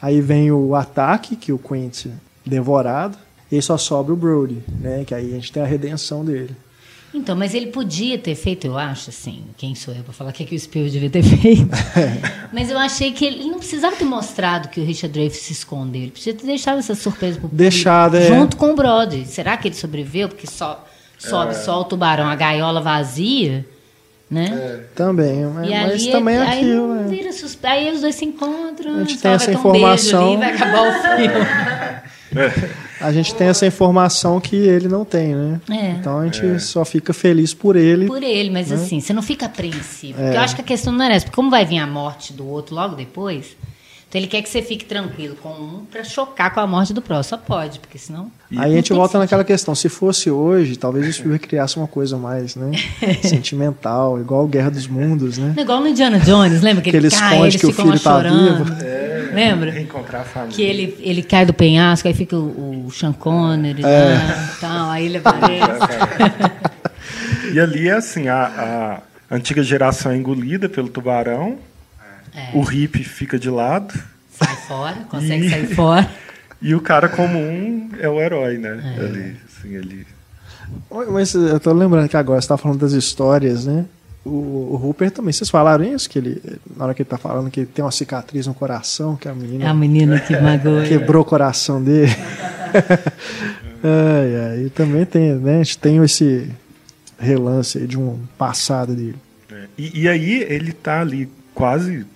Aí 0.00 0.20
vem 0.20 0.50
o 0.50 0.74
ataque, 0.74 1.36
que 1.36 1.52
o 1.52 1.58
Quint 1.58 2.06
devorado. 2.44 3.16
E 3.52 3.54
aí 3.54 3.62
só 3.62 3.76
sobra 3.78 4.12
o 4.12 4.16
Brody, 4.16 4.58
né? 4.80 5.04
Que 5.06 5.14
aí 5.14 5.30
a 5.30 5.34
gente 5.36 5.52
tem 5.52 5.62
a 5.62 5.66
redenção 5.66 6.24
dele. 6.24 6.56
Então, 7.14 7.36
mas 7.36 7.52
ele 7.54 7.66
podia 7.66 8.16
ter 8.16 8.34
feito, 8.34 8.66
eu 8.66 8.78
acho, 8.78 9.10
assim, 9.10 9.44
quem 9.58 9.74
sou 9.74 9.94
eu 9.94 10.02
para 10.02 10.14
falar 10.14 10.30
o 10.30 10.32
que, 10.32 10.44
que 10.46 10.54
o 10.54 10.58
Spielberg 10.58 10.98
devia 10.98 11.10
ter 11.10 11.22
feito. 11.22 11.68
mas 12.52 12.70
eu 12.70 12.78
achei 12.78 13.12
que 13.12 13.24
ele 13.24 13.44
não 13.44 13.58
precisava 13.58 13.94
ter 13.94 14.04
mostrado 14.04 14.68
que 14.68 14.80
o 14.80 14.84
Richard 14.84 15.12
Dreyfuss 15.12 15.42
se 15.42 15.52
escondeu. 15.52 16.02
Ele 16.02 16.10
podia 16.10 16.32
ter 16.32 16.46
deixado 16.46 16.78
essa 16.78 16.94
surpresa 16.94 17.38
pro 17.38 17.48
público, 17.48 17.56
Deixado, 17.56 18.16
é. 18.16 18.28
junto 18.28 18.56
com 18.56 18.70
o 18.70 18.74
Brody. 18.74 19.26
Será 19.26 19.56
que 19.58 19.68
ele 19.68 19.74
sobreviveu? 19.74 20.28
Porque 20.28 20.46
só 20.46 20.84
sobe 21.18 21.54
só 21.54 21.80
o 21.80 21.84
tubarão, 21.84 22.26
a 22.26 22.34
gaiola 22.34 22.80
vazia, 22.80 23.64
né? 24.30 24.80
Também, 24.94 25.44
mas, 25.44 25.68
E 25.68 25.70
mas 25.70 25.92
ali 25.92 26.10
também 26.10 26.36
é 26.36 26.40
aí 26.40 26.60
aquilo, 26.60 26.88
não 26.88 26.94
né? 27.02 27.08
vira 27.08 27.32
suspe... 27.32 27.66
Aí 27.66 27.92
os 27.92 28.00
dois 28.00 28.14
se 28.14 28.24
encontram. 28.24 28.96
A 28.96 28.98
gente 29.00 29.18
tem 29.18 29.30
vai 29.30 29.34
essa 29.34 29.46
ter 29.46 29.56
um 29.58 29.62
beijo 29.62 29.76
informação. 29.76 30.28
ali, 30.28 30.36
vai 30.38 30.54
acabar 30.54 30.88
o 30.88 30.92
filme. 31.02 32.72
A 33.02 33.12
gente 33.12 33.34
tem 33.34 33.48
essa 33.48 33.66
informação 33.66 34.40
que 34.40 34.56
ele 34.56 34.88
não 34.88 35.04
tem, 35.04 35.34
né? 35.34 35.60
É. 35.70 35.90
Então 35.90 36.18
a 36.18 36.24
gente 36.24 36.60
só 36.60 36.84
fica 36.84 37.12
feliz 37.12 37.52
por 37.52 37.76
ele. 37.76 38.06
Por 38.06 38.22
ele, 38.22 38.50
mas 38.50 38.70
assim, 38.70 39.00
você 39.00 39.12
não 39.12 39.22
fica 39.22 39.46
apreensivo. 39.46 40.18
Porque 40.18 40.36
eu 40.36 40.40
acho 40.40 40.54
que 40.54 40.60
a 40.60 40.64
questão 40.64 40.92
não 40.92 41.04
era 41.04 41.14
essa. 41.14 41.26
Porque 41.26 41.36
como 41.36 41.50
vai 41.50 41.64
vir 41.64 41.78
a 41.78 41.86
morte 41.86 42.32
do 42.32 42.46
outro 42.46 42.74
logo 42.74 42.94
depois, 42.94 43.56
então 44.12 44.20
ele 44.20 44.26
quer 44.28 44.42
que 44.42 44.48
você 44.50 44.60
fique 44.60 44.84
tranquilo 44.84 45.34
com 45.42 45.48
um 45.48 45.86
pra 45.90 46.04
chocar 46.04 46.52
com 46.52 46.60
a 46.60 46.66
morte 46.66 46.92
do 46.92 47.00
próximo. 47.00 47.38
Só 47.38 47.42
pode, 47.42 47.78
porque 47.80 47.96
senão. 47.96 48.30
Aí 48.54 48.70
a 48.72 48.76
gente 48.76 48.92
volta 48.92 49.18
naquela 49.18 49.42
questão. 49.42 49.74
Se 49.74 49.88
fosse 49.88 50.30
hoje, 50.30 50.76
talvez 50.76 51.08
o 51.08 51.12
Spielberg 51.14 51.46
criasse 51.48 51.78
uma 51.78 51.86
coisa 51.86 52.18
mais, 52.18 52.54
né? 52.54 52.72
Sentimental, 53.24 54.20
igual 54.20 54.46
Guerra 54.46 54.70
dos 54.70 54.86
Mundos, 54.86 55.38
né? 55.38 55.54
É 55.56 55.62
igual 55.62 55.80
no 55.80 55.88
Indiana 55.88 56.18
Jones, 56.18 56.60
lembra? 56.60 56.82
Que, 56.82 56.90
Que 56.90 56.96
ele 56.98 57.06
ele 57.06 57.16
cai, 57.16 57.32
esconde 57.48 57.58
que 57.58 57.66
o 57.66 57.72
filho 57.72 57.92
tá 58.00 58.16
chorando. 58.16 58.64
vivo. 58.66 59.32
Lembra? 59.32 59.70
Reencontrar 59.70 60.20
a 60.20 60.24
família. 60.24 60.54
Que 60.54 60.62
ele, 60.62 60.94
ele 61.00 61.22
cai 61.22 61.46
do 61.46 61.54
penhasco, 61.54 62.06
aí 62.06 62.12
fica 62.12 62.36
o, 62.36 62.84
o 62.86 62.90
Sean 62.92 63.14
Connery 63.14 63.82
É. 63.82 63.86
lá 63.86 64.52
e 64.56 64.60
tal, 64.60 64.90
aí 64.90 65.06
ele 65.06 65.16
aparece. 65.16 65.62
E 67.52 67.60
ali 67.60 67.88
é 67.88 67.92
assim, 67.92 68.28
a, 68.28 69.00
a 69.30 69.34
antiga 69.34 69.62
geração 69.62 70.12
é 70.12 70.16
engolida 70.16 70.68
pelo 70.68 70.88
tubarão, 70.88 71.58
É. 72.34 72.50
o 72.56 72.60
hippie 72.62 73.04
fica 73.04 73.38
de 73.38 73.50
lado, 73.50 73.92
Sai 74.30 74.56
fora, 74.66 74.96
consegue 75.10 75.46
E- 75.46 75.50
sair 75.50 75.66
fora. 75.74 76.10
e 76.60 76.74
o 76.74 76.80
cara 76.80 77.08
comum 77.08 77.90
é 78.00 78.08
o 78.08 78.20
herói, 78.20 78.56
né? 78.58 78.96
Ali, 78.98 79.36
assim, 79.46 79.74
ele... 79.76 80.06
Oi, 80.90 81.06
Mas 81.10 81.34
eu 81.34 81.60
tô 81.60 81.72
lembrando 81.72 82.08
que 82.08 82.16
agora 82.16 82.40
você 82.40 82.48
tá 82.48 82.56
falando 82.56 82.78
das 82.80 82.92
histórias, 82.92 83.66
né? 83.66 83.84
O, 84.24 84.70
o 84.72 84.76
Rupert 84.76 85.10
também. 85.10 85.32
Vocês 85.32 85.50
falaram 85.50 85.84
isso? 85.84 86.08
Que 86.08 86.18
ele, 86.18 86.40
na 86.76 86.84
hora 86.86 86.94
que 86.94 87.02
ele 87.02 87.08
tá 87.10 87.18
falando 87.18 87.50
que 87.50 87.60
ele 87.60 87.66
tem 87.66 87.84
uma 87.84 87.90
cicatriz 87.90 88.46
no 88.46 88.54
coração, 88.54 89.14
que 89.16 89.28
a 89.28 89.34
menina 89.34 89.64
É 89.64 89.68
a 89.68 89.74
menina 89.74 90.18
que 90.18 90.34
magoa. 90.40 90.84
quebrou 90.84 91.22
o 91.22 91.24
coração 91.26 91.82
dele. 91.82 92.10
ai, 93.84 94.36
ai, 94.50 94.64
e 94.66 94.70
também 94.70 95.04
tem, 95.04 95.34
né? 95.34 95.56
A 95.56 95.62
gente 95.62 95.78
tem 95.78 96.02
esse 96.02 96.50
relance 97.18 97.78
aí 97.78 97.86
de 97.86 97.98
um 97.98 98.18
passado 98.38 98.94
dele. 98.94 99.16
é. 99.50 99.64
E, 99.76 100.02
e 100.02 100.08
aí 100.08 100.42
ele 100.48 100.72
tá 100.72 101.00
ali 101.00 101.28
quase 101.54 102.06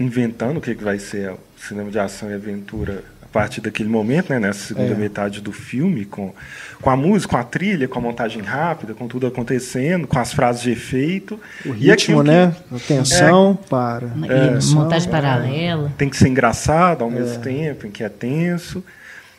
inventando 0.00 0.56
o 0.56 0.60
que, 0.60 0.74
que 0.74 0.82
vai 0.82 0.98
ser 0.98 1.30
o 1.32 1.38
cinema 1.58 1.90
de 1.90 1.98
ação 1.98 2.30
e 2.30 2.34
aventura 2.34 3.04
a 3.22 3.26
partir 3.26 3.60
daquele 3.60 3.88
momento, 3.88 4.30
né? 4.30 4.40
Nessa 4.40 4.68
segunda 4.68 4.92
É. 4.92 4.96
metade 4.96 5.40
do 5.40 5.52
filme, 5.52 6.04
com, 6.04 6.34
com 6.80 6.90
a 6.90 6.96
música, 6.96 7.30
com 7.30 7.36
a 7.36 7.44
trilha, 7.44 7.86
com 7.86 7.98
a 7.98 8.02
montagem 8.02 8.42
rápida, 8.42 8.92
com 8.94 9.06
tudo 9.06 9.26
acontecendo, 9.26 10.08
com 10.08 10.18
as 10.18 10.32
frases 10.32 10.62
de 10.62 10.72
efeito. 10.72 11.38
O 11.64 11.68
E 11.68 11.72
ritmo, 11.90 12.24
que- 12.24 12.28
né? 12.30 12.56
Atenção, 12.74 13.56
para. 13.68 14.06
E 14.16 14.24
atenção, 14.24 14.80
montagem 14.82 15.08
para. 15.10 15.22
paralela. 15.22 15.92
tem 15.96 16.08
que 16.08 16.16
ser 16.16 16.28
engraçado 16.28 17.04
ao 17.04 17.10
mesmo 17.10 17.40
tempo, 17.42 17.86
em 17.86 17.90
que 17.90 18.02
é 18.02 18.08
tenso. 18.08 18.82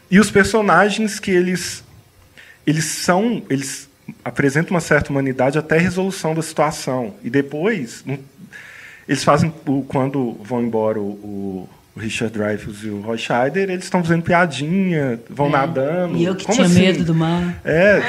E 0.10 0.20
os 0.20 0.30
personagens 0.32 1.20
que 1.20 1.32
eles 1.32 1.84
eles 2.66 2.86
são, 2.86 3.42
eles 3.50 3.90
apresentam 4.24 4.72
uma 4.76 4.80
certa 4.82 5.10
humanidade 5.10 5.58
até 5.58 5.78
a 5.78 5.82
resolução 5.82 6.36
da 6.36 6.42
situação. 6.44 7.16
E 7.24 7.30
depois 7.30 8.06
eles 9.08 9.24
fazem 9.24 9.54
o- 9.68 9.84
quando 9.84 10.38
vão 10.44 10.62
embora 10.62 11.00
o, 11.00 11.04
o- 11.04 11.70
Richard 12.00 12.34
Dreyfuss 12.34 12.86
e 12.86 12.88
o 12.90 13.02
Roy 13.02 13.18
Scheider, 13.18 13.70
eles 13.70 13.84
estão 13.84 14.02
fazendo 14.02 14.24
piadinha, 14.24 15.20
vão 15.30 15.50
nadando. 15.50 16.16
E 16.16 16.24
eu 16.24 16.34
que 16.36 16.46
Como 16.46 16.56
tinha 16.56 16.66
assim? 16.66 16.80
medo 16.80 17.04
do 17.04 17.14
mar. 17.14 17.60
É, 17.66 18.02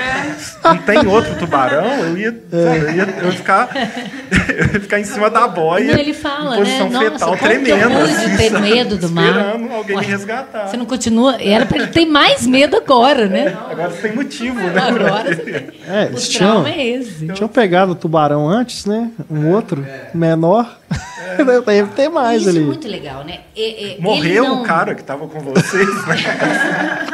não 0.62 0.78
tem 0.78 1.05
outro 1.05 1.34
tubarão, 1.34 1.84
eu 2.05 2.16
ia, 2.16 2.28
É. 2.28 2.57
eu 2.78 2.95
ia, 2.95 3.14
eu 3.20 3.24
ia 3.26 3.32
ficar, 3.32 3.68
eu 4.49 4.57
ia 4.74 4.80
ficar 4.80 5.01
em 5.01 5.05
cima 5.05 5.28
da 5.28 5.49
boia. 5.49 5.93
Não, 5.95 5.99
ele 6.01 6.14
fala, 6.14 6.55
em 6.55 6.59
posição 6.61 6.88
né? 6.90 6.93
Nossa, 6.95 7.11
fetal 7.11 7.28
como 7.36 7.64
que 7.64 7.70
eu 7.70 7.76
pude 7.90 8.12
assim, 8.12 8.36
ter 8.36 8.51
sabe? 8.51 8.70
medo 8.70 8.97
do 8.97 9.11
mar? 9.11 9.24
Esperando 9.26 9.72
alguém 9.72 9.97
Ué, 9.97 10.03
me 10.03 10.09
resgatar. 10.09 10.68
Você 10.68 10.76
não 10.76 10.86
continua. 10.86 11.36
Era 11.43 11.66
pra 11.66 11.78
ele 11.78 11.86
ter 11.88 12.07
mais 12.07 12.47
medo 12.47 12.76
agora, 12.76 13.26
né? 13.26 13.49
Agora 13.68 13.90
você 13.90 14.03
tem 14.09 14.12
motivo, 14.14 14.61
né? 14.61 14.80
Agora 14.80 15.24
você 15.34 15.43
tem. 15.43 15.55
É, 15.88 16.05
O 16.12 16.14
tinham, 16.14 16.64
é 16.68 16.86
esse. 16.86 17.26
tinham 17.32 17.49
pegado 17.49 17.90
o 17.93 17.95
tubarão 17.97 18.49
antes, 18.49 18.86
né? 18.86 19.11
Um 19.28 19.49
outro, 19.51 19.84
menor. 20.14 20.78
Deve 21.66 21.86
ter 21.95 22.09
mais 22.09 22.43
Isso 22.43 22.51
ali. 22.51 22.59
é 22.59 22.62
muito 22.62 22.86
legal, 22.88 23.24
né? 23.24 23.40
E- 23.57 23.61
e- 23.61 23.84
ele 23.93 24.01
Morreu 24.03 24.45
não- 24.45 24.62
o 24.62 24.64
cara 24.64 24.95
que 24.95 25.01
estava 25.01 25.26
com 25.26 25.40
vocês, 25.40 25.88
né? 26.07 26.16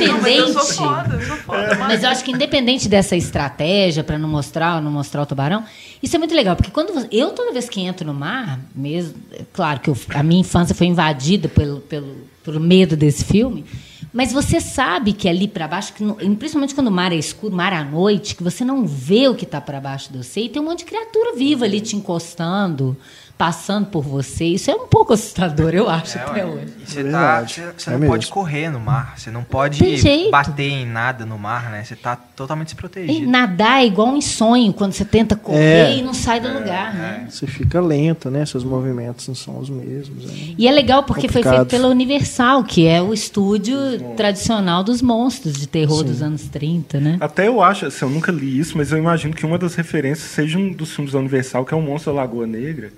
Não, 0.00 0.18
mas 0.20 0.36
eu 0.36 0.48
sou 0.48 0.62
Independente. 0.62 0.74
foda, 0.76 1.14
eu 1.14 1.26
sou 1.26 1.36
foda. 1.36 1.74
Mas 1.76 2.02
eu 2.02 2.08
acho 2.08 2.24
que 2.24 2.32
independente 2.32 2.88
dessa 2.88 3.14
estratégia 3.16 4.02
para 4.02 4.18
não 4.18 4.28
mostrar 4.28 4.76
ou 4.76 4.82
não 4.82 4.90
mostrar 4.90 5.22
o 5.22 5.26
tubarão, 5.26 5.62
isso 6.02 6.16
é 6.16 6.18
muito 6.18 6.34
legal, 6.34 6.56
porque 6.56 6.70
quando 6.70 6.92
você- 6.92 7.08
eu 7.12 7.30
toda 7.30 7.52
vez 7.52 7.68
que 7.68 7.80
entro 7.80 8.06
no 8.06 8.14
mar, 8.14 8.58
mesmo, 8.74 9.14
é 9.32 9.42
claro 9.52 9.80
que 9.80 9.90
eu- 9.90 9.96
a 10.14 10.22
minha 10.22 10.40
infância 10.40 10.74
foi 10.74 10.86
invadida 10.86 11.48
pelo, 11.48 11.80
pelo, 11.80 12.16
pelo 12.42 12.58
medo 12.60 12.96
desse 12.96 13.24
filme, 13.24 13.64
mas 14.12 14.32
você 14.32 14.60
sabe 14.60 15.12
que 15.12 15.28
ali 15.28 15.46
para 15.46 15.68
baixo, 15.68 15.92
que 15.92 16.02
não- 16.02 16.14
principalmente 16.36 16.74
quando 16.74 16.88
o 16.88 16.92
mar 16.92 17.12
é 17.12 17.16
escuro, 17.16 17.54
mar 17.54 17.72
à 17.72 17.84
noite, 17.84 18.34
que 18.34 18.42
você 18.42 18.64
não 18.64 18.86
vê 18.86 19.28
o 19.28 19.34
que 19.34 19.44
está 19.44 19.60
para 19.60 19.80
baixo 19.80 20.10
de 20.12 20.18
você, 20.18 20.40
e 20.42 20.48
tem 20.48 20.60
um 20.60 20.64
monte 20.64 20.78
de 20.80 20.84
criatura 20.86 21.36
viva 21.36 21.64
ali 21.66 21.80
te 21.80 21.94
encostando, 21.96 22.96
passando 23.40 23.86
por 23.86 24.02
você. 24.02 24.44
Isso 24.44 24.70
é 24.70 24.74
um 24.74 24.86
pouco 24.86 25.14
assustador, 25.14 25.70
eu 25.74 25.88
acho, 25.88 26.18
É, 26.18 26.20
até 26.20 26.44
hoje. 26.44 26.66
E 26.78 26.90
você, 26.90 27.00
É 27.00 27.10
tá, 27.10 27.40
você, 27.40 27.62
você 27.74 27.88
É 27.88 27.92
não 27.94 28.00
mesmo. 28.00 28.12
pode 28.12 28.26
correr 28.26 28.68
no 28.68 28.78
mar, 28.78 29.14
você 29.16 29.30
não 29.30 29.42
pode 29.42 29.82
bater 30.30 30.62
em 30.70 30.84
nada 30.84 31.24
no 31.24 31.38
mar, 31.38 31.70
né? 31.70 31.82
Você 31.82 31.96
tá 31.96 32.16
totalmente 32.16 32.66
E 32.68 32.74
desprotegido. 32.74 33.26
nadar 33.30 33.80
é 33.82 33.86
igual 33.86 34.08
um 34.08 34.20
sonho, 34.20 34.74
quando 34.74 34.92
você 34.92 35.06
tenta 35.06 35.36
correr 35.36 35.58
É. 35.86 35.96
e 35.96 36.02
não 36.02 36.12
sai 36.12 36.38
do 36.38 36.52
lugar, 36.52 36.92
né? 36.92 37.26
Você 37.30 37.46
fica 37.46 37.80
lento, 37.80 38.30
né? 38.30 38.44
Seus 38.44 38.62
movimentos 38.62 39.26
não 39.26 39.34
são 39.34 39.58
os 39.58 39.70
mesmos. 39.70 40.26
né? 40.26 40.54
E 40.58 40.68
é 40.68 40.70
legal 40.70 41.04
porque 41.04 41.26
foi 41.26 41.42
Complicado. 41.42 41.66
feito 41.66 41.70
pela 41.80 41.88
Universal, 41.88 42.62
que 42.62 42.86
é 42.86 43.00
o 43.00 43.14
estúdio 43.14 43.74
tradicional 44.18 44.84
dos 44.84 45.00
monstros 45.00 45.54
de 45.54 45.66
terror 45.66 46.04
dos 46.04 46.20
anos 46.20 46.42
30, 46.42 47.00
né? 47.00 47.16
Até 47.18 47.48
eu 47.48 47.62
acho, 47.62 47.86
assim, 47.86 48.04
eu 48.04 48.10
nunca 48.10 48.30
li 48.30 48.58
isso, 48.58 48.76
mas 48.76 48.92
eu 48.92 48.98
imagino 48.98 49.32
que 49.32 49.46
uma 49.46 49.56
das 49.56 49.74
referências 49.76 50.28
seja 50.30 50.58
um 50.58 50.70
dos 50.74 50.92
filmes 50.94 51.14
da 51.14 51.18
Universal, 51.18 51.64
que 51.64 51.72
é 51.72 51.76
o 51.76 51.80
Monstro 51.80 52.12
da 52.12 52.20
Lagoa 52.20 52.46
Negra. 52.46 52.92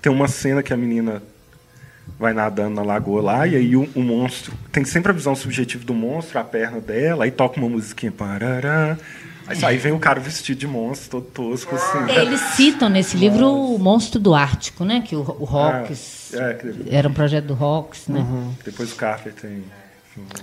Tem 0.00 0.12
uma 0.12 0.28
cena 0.28 0.62
que 0.62 0.72
a 0.72 0.76
menina 0.76 1.22
vai 2.18 2.32
nadando 2.32 2.76
na 2.76 2.82
lagoa 2.82 3.22
lá, 3.22 3.46
e 3.46 3.56
aí 3.56 3.76
o, 3.76 3.88
o 3.94 4.02
monstro. 4.02 4.52
Tem 4.72 4.84
sempre 4.84 5.10
a 5.10 5.14
visão 5.14 5.34
subjetiva 5.34 5.84
do 5.84 5.94
monstro, 5.94 6.38
a 6.38 6.44
perna 6.44 6.80
dela, 6.80 7.24
aí 7.24 7.30
toca 7.30 7.58
uma 7.58 7.68
musiquinha. 7.68 8.12
Parará, 8.12 8.96
aí, 9.46 9.64
aí 9.64 9.76
vem 9.76 9.92
o 9.92 9.98
cara 9.98 10.20
vestido 10.20 10.58
de 10.58 10.66
monstro, 10.66 11.20
todo 11.20 11.26
tosco, 11.26 11.74
assim. 11.74 12.10
Eles 12.12 12.40
citam 12.40 12.88
nesse 12.88 13.16
livro 13.16 13.48
o 13.48 13.78
Monstro 13.78 14.20
do 14.20 14.34
Ártico, 14.34 14.84
né? 14.84 15.02
Que 15.04 15.14
o, 15.14 15.20
o 15.20 15.44
Hawks. 15.44 16.34
É, 16.34 16.54
que 16.54 16.84
Era 16.90 17.08
um 17.08 17.14
projeto 17.14 17.46
do 17.46 17.54
Hawks, 17.54 18.08
né? 18.08 18.24
depois 18.64 18.92
o 18.92 18.96
Carter 18.96 19.32
tem. 19.34 19.64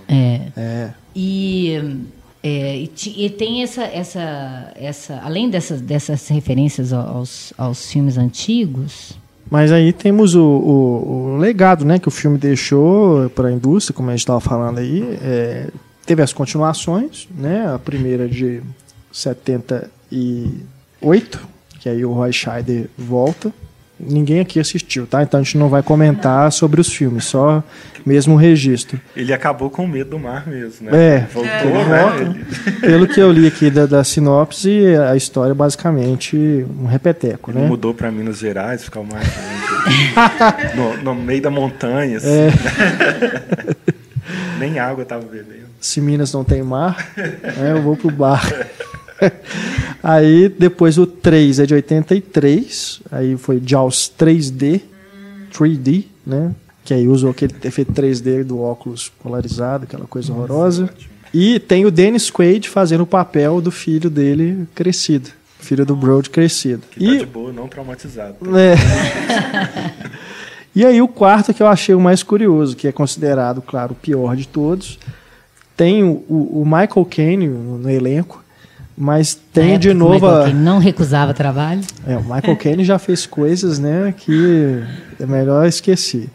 É. 0.07 0.41
É. 0.55 0.89
E, 1.13 2.05
é, 2.41 2.77
e, 2.77 2.91
e 3.25 3.29
tem 3.29 3.63
essa, 3.63 3.83
essa, 3.83 4.71
essa. 4.75 5.19
Além 5.21 5.49
dessas, 5.49 5.81
dessas 5.81 6.27
referências 6.29 6.93
aos, 6.93 7.53
aos 7.57 7.91
filmes 7.91 8.17
antigos. 8.17 9.17
Mas 9.49 9.71
aí 9.71 9.93
temos 9.93 10.33
o, 10.35 10.43
o- 10.43 11.33
o 11.35 11.37
legado 11.37 11.85
né, 11.85 11.99
que 11.99 12.07
o 12.07 12.11
filme 12.11 12.37
deixou 12.37 13.29
para 13.29 13.49
a 13.49 13.51
indústria, 13.51 13.95
como 13.95 14.09
a 14.09 14.13
gente 14.13 14.21
estava 14.21 14.39
falando 14.39 14.79
aí. 14.79 15.17
É, 15.21 15.67
teve 16.05 16.21
as 16.23 16.33
continuações, 16.33 17.27
né? 17.37 17.71
A 17.73 17.77
primeira 17.79 18.27
de 18.27 18.61
78, 19.11 21.39
que 21.79 21.89
aí 21.89 22.03
o 22.05 22.11
Roy 22.13 22.31
Scheider 22.33 22.89
volta. 22.97 23.53
Ninguém 23.99 24.41
aqui 24.41 24.59
assistiu, 24.59 25.07
tá? 25.07 25.23
Então 25.23 25.39
a 25.39 25.43
gente 25.43 25.57
não 25.57 25.69
vai 25.69 25.81
comentar 25.81 26.51
sobre 26.51 26.81
os 26.81 26.91
filmes, 26.91 27.25
só 27.25 27.63
mesmo 28.05 28.35
o 28.35 28.37
registro. 28.37 28.99
Ele 29.15 29.33
acabou 29.33 29.69
com 29.69 29.87
medo 29.87 30.11
do 30.11 30.19
mar 30.19 30.45
mesmo, 30.45 30.91
né? 30.91 31.15
É, 31.15 31.19
Voltou, 31.33 31.51
ele 31.51 32.29
né? 32.29 32.45
Pelo 32.81 33.07
que 33.07 33.19
eu 33.19 33.31
li 33.31 33.47
aqui 33.47 33.71
da, 33.71 33.85
da 33.85 34.03
sinopse, 34.03 34.69
a 35.09 35.15
história 35.15 35.51
é 35.51 35.55
basicamente 35.55 36.35
um 36.79 36.85
repeteco, 36.85 37.51
Ele 37.51 37.59
né? 37.61 37.67
mudou 37.67 37.93
para 37.93 38.11
Minas 38.11 38.37
Gerais, 38.37 38.83
ficou 38.83 39.03
mais 39.05 39.25
no, 40.75 40.97
no 41.01 41.15
meio 41.15 41.41
da 41.41 41.49
montanha, 41.49 42.17
assim. 42.17 42.27
Nem 44.59 44.77
água 44.79 45.03
estava 45.03 45.23
bebendo. 45.23 45.65
se 45.79 46.01
Minas 46.01 46.33
não 46.33 46.43
tem 46.43 46.61
mar, 46.63 47.07
né, 47.15 47.71
eu 47.71 47.81
vou 47.81 47.95
pro 47.95 48.11
bar. 48.11 48.45
aí 50.03 50.49
depois 50.49 50.97
o 50.97 51.05
3 51.07 51.59
é 51.59 51.65
de 51.65 51.73
83, 51.73 53.01
aí 53.11 53.37
foi 53.37 53.61
Jaws 53.65 54.11
3D, 54.19 54.81
3D, 55.53 56.05
né? 56.25 56.51
Que 56.83 56.93
aí 56.93 57.07
usou 57.07 57.31
aquele 57.31 57.55
efeito 57.63 57.91
3D 57.93 58.43
do 58.43 58.59
óculos 58.61 59.11
polarizado, 59.23 59.85
aquela 59.85 60.05
coisa 60.05 60.31
horrorosa. 60.31 60.89
E 61.33 61.59
tem 61.59 61.85
o 61.85 61.91
Dennis 61.91 62.29
Quaid 62.29 62.69
fazendo 62.69 63.01
o 63.01 63.07
papel 63.07 63.59
do 63.59 63.71
filho 63.71 64.09
dele 64.09 64.67
crescido, 64.75 65.29
filho 65.59 65.85
do 65.85 65.95
Brody 65.95 66.29
crescido. 66.29 66.83
Que 66.91 66.99
tá 66.99 67.05
E 67.11 67.17
de 67.19 67.25
boa, 67.25 67.51
não 67.51 67.67
traumatizado. 67.67 68.35
é. 68.57 68.75
e 70.75 70.85
aí 70.85 71.01
o 71.01 71.07
quarto 71.07 71.53
que 71.53 71.63
eu 71.63 71.67
achei 71.67 71.95
o 71.95 71.99
mais 71.99 72.21
curioso, 72.21 72.75
que 72.75 72.87
é 72.87 72.91
considerado, 72.91 73.61
claro, 73.61 73.93
o 73.93 73.95
pior 73.95 74.35
de 74.35 74.47
todos. 74.47 74.99
Tem 75.75 76.03
o, 76.03 76.23
o- 76.29 76.61
o 76.61 76.65
Michael 76.65 77.05
Caine 77.09 77.47
no, 77.47 77.79
no 77.79 77.89
elenco, 77.89 78.44
mas 78.97 79.35
tem 79.53 79.71
época 79.71 79.79
de 79.79 79.93
novo. 79.93 80.13
Michael 80.13 80.35
a- 80.35 80.43
Caine 80.45 80.59
não 80.59 80.77
recusava 80.79 81.33
trabalho. 81.33 81.81
é, 82.07 82.17
o 82.17 82.21
Michael 82.23 82.55
Caine 82.57 82.83
já 82.83 82.97
fez 82.99 83.25
coisas, 83.25 83.77
né, 83.79 84.13
que 84.17 84.81
é 85.19 85.25
melhor 85.25 85.65
esquecer. 85.67 86.29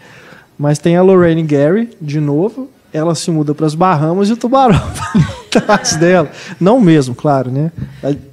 Mas 0.59 0.79
tem 0.79 0.97
a 0.97 1.03
Lorraine 1.03 1.43
Gary 1.43 1.91
de 2.01 2.21
novo. 2.21 2.69
Ela 2.93 3.15
se 3.15 3.31
muda 3.31 3.55
para 3.55 3.67
as 3.67 3.75
Bahamas 3.75 4.29
e 4.29 4.33
o 4.33 4.37
tubarão 4.37 4.79
vai 4.95 5.23
atrás 5.63 5.97
dela. 5.97 6.29
Não 6.61 6.81
mesmo, 6.81 7.15
claro, 7.15 7.51
né? 7.51 7.71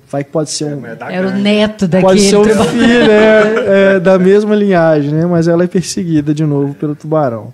Vai, 0.10 0.24
que 0.24 0.32
pode 0.32 0.50
ser 0.50 0.74
um, 0.74 0.86
É 0.86 0.96
da 0.96 1.12
Era 1.12 1.28
o 1.28 1.32
neto 1.32 1.88
daquele. 1.88 2.08
Pode 2.10 2.22
ser 2.22 2.38
o 2.38 2.42
traba- 2.44 2.66
filho 2.66 3.12
é, 3.12 3.96
é, 3.96 4.00
da 4.00 4.18
mesma 4.18 4.56
linhagem, 4.56 5.12
né? 5.12 5.26
Mas 5.26 5.48
ela 5.48 5.64
é 5.64 5.68
perseguida 5.68 6.34
de 6.34 6.44
novo 6.44 6.74
pelo 6.74 6.96
tubarão. 6.96 7.54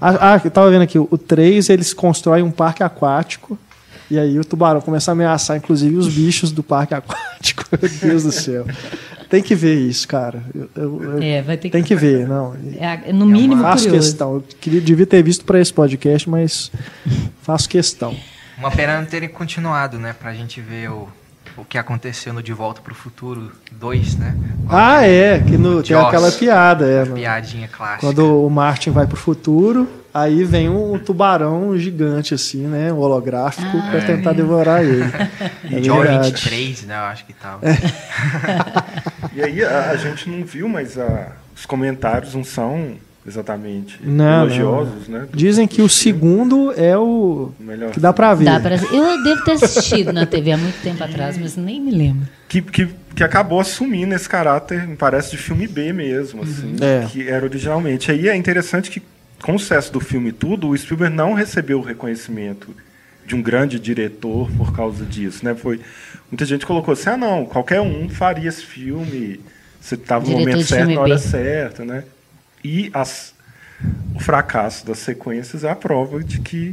Ah, 0.00 0.34
ah, 0.34 0.40
eu 0.44 0.50
tava 0.50 0.70
vendo 0.70 0.82
aqui, 0.82 0.98
o 0.98 1.18
3 1.18 1.68
eles 1.70 1.92
constroem 1.94 2.42
um 2.42 2.50
parque 2.50 2.82
aquático 2.82 3.56
e 4.10 4.18
aí 4.18 4.38
o 4.38 4.44
tubarão 4.44 4.80
começa 4.80 5.10
a 5.10 5.12
ameaçar, 5.12 5.56
inclusive, 5.56 5.96
os 5.96 6.08
bichos 6.08 6.50
do 6.52 6.62
parque 6.62 6.92
aquático. 6.94 7.64
Meu 7.80 7.90
Deus 8.10 8.22
do 8.24 8.32
céu. 8.32 8.66
Tem 9.28 9.40
que 9.42 9.54
ver 9.54 9.76
isso, 9.76 10.08
cara. 10.08 10.42
Eu- 10.54 10.68
eu- 10.74 11.02
eu- 11.14 11.22
É, 11.22 11.40
vai 11.40 11.56
ter 11.56 11.68
que. 11.68 11.72
tem 11.72 11.84
que 11.84 11.94
ver, 11.94 12.26
não. 12.26 12.54
É, 12.78 13.12
no 13.12 13.24
mínimo 13.26 13.62
faço 13.62 13.84
curioso. 13.84 14.08
questão. 14.08 14.34
Eu 14.34 14.44
queria, 14.60 14.80
devia 14.80 15.06
ter 15.06 15.22
visto 15.22 15.44
para 15.44 15.60
esse 15.60 15.72
podcast, 15.72 16.28
mas 16.28 16.72
faço 17.42 17.68
questão. 17.68 18.14
Uma 18.58 18.70
pena 18.72 18.98
não 18.98 19.06
terem 19.06 19.28
continuado, 19.28 19.98
né? 19.98 20.12
Pra 20.18 20.34
gente 20.34 20.60
ver 20.60 20.90
o, 20.90 21.08
o 21.56 21.64
que 21.64 21.78
aconteceu 21.78 22.32
no 22.32 22.42
De 22.42 22.52
Volta 22.52 22.80
pro 22.80 22.92
Futuro 22.94 23.52
2, 23.70 24.16
né? 24.16 24.34
Ah, 24.68 25.06
é, 25.06 25.38
que 25.38 25.56
no, 25.56 25.76
tem 25.80 25.90
Jaws. 25.92 26.08
aquela 26.08 26.32
piada, 26.32 26.86
é. 26.86 27.04
Piadinha 27.06 27.68
clássica. 27.68 28.00
Quando 28.08 28.44
o 28.44 28.50
Martin 28.50 28.90
vai 28.90 29.06
pro 29.06 29.16
futuro, 29.16 29.88
aí 30.12 30.44
vem 30.44 30.68
um 30.68 30.98
tubarão 30.98 31.76
gigante, 31.78 32.34
assim, 32.34 32.66
né? 32.66 32.92
Um 32.92 32.98
holográfico, 32.98 33.76
Ah, 33.76 33.88
pra 33.90 34.00
tentar 34.02 34.32
devorar 34.32 34.82
ele. 34.84 35.04
E 35.70 35.76
É 35.76 35.80
verdade. 35.80 36.30
23, 36.32 36.82
né? 36.84 36.94
Eu 36.96 37.04
acho 37.04 37.24
que 37.26 37.32
tava. 37.32 37.60
E 39.34 39.42
aí 39.42 39.62
a, 39.64 39.90
a 39.90 39.96
gente 39.96 40.28
não 40.28 40.44
viu, 40.44 40.68
mas 40.68 40.98
a- 40.98 41.32
os 41.54 41.64
comentários 41.66 42.34
não 42.34 42.42
são 42.42 42.92
exatamente 43.26 44.00
Não, 44.02 44.42
elogiosos, 44.46 45.08
né? 45.08 45.26
do- 45.30 45.36
Dizem 45.36 45.68
que 45.68 45.82
o 45.82 45.88
segundo 45.88 46.72
é 46.76 46.96
o 46.96 47.52
melhor 47.60 47.90
que 47.90 48.00
dá 48.00 48.12
pra 48.12 48.34
ver. 48.34 48.46
Dá 48.46 48.58
pra- 48.58 48.74
Eu 48.76 49.22
devo 49.22 49.44
ter 49.44 49.52
assistido 49.52 50.12
na 50.12 50.26
TV 50.26 50.52
há 50.52 50.56
muito 50.56 50.80
tempo 50.82 51.02
atrás, 51.04 51.38
mas 51.38 51.56
nem 51.56 51.80
me 51.80 51.90
lembro. 51.90 52.26
que, 52.48 52.60
que, 52.62 52.88
que 53.14 53.22
acabou 53.22 53.60
assumindo 53.60 54.14
esse 54.14 54.28
caráter, 54.28 54.86
me 54.86 54.96
parece, 54.96 55.30
de 55.32 55.36
filme 55.36 55.68
B 55.68 55.92
mesmo, 55.92 56.42
assim, 56.42 56.74
É. 56.80 57.06
que 57.08 57.28
era 57.28 57.44
originalmente. 57.44 58.10
Aí 58.10 58.28
é 58.28 58.34
interessante 58.34 58.90
que, 58.90 59.00
com 59.42 59.54
o 59.54 59.58
sucesso 59.58 59.92
do 59.92 60.00
filme 60.00 60.30
e 60.30 60.32
tudo, 60.32 60.68
o 60.68 60.76
Spielberg 60.76 61.14
não 61.14 61.32
recebeu 61.32 61.78
o 61.78 61.82
reconhecimento 61.82 62.74
de 63.26 63.34
um 63.34 63.42
grande 63.42 63.78
diretor 63.78 64.50
por 64.56 64.74
causa 64.74 65.04
disso, 65.04 65.44
né? 65.44 65.54
Foi 65.54 65.80
muita 66.30 66.44
gente 66.44 66.66
colocou 66.66 66.92
assim, 66.92 67.10
ah, 67.10 67.16
não, 67.16 67.44
qualquer 67.44 67.80
um 67.80 68.08
faria 68.08 68.48
esse 68.48 68.64
filme, 68.64 69.40
você 69.80 69.94
estava 69.94 70.24
no 70.24 70.32
momento 70.32 70.62
certo, 70.64 70.90
na 70.90 71.00
hora 71.00 71.14
B. 71.14 71.20
certa, 71.20 71.84
né? 71.84 72.04
E 72.62 72.90
as, 72.92 73.34
o 74.14 74.20
fracasso 74.20 74.84
das 74.86 74.98
sequências 74.98 75.64
é 75.64 75.70
a 75.70 75.74
prova 75.74 76.22
de 76.22 76.40
que, 76.40 76.72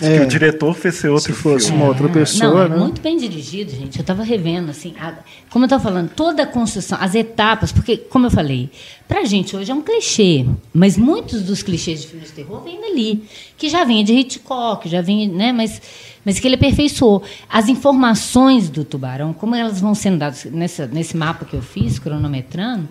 de 0.00 0.04
É. 0.06 0.18
que 0.18 0.24
o 0.24 0.26
diretor 0.26 0.74
fez 0.74 0.96
ser 0.96 1.08
outro 1.08 1.32
Se 1.32 1.40
fosse 1.40 1.66
filme. 1.66 1.80
uma 1.80 1.88
outra 1.88 2.06
Não, 2.08 2.12
pessoa, 2.12 2.64
é 2.64 2.68
né? 2.68 2.76
muito 2.76 3.00
bem 3.00 3.16
dirigido, 3.16 3.70
gente. 3.70 3.96
Eu 3.96 4.00
estava 4.00 4.24
revendo, 4.24 4.70
assim, 4.72 4.92
a- 5.00 5.14
como 5.50 5.64
eu 5.64 5.66
estava 5.66 5.80
falando, 5.82 6.10
toda 6.10 6.42
a 6.42 6.46
construção, 6.46 6.98
as 7.00 7.14
etapas, 7.14 7.70
porque, 7.70 7.96
como 7.96 8.26
eu 8.26 8.30
falei, 8.30 8.68
pra 9.06 9.24
gente 9.24 9.54
hoje 9.56 9.70
é 9.70 9.74
um 9.74 9.82
clichê, 9.82 10.44
mas 10.74 10.96
muitos 10.96 11.42
dos 11.42 11.62
clichês 11.62 12.02
de 12.02 12.08
filmes 12.08 12.28
de 12.30 12.34
terror 12.34 12.62
vêm 12.64 12.80
dali, 12.80 13.22
que 13.56 13.68
já 13.68 13.84
vinha 13.84 14.02
de 14.02 14.12
Hitchcock, 14.14 14.88
já 14.88 15.00
vinha, 15.00 15.28
né, 15.28 15.52
mas, 15.52 15.80
mas 16.24 16.40
que 16.40 16.48
ele 16.48 16.56
aperfeiçoou. 16.56 17.22
As 17.48 17.68
informações 17.68 18.68
do 18.68 18.84
tubarão, 18.84 19.32
como 19.32 19.54
elas 19.54 19.80
vão 19.80 19.94
sendo 19.94 20.18
dadas 20.18 20.44
nessa, 20.46 20.86
nesse 20.88 21.16
mapa 21.16 21.44
que 21.44 21.54
eu 21.54 21.62
fiz, 21.62 22.00
cronometrando, 22.00 22.88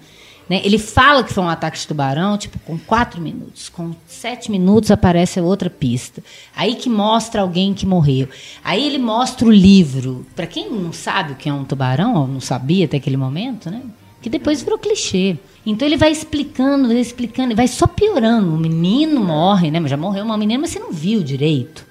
né, 0.50 0.62
ele 0.64 0.78
fala 0.78 1.24
que 1.24 1.34
foi 1.34 1.44
um 1.44 1.50
ataque 1.50 1.78
de 1.78 1.88
tubarão, 1.88 2.38
tipo, 2.38 2.58
com 2.60 2.78
quatro 2.78 3.22
minutos. 3.22 3.68
Com 3.68 3.94
sete 4.08 4.50
minutos 4.50 4.92
aparece 4.92 5.42
outra 5.42 5.70
pista. 5.70 6.24
Aí 6.56 6.76
que 6.76 6.90
mostra 6.90 7.42
alguém 7.42 7.74
que 7.74 7.86
morreu. 7.86 8.30
Aí 8.64 8.86
ele 8.86 8.98
mostra 8.98 9.46
o 9.46 9.52
livro. 9.52 10.26
Para 10.36 10.48
quem 10.48 10.72
não 10.72 10.94
sabe 10.94 11.34
o 11.34 11.36
que 11.36 11.50
é 11.50 11.54
um 11.54 11.66
tubarão, 11.66 12.16
ou 12.16 12.28
não 12.28 12.40
sabia 12.40 12.86
até 12.86 12.98
aquele 12.98 13.18
momento, 13.18 13.70
né? 13.70 13.82
Que 14.22 14.30
depois 14.30 14.62
virou 14.62 14.80
clichê. 14.80 15.38
Então 15.66 15.86
ele 15.86 15.98
vai 15.98 16.12
explicando, 16.12 16.88
vai 16.88 16.98
explicando, 16.98 17.52
e 17.52 17.56
vai 17.56 17.68
só 17.68 17.86
piorando. 17.86 18.54
O 18.54 18.58
menino 18.58 19.22
morre, 19.22 19.70
né? 19.70 19.86
Já 19.88 19.98
morreu 19.98 20.24
uma 20.24 20.38
menina, 20.38 20.62
mas 20.62 20.72
você 20.72 20.80
não 20.80 20.92
viu 20.92 21.22
direito. 21.22 21.86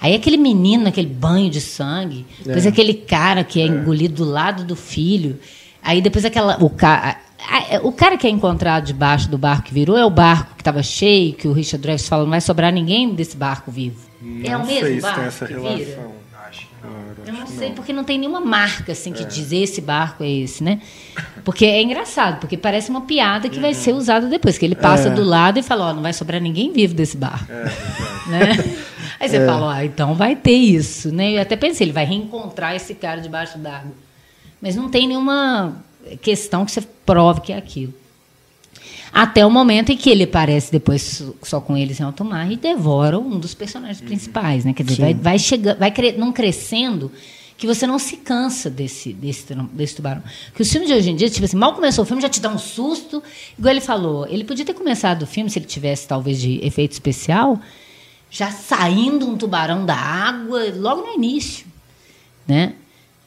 Aí 0.00 0.14
aquele 0.14 0.36
menino, 0.36 0.86
aquele 0.86 1.08
banho 1.08 1.50
de 1.50 1.60
sangue, 1.60 2.24
depois 2.44 2.64
aquele 2.64 2.94
cara 2.94 3.42
que 3.42 3.60
é 3.60 3.66
engolido 3.66 4.24
do 4.24 4.30
lado 4.30 4.62
do 4.62 4.76
filho. 4.76 5.40
Aí 5.82 6.00
depois 6.00 6.24
aquela. 6.24 6.62
O, 6.62 6.70
ca, 6.70 7.18
o 7.82 7.92
cara 7.92 8.16
que 8.16 8.26
é 8.26 8.30
encontrado 8.30 8.84
debaixo 8.84 9.28
do 9.28 9.38
barco 9.38 9.64
que 9.64 9.74
virou 9.74 9.96
é 9.96 10.04
o 10.04 10.10
barco 10.10 10.54
que 10.54 10.60
estava 10.60 10.82
cheio, 10.82 11.34
que 11.34 11.46
o 11.46 11.52
Richard 11.52 11.82
Dreyfuss 11.82 12.08
fala, 12.08 12.24
não 12.24 12.30
vai 12.30 12.40
sobrar 12.40 12.72
ninguém 12.72 13.14
desse 13.14 13.36
barco 13.36 13.70
vivo. 13.70 14.00
é 14.44 14.50
Não 14.50 14.62
o 14.62 14.66
sei 14.66 14.82
mesmo 14.82 14.96
se 14.96 15.00
barco 15.02 15.18
tem 15.18 15.28
essa 15.28 15.46
que 15.46 15.52
relação. 15.52 15.76
vira? 15.76 16.18
acho. 16.48 16.66
Eu 17.26 17.32
não 17.32 17.46
sei, 17.46 17.70
porque 17.72 17.92
não 17.92 18.04
tem 18.04 18.18
nenhuma 18.18 18.40
marca 18.40 18.92
assim 18.92 19.12
que 19.12 19.22
é. 19.22 19.26
diz 19.26 19.52
esse 19.52 19.80
barco 19.80 20.24
é 20.24 20.30
esse, 20.30 20.64
né? 20.64 20.80
Porque 21.44 21.64
é 21.64 21.82
engraçado, 21.82 22.40
porque 22.40 22.56
parece 22.56 22.90
uma 22.90 23.02
piada 23.02 23.48
que 23.48 23.56
uhum. 23.56 23.62
vai 23.62 23.74
ser 23.74 23.92
usada 23.92 24.26
depois, 24.26 24.56
que 24.56 24.64
ele 24.64 24.74
passa 24.74 25.08
é. 25.08 25.10
do 25.10 25.22
lado 25.22 25.58
e 25.58 25.62
fala, 25.62 25.86
ó, 25.86 25.90
oh, 25.90 25.94
não 25.94 26.02
vai 26.02 26.12
sobrar 26.12 26.40
ninguém 26.40 26.72
vivo 26.72 26.94
desse 26.94 27.16
barco. 27.16 27.50
É, 27.50 27.64
né? 28.30 28.76
Aí 29.20 29.28
você 29.28 29.38
é. 29.38 29.46
fala, 29.46 29.74
ah, 29.74 29.84
então 29.84 30.14
vai 30.14 30.36
ter 30.36 30.52
isso, 30.52 31.12
né? 31.12 31.32
Eu 31.32 31.42
até 31.42 31.56
pensei, 31.56 31.84
ele 31.86 31.92
vai 31.92 32.04
reencontrar 32.04 32.74
esse 32.74 32.94
cara 32.94 33.20
debaixo 33.20 33.58
d'água. 33.58 33.92
Mas 34.60 34.76
não 34.76 34.88
tem 34.88 35.06
nenhuma 35.08 35.76
questão 36.16 36.64
que 36.64 36.72
você 36.72 36.82
prove 37.04 37.40
que 37.40 37.52
é 37.52 37.56
aquilo. 37.56 37.94
Até 39.12 39.44
o 39.44 39.50
momento 39.50 39.90
em 39.90 39.96
que 39.96 40.10
ele 40.10 40.24
aparece 40.24 40.70
depois 40.70 41.22
só 41.42 41.60
com 41.60 41.76
eles 41.76 41.98
em 41.98 42.02
alto 42.02 42.24
mar 42.24 42.50
e 42.50 42.56
devora 42.56 43.18
um 43.18 43.38
dos 43.38 43.54
personagens 43.54 44.00
principais, 44.00 44.64
né? 44.64 44.72
Quer 44.72 44.82
dizer, 44.82 45.02
vai, 45.02 45.14
vai 45.14 45.38
chegando, 45.38 45.78
vai 45.78 45.90
cre 45.90 46.12
não 46.12 46.32
crescendo 46.32 47.10
que 47.56 47.66
você 47.66 47.86
não 47.86 47.98
se 47.98 48.18
cansa 48.18 48.70
desse, 48.70 49.12
desse, 49.12 49.52
desse 49.72 49.96
tubarão. 49.96 50.22
Que 50.54 50.62
os 50.62 50.70
filmes 50.70 50.88
de 50.88 50.94
hoje 50.94 51.10
em 51.10 51.16
dia, 51.16 51.28
tipo 51.28 51.44
assim, 51.44 51.56
mal 51.56 51.74
começou 51.74 52.04
o 52.04 52.06
filme, 52.06 52.22
já 52.22 52.28
te 52.28 52.40
dá 52.40 52.48
um 52.48 52.58
susto. 52.58 53.20
Igual 53.58 53.72
ele 53.72 53.80
falou, 53.80 54.26
ele 54.28 54.44
podia 54.44 54.64
ter 54.64 54.74
começado 54.74 55.22
o 55.22 55.26
filme, 55.26 55.50
se 55.50 55.58
ele 55.58 55.66
tivesse 55.66 56.06
talvez 56.06 56.40
de 56.40 56.64
efeito 56.64 56.92
especial, 56.92 57.58
já 58.30 58.52
saindo 58.52 59.28
um 59.28 59.36
tubarão 59.36 59.84
da 59.84 59.96
água 59.96 60.72
logo 60.76 61.02
no 61.02 61.12
início, 61.14 61.66
né? 62.46 62.74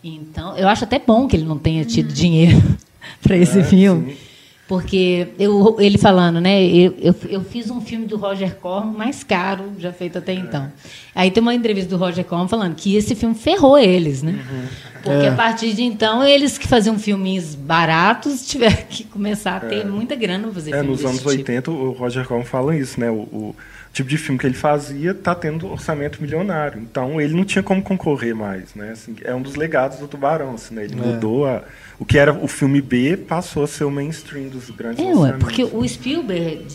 Então, 0.03 0.57
eu 0.57 0.67
acho 0.67 0.83
até 0.83 0.99
bom 0.99 1.27
que 1.27 1.35
ele 1.35 1.45
não 1.45 1.57
tenha 1.57 1.85
tido 1.85 2.09
uhum. 2.09 2.13
dinheiro 2.13 2.61
para 3.21 3.37
esse 3.37 3.59
é, 3.59 3.63
filme. 3.63 4.13
Sim. 4.13 4.31
Porque 4.71 5.27
eu, 5.37 5.75
ele 5.81 5.97
falando, 5.97 6.39
né? 6.39 6.63
Eu, 6.63 6.95
eu, 6.97 7.15
eu, 7.27 7.43
fiz 7.43 7.69
um 7.69 7.81
filme 7.81 8.05
do 8.05 8.15
Roger 8.15 8.55
Corman 8.55 8.93
mais 8.93 9.21
caro 9.21 9.65
já 9.77 9.91
feito 9.91 10.17
até 10.17 10.31
então. 10.31 10.71
Aí 11.13 11.29
tem 11.29 11.41
uma 11.41 11.53
entrevista 11.53 11.89
do 11.89 11.97
Roger 11.97 12.23
Corman 12.23 12.47
falando 12.47 12.73
que 12.73 12.95
esse 12.95 13.13
filme 13.13 13.35
ferrou 13.35 13.77
eles, 13.77 14.23
né? 14.23 14.31
Uhum. 14.31 14.67
Porque 15.03 15.25
é. 15.25 15.27
a 15.27 15.35
partir 15.35 15.73
de 15.73 15.83
então, 15.83 16.23
eles 16.23 16.57
que 16.57 16.69
faziam 16.69 16.97
filmes 16.97 17.53
baratos 17.53 18.47
tiveram 18.47 18.77
que 18.89 19.03
começar 19.03 19.57
a 19.57 19.59
ter 19.59 19.81
é. 19.81 19.83
muita 19.83 20.15
grana 20.15 20.45
para 20.45 20.53
fazer 20.53 20.73
é, 20.73 20.81
Nos 20.81 21.03
anos 21.03 21.17
tipo. 21.17 21.29
80, 21.31 21.69
o 21.69 21.91
Roger 21.91 22.25
Corman 22.25 22.45
fala 22.45 22.73
isso, 22.73 22.97
né? 22.97 23.11
O, 23.11 23.23
o, 23.23 23.55
tipo 23.93 24.09
de 24.09 24.17
filme 24.17 24.39
que 24.39 24.45
ele 24.45 24.55
fazia 24.55 25.11
está 25.11 25.35
tendo 25.35 25.67
orçamento 25.69 26.21
milionário. 26.21 26.81
Então, 26.81 27.19
ele 27.19 27.33
não 27.33 27.43
tinha 27.43 27.61
como 27.61 27.81
concorrer 27.81 28.35
mais, 28.35 28.73
né? 28.75 28.91
Assim, 28.91 29.15
é 29.23 29.33
um 29.35 29.41
dos 29.41 29.55
legados 29.55 29.99
do 29.99 30.07
Tubarão, 30.07 30.55
assim, 30.55 30.75
né? 30.75 30.85
Ele 30.85 30.93
é. 30.93 30.97
mudou 30.97 31.45
a 31.45 31.63
o 31.99 32.05
que 32.05 32.17
era 32.17 32.33
o 32.33 32.47
filme 32.47 32.81
B 32.81 33.15
passou 33.15 33.63
a 33.63 33.67
ser 33.67 33.83
o 33.83 33.91
mainstream 33.91 34.49
dos 34.49 34.71
grandes 34.71 35.05
é, 35.05 35.13
ué, 35.13 35.33
porque 35.33 35.63
o 35.63 35.87
Spielberg 35.87 36.65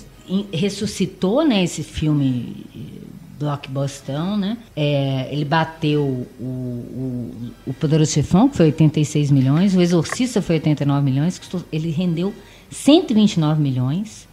ressuscitou 0.53 1.45
né, 1.45 1.65
esse 1.65 1.83
filme 1.83 2.65
blockbustão, 3.39 4.37
né? 4.37 4.57
É, 4.75 5.29
ele 5.31 5.45
bateu 5.45 6.03
o, 6.03 6.43
o, 6.45 7.53
o 7.67 7.75
Poderoso 7.75 8.13
Chefão, 8.13 8.49
que 8.49 8.57
foi 8.57 8.67
86 8.67 9.31
milhões, 9.31 9.75
o 9.75 9.81
Exorcista 9.81 10.41
foi 10.41 10.57
89 10.57 11.05
milhões, 11.05 11.41
ele 11.73 11.91
rendeu 11.91 12.33
129 12.71 13.61
milhões, 13.61 14.26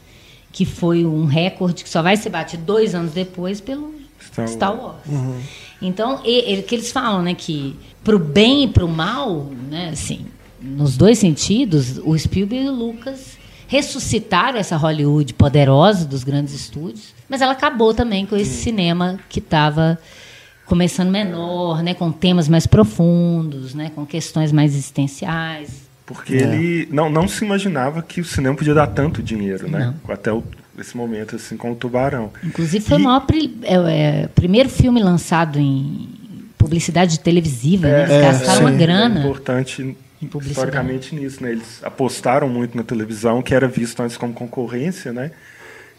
que 0.53 0.65
foi 0.65 1.03
um 1.03 1.25
recorde 1.25 1.83
que 1.83 1.89
só 1.89 2.01
vai 2.01 2.15
ser 2.15 2.29
batido 2.29 2.63
dois 2.63 2.93
anos 2.93 3.11
depois 3.11 3.59
pelo 3.59 3.91
Star, 4.21 4.47
Star 4.47 4.75
Wars. 4.75 5.05
Uhum. 5.07 5.41
Então, 5.81 6.21
ele, 6.23 6.61
que 6.61 6.75
eles 6.75 6.91
falam, 6.91 7.23
né, 7.23 7.33
que 7.33 7.75
pro 8.03 8.19
bem 8.19 8.65
e 8.65 8.67
pro 8.67 8.87
mal, 8.87 9.49
né, 9.69 9.89
assim, 9.91 10.27
nos 10.61 10.95
dois 10.95 11.17
sentidos, 11.17 11.97
o 11.97 12.17
Spielberg 12.17 12.67
e 12.67 12.69
o 12.69 12.71
Lucas 12.71 13.37
ressuscitaram 13.67 14.59
essa 14.59 14.77
Hollywood 14.77 15.33
poderosa 15.33 16.05
dos 16.05 16.23
grandes 16.23 16.53
estúdios, 16.53 17.15
mas 17.27 17.41
ela 17.41 17.53
acabou 17.53 17.91
também 17.91 18.23
com 18.23 18.35
esse 18.35 18.51
Sim. 18.51 18.63
cinema 18.63 19.19
que 19.27 19.39
estava 19.39 19.97
começando 20.67 21.09
menor, 21.09 21.81
né, 21.81 21.95
com 21.95 22.11
temas 22.11 22.47
mais 22.47 22.67
profundos, 22.67 23.73
né, 23.73 23.91
com 23.95 24.05
questões 24.05 24.51
mais 24.51 24.73
existenciais. 24.73 25.82
Porque 26.05 26.33
é. 26.33 26.37
ele 26.37 26.87
não, 26.91 27.09
não 27.09 27.27
se 27.27 27.45
imaginava 27.45 28.01
que 28.01 28.21
o 28.21 28.25
cinema 28.25 28.55
podia 28.55 28.73
dar 28.73 28.87
tanto 28.87 29.23
dinheiro, 29.23 29.69
né? 29.69 29.93
Não. 30.05 30.13
Até 30.13 30.31
o, 30.31 30.43
esse 30.77 30.97
momento, 30.97 31.35
assim, 31.35 31.55
com 31.55 31.71
o 31.71 31.75
Tubarão. 31.75 32.31
Inclusive, 32.43 32.83
foi 32.83 32.97
e... 32.97 33.01
o 33.01 33.03
maior 33.03 33.25
é, 33.63 34.23
é, 34.23 34.27
primeiro 34.27 34.69
filme 34.69 35.01
lançado 35.01 35.59
em 35.59 36.09
publicidade 36.57 37.19
televisiva, 37.19 37.87
né? 37.87 37.99
Eles 38.01 38.11
é, 38.11 38.21
gastaram 38.21 38.61
uma 38.61 38.71
grana. 38.71 39.15
É 39.17 39.23
importante 39.23 39.97
historicamente 40.41 41.15
nisso, 41.15 41.43
né? 41.43 41.51
Eles 41.51 41.81
apostaram 41.83 42.49
muito 42.49 42.75
na 42.75 42.83
televisão, 42.83 43.41
que 43.41 43.53
era 43.53 43.67
visto 43.67 44.01
antes 44.01 44.17
como 44.17 44.33
concorrência, 44.33 45.11
né? 45.11 45.31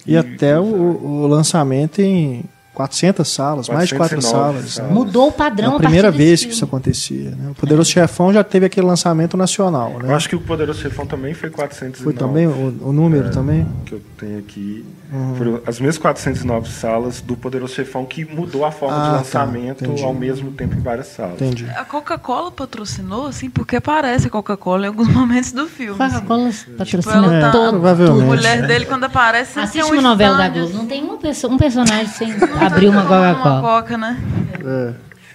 E, 0.07 0.13
e 0.13 0.17
até 0.17 0.59
o, 0.59 0.65
o, 0.65 1.27
lançamento 1.27 2.01
em 2.01 2.45
400 2.75 3.29
salas, 3.29 3.69
mais 3.69 3.89
de 3.89 3.95
4 3.95 4.21
salas. 4.21 4.75
salas. 4.75 4.93
Mudou 4.93 5.29
o 5.29 5.33
padrão. 5.33 5.75
É 5.75 5.77
a 5.77 5.79
primeira 5.79 6.11
vez 6.11 6.45
que 6.45 6.53
isso 6.53 6.65
acontecia. 6.65 7.31
Né? 7.31 7.51
O 7.51 7.55
Poderoso 7.55 7.91
é. 7.91 7.95
Chefão 7.95 8.33
já 8.33 8.43
teve 8.43 8.67
aquele 8.67 8.87
lançamento 8.87 9.37
nacional. 9.37 9.99
Né? 10.01 10.11
Eu 10.11 10.15
acho 10.15 10.29
que 10.29 10.37
o 10.37 10.41
Poderoso 10.41 10.81
Chefão 10.81 11.07
também 11.07 11.35
foi 11.35 11.51
409. 11.51 12.03
Foi 12.03 12.13
também 12.13 12.47
o, 12.47 12.89
o 12.89 12.93
número 12.93 13.29
é, 13.29 13.31
também? 13.31 13.67
Que 13.87 13.93
eu 13.93 14.03
tenho 14.19 14.39
aqui. 14.39 14.85
Uhum. 15.13 15.35
Foram 15.37 15.61
as 15.67 15.79
mesmas 15.79 15.99
409 15.99 16.69
salas 16.69 17.21
do 17.21 17.37
Poderoso 17.37 17.75
Chefão 17.75 18.05
que 18.05 18.25
mudou 18.25 18.65
a 18.65 18.73
forma 18.73 18.97
ah, 18.97 19.01
de 19.01 19.11
tá. 19.11 19.17
lançamento 19.19 19.95
tá, 19.95 20.05
ao 20.05 20.15
mesmo 20.15 20.51
tempo 20.51 20.75
em 20.75 20.81
várias 20.81 21.07
salas. 21.07 21.35
Entendi. 21.35 21.67
A 21.77 21.85
Coca-Cola 21.85 22.51
patrocinou, 22.51 23.29
assim, 23.29 23.49
porque 23.49 23.77
aparece 23.77 24.27
a 24.27 24.31
Coca-Cola 24.31 24.85
em 24.85 24.89
alguns 24.89 25.09
momentos 25.15 25.53
do 25.53 25.69
filme. 25.69 25.97
Coca-Cola 25.97 26.49
assim. 26.49 26.73
patrocina 26.73 27.23
tipo, 27.23 27.41
tá, 27.41 27.53
todo, 27.53 27.71
provavelmente. 27.71 28.23
A 28.23 28.27
mulher 28.27 28.67
dele, 28.67 28.87
quando 28.87 29.05
aparece, 29.05 29.61
Assiste 29.61 29.93
uma 29.93 30.03
novela 30.03 30.37
da 30.37 30.49
Globo. 30.49 30.73
Não 30.75 30.87
tem 30.87 31.03
uma 31.03 31.17
pessoa, 31.17 31.53
um 31.53 31.59
personagem 31.59 32.09
sem 32.09 32.33
abrir 32.67 32.89
uma 32.89 33.03
Coca-Cola. 33.03 33.61
Uma 33.61 33.63
Coca, 33.63 33.99
né? 33.99 34.21
É. 34.65 34.93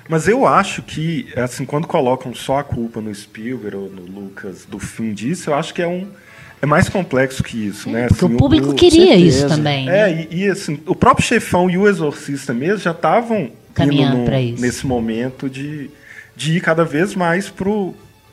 Mas 0.08 0.28
eu 0.28 0.48
acho 0.48 0.82
que, 0.82 1.28
assim, 1.36 1.66
quando 1.66 1.88
colocam 1.88 2.34
só 2.34 2.60
a 2.60 2.64
culpa 2.64 3.00
no 3.00 3.14
Spielberg 3.14 3.78
ou 3.78 3.90
no 3.90 4.02
Lucas 4.02 4.66
do 4.66 4.80
fim 4.80 5.14
disso, 5.14 5.52
eu 5.52 5.54
acho 5.54 5.74
que 5.74 5.82
é 5.82 5.88
um 5.88 6.08
é 6.62 6.66
mais 6.66 6.90
complexo 6.90 7.42
que 7.42 7.68
isso, 7.68 7.90
né? 7.90 8.08
Porque 8.08 8.26
assim, 8.26 8.34
o 8.34 8.38
público 8.38 8.70
o, 8.70 8.76
queria 8.76 9.16
isso 9.16 9.48
também. 9.48 9.88
É, 9.88 10.08
né? 10.08 10.28
e, 10.30 10.44
e, 10.44 10.50
assim, 10.50 10.80
o 10.86 10.96
próprio 10.96 11.26
chefão 11.26 11.70
e 11.70 11.78
o 11.78 11.88
exorcista 11.88 12.54
mesmo 12.54 12.80
já 12.80 12.92
estavam 12.92 13.52
caminhando 13.74 14.26
para 14.26 14.42
isso 14.42 14.62
nesse 14.62 14.86
momento 14.86 15.50
de, 15.50 15.90
de 16.36 16.58
ir 16.58 16.62
cada 16.62 16.84
vez 16.84 17.16
mais 17.16 17.50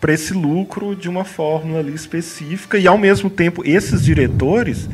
para 0.00 0.12
esse 0.12 0.32
lucro 0.32 0.96
de 0.96 1.08
uma 1.08 1.24
fórmula 1.24 1.78
ali 1.78 1.94
específica 1.94 2.78
e 2.78 2.86
ao 2.86 2.98
mesmo 2.98 3.30
tempo 3.30 3.62
esses 3.64 4.02
diretores 4.02 4.88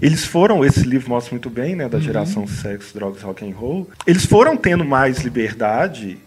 eles 0.00 0.24
foram 0.24 0.64
esse 0.64 0.80
livro 0.80 1.08
mostra 1.10 1.32
muito 1.32 1.50
bem 1.50 1.74
né 1.74 1.88
da 1.88 1.98
uhum. 1.98 2.02
geração 2.02 2.42
uhum. 2.42 2.48
sexo 2.48 2.94
drogas 2.94 3.22
rock 3.22 3.48
and 3.48 3.54
roll 3.54 3.88
eles 4.06 4.24
foram 4.24 4.56
tendo 4.56 4.84
mais 4.84 5.18
liberdade 5.18 6.18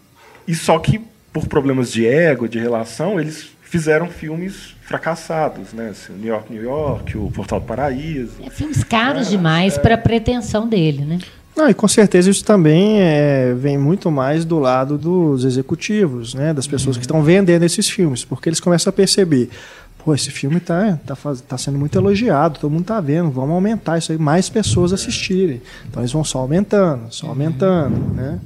e 0.46 0.54
só 0.54 0.78
que 0.78 1.00
por 1.32 1.46
problemas 1.46 1.92
de 1.92 2.06
ego 2.06 2.48
de 2.48 2.58
relação 2.58 3.20
eles 3.20 3.50
fizeram 3.68 4.08
filmes 4.08 4.74
fracassados, 4.80 5.74
né? 5.74 5.90
Assim, 5.90 6.14
New 6.14 6.28
York, 6.28 6.52
New 6.52 6.62
York, 6.62 7.18
o 7.18 7.30
Portal 7.30 7.60
do 7.60 7.66
Paraíso. 7.66 8.36
É, 8.42 8.48
filmes 8.48 8.82
caros 8.82 9.26
é, 9.28 9.30
demais 9.30 9.76
é. 9.76 9.78
para 9.78 9.94
a 9.94 9.98
pretensão 9.98 10.66
dele, 10.66 11.04
né? 11.04 11.18
Não, 11.54 11.68
e 11.68 11.74
com 11.74 11.88
certeza 11.88 12.30
isso 12.30 12.44
também 12.44 13.00
é, 13.00 13.52
vem 13.52 13.76
muito 13.76 14.10
mais 14.10 14.44
do 14.44 14.58
lado 14.58 14.96
dos 14.96 15.44
executivos, 15.44 16.32
né? 16.32 16.54
Das 16.54 16.66
pessoas 16.66 16.96
uhum. 16.96 17.00
que 17.00 17.04
estão 17.04 17.22
vendendo 17.22 17.64
esses 17.64 17.90
filmes, 17.90 18.24
porque 18.24 18.48
eles 18.48 18.60
começam 18.60 18.90
a 18.90 18.92
perceber, 18.92 19.50
pô, 20.04 20.14
esse 20.14 20.30
filme 20.30 20.56
está 20.56 20.98
tá, 21.04 21.16
tá 21.46 21.58
sendo 21.58 21.78
muito 21.78 21.98
elogiado, 21.98 22.58
todo 22.58 22.70
mundo 22.70 22.82
está 22.82 23.00
vendo, 23.00 23.30
vamos 23.30 23.50
aumentar 23.50 23.98
isso 23.98 24.12
aí, 24.12 24.18
mais 24.18 24.48
pessoas 24.48 24.92
assistirem. 24.92 25.60
Então 25.88 26.02
eles 26.02 26.12
vão 26.12 26.24
só 26.24 26.38
aumentando, 26.38 27.12
só 27.12 27.28
aumentando, 27.28 28.14
né? 28.14 28.38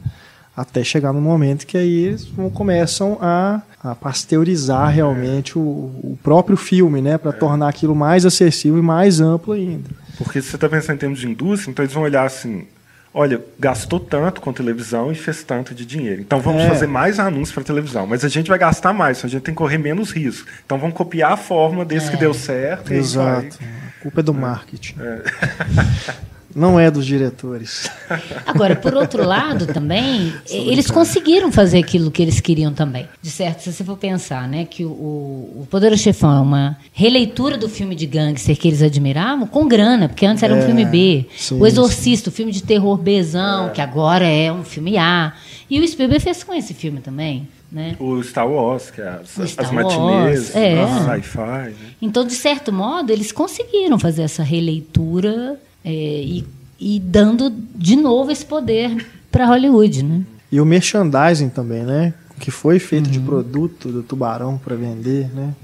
Até 0.55 0.85
chegar 0.85 1.15
no 1.15 1.21
momento 1.21 1.67
que 1.67 1.79
aí 1.79 2.05
eles 2.05 2.31
começam 2.53 3.17
a, 3.23 3.63
a 3.83 3.95
pasteurizar 3.95 4.91
realmente 4.91 5.59
o, 5.59 5.61
o, 5.61 6.19
próprio 6.23 6.59
filme, 6.59 7.01
né? 7.01 7.17
Para 7.17 7.31
é. 7.31 7.35
tornar 7.35 7.69
aquilo 7.69 7.95
mais 7.95 8.27
acessível 8.27 8.79
e 8.79 8.83
mais 8.83 9.19
amplo 9.19 9.55
ainda. 9.55 9.89
Porque 10.19 10.43
se 10.43 10.51
você 10.51 10.57
está 10.57 10.69
pensando 10.69 10.97
em 10.97 10.99
termos 10.99 11.21
de 11.21 11.27
indústria, 11.27 11.71
então 11.71 11.83
eles 11.83 11.95
vão 11.95 12.03
olhar 12.03 12.27
assim, 12.27 12.67
olha, 13.15 13.41
gastou 13.59 14.01
tanto 14.01 14.41
com 14.41 14.53
televisão 14.53 15.13
e 15.13 15.15
fez 15.15 15.43
tanto 15.43 15.75
de 15.75 15.85
dinheiro. 15.85 16.21
Então 16.21 16.41
vamos 16.41 16.63
é. 16.63 16.69
fazer 16.69 16.87
mais 16.87 17.19
anúncios 17.19 17.53
para 17.53 17.63
televisão, 17.63 18.07
mas 18.07 18.25
a 18.25 18.29
gente 18.29 18.49
vai 18.49 18.59
gastar 18.59 18.93
mais, 18.93 19.19
então 19.19 19.29
a 19.29 19.31
gente 19.31 19.43
tem 19.43 19.55
que 19.55 19.59
correr 19.59 19.79
menos 19.79 20.11
risco. 20.11 20.49
Então 20.65 20.79
vamos 20.79 20.97
copiar 20.97 21.33
a 21.33 21.37
forma 21.37 21.85
desse 21.85 22.09
é. 22.09 22.11
que 22.11 22.17
deu 22.17 22.35
certo. 22.35 22.93
Exato. 22.93 23.59
Vai... 23.59 23.69
A 23.69 24.03
culpa 24.03 24.21
é 24.21 24.23
do 24.23 24.35
marketing. 24.35 24.97
É. 25.01 26.23
Não 26.55 26.79
é 26.79 26.91
dos 26.91 27.07
diretores. 27.07 27.91
Agora, 28.47 28.77
por 28.77 28.95
outro 28.95 29.27
lado, 29.27 29.67
também, 29.67 30.33
eles 30.49 30.91
conseguiram 30.91 31.51
fazer 31.51 31.79
aquilo 31.79 32.11
que 32.11 32.23
eles 32.23 32.41
queriam 32.41 32.73
também. 32.73 33.09
De 33.21 33.31
certo, 33.31 33.61
se 33.61 33.73
você 33.73 33.85
for 33.85 33.97
pensar, 33.97 34.49
né, 34.49 34.65
que 34.65 34.85
o, 34.85 34.89
o 34.89 35.67
Poderoso 35.71 36.03
Chefão 36.03 36.37
é 36.37 36.41
uma 36.41 36.77
releitura 36.93 37.57
do 37.57 37.69
filme 37.69 37.95
de 37.95 38.07
gangster 38.07 38.57
que 38.57 38.69
eles 38.69 38.83
admiravam 38.83 39.47
com 39.47 39.67
grana, 39.67 40.09
porque 40.09 40.27
antes 40.27 40.43
era 40.43 40.55
um 40.55 40.59
é, 40.59 40.67
filme 40.67 40.85
B. 40.85 41.27
Sim, 41.37 41.59
o 41.59 41.67
Exorcista, 41.67 42.31
sim. 42.31 42.35
o 42.35 42.37
filme 42.37 42.53
de 42.53 42.63
terror 42.63 42.97
Bzão, 42.97 43.67
é. 43.67 43.71
que 43.71 43.81
agora 43.81 44.27
é 44.27 44.53
um 44.53 44.65
filme 44.65 44.97
A. 44.99 45.33
E 45.71 45.81
o 45.81 45.89
Spielberg 45.89 46.23
fez 46.23 46.45
com 46.45 46.53
esse 46.53 46.75
filme 46.75 47.01
também. 47.01 47.49
Né? 47.73 47.97
O 47.99 48.23
Star 48.23 48.47
Wars, 48.47 48.91
que 48.91 49.01
é 49.01 49.09
as, 49.09 49.59
as 49.59 49.71
matinês, 49.71 50.55
é. 50.55 50.85
sci-fi. 50.87 51.71
Né? 51.71 51.75
Então, 52.03 52.27
de 52.27 52.35
certo 52.35 52.71
modo, 52.71 53.11
eles 53.11 53.33
conseguiram 53.33 53.99
fazer 53.99 54.23
essa 54.23 54.43
releitura 54.43 55.59
é, 55.85 55.91
e, 55.91 56.47
e 56.79 57.01
dando 57.01 57.51
de 57.75 57.97
novo 57.97 58.31
esse 58.31 58.45
poder 58.45 59.07
para 59.31 59.47
Hollywood, 59.47 60.03
né? 60.03 60.23
E 60.51 60.61
o 60.61 60.67
merchandising 60.67 61.49
também, 61.49 61.83
né? 61.83 62.13
Que 62.39 62.51
foi 62.51 62.79
feito 62.79 63.07
uhum. 63.07 63.13
de 63.13 63.21
produto 63.21 63.89
do 63.89 64.03
tubarão 64.03 64.59
para 64.59 64.77
vender, 64.77 65.29
né? 65.35 65.55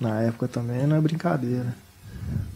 Na 0.00 0.22
época 0.22 0.48
também 0.48 0.86
não 0.86 0.96
é 0.96 1.00
brincadeira. 1.00 1.74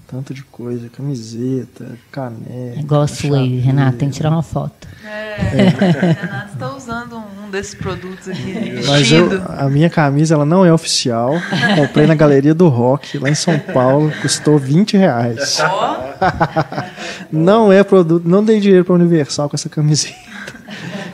Tanto 0.06 0.32
de 0.32 0.42
coisa, 0.44 0.88
camiseta, 0.88 1.98
caneca. 2.10 2.82
Gosto 2.86 3.34
aí, 3.34 3.58
Renato, 3.58 3.98
tem 3.98 4.08
que 4.08 4.14
tirar 4.14 4.30
uma 4.30 4.42
foto. 4.42 4.86
É, 5.04 5.60
é. 5.60 5.68
Renato 6.12 6.52
está 6.52 6.76
usando 6.76 7.16
um 7.16 7.50
desses 7.50 7.74
produtos 7.74 8.28
aqui. 8.28 8.54
Mas 8.86 9.10
eu, 9.10 9.42
a 9.48 9.68
minha 9.68 9.90
camisa 9.90 10.34
ela 10.34 10.44
não 10.44 10.64
é 10.64 10.72
oficial. 10.72 11.34
Comprei 11.74 12.06
na 12.06 12.14
Galeria 12.14 12.54
do 12.54 12.68
Rock, 12.68 13.18
lá 13.18 13.28
em 13.28 13.34
São 13.34 13.58
Paulo, 13.58 14.12
custou 14.22 14.58
20 14.58 14.96
reais. 14.96 15.58
não 17.30 17.72
é 17.72 17.82
produto, 17.82 18.28
não 18.28 18.44
dei 18.44 18.60
dinheiro 18.60 18.84
para 18.84 18.94
Universal 18.94 19.48
com 19.48 19.56
essa 19.56 19.68
camiseta. 19.68 20.14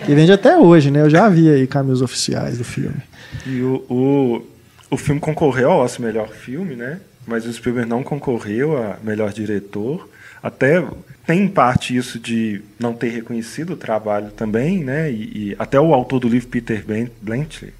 Que 0.04 0.14
vende 0.14 0.32
até 0.32 0.56
hoje, 0.56 0.90
né? 0.90 1.02
Eu 1.02 1.10
já 1.10 1.28
vi 1.28 1.48
aí 1.50 1.66
camisas 1.66 2.02
oficiais 2.02 2.58
do 2.58 2.64
filme. 2.64 3.02
E 3.46 3.60
o, 3.60 3.84
o, 3.88 4.46
o 4.90 4.96
filme 4.96 5.20
concorreu 5.20 5.70
ao 5.70 5.80
Oscar 5.80 6.06
Melhor 6.06 6.28
Filme, 6.28 6.74
né? 6.74 7.00
Mas 7.26 7.46
o 7.46 7.52
Spielberg 7.52 7.88
não 7.88 8.02
concorreu 8.02 8.76
a 8.76 8.96
melhor 9.02 9.32
diretor. 9.32 10.08
Até 10.42 10.82
tem 11.26 11.42
em 11.42 11.48
parte 11.48 11.94
isso 11.94 12.18
de 12.18 12.62
não 12.78 12.94
ter 12.94 13.10
reconhecido 13.10 13.74
o 13.74 13.76
trabalho 13.76 14.30
também, 14.30 14.82
né? 14.82 15.10
E, 15.10 15.50
e 15.50 15.56
até 15.58 15.78
o 15.78 15.92
autor 15.92 16.20
do 16.20 16.28
livro, 16.28 16.48
Peter 16.48 16.84
Blantley 17.20 17.72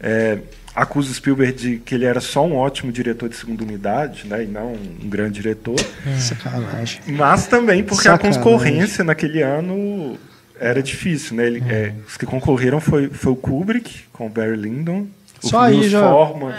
é, 0.00 0.38
acusa 0.74 1.10
o 1.10 1.14
Spielberg 1.14 1.52
de 1.52 1.76
que 1.78 1.94
ele 1.94 2.04
era 2.04 2.20
só 2.20 2.44
um 2.44 2.56
ótimo 2.56 2.90
diretor 2.90 3.28
de 3.28 3.36
segunda 3.36 3.62
unidade, 3.62 4.26
né? 4.26 4.44
E 4.44 4.46
não 4.46 4.72
um 4.72 5.08
grande 5.08 5.34
diretor. 5.34 5.76
É. 6.06 6.18
Sacanagem. 6.18 7.00
Mas 7.06 7.46
também 7.46 7.84
porque 7.84 8.04
Sacanagem. 8.04 8.40
a 8.40 8.42
concorrência 8.42 9.04
naquele 9.04 9.42
ano 9.42 10.18
era 10.58 10.82
difícil, 10.82 11.36
né? 11.36 11.46
Ele, 11.46 11.62
é. 11.68 11.74
É, 11.74 11.94
os 12.06 12.16
que 12.16 12.26
concorreram 12.26 12.80
foi, 12.80 13.08
foi 13.08 13.32
o 13.32 13.36
Kubrick 13.36 14.04
com 14.12 14.26
o 14.26 14.30
Barry 14.30 14.56
Lyndon, 14.56 15.06
só 15.40 15.60
aí 15.60 15.88
já 15.88 16.08
Forman. 16.08 16.54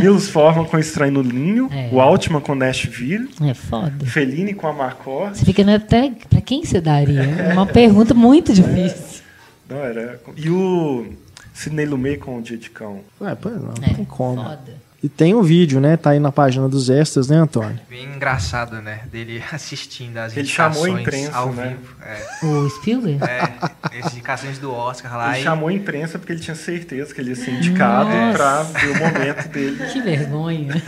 Nils 0.00 0.28
Forman 0.30 0.64
com 0.66 0.78
Estranho 0.78 1.12
no 1.12 1.22
Ninho, 1.22 1.70
é. 1.72 1.88
o 1.92 2.00
Altman 2.00 2.40
com 2.40 2.54
Nashville. 2.54 3.30
É 3.42 3.54
foda. 3.54 4.04
Fellini 4.04 4.54
com 4.54 4.66
a 4.66 4.72
Marcor. 4.72 5.30
Você 5.30 5.44
fica 5.44 5.62
até 5.74 6.12
pra 6.28 6.40
quem 6.40 6.64
você 6.64 6.80
daria? 6.80 7.22
É 7.22 7.52
uma 7.54 7.66
pergunta 7.66 8.12
muito 8.12 8.52
difícil. 8.52 9.22
Não, 9.68 9.78
era. 9.78 10.20
E 10.36 10.50
o 10.50 11.06
Sidney 11.52 11.86
Lumet 11.86 12.18
com 12.18 12.38
o 12.38 12.42
Dia 12.42 12.56
de 12.56 12.70
Cão. 12.70 13.00
Ué, 13.20 13.34
pô, 13.34 13.50
não, 13.50 13.58
não 13.58 13.74
é, 13.82 13.94
tem 13.94 14.04
como. 14.04 14.42
Foda. 14.42 14.92
E 15.02 15.08
tem 15.08 15.34
um 15.34 15.42
vídeo, 15.42 15.80
né? 15.80 15.96
Tá 15.96 16.10
aí 16.10 16.20
na 16.20 16.30
página 16.30 16.68
dos 16.68 16.88
extras, 16.88 17.26
né, 17.26 17.36
Antônio? 17.36 17.76
Bem 17.90 18.04
engraçado, 18.04 18.80
né? 18.80 19.00
Dele 19.10 19.42
assistindo 19.50 20.16
as 20.18 20.36
Ele 20.36 20.46
chamou 20.46 20.84
a 20.84 20.90
imprensa, 20.90 21.36
ao 21.36 21.52
né? 21.52 21.76
vivo. 21.76 21.96
É. 22.00 22.46
O 22.46 22.70
Spielberg? 22.70 23.20
É, 23.24 23.98
as 24.00 24.12
indicações 24.12 24.58
do 24.60 24.72
Oscar 24.72 25.16
lá. 25.16 25.32
Ele 25.32 25.40
e... 25.40 25.42
chamou 25.42 25.68
a 25.68 25.72
imprensa 25.72 26.20
porque 26.20 26.32
ele 26.32 26.40
tinha 26.40 26.54
certeza 26.54 27.12
que 27.12 27.20
ele 27.20 27.30
ia 27.30 27.36
ser 27.36 27.50
indicado 27.50 28.10
para 28.32 28.62
ver 28.62 28.90
o 28.90 28.98
momento 29.00 29.48
dele. 29.48 29.84
Que 29.92 30.00
vergonha. 30.00 30.82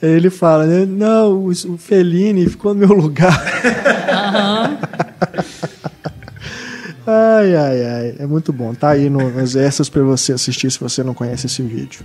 Ele 0.00 0.30
fala, 0.30 0.66
né? 0.66 0.84
Não, 0.86 1.46
o 1.46 1.78
Fellini 1.78 2.48
ficou 2.48 2.72
no 2.74 2.86
meu 2.86 2.92
lugar. 2.96 3.42
Aham. 4.08 4.55
Ai, 7.06 7.54
ai, 7.54 7.84
ai. 7.84 8.14
É 8.18 8.26
muito 8.26 8.52
bom. 8.52 8.74
Tá 8.74 8.90
aí 8.90 9.08
no, 9.08 9.30
nos 9.30 9.54
extras 9.54 9.88
para 9.88 10.02
você 10.02 10.32
assistir 10.32 10.70
se 10.70 10.80
você 10.80 11.02
não 11.02 11.14
conhece 11.14 11.46
esse 11.46 11.62
vídeo. 11.62 12.04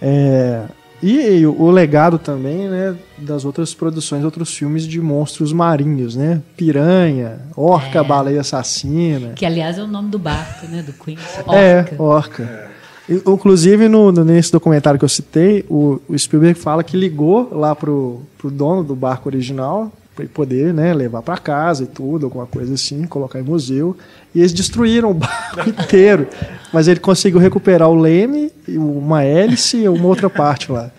É, 0.00 0.62
e, 1.02 1.40
e, 1.40 1.46
o 1.46 1.70
legado 1.70 2.18
também, 2.18 2.68
né, 2.68 2.96
das 3.18 3.44
outras 3.44 3.74
produções, 3.74 4.24
outros 4.24 4.54
filmes 4.54 4.86
de 4.86 5.00
monstros 5.00 5.52
marinhos, 5.52 6.16
né? 6.16 6.40
Piranha, 6.56 7.40
Orca, 7.54 8.00
é. 8.00 8.02
Baleia 8.02 8.40
Assassina. 8.40 9.32
Que, 9.34 9.44
aliás, 9.44 9.78
é 9.78 9.82
o 9.82 9.86
nome 9.86 10.10
do 10.10 10.18
barco, 10.18 10.66
né, 10.66 10.82
do 10.82 10.92
Queen. 10.92 11.18
É, 11.52 11.80
Orca. 11.80 11.94
É, 11.94 12.02
Orca. 12.02 12.70
Inclusive, 13.08 13.88
no, 13.88 14.10
nesse 14.10 14.50
documentário 14.50 14.98
que 14.98 15.04
eu 15.04 15.08
citei, 15.08 15.64
o, 15.68 16.00
o 16.08 16.18
Spielberg 16.18 16.58
fala 16.58 16.82
que 16.82 16.96
ligou 16.96 17.50
lá 17.52 17.74
pro, 17.74 18.22
pro 18.36 18.50
dono 18.50 18.82
do 18.82 18.96
barco 18.96 19.28
original, 19.28 19.92
poder 20.24 20.72
né, 20.72 20.94
levar 20.94 21.22
para 21.22 21.36
casa 21.36 21.84
e 21.84 21.86
tudo, 21.86 22.26
alguma 22.26 22.46
coisa 22.46 22.74
assim, 22.74 23.06
colocar 23.06 23.38
em 23.38 23.42
museu. 23.42 23.96
E 24.34 24.40
eles 24.40 24.52
destruíram 24.52 25.10
o 25.10 25.14
barco 25.14 25.68
inteiro. 25.68 26.26
Mas 26.72 26.88
ele 26.88 27.00
conseguiu 27.00 27.38
recuperar 27.38 27.88
o 27.88 27.94
leme, 27.94 28.50
uma 28.68 29.22
hélice 29.22 29.78
e 29.78 29.88
uma 29.88 30.06
outra 30.06 30.30
parte 30.30 30.72
lá. 30.72 30.90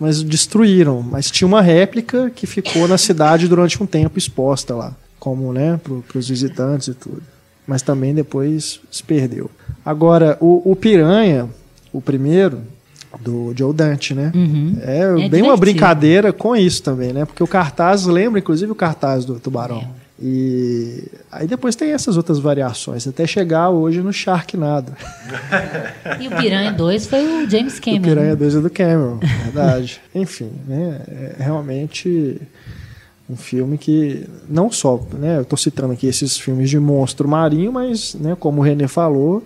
Mas 0.00 0.22
destruíram. 0.22 1.02
Mas 1.02 1.30
tinha 1.30 1.46
uma 1.46 1.60
réplica 1.60 2.30
que 2.30 2.46
ficou 2.46 2.88
na 2.88 2.96
cidade 2.96 3.48
durante 3.48 3.82
um 3.82 3.86
tempo 3.86 4.18
exposta 4.18 4.74
lá, 4.74 4.94
como 5.18 5.52
né, 5.52 5.78
para 5.82 6.18
os 6.18 6.28
visitantes 6.28 6.88
e 6.88 6.94
tudo. 6.94 7.22
Mas 7.66 7.82
também 7.82 8.14
depois 8.14 8.80
se 8.90 9.02
perdeu. 9.02 9.50
Agora, 9.84 10.36
o, 10.40 10.72
o 10.72 10.74
Piranha, 10.76 11.48
o 11.92 12.00
primeiro, 12.00 12.60
do 13.20 13.52
Joe 13.56 13.72
Dante, 13.72 14.14
né? 14.14 14.32
Uhum. 14.34 14.76
É, 14.80 14.98
é, 14.98 15.06
bem 15.06 15.14
divertido. 15.16 15.44
uma 15.44 15.56
brincadeira 15.56 16.32
com 16.32 16.56
isso 16.56 16.82
também, 16.82 17.12
né? 17.12 17.24
Porque 17.24 17.42
o 17.42 17.46
cartaz 17.46 18.06
lembra, 18.06 18.38
inclusive, 18.38 18.70
o 18.70 18.74
cartaz 18.74 19.24
do 19.24 19.38
Tubarão. 19.38 19.78
É. 19.98 20.02
E 20.24 21.02
aí 21.32 21.48
depois 21.48 21.74
tem 21.74 21.90
essas 21.90 22.16
outras 22.16 22.38
variações, 22.38 23.08
até 23.08 23.26
chegar 23.26 23.70
hoje 23.70 24.00
no 24.00 24.12
Sharknado. 24.12 24.92
E 26.20 26.28
o 26.28 26.30
Piranha 26.30 26.72
2 26.72 27.06
foi 27.06 27.26
o 27.26 27.50
James 27.50 27.80
Cameron. 27.80 28.00
O 28.00 28.04
Piranha 28.04 28.36
2 28.36 28.54
é 28.54 28.60
do 28.60 28.70
Cameron, 28.70 29.18
verdade. 29.18 30.00
Enfim, 30.14 30.52
né? 30.68 31.00
É 31.08 31.42
realmente 31.42 32.40
um 33.28 33.34
filme 33.34 33.76
que 33.76 34.24
não 34.48 34.70
só, 34.70 35.00
né? 35.18 35.38
Eu 35.38 35.42
estou 35.42 35.58
citando 35.58 35.92
aqui 35.92 36.06
esses 36.06 36.38
filmes 36.38 36.70
de 36.70 36.78
monstro 36.78 37.26
marinho, 37.26 37.72
mas, 37.72 38.14
né? 38.14 38.36
Como 38.38 38.60
o 38.60 38.64
René 38.64 38.86
falou, 38.86 39.44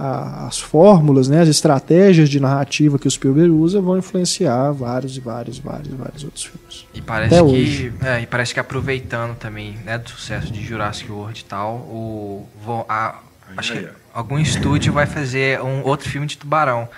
a, 0.00 0.46
as 0.46 0.58
fórmulas, 0.58 1.28
né, 1.28 1.42
as 1.42 1.48
estratégias 1.48 2.30
de 2.30 2.40
narrativa 2.40 2.98
que 2.98 3.06
o 3.06 3.10
Spielberg 3.10 3.50
usa 3.50 3.80
vão 3.80 3.98
influenciar 3.98 4.72
vários 4.72 5.16
e 5.16 5.20
vários, 5.20 5.58
vários, 5.58 5.88
vários 5.94 6.24
outros 6.24 6.44
filmes. 6.44 6.86
E 6.94 7.02
parece 7.02 7.34
Até 7.34 7.44
que, 7.44 7.52
hoje. 7.52 7.92
É, 8.02 8.20
e 8.22 8.26
parece 8.26 8.54
que 8.54 8.60
aproveitando 8.60 9.36
também, 9.36 9.76
né, 9.84 9.98
do 9.98 10.08
sucesso 10.08 10.50
de 10.50 10.64
Jurassic 10.64 11.10
World 11.12 11.40
e 11.40 11.44
tal, 11.44 11.74
o 11.74 12.48
a, 12.88 13.18
acho 13.56 13.74
que 13.74 13.88
algum 14.14 14.38
estúdio 14.38 14.92
vai 14.92 15.06
fazer 15.06 15.60
um 15.60 15.84
outro 15.84 16.08
filme 16.08 16.26
de 16.26 16.38
tubarão 16.38 16.88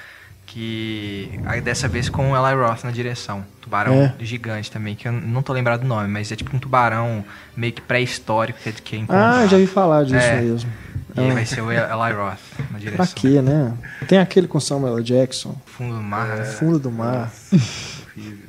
que 0.47 1.41
aí 1.47 1.62
dessa 1.62 1.89
vez 1.89 2.11
com 2.11 2.33
o 2.33 2.37
Eli 2.37 2.55
Roth 2.55 2.85
na 2.85 2.91
direção. 2.91 3.43
Tubarão 3.62 3.95
é. 3.95 4.15
gigante 4.20 4.70
também, 4.70 4.95
que 4.95 5.09
eu 5.09 5.12
não 5.12 5.43
tô 5.43 5.51
lembrado 5.53 5.81
do 5.81 5.87
nome, 5.87 6.09
mas 6.09 6.31
é 6.31 6.37
tipo 6.37 6.55
um 6.55 6.59
tubarão 6.59 7.24
meio 7.57 7.73
que 7.73 7.81
pré-histórico 7.81 8.59
que 8.62 8.69
é 8.69 8.73
de 8.73 8.83
quem 8.83 9.07
Ah, 9.09 9.47
já 9.47 9.57
vi 9.57 9.66
falar 9.66 10.05
disso 10.05 10.16
é. 10.16 10.43
mesmo. 10.43 10.70
E 11.16 11.20
aí 11.20 11.30
vai 11.30 11.44
ser 11.44 11.60
o 11.60 11.70
Eli 11.70 12.12
Roth 12.12 12.39
na 12.70 12.78
direção. 12.78 12.97
Pra 12.97 13.06
quê, 13.06 13.43
né? 13.43 13.74
Tem 14.09 14.18
aquele 14.18 14.48
com 14.48 14.59
Samuel 14.59 15.01
Jackson. 15.02 15.55
Fundo 15.66 15.97
do 15.97 16.02
mar. 16.02 16.40
É, 16.40 16.44
fundo 16.44 16.78
do 16.78 16.90
mar. 16.90 17.32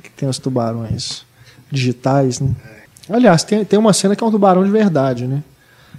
que 0.02 0.10
tem 0.16 0.28
os 0.28 0.38
tubarões 0.38 1.24
digitais, 1.70 2.40
né? 2.40 2.54
É. 3.08 3.14
Aliás, 3.14 3.44
tem, 3.44 3.64
tem 3.64 3.78
uma 3.78 3.92
cena 3.92 4.16
que 4.16 4.24
é 4.24 4.26
um 4.26 4.30
tubarão 4.30 4.64
de 4.64 4.70
verdade, 4.70 5.26
né? 5.26 5.42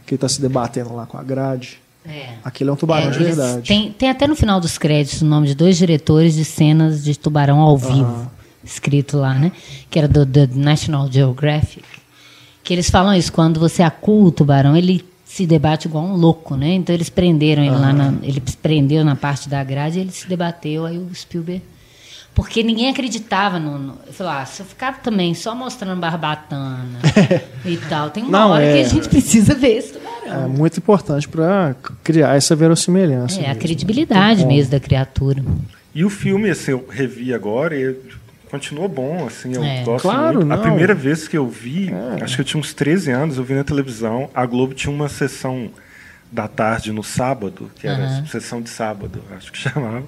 Que 0.06 0.16
ele 0.16 0.20
tá 0.20 0.28
se 0.28 0.42
debatendo 0.42 0.96
lá 0.96 1.06
com 1.06 1.18
a 1.18 1.24
grade. 1.24 1.80
É. 2.08 2.36
Aquele 2.44 2.70
é 2.70 2.74
um 2.74 2.76
tubarão 2.76 3.08
é, 3.08 3.12
de 3.12 3.20
verdade. 3.20 3.68
Tem, 3.68 3.92
tem 3.92 4.10
até 4.10 4.28
no 4.28 4.36
final 4.36 4.60
dos 4.60 4.78
créditos 4.78 5.22
o 5.22 5.26
nome 5.26 5.48
de 5.48 5.56
dois 5.56 5.78
diretores 5.78 6.36
de 6.36 6.46
cenas 6.46 7.04
de 7.04 7.18
tubarão 7.18 7.60
ao 7.60 7.78
vivo. 7.78 8.32
Escrito 8.64 9.18
lá, 9.18 9.34
né? 9.34 9.52
Que 9.90 10.00
era 10.00 10.08
do, 10.08 10.26
do 10.26 10.48
National 10.56 11.12
Geographic. 11.12 11.86
Que 12.64 12.74
eles 12.74 12.90
falam 12.90 13.14
isso, 13.14 13.32
quando 13.32 13.60
você 13.60 13.84
acua 13.84 14.28
o 14.28 14.32
tubarão, 14.32 14.76
ele 14.76 15.06
se 15.36 15.46
debate 15.46 15.90
igual 15.90 16.06
um 16.06 16.16
louco, 16.16 16.56
né? 16.56 16.70
Então 16.76 16.96
eles 16.96 17.10
prenderam 17.10 17.62
ele 17.62 17.76
uhum. 17.76 17.82
lá, 17.82 17.92
na, 17.92 18.14
ele 18.24 18.42
prendeu 18.62 19.04
na 19.04 19.18
parte 19.18 19.50
da 19.50 19.62
grade, 19.66 19.98
e 19.98 20.02
ele 20.02 20.12
se 20.12 20.30
debateu, 20.30 20.86
aí 20.86 20.98
o 20.98 21.14
Spielberg 21.14 21.62
porque 22.34 22.62
ninguém 22.64 22.90
acreditava 22.90 23.60
no. 23.60 23.78
no 23.78 23.98
eu 24.08 24.14
falei, 24.14 24.34
ah, 24.34 24.46
se 24.46 24.62
eu 24.62 24.66
ficar 24.66 25.02
também 25.02 25.34
só 25.34 25.54
mostrando 25.54 26.00
barbatana 26.00 27.00
e 27.66 27.78
tal, 27.90 28.10
tem 28.10 28.24
uma 28.24 28.40
Não, 28.40 28.50
hora 28.52 28.64
é, 28.64 28.74
que 28.74 28.80
a 28.80 28.88
gente 28.90 29.10
precisa 29.10 29.56
ver 29.56 29.78
esse 29.78 29.94
tubarão. 29.94 30.44
É 30.44 30.48
muito 30.48 30.78
importante 30.78 31.28
para 31.28 31.76
criar 32.04 32.36
essa 32.36 32.56
verossimilhança. 32.56 33.38
É, 33.38 33.44
mesmo. 33.44 33.54
a 33.54 33.56
credibilidade 33.56 34.46
mesmo 34.46 34.72
da 34.72 34.80
criatura. 34.82 35.44
E 35.94 36.04
o 36.04 36.10
filme, 36.10 36.50
assim, 36.50 36.72
eu 36.72 36.86
revi 36.90 37.34
agora 37.34 37.74
e 37.74 37.96
continuou 38.56 38.88
bom, 38.88 39.28
assim, 39.28 39.54
eu 39.54 39.64
é. 39.64 39.84
gosto 39.84 40.04
claro, 40.04 40.36
muito. 40.36 40.48
Não. 40.48 40.56
A 40.56 40.60
primeira 40.60 40.96
vez 40.96 41.28
que 41.28 41.38
eu 41.38 41.48
vi, 41.48 41.92
é. 41.92 42.24
acho 42.24 42.36
que 42.36 42.42
eu 42.42 42.46
tinha 42.46 42.60
uns 42.60 42.74
13 42.74 43.12
anos, 43.12 43.38
eu 43.38 43.44
vi 43.44 43.54
na 43.54 43.64
televisão, 43.64 44.30
a 44.34 44.46
Globo 44.46 44.74
tinha 44.74 44.94
uma 44.94 45.10
sessão 45.10 45.70
da 46.32 46.48
tarde 46.48 46.92
no 46.92 47.04
sábado, 47.04 47.70
que 47.76 47.88
era 47.88 48.02
uhum. 48.02 48.26
sessão 48.28 48.62
de 48.62 48.70
sábado, 48.70 49.22
acho 49.36 49.52
que 49.52 49.58
chamava. 49.60 50.04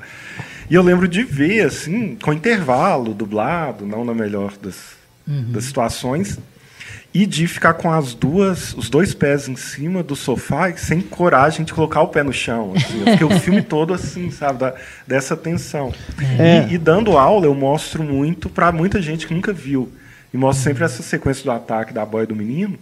E 0.69 0.74
eu 0.74 0.82
lembro 0.82 1.07
de 1.07 1.24
ver, 1.24 1.65
assim, 1.65 2.15
com 2.15 2.32
intervalo, 2.32 3.14
dublado, 3.14 3.86
não 3.86 4.06
na 4.06 4.14
melhor 4.14 4.53
das, 4.61 4.94
uhum. 5.28 5.52
das 5.52 5.65
situações, 5.65 6.40
e 7.13 7.25
de 7.25 7.47
ficar 7.47 7.73
com 7.73 7.91
as 7.91 8.13
duas, 8.13 8.73
os 8.73 8.89
dois 8.89 9.13
pés 9.13 9.47
em 9.47 9.55
cima 9.55 10.03
do 10.03 10.15
sofá 10.15 10.71
sem 10.75 11.01
coragem 11.01 11.65
de 11.65 11.73
colocar 11.73 12.01
o 12.01 12.09
pé 12.09 12.21
no 12.21 12.34
chão. 12.34 12.73
Assim. 12.75 12.99
Eu 12.99 13.11
fiquei 13.13 13.27
o 13.27 13.39
filme 13.39 13.61
todo 13.63 13.93
assim, 13.93 14.29
sabe, 14.29 14.59
da, 14.59 14.73
dessa 15.05 15.35
tensão. 15.35 15.93
É. 16.38 16.67
E, 16.69 16.75
e, 16.75 16.77
dando 16.77 17.17
aula 17.17 17.45
eu 17.45 17.55
mostro 17.55 18.03
muito 18.03 18.49
para 18.49 18.71
muita 18.71 19.01
gente 19.01 19.25
que 19.25 19.34
nunca 19.34 19.51
viu. 19.53 19.91
E 20.34 20.38
mostra 20.38 20.65
sempre 20.65 20.84
essa 20.84 21.01
sequência 21.01 21.43
do 21.43 21.51
ataque 21.51 21.93
da 21.93 22.05
boia 22.05 22.27
do 22.27 22.35
menino. 22.35 22.77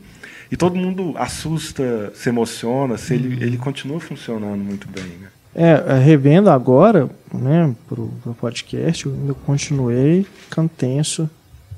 E 0.51 0.57
todo 0.57 0.75
mundo 0.75 1.13
assusta, 1.17 2.11
se 2.15 2.29
emociona, 2.29 2.97
se 2.97 3.13
ele, 3.13 3.43
ele 3.43 3.57
continua 3.57 3.99
funcionando 3.99 4.63
muito 4.63 4.87
bem. 4.87 5.03
Né? 5.03 5.27
É, 5.55 5.97
revendo 5.99 6.49
agora, 6.49 7.09
né, 7.33 7.73
pro, 7.87 8.09
pro 8.21 8.33
podcast, 8.33 9.05
eu 9.05 9.35
continuei 9.45 10.25
ficando 10.49 10.69
tenso 10.69 11.29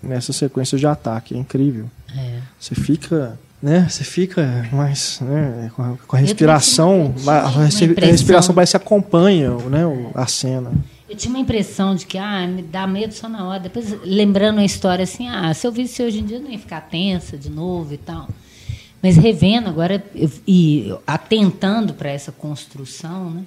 nessa 0.01 0.33
sequência 0.33 0.77
de 0.77 0.87
ataque. 0.87 1.35
É 1.35 1.37
incrível. 1.37 1.85
É. 2.15 2.26
Você 2.59 2.75
fica 2.75 3.37
né? 3.61 3.87
Você 3.89 4.03
fica 4.03 4.69
mais 4.71 5.19
né, 5.21 5.71
com, 5.75 5.81
a, 5.81 5.97
com 5.97 6.15
a 6.15 6.19
respiração, 6.19 7.13
a, 7.25 7.31
a, 7.31 7.65
respiração 8.05 8.53
parece 8.53 8.71
que 8.71 8.77
acompanha 8.77 9.49
né, 9.49 9.81
a 10.13 10.27
cena. 10.27 10.71
Eu 11.09 11.15
tinha 11.15 11.33
uma 11.33 11.39
impressão 11.39 11.95
de 11.95 12.05
que 12.05 12.17
ah, 12.17 12.45
me 12.45 12.61
dá 12.61 12.85
medo 12.85 13.13
só 13.13 13.29
na 13.29 13.47
hora. 13.47 13.61
Depois, 13.61 13.95
lembrando 14.03 14.59
a 14.59 14.65
história 14.65 15.03
assim, 15.03 15.27
ah, 15.27 15.53
se 15.53 15.65
eu 15.65 15.71
visse 15.71 16.03
hoje 16.03 16.19
em 16.19 16.25
dia, 16.25 16.37
eu 16.37 16.41
não 16.41 16.51
ia 16.51 16.59
ficar 16.59 16.81
tensa 16.81 17.37
de 17.37 17.49
novo 17.49 17.93
e 17.93 17.97
tal. 17.97 18.27
Mas 19.01 19.15
revendo 19.15 19.69
agora 19.69 20.03
eu, 20.13 20.29
e 20.45 20.93
atentando 21.05 21.93
para 21.93 22.09
essa 22.09 22.31
construção, 22.31 23.31
né, 23.31 23.43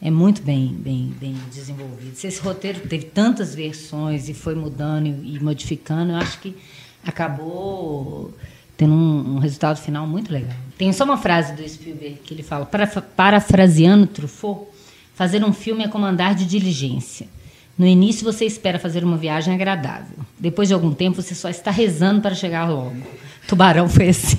é 0.00 0.10
muito 0.10 0.42
bem, 0.42 0.68
bem, 0.68 1.12
bem 1.20 1.34
desenvolvido. 1.52 2.14
Se 2.14 2.26
esse 2.26 2.40
roteiro 2.40 2.80
teve 2.80 3.06
tantas 3.06 3.54
versões 3.54 4.28
e 4.28 4.34
foi 4.34 4.54
mudando 4.54 5.06
e, 5.06 5.36
e 5.36 5.40
modificando, 5.40 6.12
eu 6.12 6.16
acho 6.16 6.38
que 6.38 6.56
acabou 7.06 8.32
tendo 8.76 8.94
um, 8.94 9.36
um, 9.36 9.38
resultado 9.38 9.78
final 9.78 10.06
muito 10.06 10.32
legal. 10.32 10.56
Tem 10.76 10.92
só 10.92 11.04
uma 11.04 11.16
frase 11.16 11.52
do 11.52 11.68
Spielberg 11.68 12.16
que 12.24 12.34
ele 12.34 12.42
fala, 12.42 12.66
para, 12.66 12.86
parafraseando 12.86 14.06
Truffaut, 14.06 14.66
fazer 15.14 15.44
um 15.44 15.52
filme 15.52 15.84
é 15.84 15.88
como 15.88 16.04
andar 16.04 16.34
de 16.34 16.46
diligência. 16.46 17.26
No 17.78 17.86
início 17.86 18.24
você 18.24 18.44
espera 18.44 18.78
fazer 18.78 19.04
uma 19.04 19.16
viagem 19.16 19.54
agradável. 19.54 20.18
Depois 20.38 20.68
de 20.68 20.74
algum 20.74 20.92
tempo 20.92 21.22
você 21.22 21.34
só 21.34 21.48
está 21.48 21.70
rezando 21.70 22.20
para 22.20 22.34
chegar 22.34 22.68
logo. 22.68 22.96
Tubarão 23.46 23.88
foi 23.88 24.08
assim. 24.10 24.38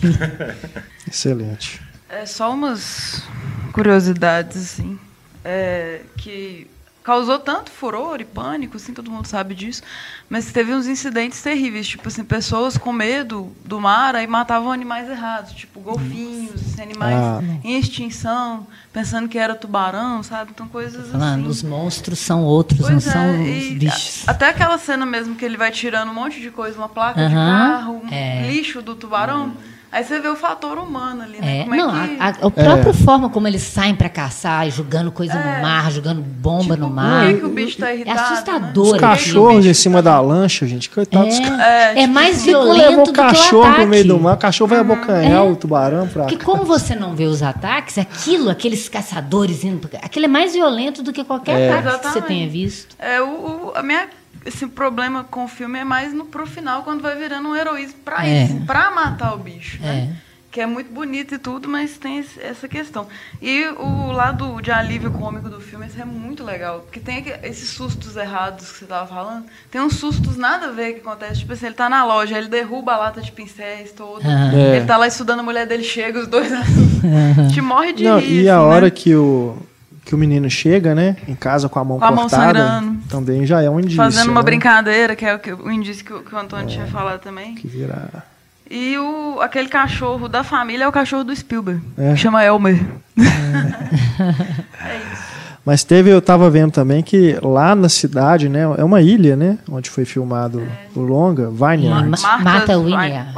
Excelente. 1.07 1.81
É 2.10 2.26
só 2.26 2.53
umas 2.53 3.23
curiosidades 3.72 4.57
assim, 4.57 4.99
é, 5.44 6.02
que 6.18 6.68
causou 7.03 7.38
tanto 7.38 7.69
furor 7.69 8.21
e 8.21 8.25
pânico, 8.25 8.77
assim, 8.77 8.93
todo 8.93 9.11
mundo 9.11 9.27
sabe 9.27 9.53
disso, 9.53 9.84
mas 10.30 10.51
teve 10.51 10.73
uns 10.73 10.88
incidentes 10.88 11.41
terríveis, 11.41 11.88
tipo 11.88 12.07
assim, 12.07 12.23
pessoas 12.23 12.77
com 12.77 12.93
medo 12.93 13.51
do 13.65 13.80
mar 13.80 14.15
aí 14.15 14.25
matavam 14.25 14.71
animais 14.71 15.09
errados, 15.09 15.51
tipo 15.51 15.81
golfinhos, 15.81 16.55
assim, 16.55 16.81
animais 16.81 17.17
ah. 17.17 17.41
em 17.63 17.77
extinção, 17.77 18.65
pensando 18.93 19.27
que 19.27 19.38
era 19.38 19.53
tubarão, 19.53 20.23
sabe? 20.23 20.51
Então 20.53 20.67
coisas 20.67 21.09
Falando, 21.09 21.41
assim. 21.41 21.49
Os 21.49 21.61
monstros 21.61 22.19
são 22.19 22.43
outros, 22.43 22.80
pois 22.80 22.91
não 22.91 22.97
é, 22.97 23.01
são 23.01 23.41
os 23.41 23.77
bichos. 23.77 24.23
Até 24.27 24.49
aquela 24.49 24.77
cena 24.77 25.05
mesmo 25.05 25.35
que 25.35 25.43
ele 25.43 25.57
vai 25.57 25.71
tirando 25.71 26.09
um 26.09 26.13
monte 26.13 26.39
de 26.39 26.49
coisa, 26.49 26.77
uma 26.77 26.89
placa 26.89 27.19
uh 27.19 27.23
-huh, 27.23 27.30
de 27.30 27.35
carro, 27.35 28.01
um 28.05 28.13
é. 28.13 28.47
lixo 28.49 28.81
do 28.81 28.95
tubarão. 28.95 29.53
Aí 29.94 30.03
você 30.03 30.20
vê 30.20 30.28
o 30.28 30.36
fator 30.36 30.80
humano 30.80 31.22
ali, 31.22 31.40
né? 31.40 31.60
É, 31.60 31.65
não, 31.68 32.03
é 32.03 32.07
que... 32.07 32.15
a, 32.20 32.26
a, 32.26 32.30
a 32.30 32.49
própria 32.49 32.90
é. 32.90 32.94
forma 32.94 33.30
como 33.30 33.48
eles 33.48 33.61
saem 33.61 33.94
para 33.94 34.10
caçar, 34.10 34.68
jogando 34.72 35.11
coisa 35.11 35.34
é. 35.34 35.56
no 35.56 35.61
mar, 35.61 35.91
jogando 35.91 36.20
bomba 36.20 36.74
tipo, 36.74 36.78
no 36.78 36.90
mar. 36.90 37.26
Como 37.26 37.38
é 37.38 37.40
que 37.40 37.45
o 37.45 37.49
bicho 37.49 37.78
tá 37.78 37.94
irritado? 37.94 38.18
É 38.18 38.24
assustador. 38.24 38.86
Né? 38.88 38.91
Os 38.94 38.99
cachorros 38.99 39.65
em 39.68 39.74
cima 39.76 40.02
da 40.02 40.20
lancha, 40.20 40.65
gente, 40.65 40.90
coitados. 40.90 41.38
É, 41.38 41.91
é, 41.91 41.94
tipo, 42.02 42.11
mais 42.11 42.44
violento 42.44 42.90
levou 42.90 43.07
o 43.07 43.14
cachorro 43.14 43.78
no 43.78 43.86
meio 43.86 44.07
do 44.07 44.20
mar, 44.20 44.34
o 44.34 44.40
cachorro 44.40 44.70
vai 44.70 44.80
uhum. 44.80 44.94
abocanhar 44.94 45.45
o 45.45 45.56
tubarão 45.56 46.07
pra 46.07 46.24
Porque 46.24 46.44
como 46.44 46.64
você 46.64 46.95
não 46.95 47.14
vê 47.14 47.26
os 47.26 47.44
ataques, 47.44 47.99
aquilo, 47.99 48.49
aqueles 48.49 48.90
caçadores 48.90 49.64
indo, 49.64 49.88
aquilo 50.02 50.26
é 50.26 50.28
mais 50.28 50.53
violento 50.53 51.03
do 51.03 51.14
que 51.14 51.24
qualquer 51.24 51.70
ataque 51.70 51.88
Exatamente. 51.88 52.07
que 52.07 52.14
você 52.14 52.22
tenha 52.22 52.49
visto. 52.49 52.95
É 52.98 53.22
o, 53.22 53.28
o 53.28 53.72
a 53.76 53.84
minha 53.84 54.07
esse 54.45 54.68
problema 54.68 55.24
com 55.24 55.45
o 55.45 55.48
filme 55.48 55.80
é 55.80 55.84
mais 55.84 56.14
no 56.14 56.26
pro 56.26 56.45
final, 56.45 56.84
quando 56.84 57.02
vai 57.02 57.15
virando 57.15 57.49
um 57.49 57.56
heroísmo 57.56 57.99
para 58.03 58.28
é. 58.28 58.44
isso, 58.44 58.65
para 58.65 58.91
matar 58.91 59.34
o 59.34 59.38
bicho, 59.38 59.82
né? 59.82 60.15
É. 60.20 60.34
Que 60.52 60.61
é 60.61 60.68
muito 60.68 60.94
bonito 60.94 61.34
e 61.34 61.40
tudo, 61.40 61.68
mas 61.68 61.98
tem 61.98 62.24
essa 62.40 62.68
questão. 62.68 63.07
E 63.41 63.65
o 63.70 64.11
lado 64.11 64.61
de 64.61 64.72
alívio 64.72 65.10
cômico 65.10 65.49
do 65.49 65.60
filme 65.60 65.88
é 65.99 66.06
muito 66.06 66.44
legal. 66.44 66.82
Porque 66.82 66.99
tem 66.99 67.26
esses 67.41 67.72
sustos 67.72 68.15
errados 68.15 68.72
que 68.72 68.78
você 68.78 68.84
estava 68.84 69.07
falando. 69.07 69.45
Tem 69.72 69.82
uns 69.82 69.95
sustos 69.95 70.38
nada 70.38 70.68
a 70.68 70.72
ver 70.72 70.94
que 70.94 70.99
acontece. 70.99 71.40
Tipo 71.40 71.53
assim, 71.53 71.65
ele 71.65 71.74
está 71.74 71.90
na 71.90 72.06
loja, 72.06 72.38
ele 72.38 72.49
derruba 72.49 72.94
a 72.94 72.98
lata 72.98 73.20
de 73.20 73.32
pincéis 73.32 73.94
toda. 73.94 74.24
É. 74.28 74.76
Ele 74.76 74.82
está 74.82 74.95
lá 74.95 75.07
estudando, 75.07 75.40
a 75.40 75.44
mulher 75.44 75.65
dele 75.65 75.84
chega, 75.84 76.20
os 76.20 76.28
dois 76.28 76.53
assim, 76.53 77.48
te 77.52 77.60
morre 77.60 77.91
de 77.91 78.03
Não, 78.03 78.20
rir. 78.20 78.44
E 78.44 78.48
a 78.48 78.57
assim, 78.57 78.64
hora 78.68 78.86
né? 78.86 78.91
que 78.91 79.15
o 79.15 79.57
que 80.05 80.13
o 80.13 80.17
menino 80.17 80.49
chega, 80.49 80.93
né, 80.93 81.15
em 81.27 81.35
casa 81.35 81.69
com 81.69 81.80
a 81.80 81.84
mão 81.84 81.99
com 81.99 82.15
cortada, 82.15 82.77
a 82.77 82.81
mão 82.81 82.97
também 83.09 83.45
já 83.45 83.61
é 83.61 83.69
um 83.69 83.80
indício. 83.80 83.97
Fazendo 83.97 84.30
uma 84.30 84.41
né? 84.41 84.45
brincadeira, 84.45 85.15
que 85.15 85.25
é 85.25 85.35
o, 85.35 85.39
que, 85.39 85.53
o 85.53 85.71
indício 85.71 86.03
que, 86.03 86.30
que 86.30 86.35
o 86.35 86.38
Antônio 86.38 86.65
é, 86.65 86.69
tinha 86.69 86.88
falado 86.88 87.21
também. 87.21 87.55
Que 87.55 87.67
vira... 87.67 88.23
E 88.69 88.97
o, 88.97 89.39
aquele 89.41 89.69
cachorro 89.69 90.27
da 90.27 90.43
família 90.43 90.85
é 90.85 90.88
o 90.88 90.91
cachorro 90.91 91.23
do 91.23 91.35
Spielberg, 91.35 91.81
é. 91.97 92.13
que 92.13 92.17
chama 92.17 92.43
Elmer. 92.43 92.84
É. 93.17 93.23
é 94.93 94.97
isso. 95.13 95.34
Mas 95.65 95.84
teve, 95.84 96.09
eu 96.09 96.19
estava 96.19 96.49
vendo 96.49 96.71
também 96.71 97.01
que 97.01 97.38
lá 97.41 97.73
na 97.73 97.88
cidade, 97.88 98.49
né, 98.49 98.63
é 98.77 98.84
uma 98.84 99.01
ilha, 99.01 99.35
né, 99.35 99.57
onde 99.69 99.89
foi 99.89 100.03
filmado 100.03 100.61
é. 100.61 100.99
o 100.99 101.01
longa, 101.01 101.49
Vineyard. 101.49 102.09
Mata 102.41 102.77
Vineyard. 102.80 103.31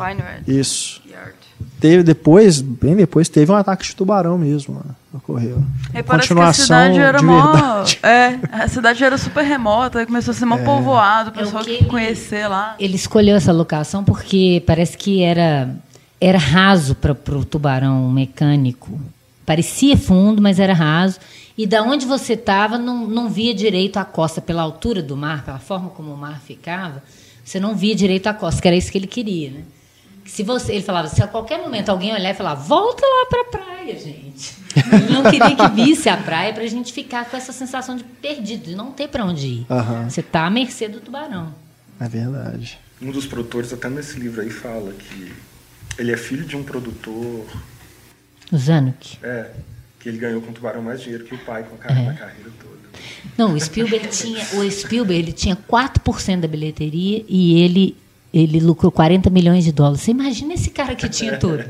Isso 0.47 1.04
teve 1.85 2.03
depois, 2.03 2.61
bem 2.61 2.95
depois, 2.95 3.29
teve 3.29 3.51
um 3.51 3.55
ataque 3.55 3.85
de 3.85 3.95
tubarão 3.95 4.37
mesmo. 4.39 4.81
Ocorreu. 5.13 5.63
E 5.93 6.01
Continuação 6.01 6.33
que 6.33 6.41
a 6.41 6.53
cidade 6.53 6.99
era 6.99 7.21
mó, 7.21 7.83
é, 8.01 8.39
a 8.51 8.67
cidade 8.67 9.03
era 9.03 9.17
super 9.17 9.43
remota, 9.43 10.05
começou 10.05 10.31
a 10.31 10.35
ser 10.35 10.45
mó 10.45 10.57
é. 10.57 10.63
povoado, 10.63 11.29
o 11.29 11.33
pessoal 11.33 11.61
é 11.61 11.65
que 11.65 11.85
conhecer 11.85 12.47
lá. 12.47 12.75
Ele 12.79 12.95
escolheu 12.95 13.35
essa 13.35 13.53
locação 13.53 14.03
porque 14.03 14.63
parece 14.65 14.97
que 14.97 15.21
era 15.21 15.69
era 16.19 16.39
raso 16.39 16.95
para 16.95 17.11
o 17.11 17.45
tubarão 17.45 18.09
mecânico. 18.09 18.99
Parecia 19.45 19.95
fundo, 19.95 20.41
mas 20.41 20.59
era 20.59 20.73
raso. 20.73 21.19
E 21.55 21.67
da 21.67 21.83
onde 21.83 22.05
você 22.05 22.33
estava, 22.33 22.79
não, 22.79 23.05
não 23.05 23.29
via 23.29 23.53
direito 23.53 23.97
a 23.97 24.05
costa 24.05 24.41
pela 24.41 24.63
altura 24.63 25.03
do 25.03 25.15
mar, 25.15 25.45
pela 25.45 25.59
forma 25.59 25.89
como 25.89 26.11
o 26.11 26.17
mar 26.17 26.41
ficava. 26.41 27.03
Você 27.43 27.59
não 27.59 27.75
via 27.75 27.93
direito 27.93 28.25
a 28.25 28.33
costa, 28.33 28.59
que 28.59 28.67
era 28.67 28.75
isso 28.75 28.91
que 28.91 28.97
ele 28.97 29.07
queria, 29.07 29.51
né? 29.51 29.61
Se 30.25 30.41
você, 30.43 30.73
ele 30.73 30.83
falava, 30.83 31.07
se 31.07 31.21
a 31.21 31.27
qualquer 31.27 31.59
momento 31.59 31.89
alguém 31.89 32.11
olhar 32.11 32.31
e 32.31 32.33
falar, 32.33 32.55
volta 32.55 33.05
lá 33.05 33.25
para 33.29 33.41
a 33.41 33.45
praia, 33.45 33.97
gente. 33.97 34.55
Ele 34.75 35.13
não 35.13 35.23
queria 35.23 35.55
que 35.55 35.67
visse 35.69 36.09
a 36.09 36.17
praia 36.17 36.51
para 36.51 36.63
a 36.63 36.67
gente 36.67 36.91
ficar 36.91 37.25
com 37.29 37.37
essa 37.37 37.53
sensação 37.53 37.95
de 37.95 38.03
perdido, 38.03 38.65
de 38.65 38.75
não 38.75 38.91
ter 38.91 39.07
para 39.07 39.23
onde 39.23 39.47
ir. 39.47 39.65
Uhum. 39.69 40.09
Você 40.09 40.21
está 40.21 40.45
à 40.45 40.49
mercê 40.49 40.87
do 40.89 40.99
tubarão. 40.99 41.53
É 41.99 42.09
verdade. 42.09 42.79
Um 43.01 43.11
dos 43.11 43.25
produtores, 43.25 43.71
até 43.71 43.87
nesse 43.89 44.19
livro 44.19 44.41
aí, 44.41 44.49
fala 44.49 44.91
que 44.93 45.31
ele 45.97 46.11
é 46.11 46.17
filho 46.17 46.43
de 46.43 46.57
um 46.57 46.63
produtor. 46.63 47.45
O 48.51 48.57
Zanuck. 48.57 49.17
É, 49.23 49.51
que 49.99 50.09
ele 50.09 50.17
ganhou 50.17 50.41
com 50.41 50.51
o 50.51 50.53
tubarão 50.53 50.81
mais 50.81 51.01
dinheiro 51.01 51.23
que 51.23 51.35
o 51.35 51.37
pai 51.37 51.63
com 51.63 51.75
a, 51.75 51.91
é. 51.91 52.13
carreira 52.13 52.51
toda. 52.59 52.75
Não, 53.37 53.53
o 53.53 53.59
Spielberg 53.59 54.07
tinha, 54.07 54.43
o 54.55 54.71
Spielberg 54.71 55.23
ele 55.23 55.33
tinha 55.33 55.55
4% 55.55 56.39
da 56.39 56.47
bilheteria 56.47 57.23
e 57.27 57.61
ele 57.61 57.95
ele 58.35 58.59
lucrou 58.59 58.91
40 58.91 59.29
milhões 59.29 59.63
de 59.63 59.71
dólares. 59.71 60.01
Você 60.01 60.11
imagina 60.11 60.53
esse 60.53 60.69
cara 60.69 60.93
que 60.93 61.07
tinha 61.07 61.37
tudo. 61.39 61.63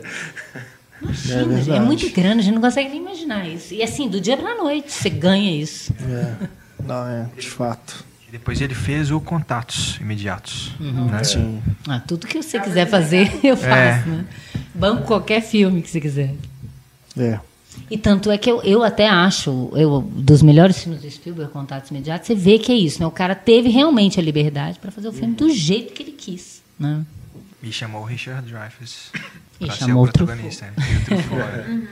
Imagina, 1.00 1.76
é, 1.76 1.78
é, 1.78 1.80
muito 1.80 2.10
grande, 2.10 2.40
a 2.40 2.44
gente 2.44 2.56
não 2.56 2.62
consegue 2.62 2.90
nem 2.90 3.00
imaginar 3.00 3.48
isso. 3.48 3.74
E 3.74 3.84
assim, 3.84 4.10
do 4.10 4.20
dia 4.20 4.36
para 4.36 4.54
a 4.54 4.56
noite, 4.56 4.92
você 4.92 5.10
ganha 5.10 5.52
isso. 5.52 5.94
É. 6.10 6.48
Não, 6.84 7.08
é, 7.08 7.30
de 7.38 7.48
fato. 7.48 8.04
E 8.28 8.32
depois 8.32 8.60
ele 8.62 8.74
fez 8.74 9.12
o 9.12 9.20
contatos 9.20 9.98
imediatos. 10.02 10.74
Uhum. 10.80 11.06
Né? 11.06 11.24
Sim. 11.24 11.62
Ah, 11.88 12.00
tudo 12.00 12.26
que 12.26 12.42
você 12.42 12.60
quiser 12.60 12.88
fazer, 12.88 13.32
eu 13.46 13.56
faço. 13.56 13.70
É. 13.70 14.04
Né? 14.08 14.26
Banco 14.74 15.04
qualquer 15.04 15.42
filme 15.42 15.84
que 15.84 15.90
você 15.90 16.02
quiser. 16.02 16.34
É. 17.16 17.40
E 17.90 17.98
tanto 17.98 18.32
é 18.32 18.38
que 18.38 18.50
eu, 18.50 18.62
eu 18.64 18.84
até 18.84 19.08
acho, 19.08 19.70
eu, 19.74 20.02
dos 20.02 20.42
melhores 20.42 20.82
filmes 20.82 21.02
do 21.02 21.10
Spielberg, 21.10 21.52
Contatos 21.52 21.92
Imediatos, 21.92 22.28
você 22.28 22.36
vê 22.36 22.58
que 22.58 22.72
é 22.72 22.76
isso, 22.76 23.00
né? 23.00 23.06
O 23.06 23.12
cara 23.12 23.36
teve 23.36 23.70
realmente 23.70 24.20
a 24.20 24.24
liberdade 24.24 24.80
para 24.80 24.92
fazer 24.92 25.08
o 25.08 25.14
filme 25.14 25.36
do 25.36 25.50
jeito 25.50 25.94
que 25.94 26.02
ele 26.02 26.12
quis, 26.12 26.62
né? 26.80 27.06
E 27.62 27.72
chamou 27.72 28.02
o 28.02 28.06
Richard 28.06 28.48
Dreyfuss 28.48 29.12
e 29.60 29.72
chamou 29.72 30.06
o 30.06 30.12
protagonista. 30.12 30.66
Né? 30.66 31.88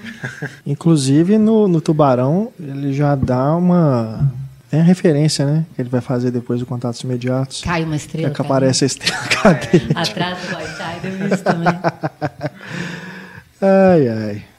Inclusive, 0.65 1.37
no, 1.37 1.67
no 1.67 1.81
Tubarão, 1.81 2.51
ele 2.59 2.93
já 2.93 3.15
dá 3.15 3.55
uma... 3.55 4.31
Tem 4.69 4.79
a 4.79 4.83
referência, 4.83 5.45
né? 5.45 5.65
Que 5.75 5.81
ele 5.81 5.89
vai 5.89 6.01
fazer 6.01 6.31
depois 6.31 6.59
do 6.59 6.65
Contatos 6.65 7.01
Imediatos. 7.01 7.61
Cai 7.61 7.83
uma 7.83 7.95
estrela. 7.95 8.31
Que 8.31 8.41
aparece 8.41 8.83
a 8.83 8.87
estrela 8.87 9.27
cadente. 9.27 9.87
Atrás 9.95 10.37
do 10.39 10.55
White 10.55 11.17
vi 11.17 11.33
isso 11.33 11.43
também. 11.43 11.73
ai, 13.61 14.07
ai. 14.07 14.52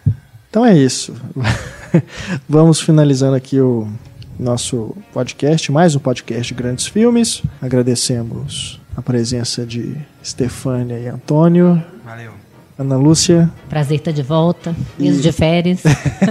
Então 0.54 0.64
é 0.64 0.78
isso. 0.78 1.12
Vamos 2.48 2.80
finalizando 2.80 3.34
aqui 3.34 3.58
o 3.58 3.88
nosso 4.38 4.96
podcast, 5.12 5.72
mais 5.72 5.96
um 5.96 5.98
podcast 5.98 6.54
de 6.54 6.56
grandes 6.56 6.86
filmes. 6.86 7.42
Agradecemos 7.60 8.80
a 8.96 9.02
presença 9.02 9.66
de 9.66 9.96
Stefânia 10.24 10.96
e 10.96 11.08
Antônio. 11.08 11.82
Valeu. 12.04 12.34
Ana 12.78 12.96
Lúcia. 12.96 13.50
Prazer 13.68 13.98
estar 13.98 14.12
de 14.12 14.22
volta, 14.22 14.76
mesmo 14.96 15.18
e... 15.18 15.22
de 15.22 15.32
férias. 15.32 15.82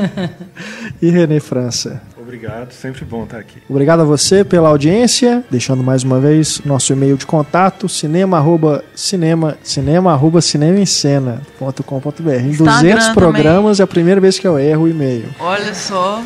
e 1.01 1.09
Renê 1.09 1.41
França. 1.41 2.01
Obrigado. 2.33 2.71
sempre 2.71 3.05
bom 3.05 3.25
estar 3.25 3.37
aqui. 3.37 3.61
Obrigado 3.69 4.01
a 4.01 4.03
você 4.03 4.43
pela 4.43 4.69
audiência, 4.69 5.43
deixando 5.51 5.83
mais 5.83 6.03
uma 6.03 6.19
vez 6.19 6.61
nosso 6.65 6.91
e-mail 6.91 7.15
de 7.15 7.27
contato, 7.27 7.87
cinema 7.87 8.37
arroba, 8.37 8.83
cinema, 8.95 9.55
cinema 9.61 10.11
arroba 10.11 10.41
cinemaencena.com.br. 10.41 12.29
Em 12.43 12.55
200 12.55 13.09
programas 13.09 13.79
é 13.79 13.83
a 13.83 13.87
primeira 13.87 14.19
vez 14.19 14.39
que 14.39 14.47
eu 14.47 14.57
erro 14.57 14.85
o 14.85 14.87
e-mail. 14.87 15.25
Olha 15.39 15.75
só. 15.75 16.23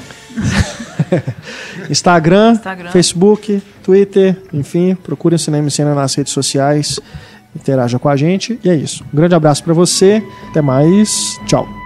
Instagram, 1.89 2.53
Instagram, 2.53 2.91
Facebook, 2.91 3.61
Twitter, 3.83 4.37
enfim, 4.53 4.95
procure 4.95 5.35
o 5.35 5.39
Cinema 5.39 5.67
em 5.67 5.69
Cena 5.69 5.93
nas 5.93 6.15
redes 6.15 6.31
sociais, 6.31 7.01
interaja 7.53 7.99
com 7.99 8.07
a 8.07 8.15
gente 8.15 8.57
e 8.63 8.69
é 8.69 8.75
isso. 8.75 9.03
Um 9.13 9.17
grande 9.17 9.35
abraço 9.35 9.61
para 9.61 9.73
você, 9.73 10.23
até 10.49 10.61
mais, 10.61 11.37
tchau. 11.45 11.76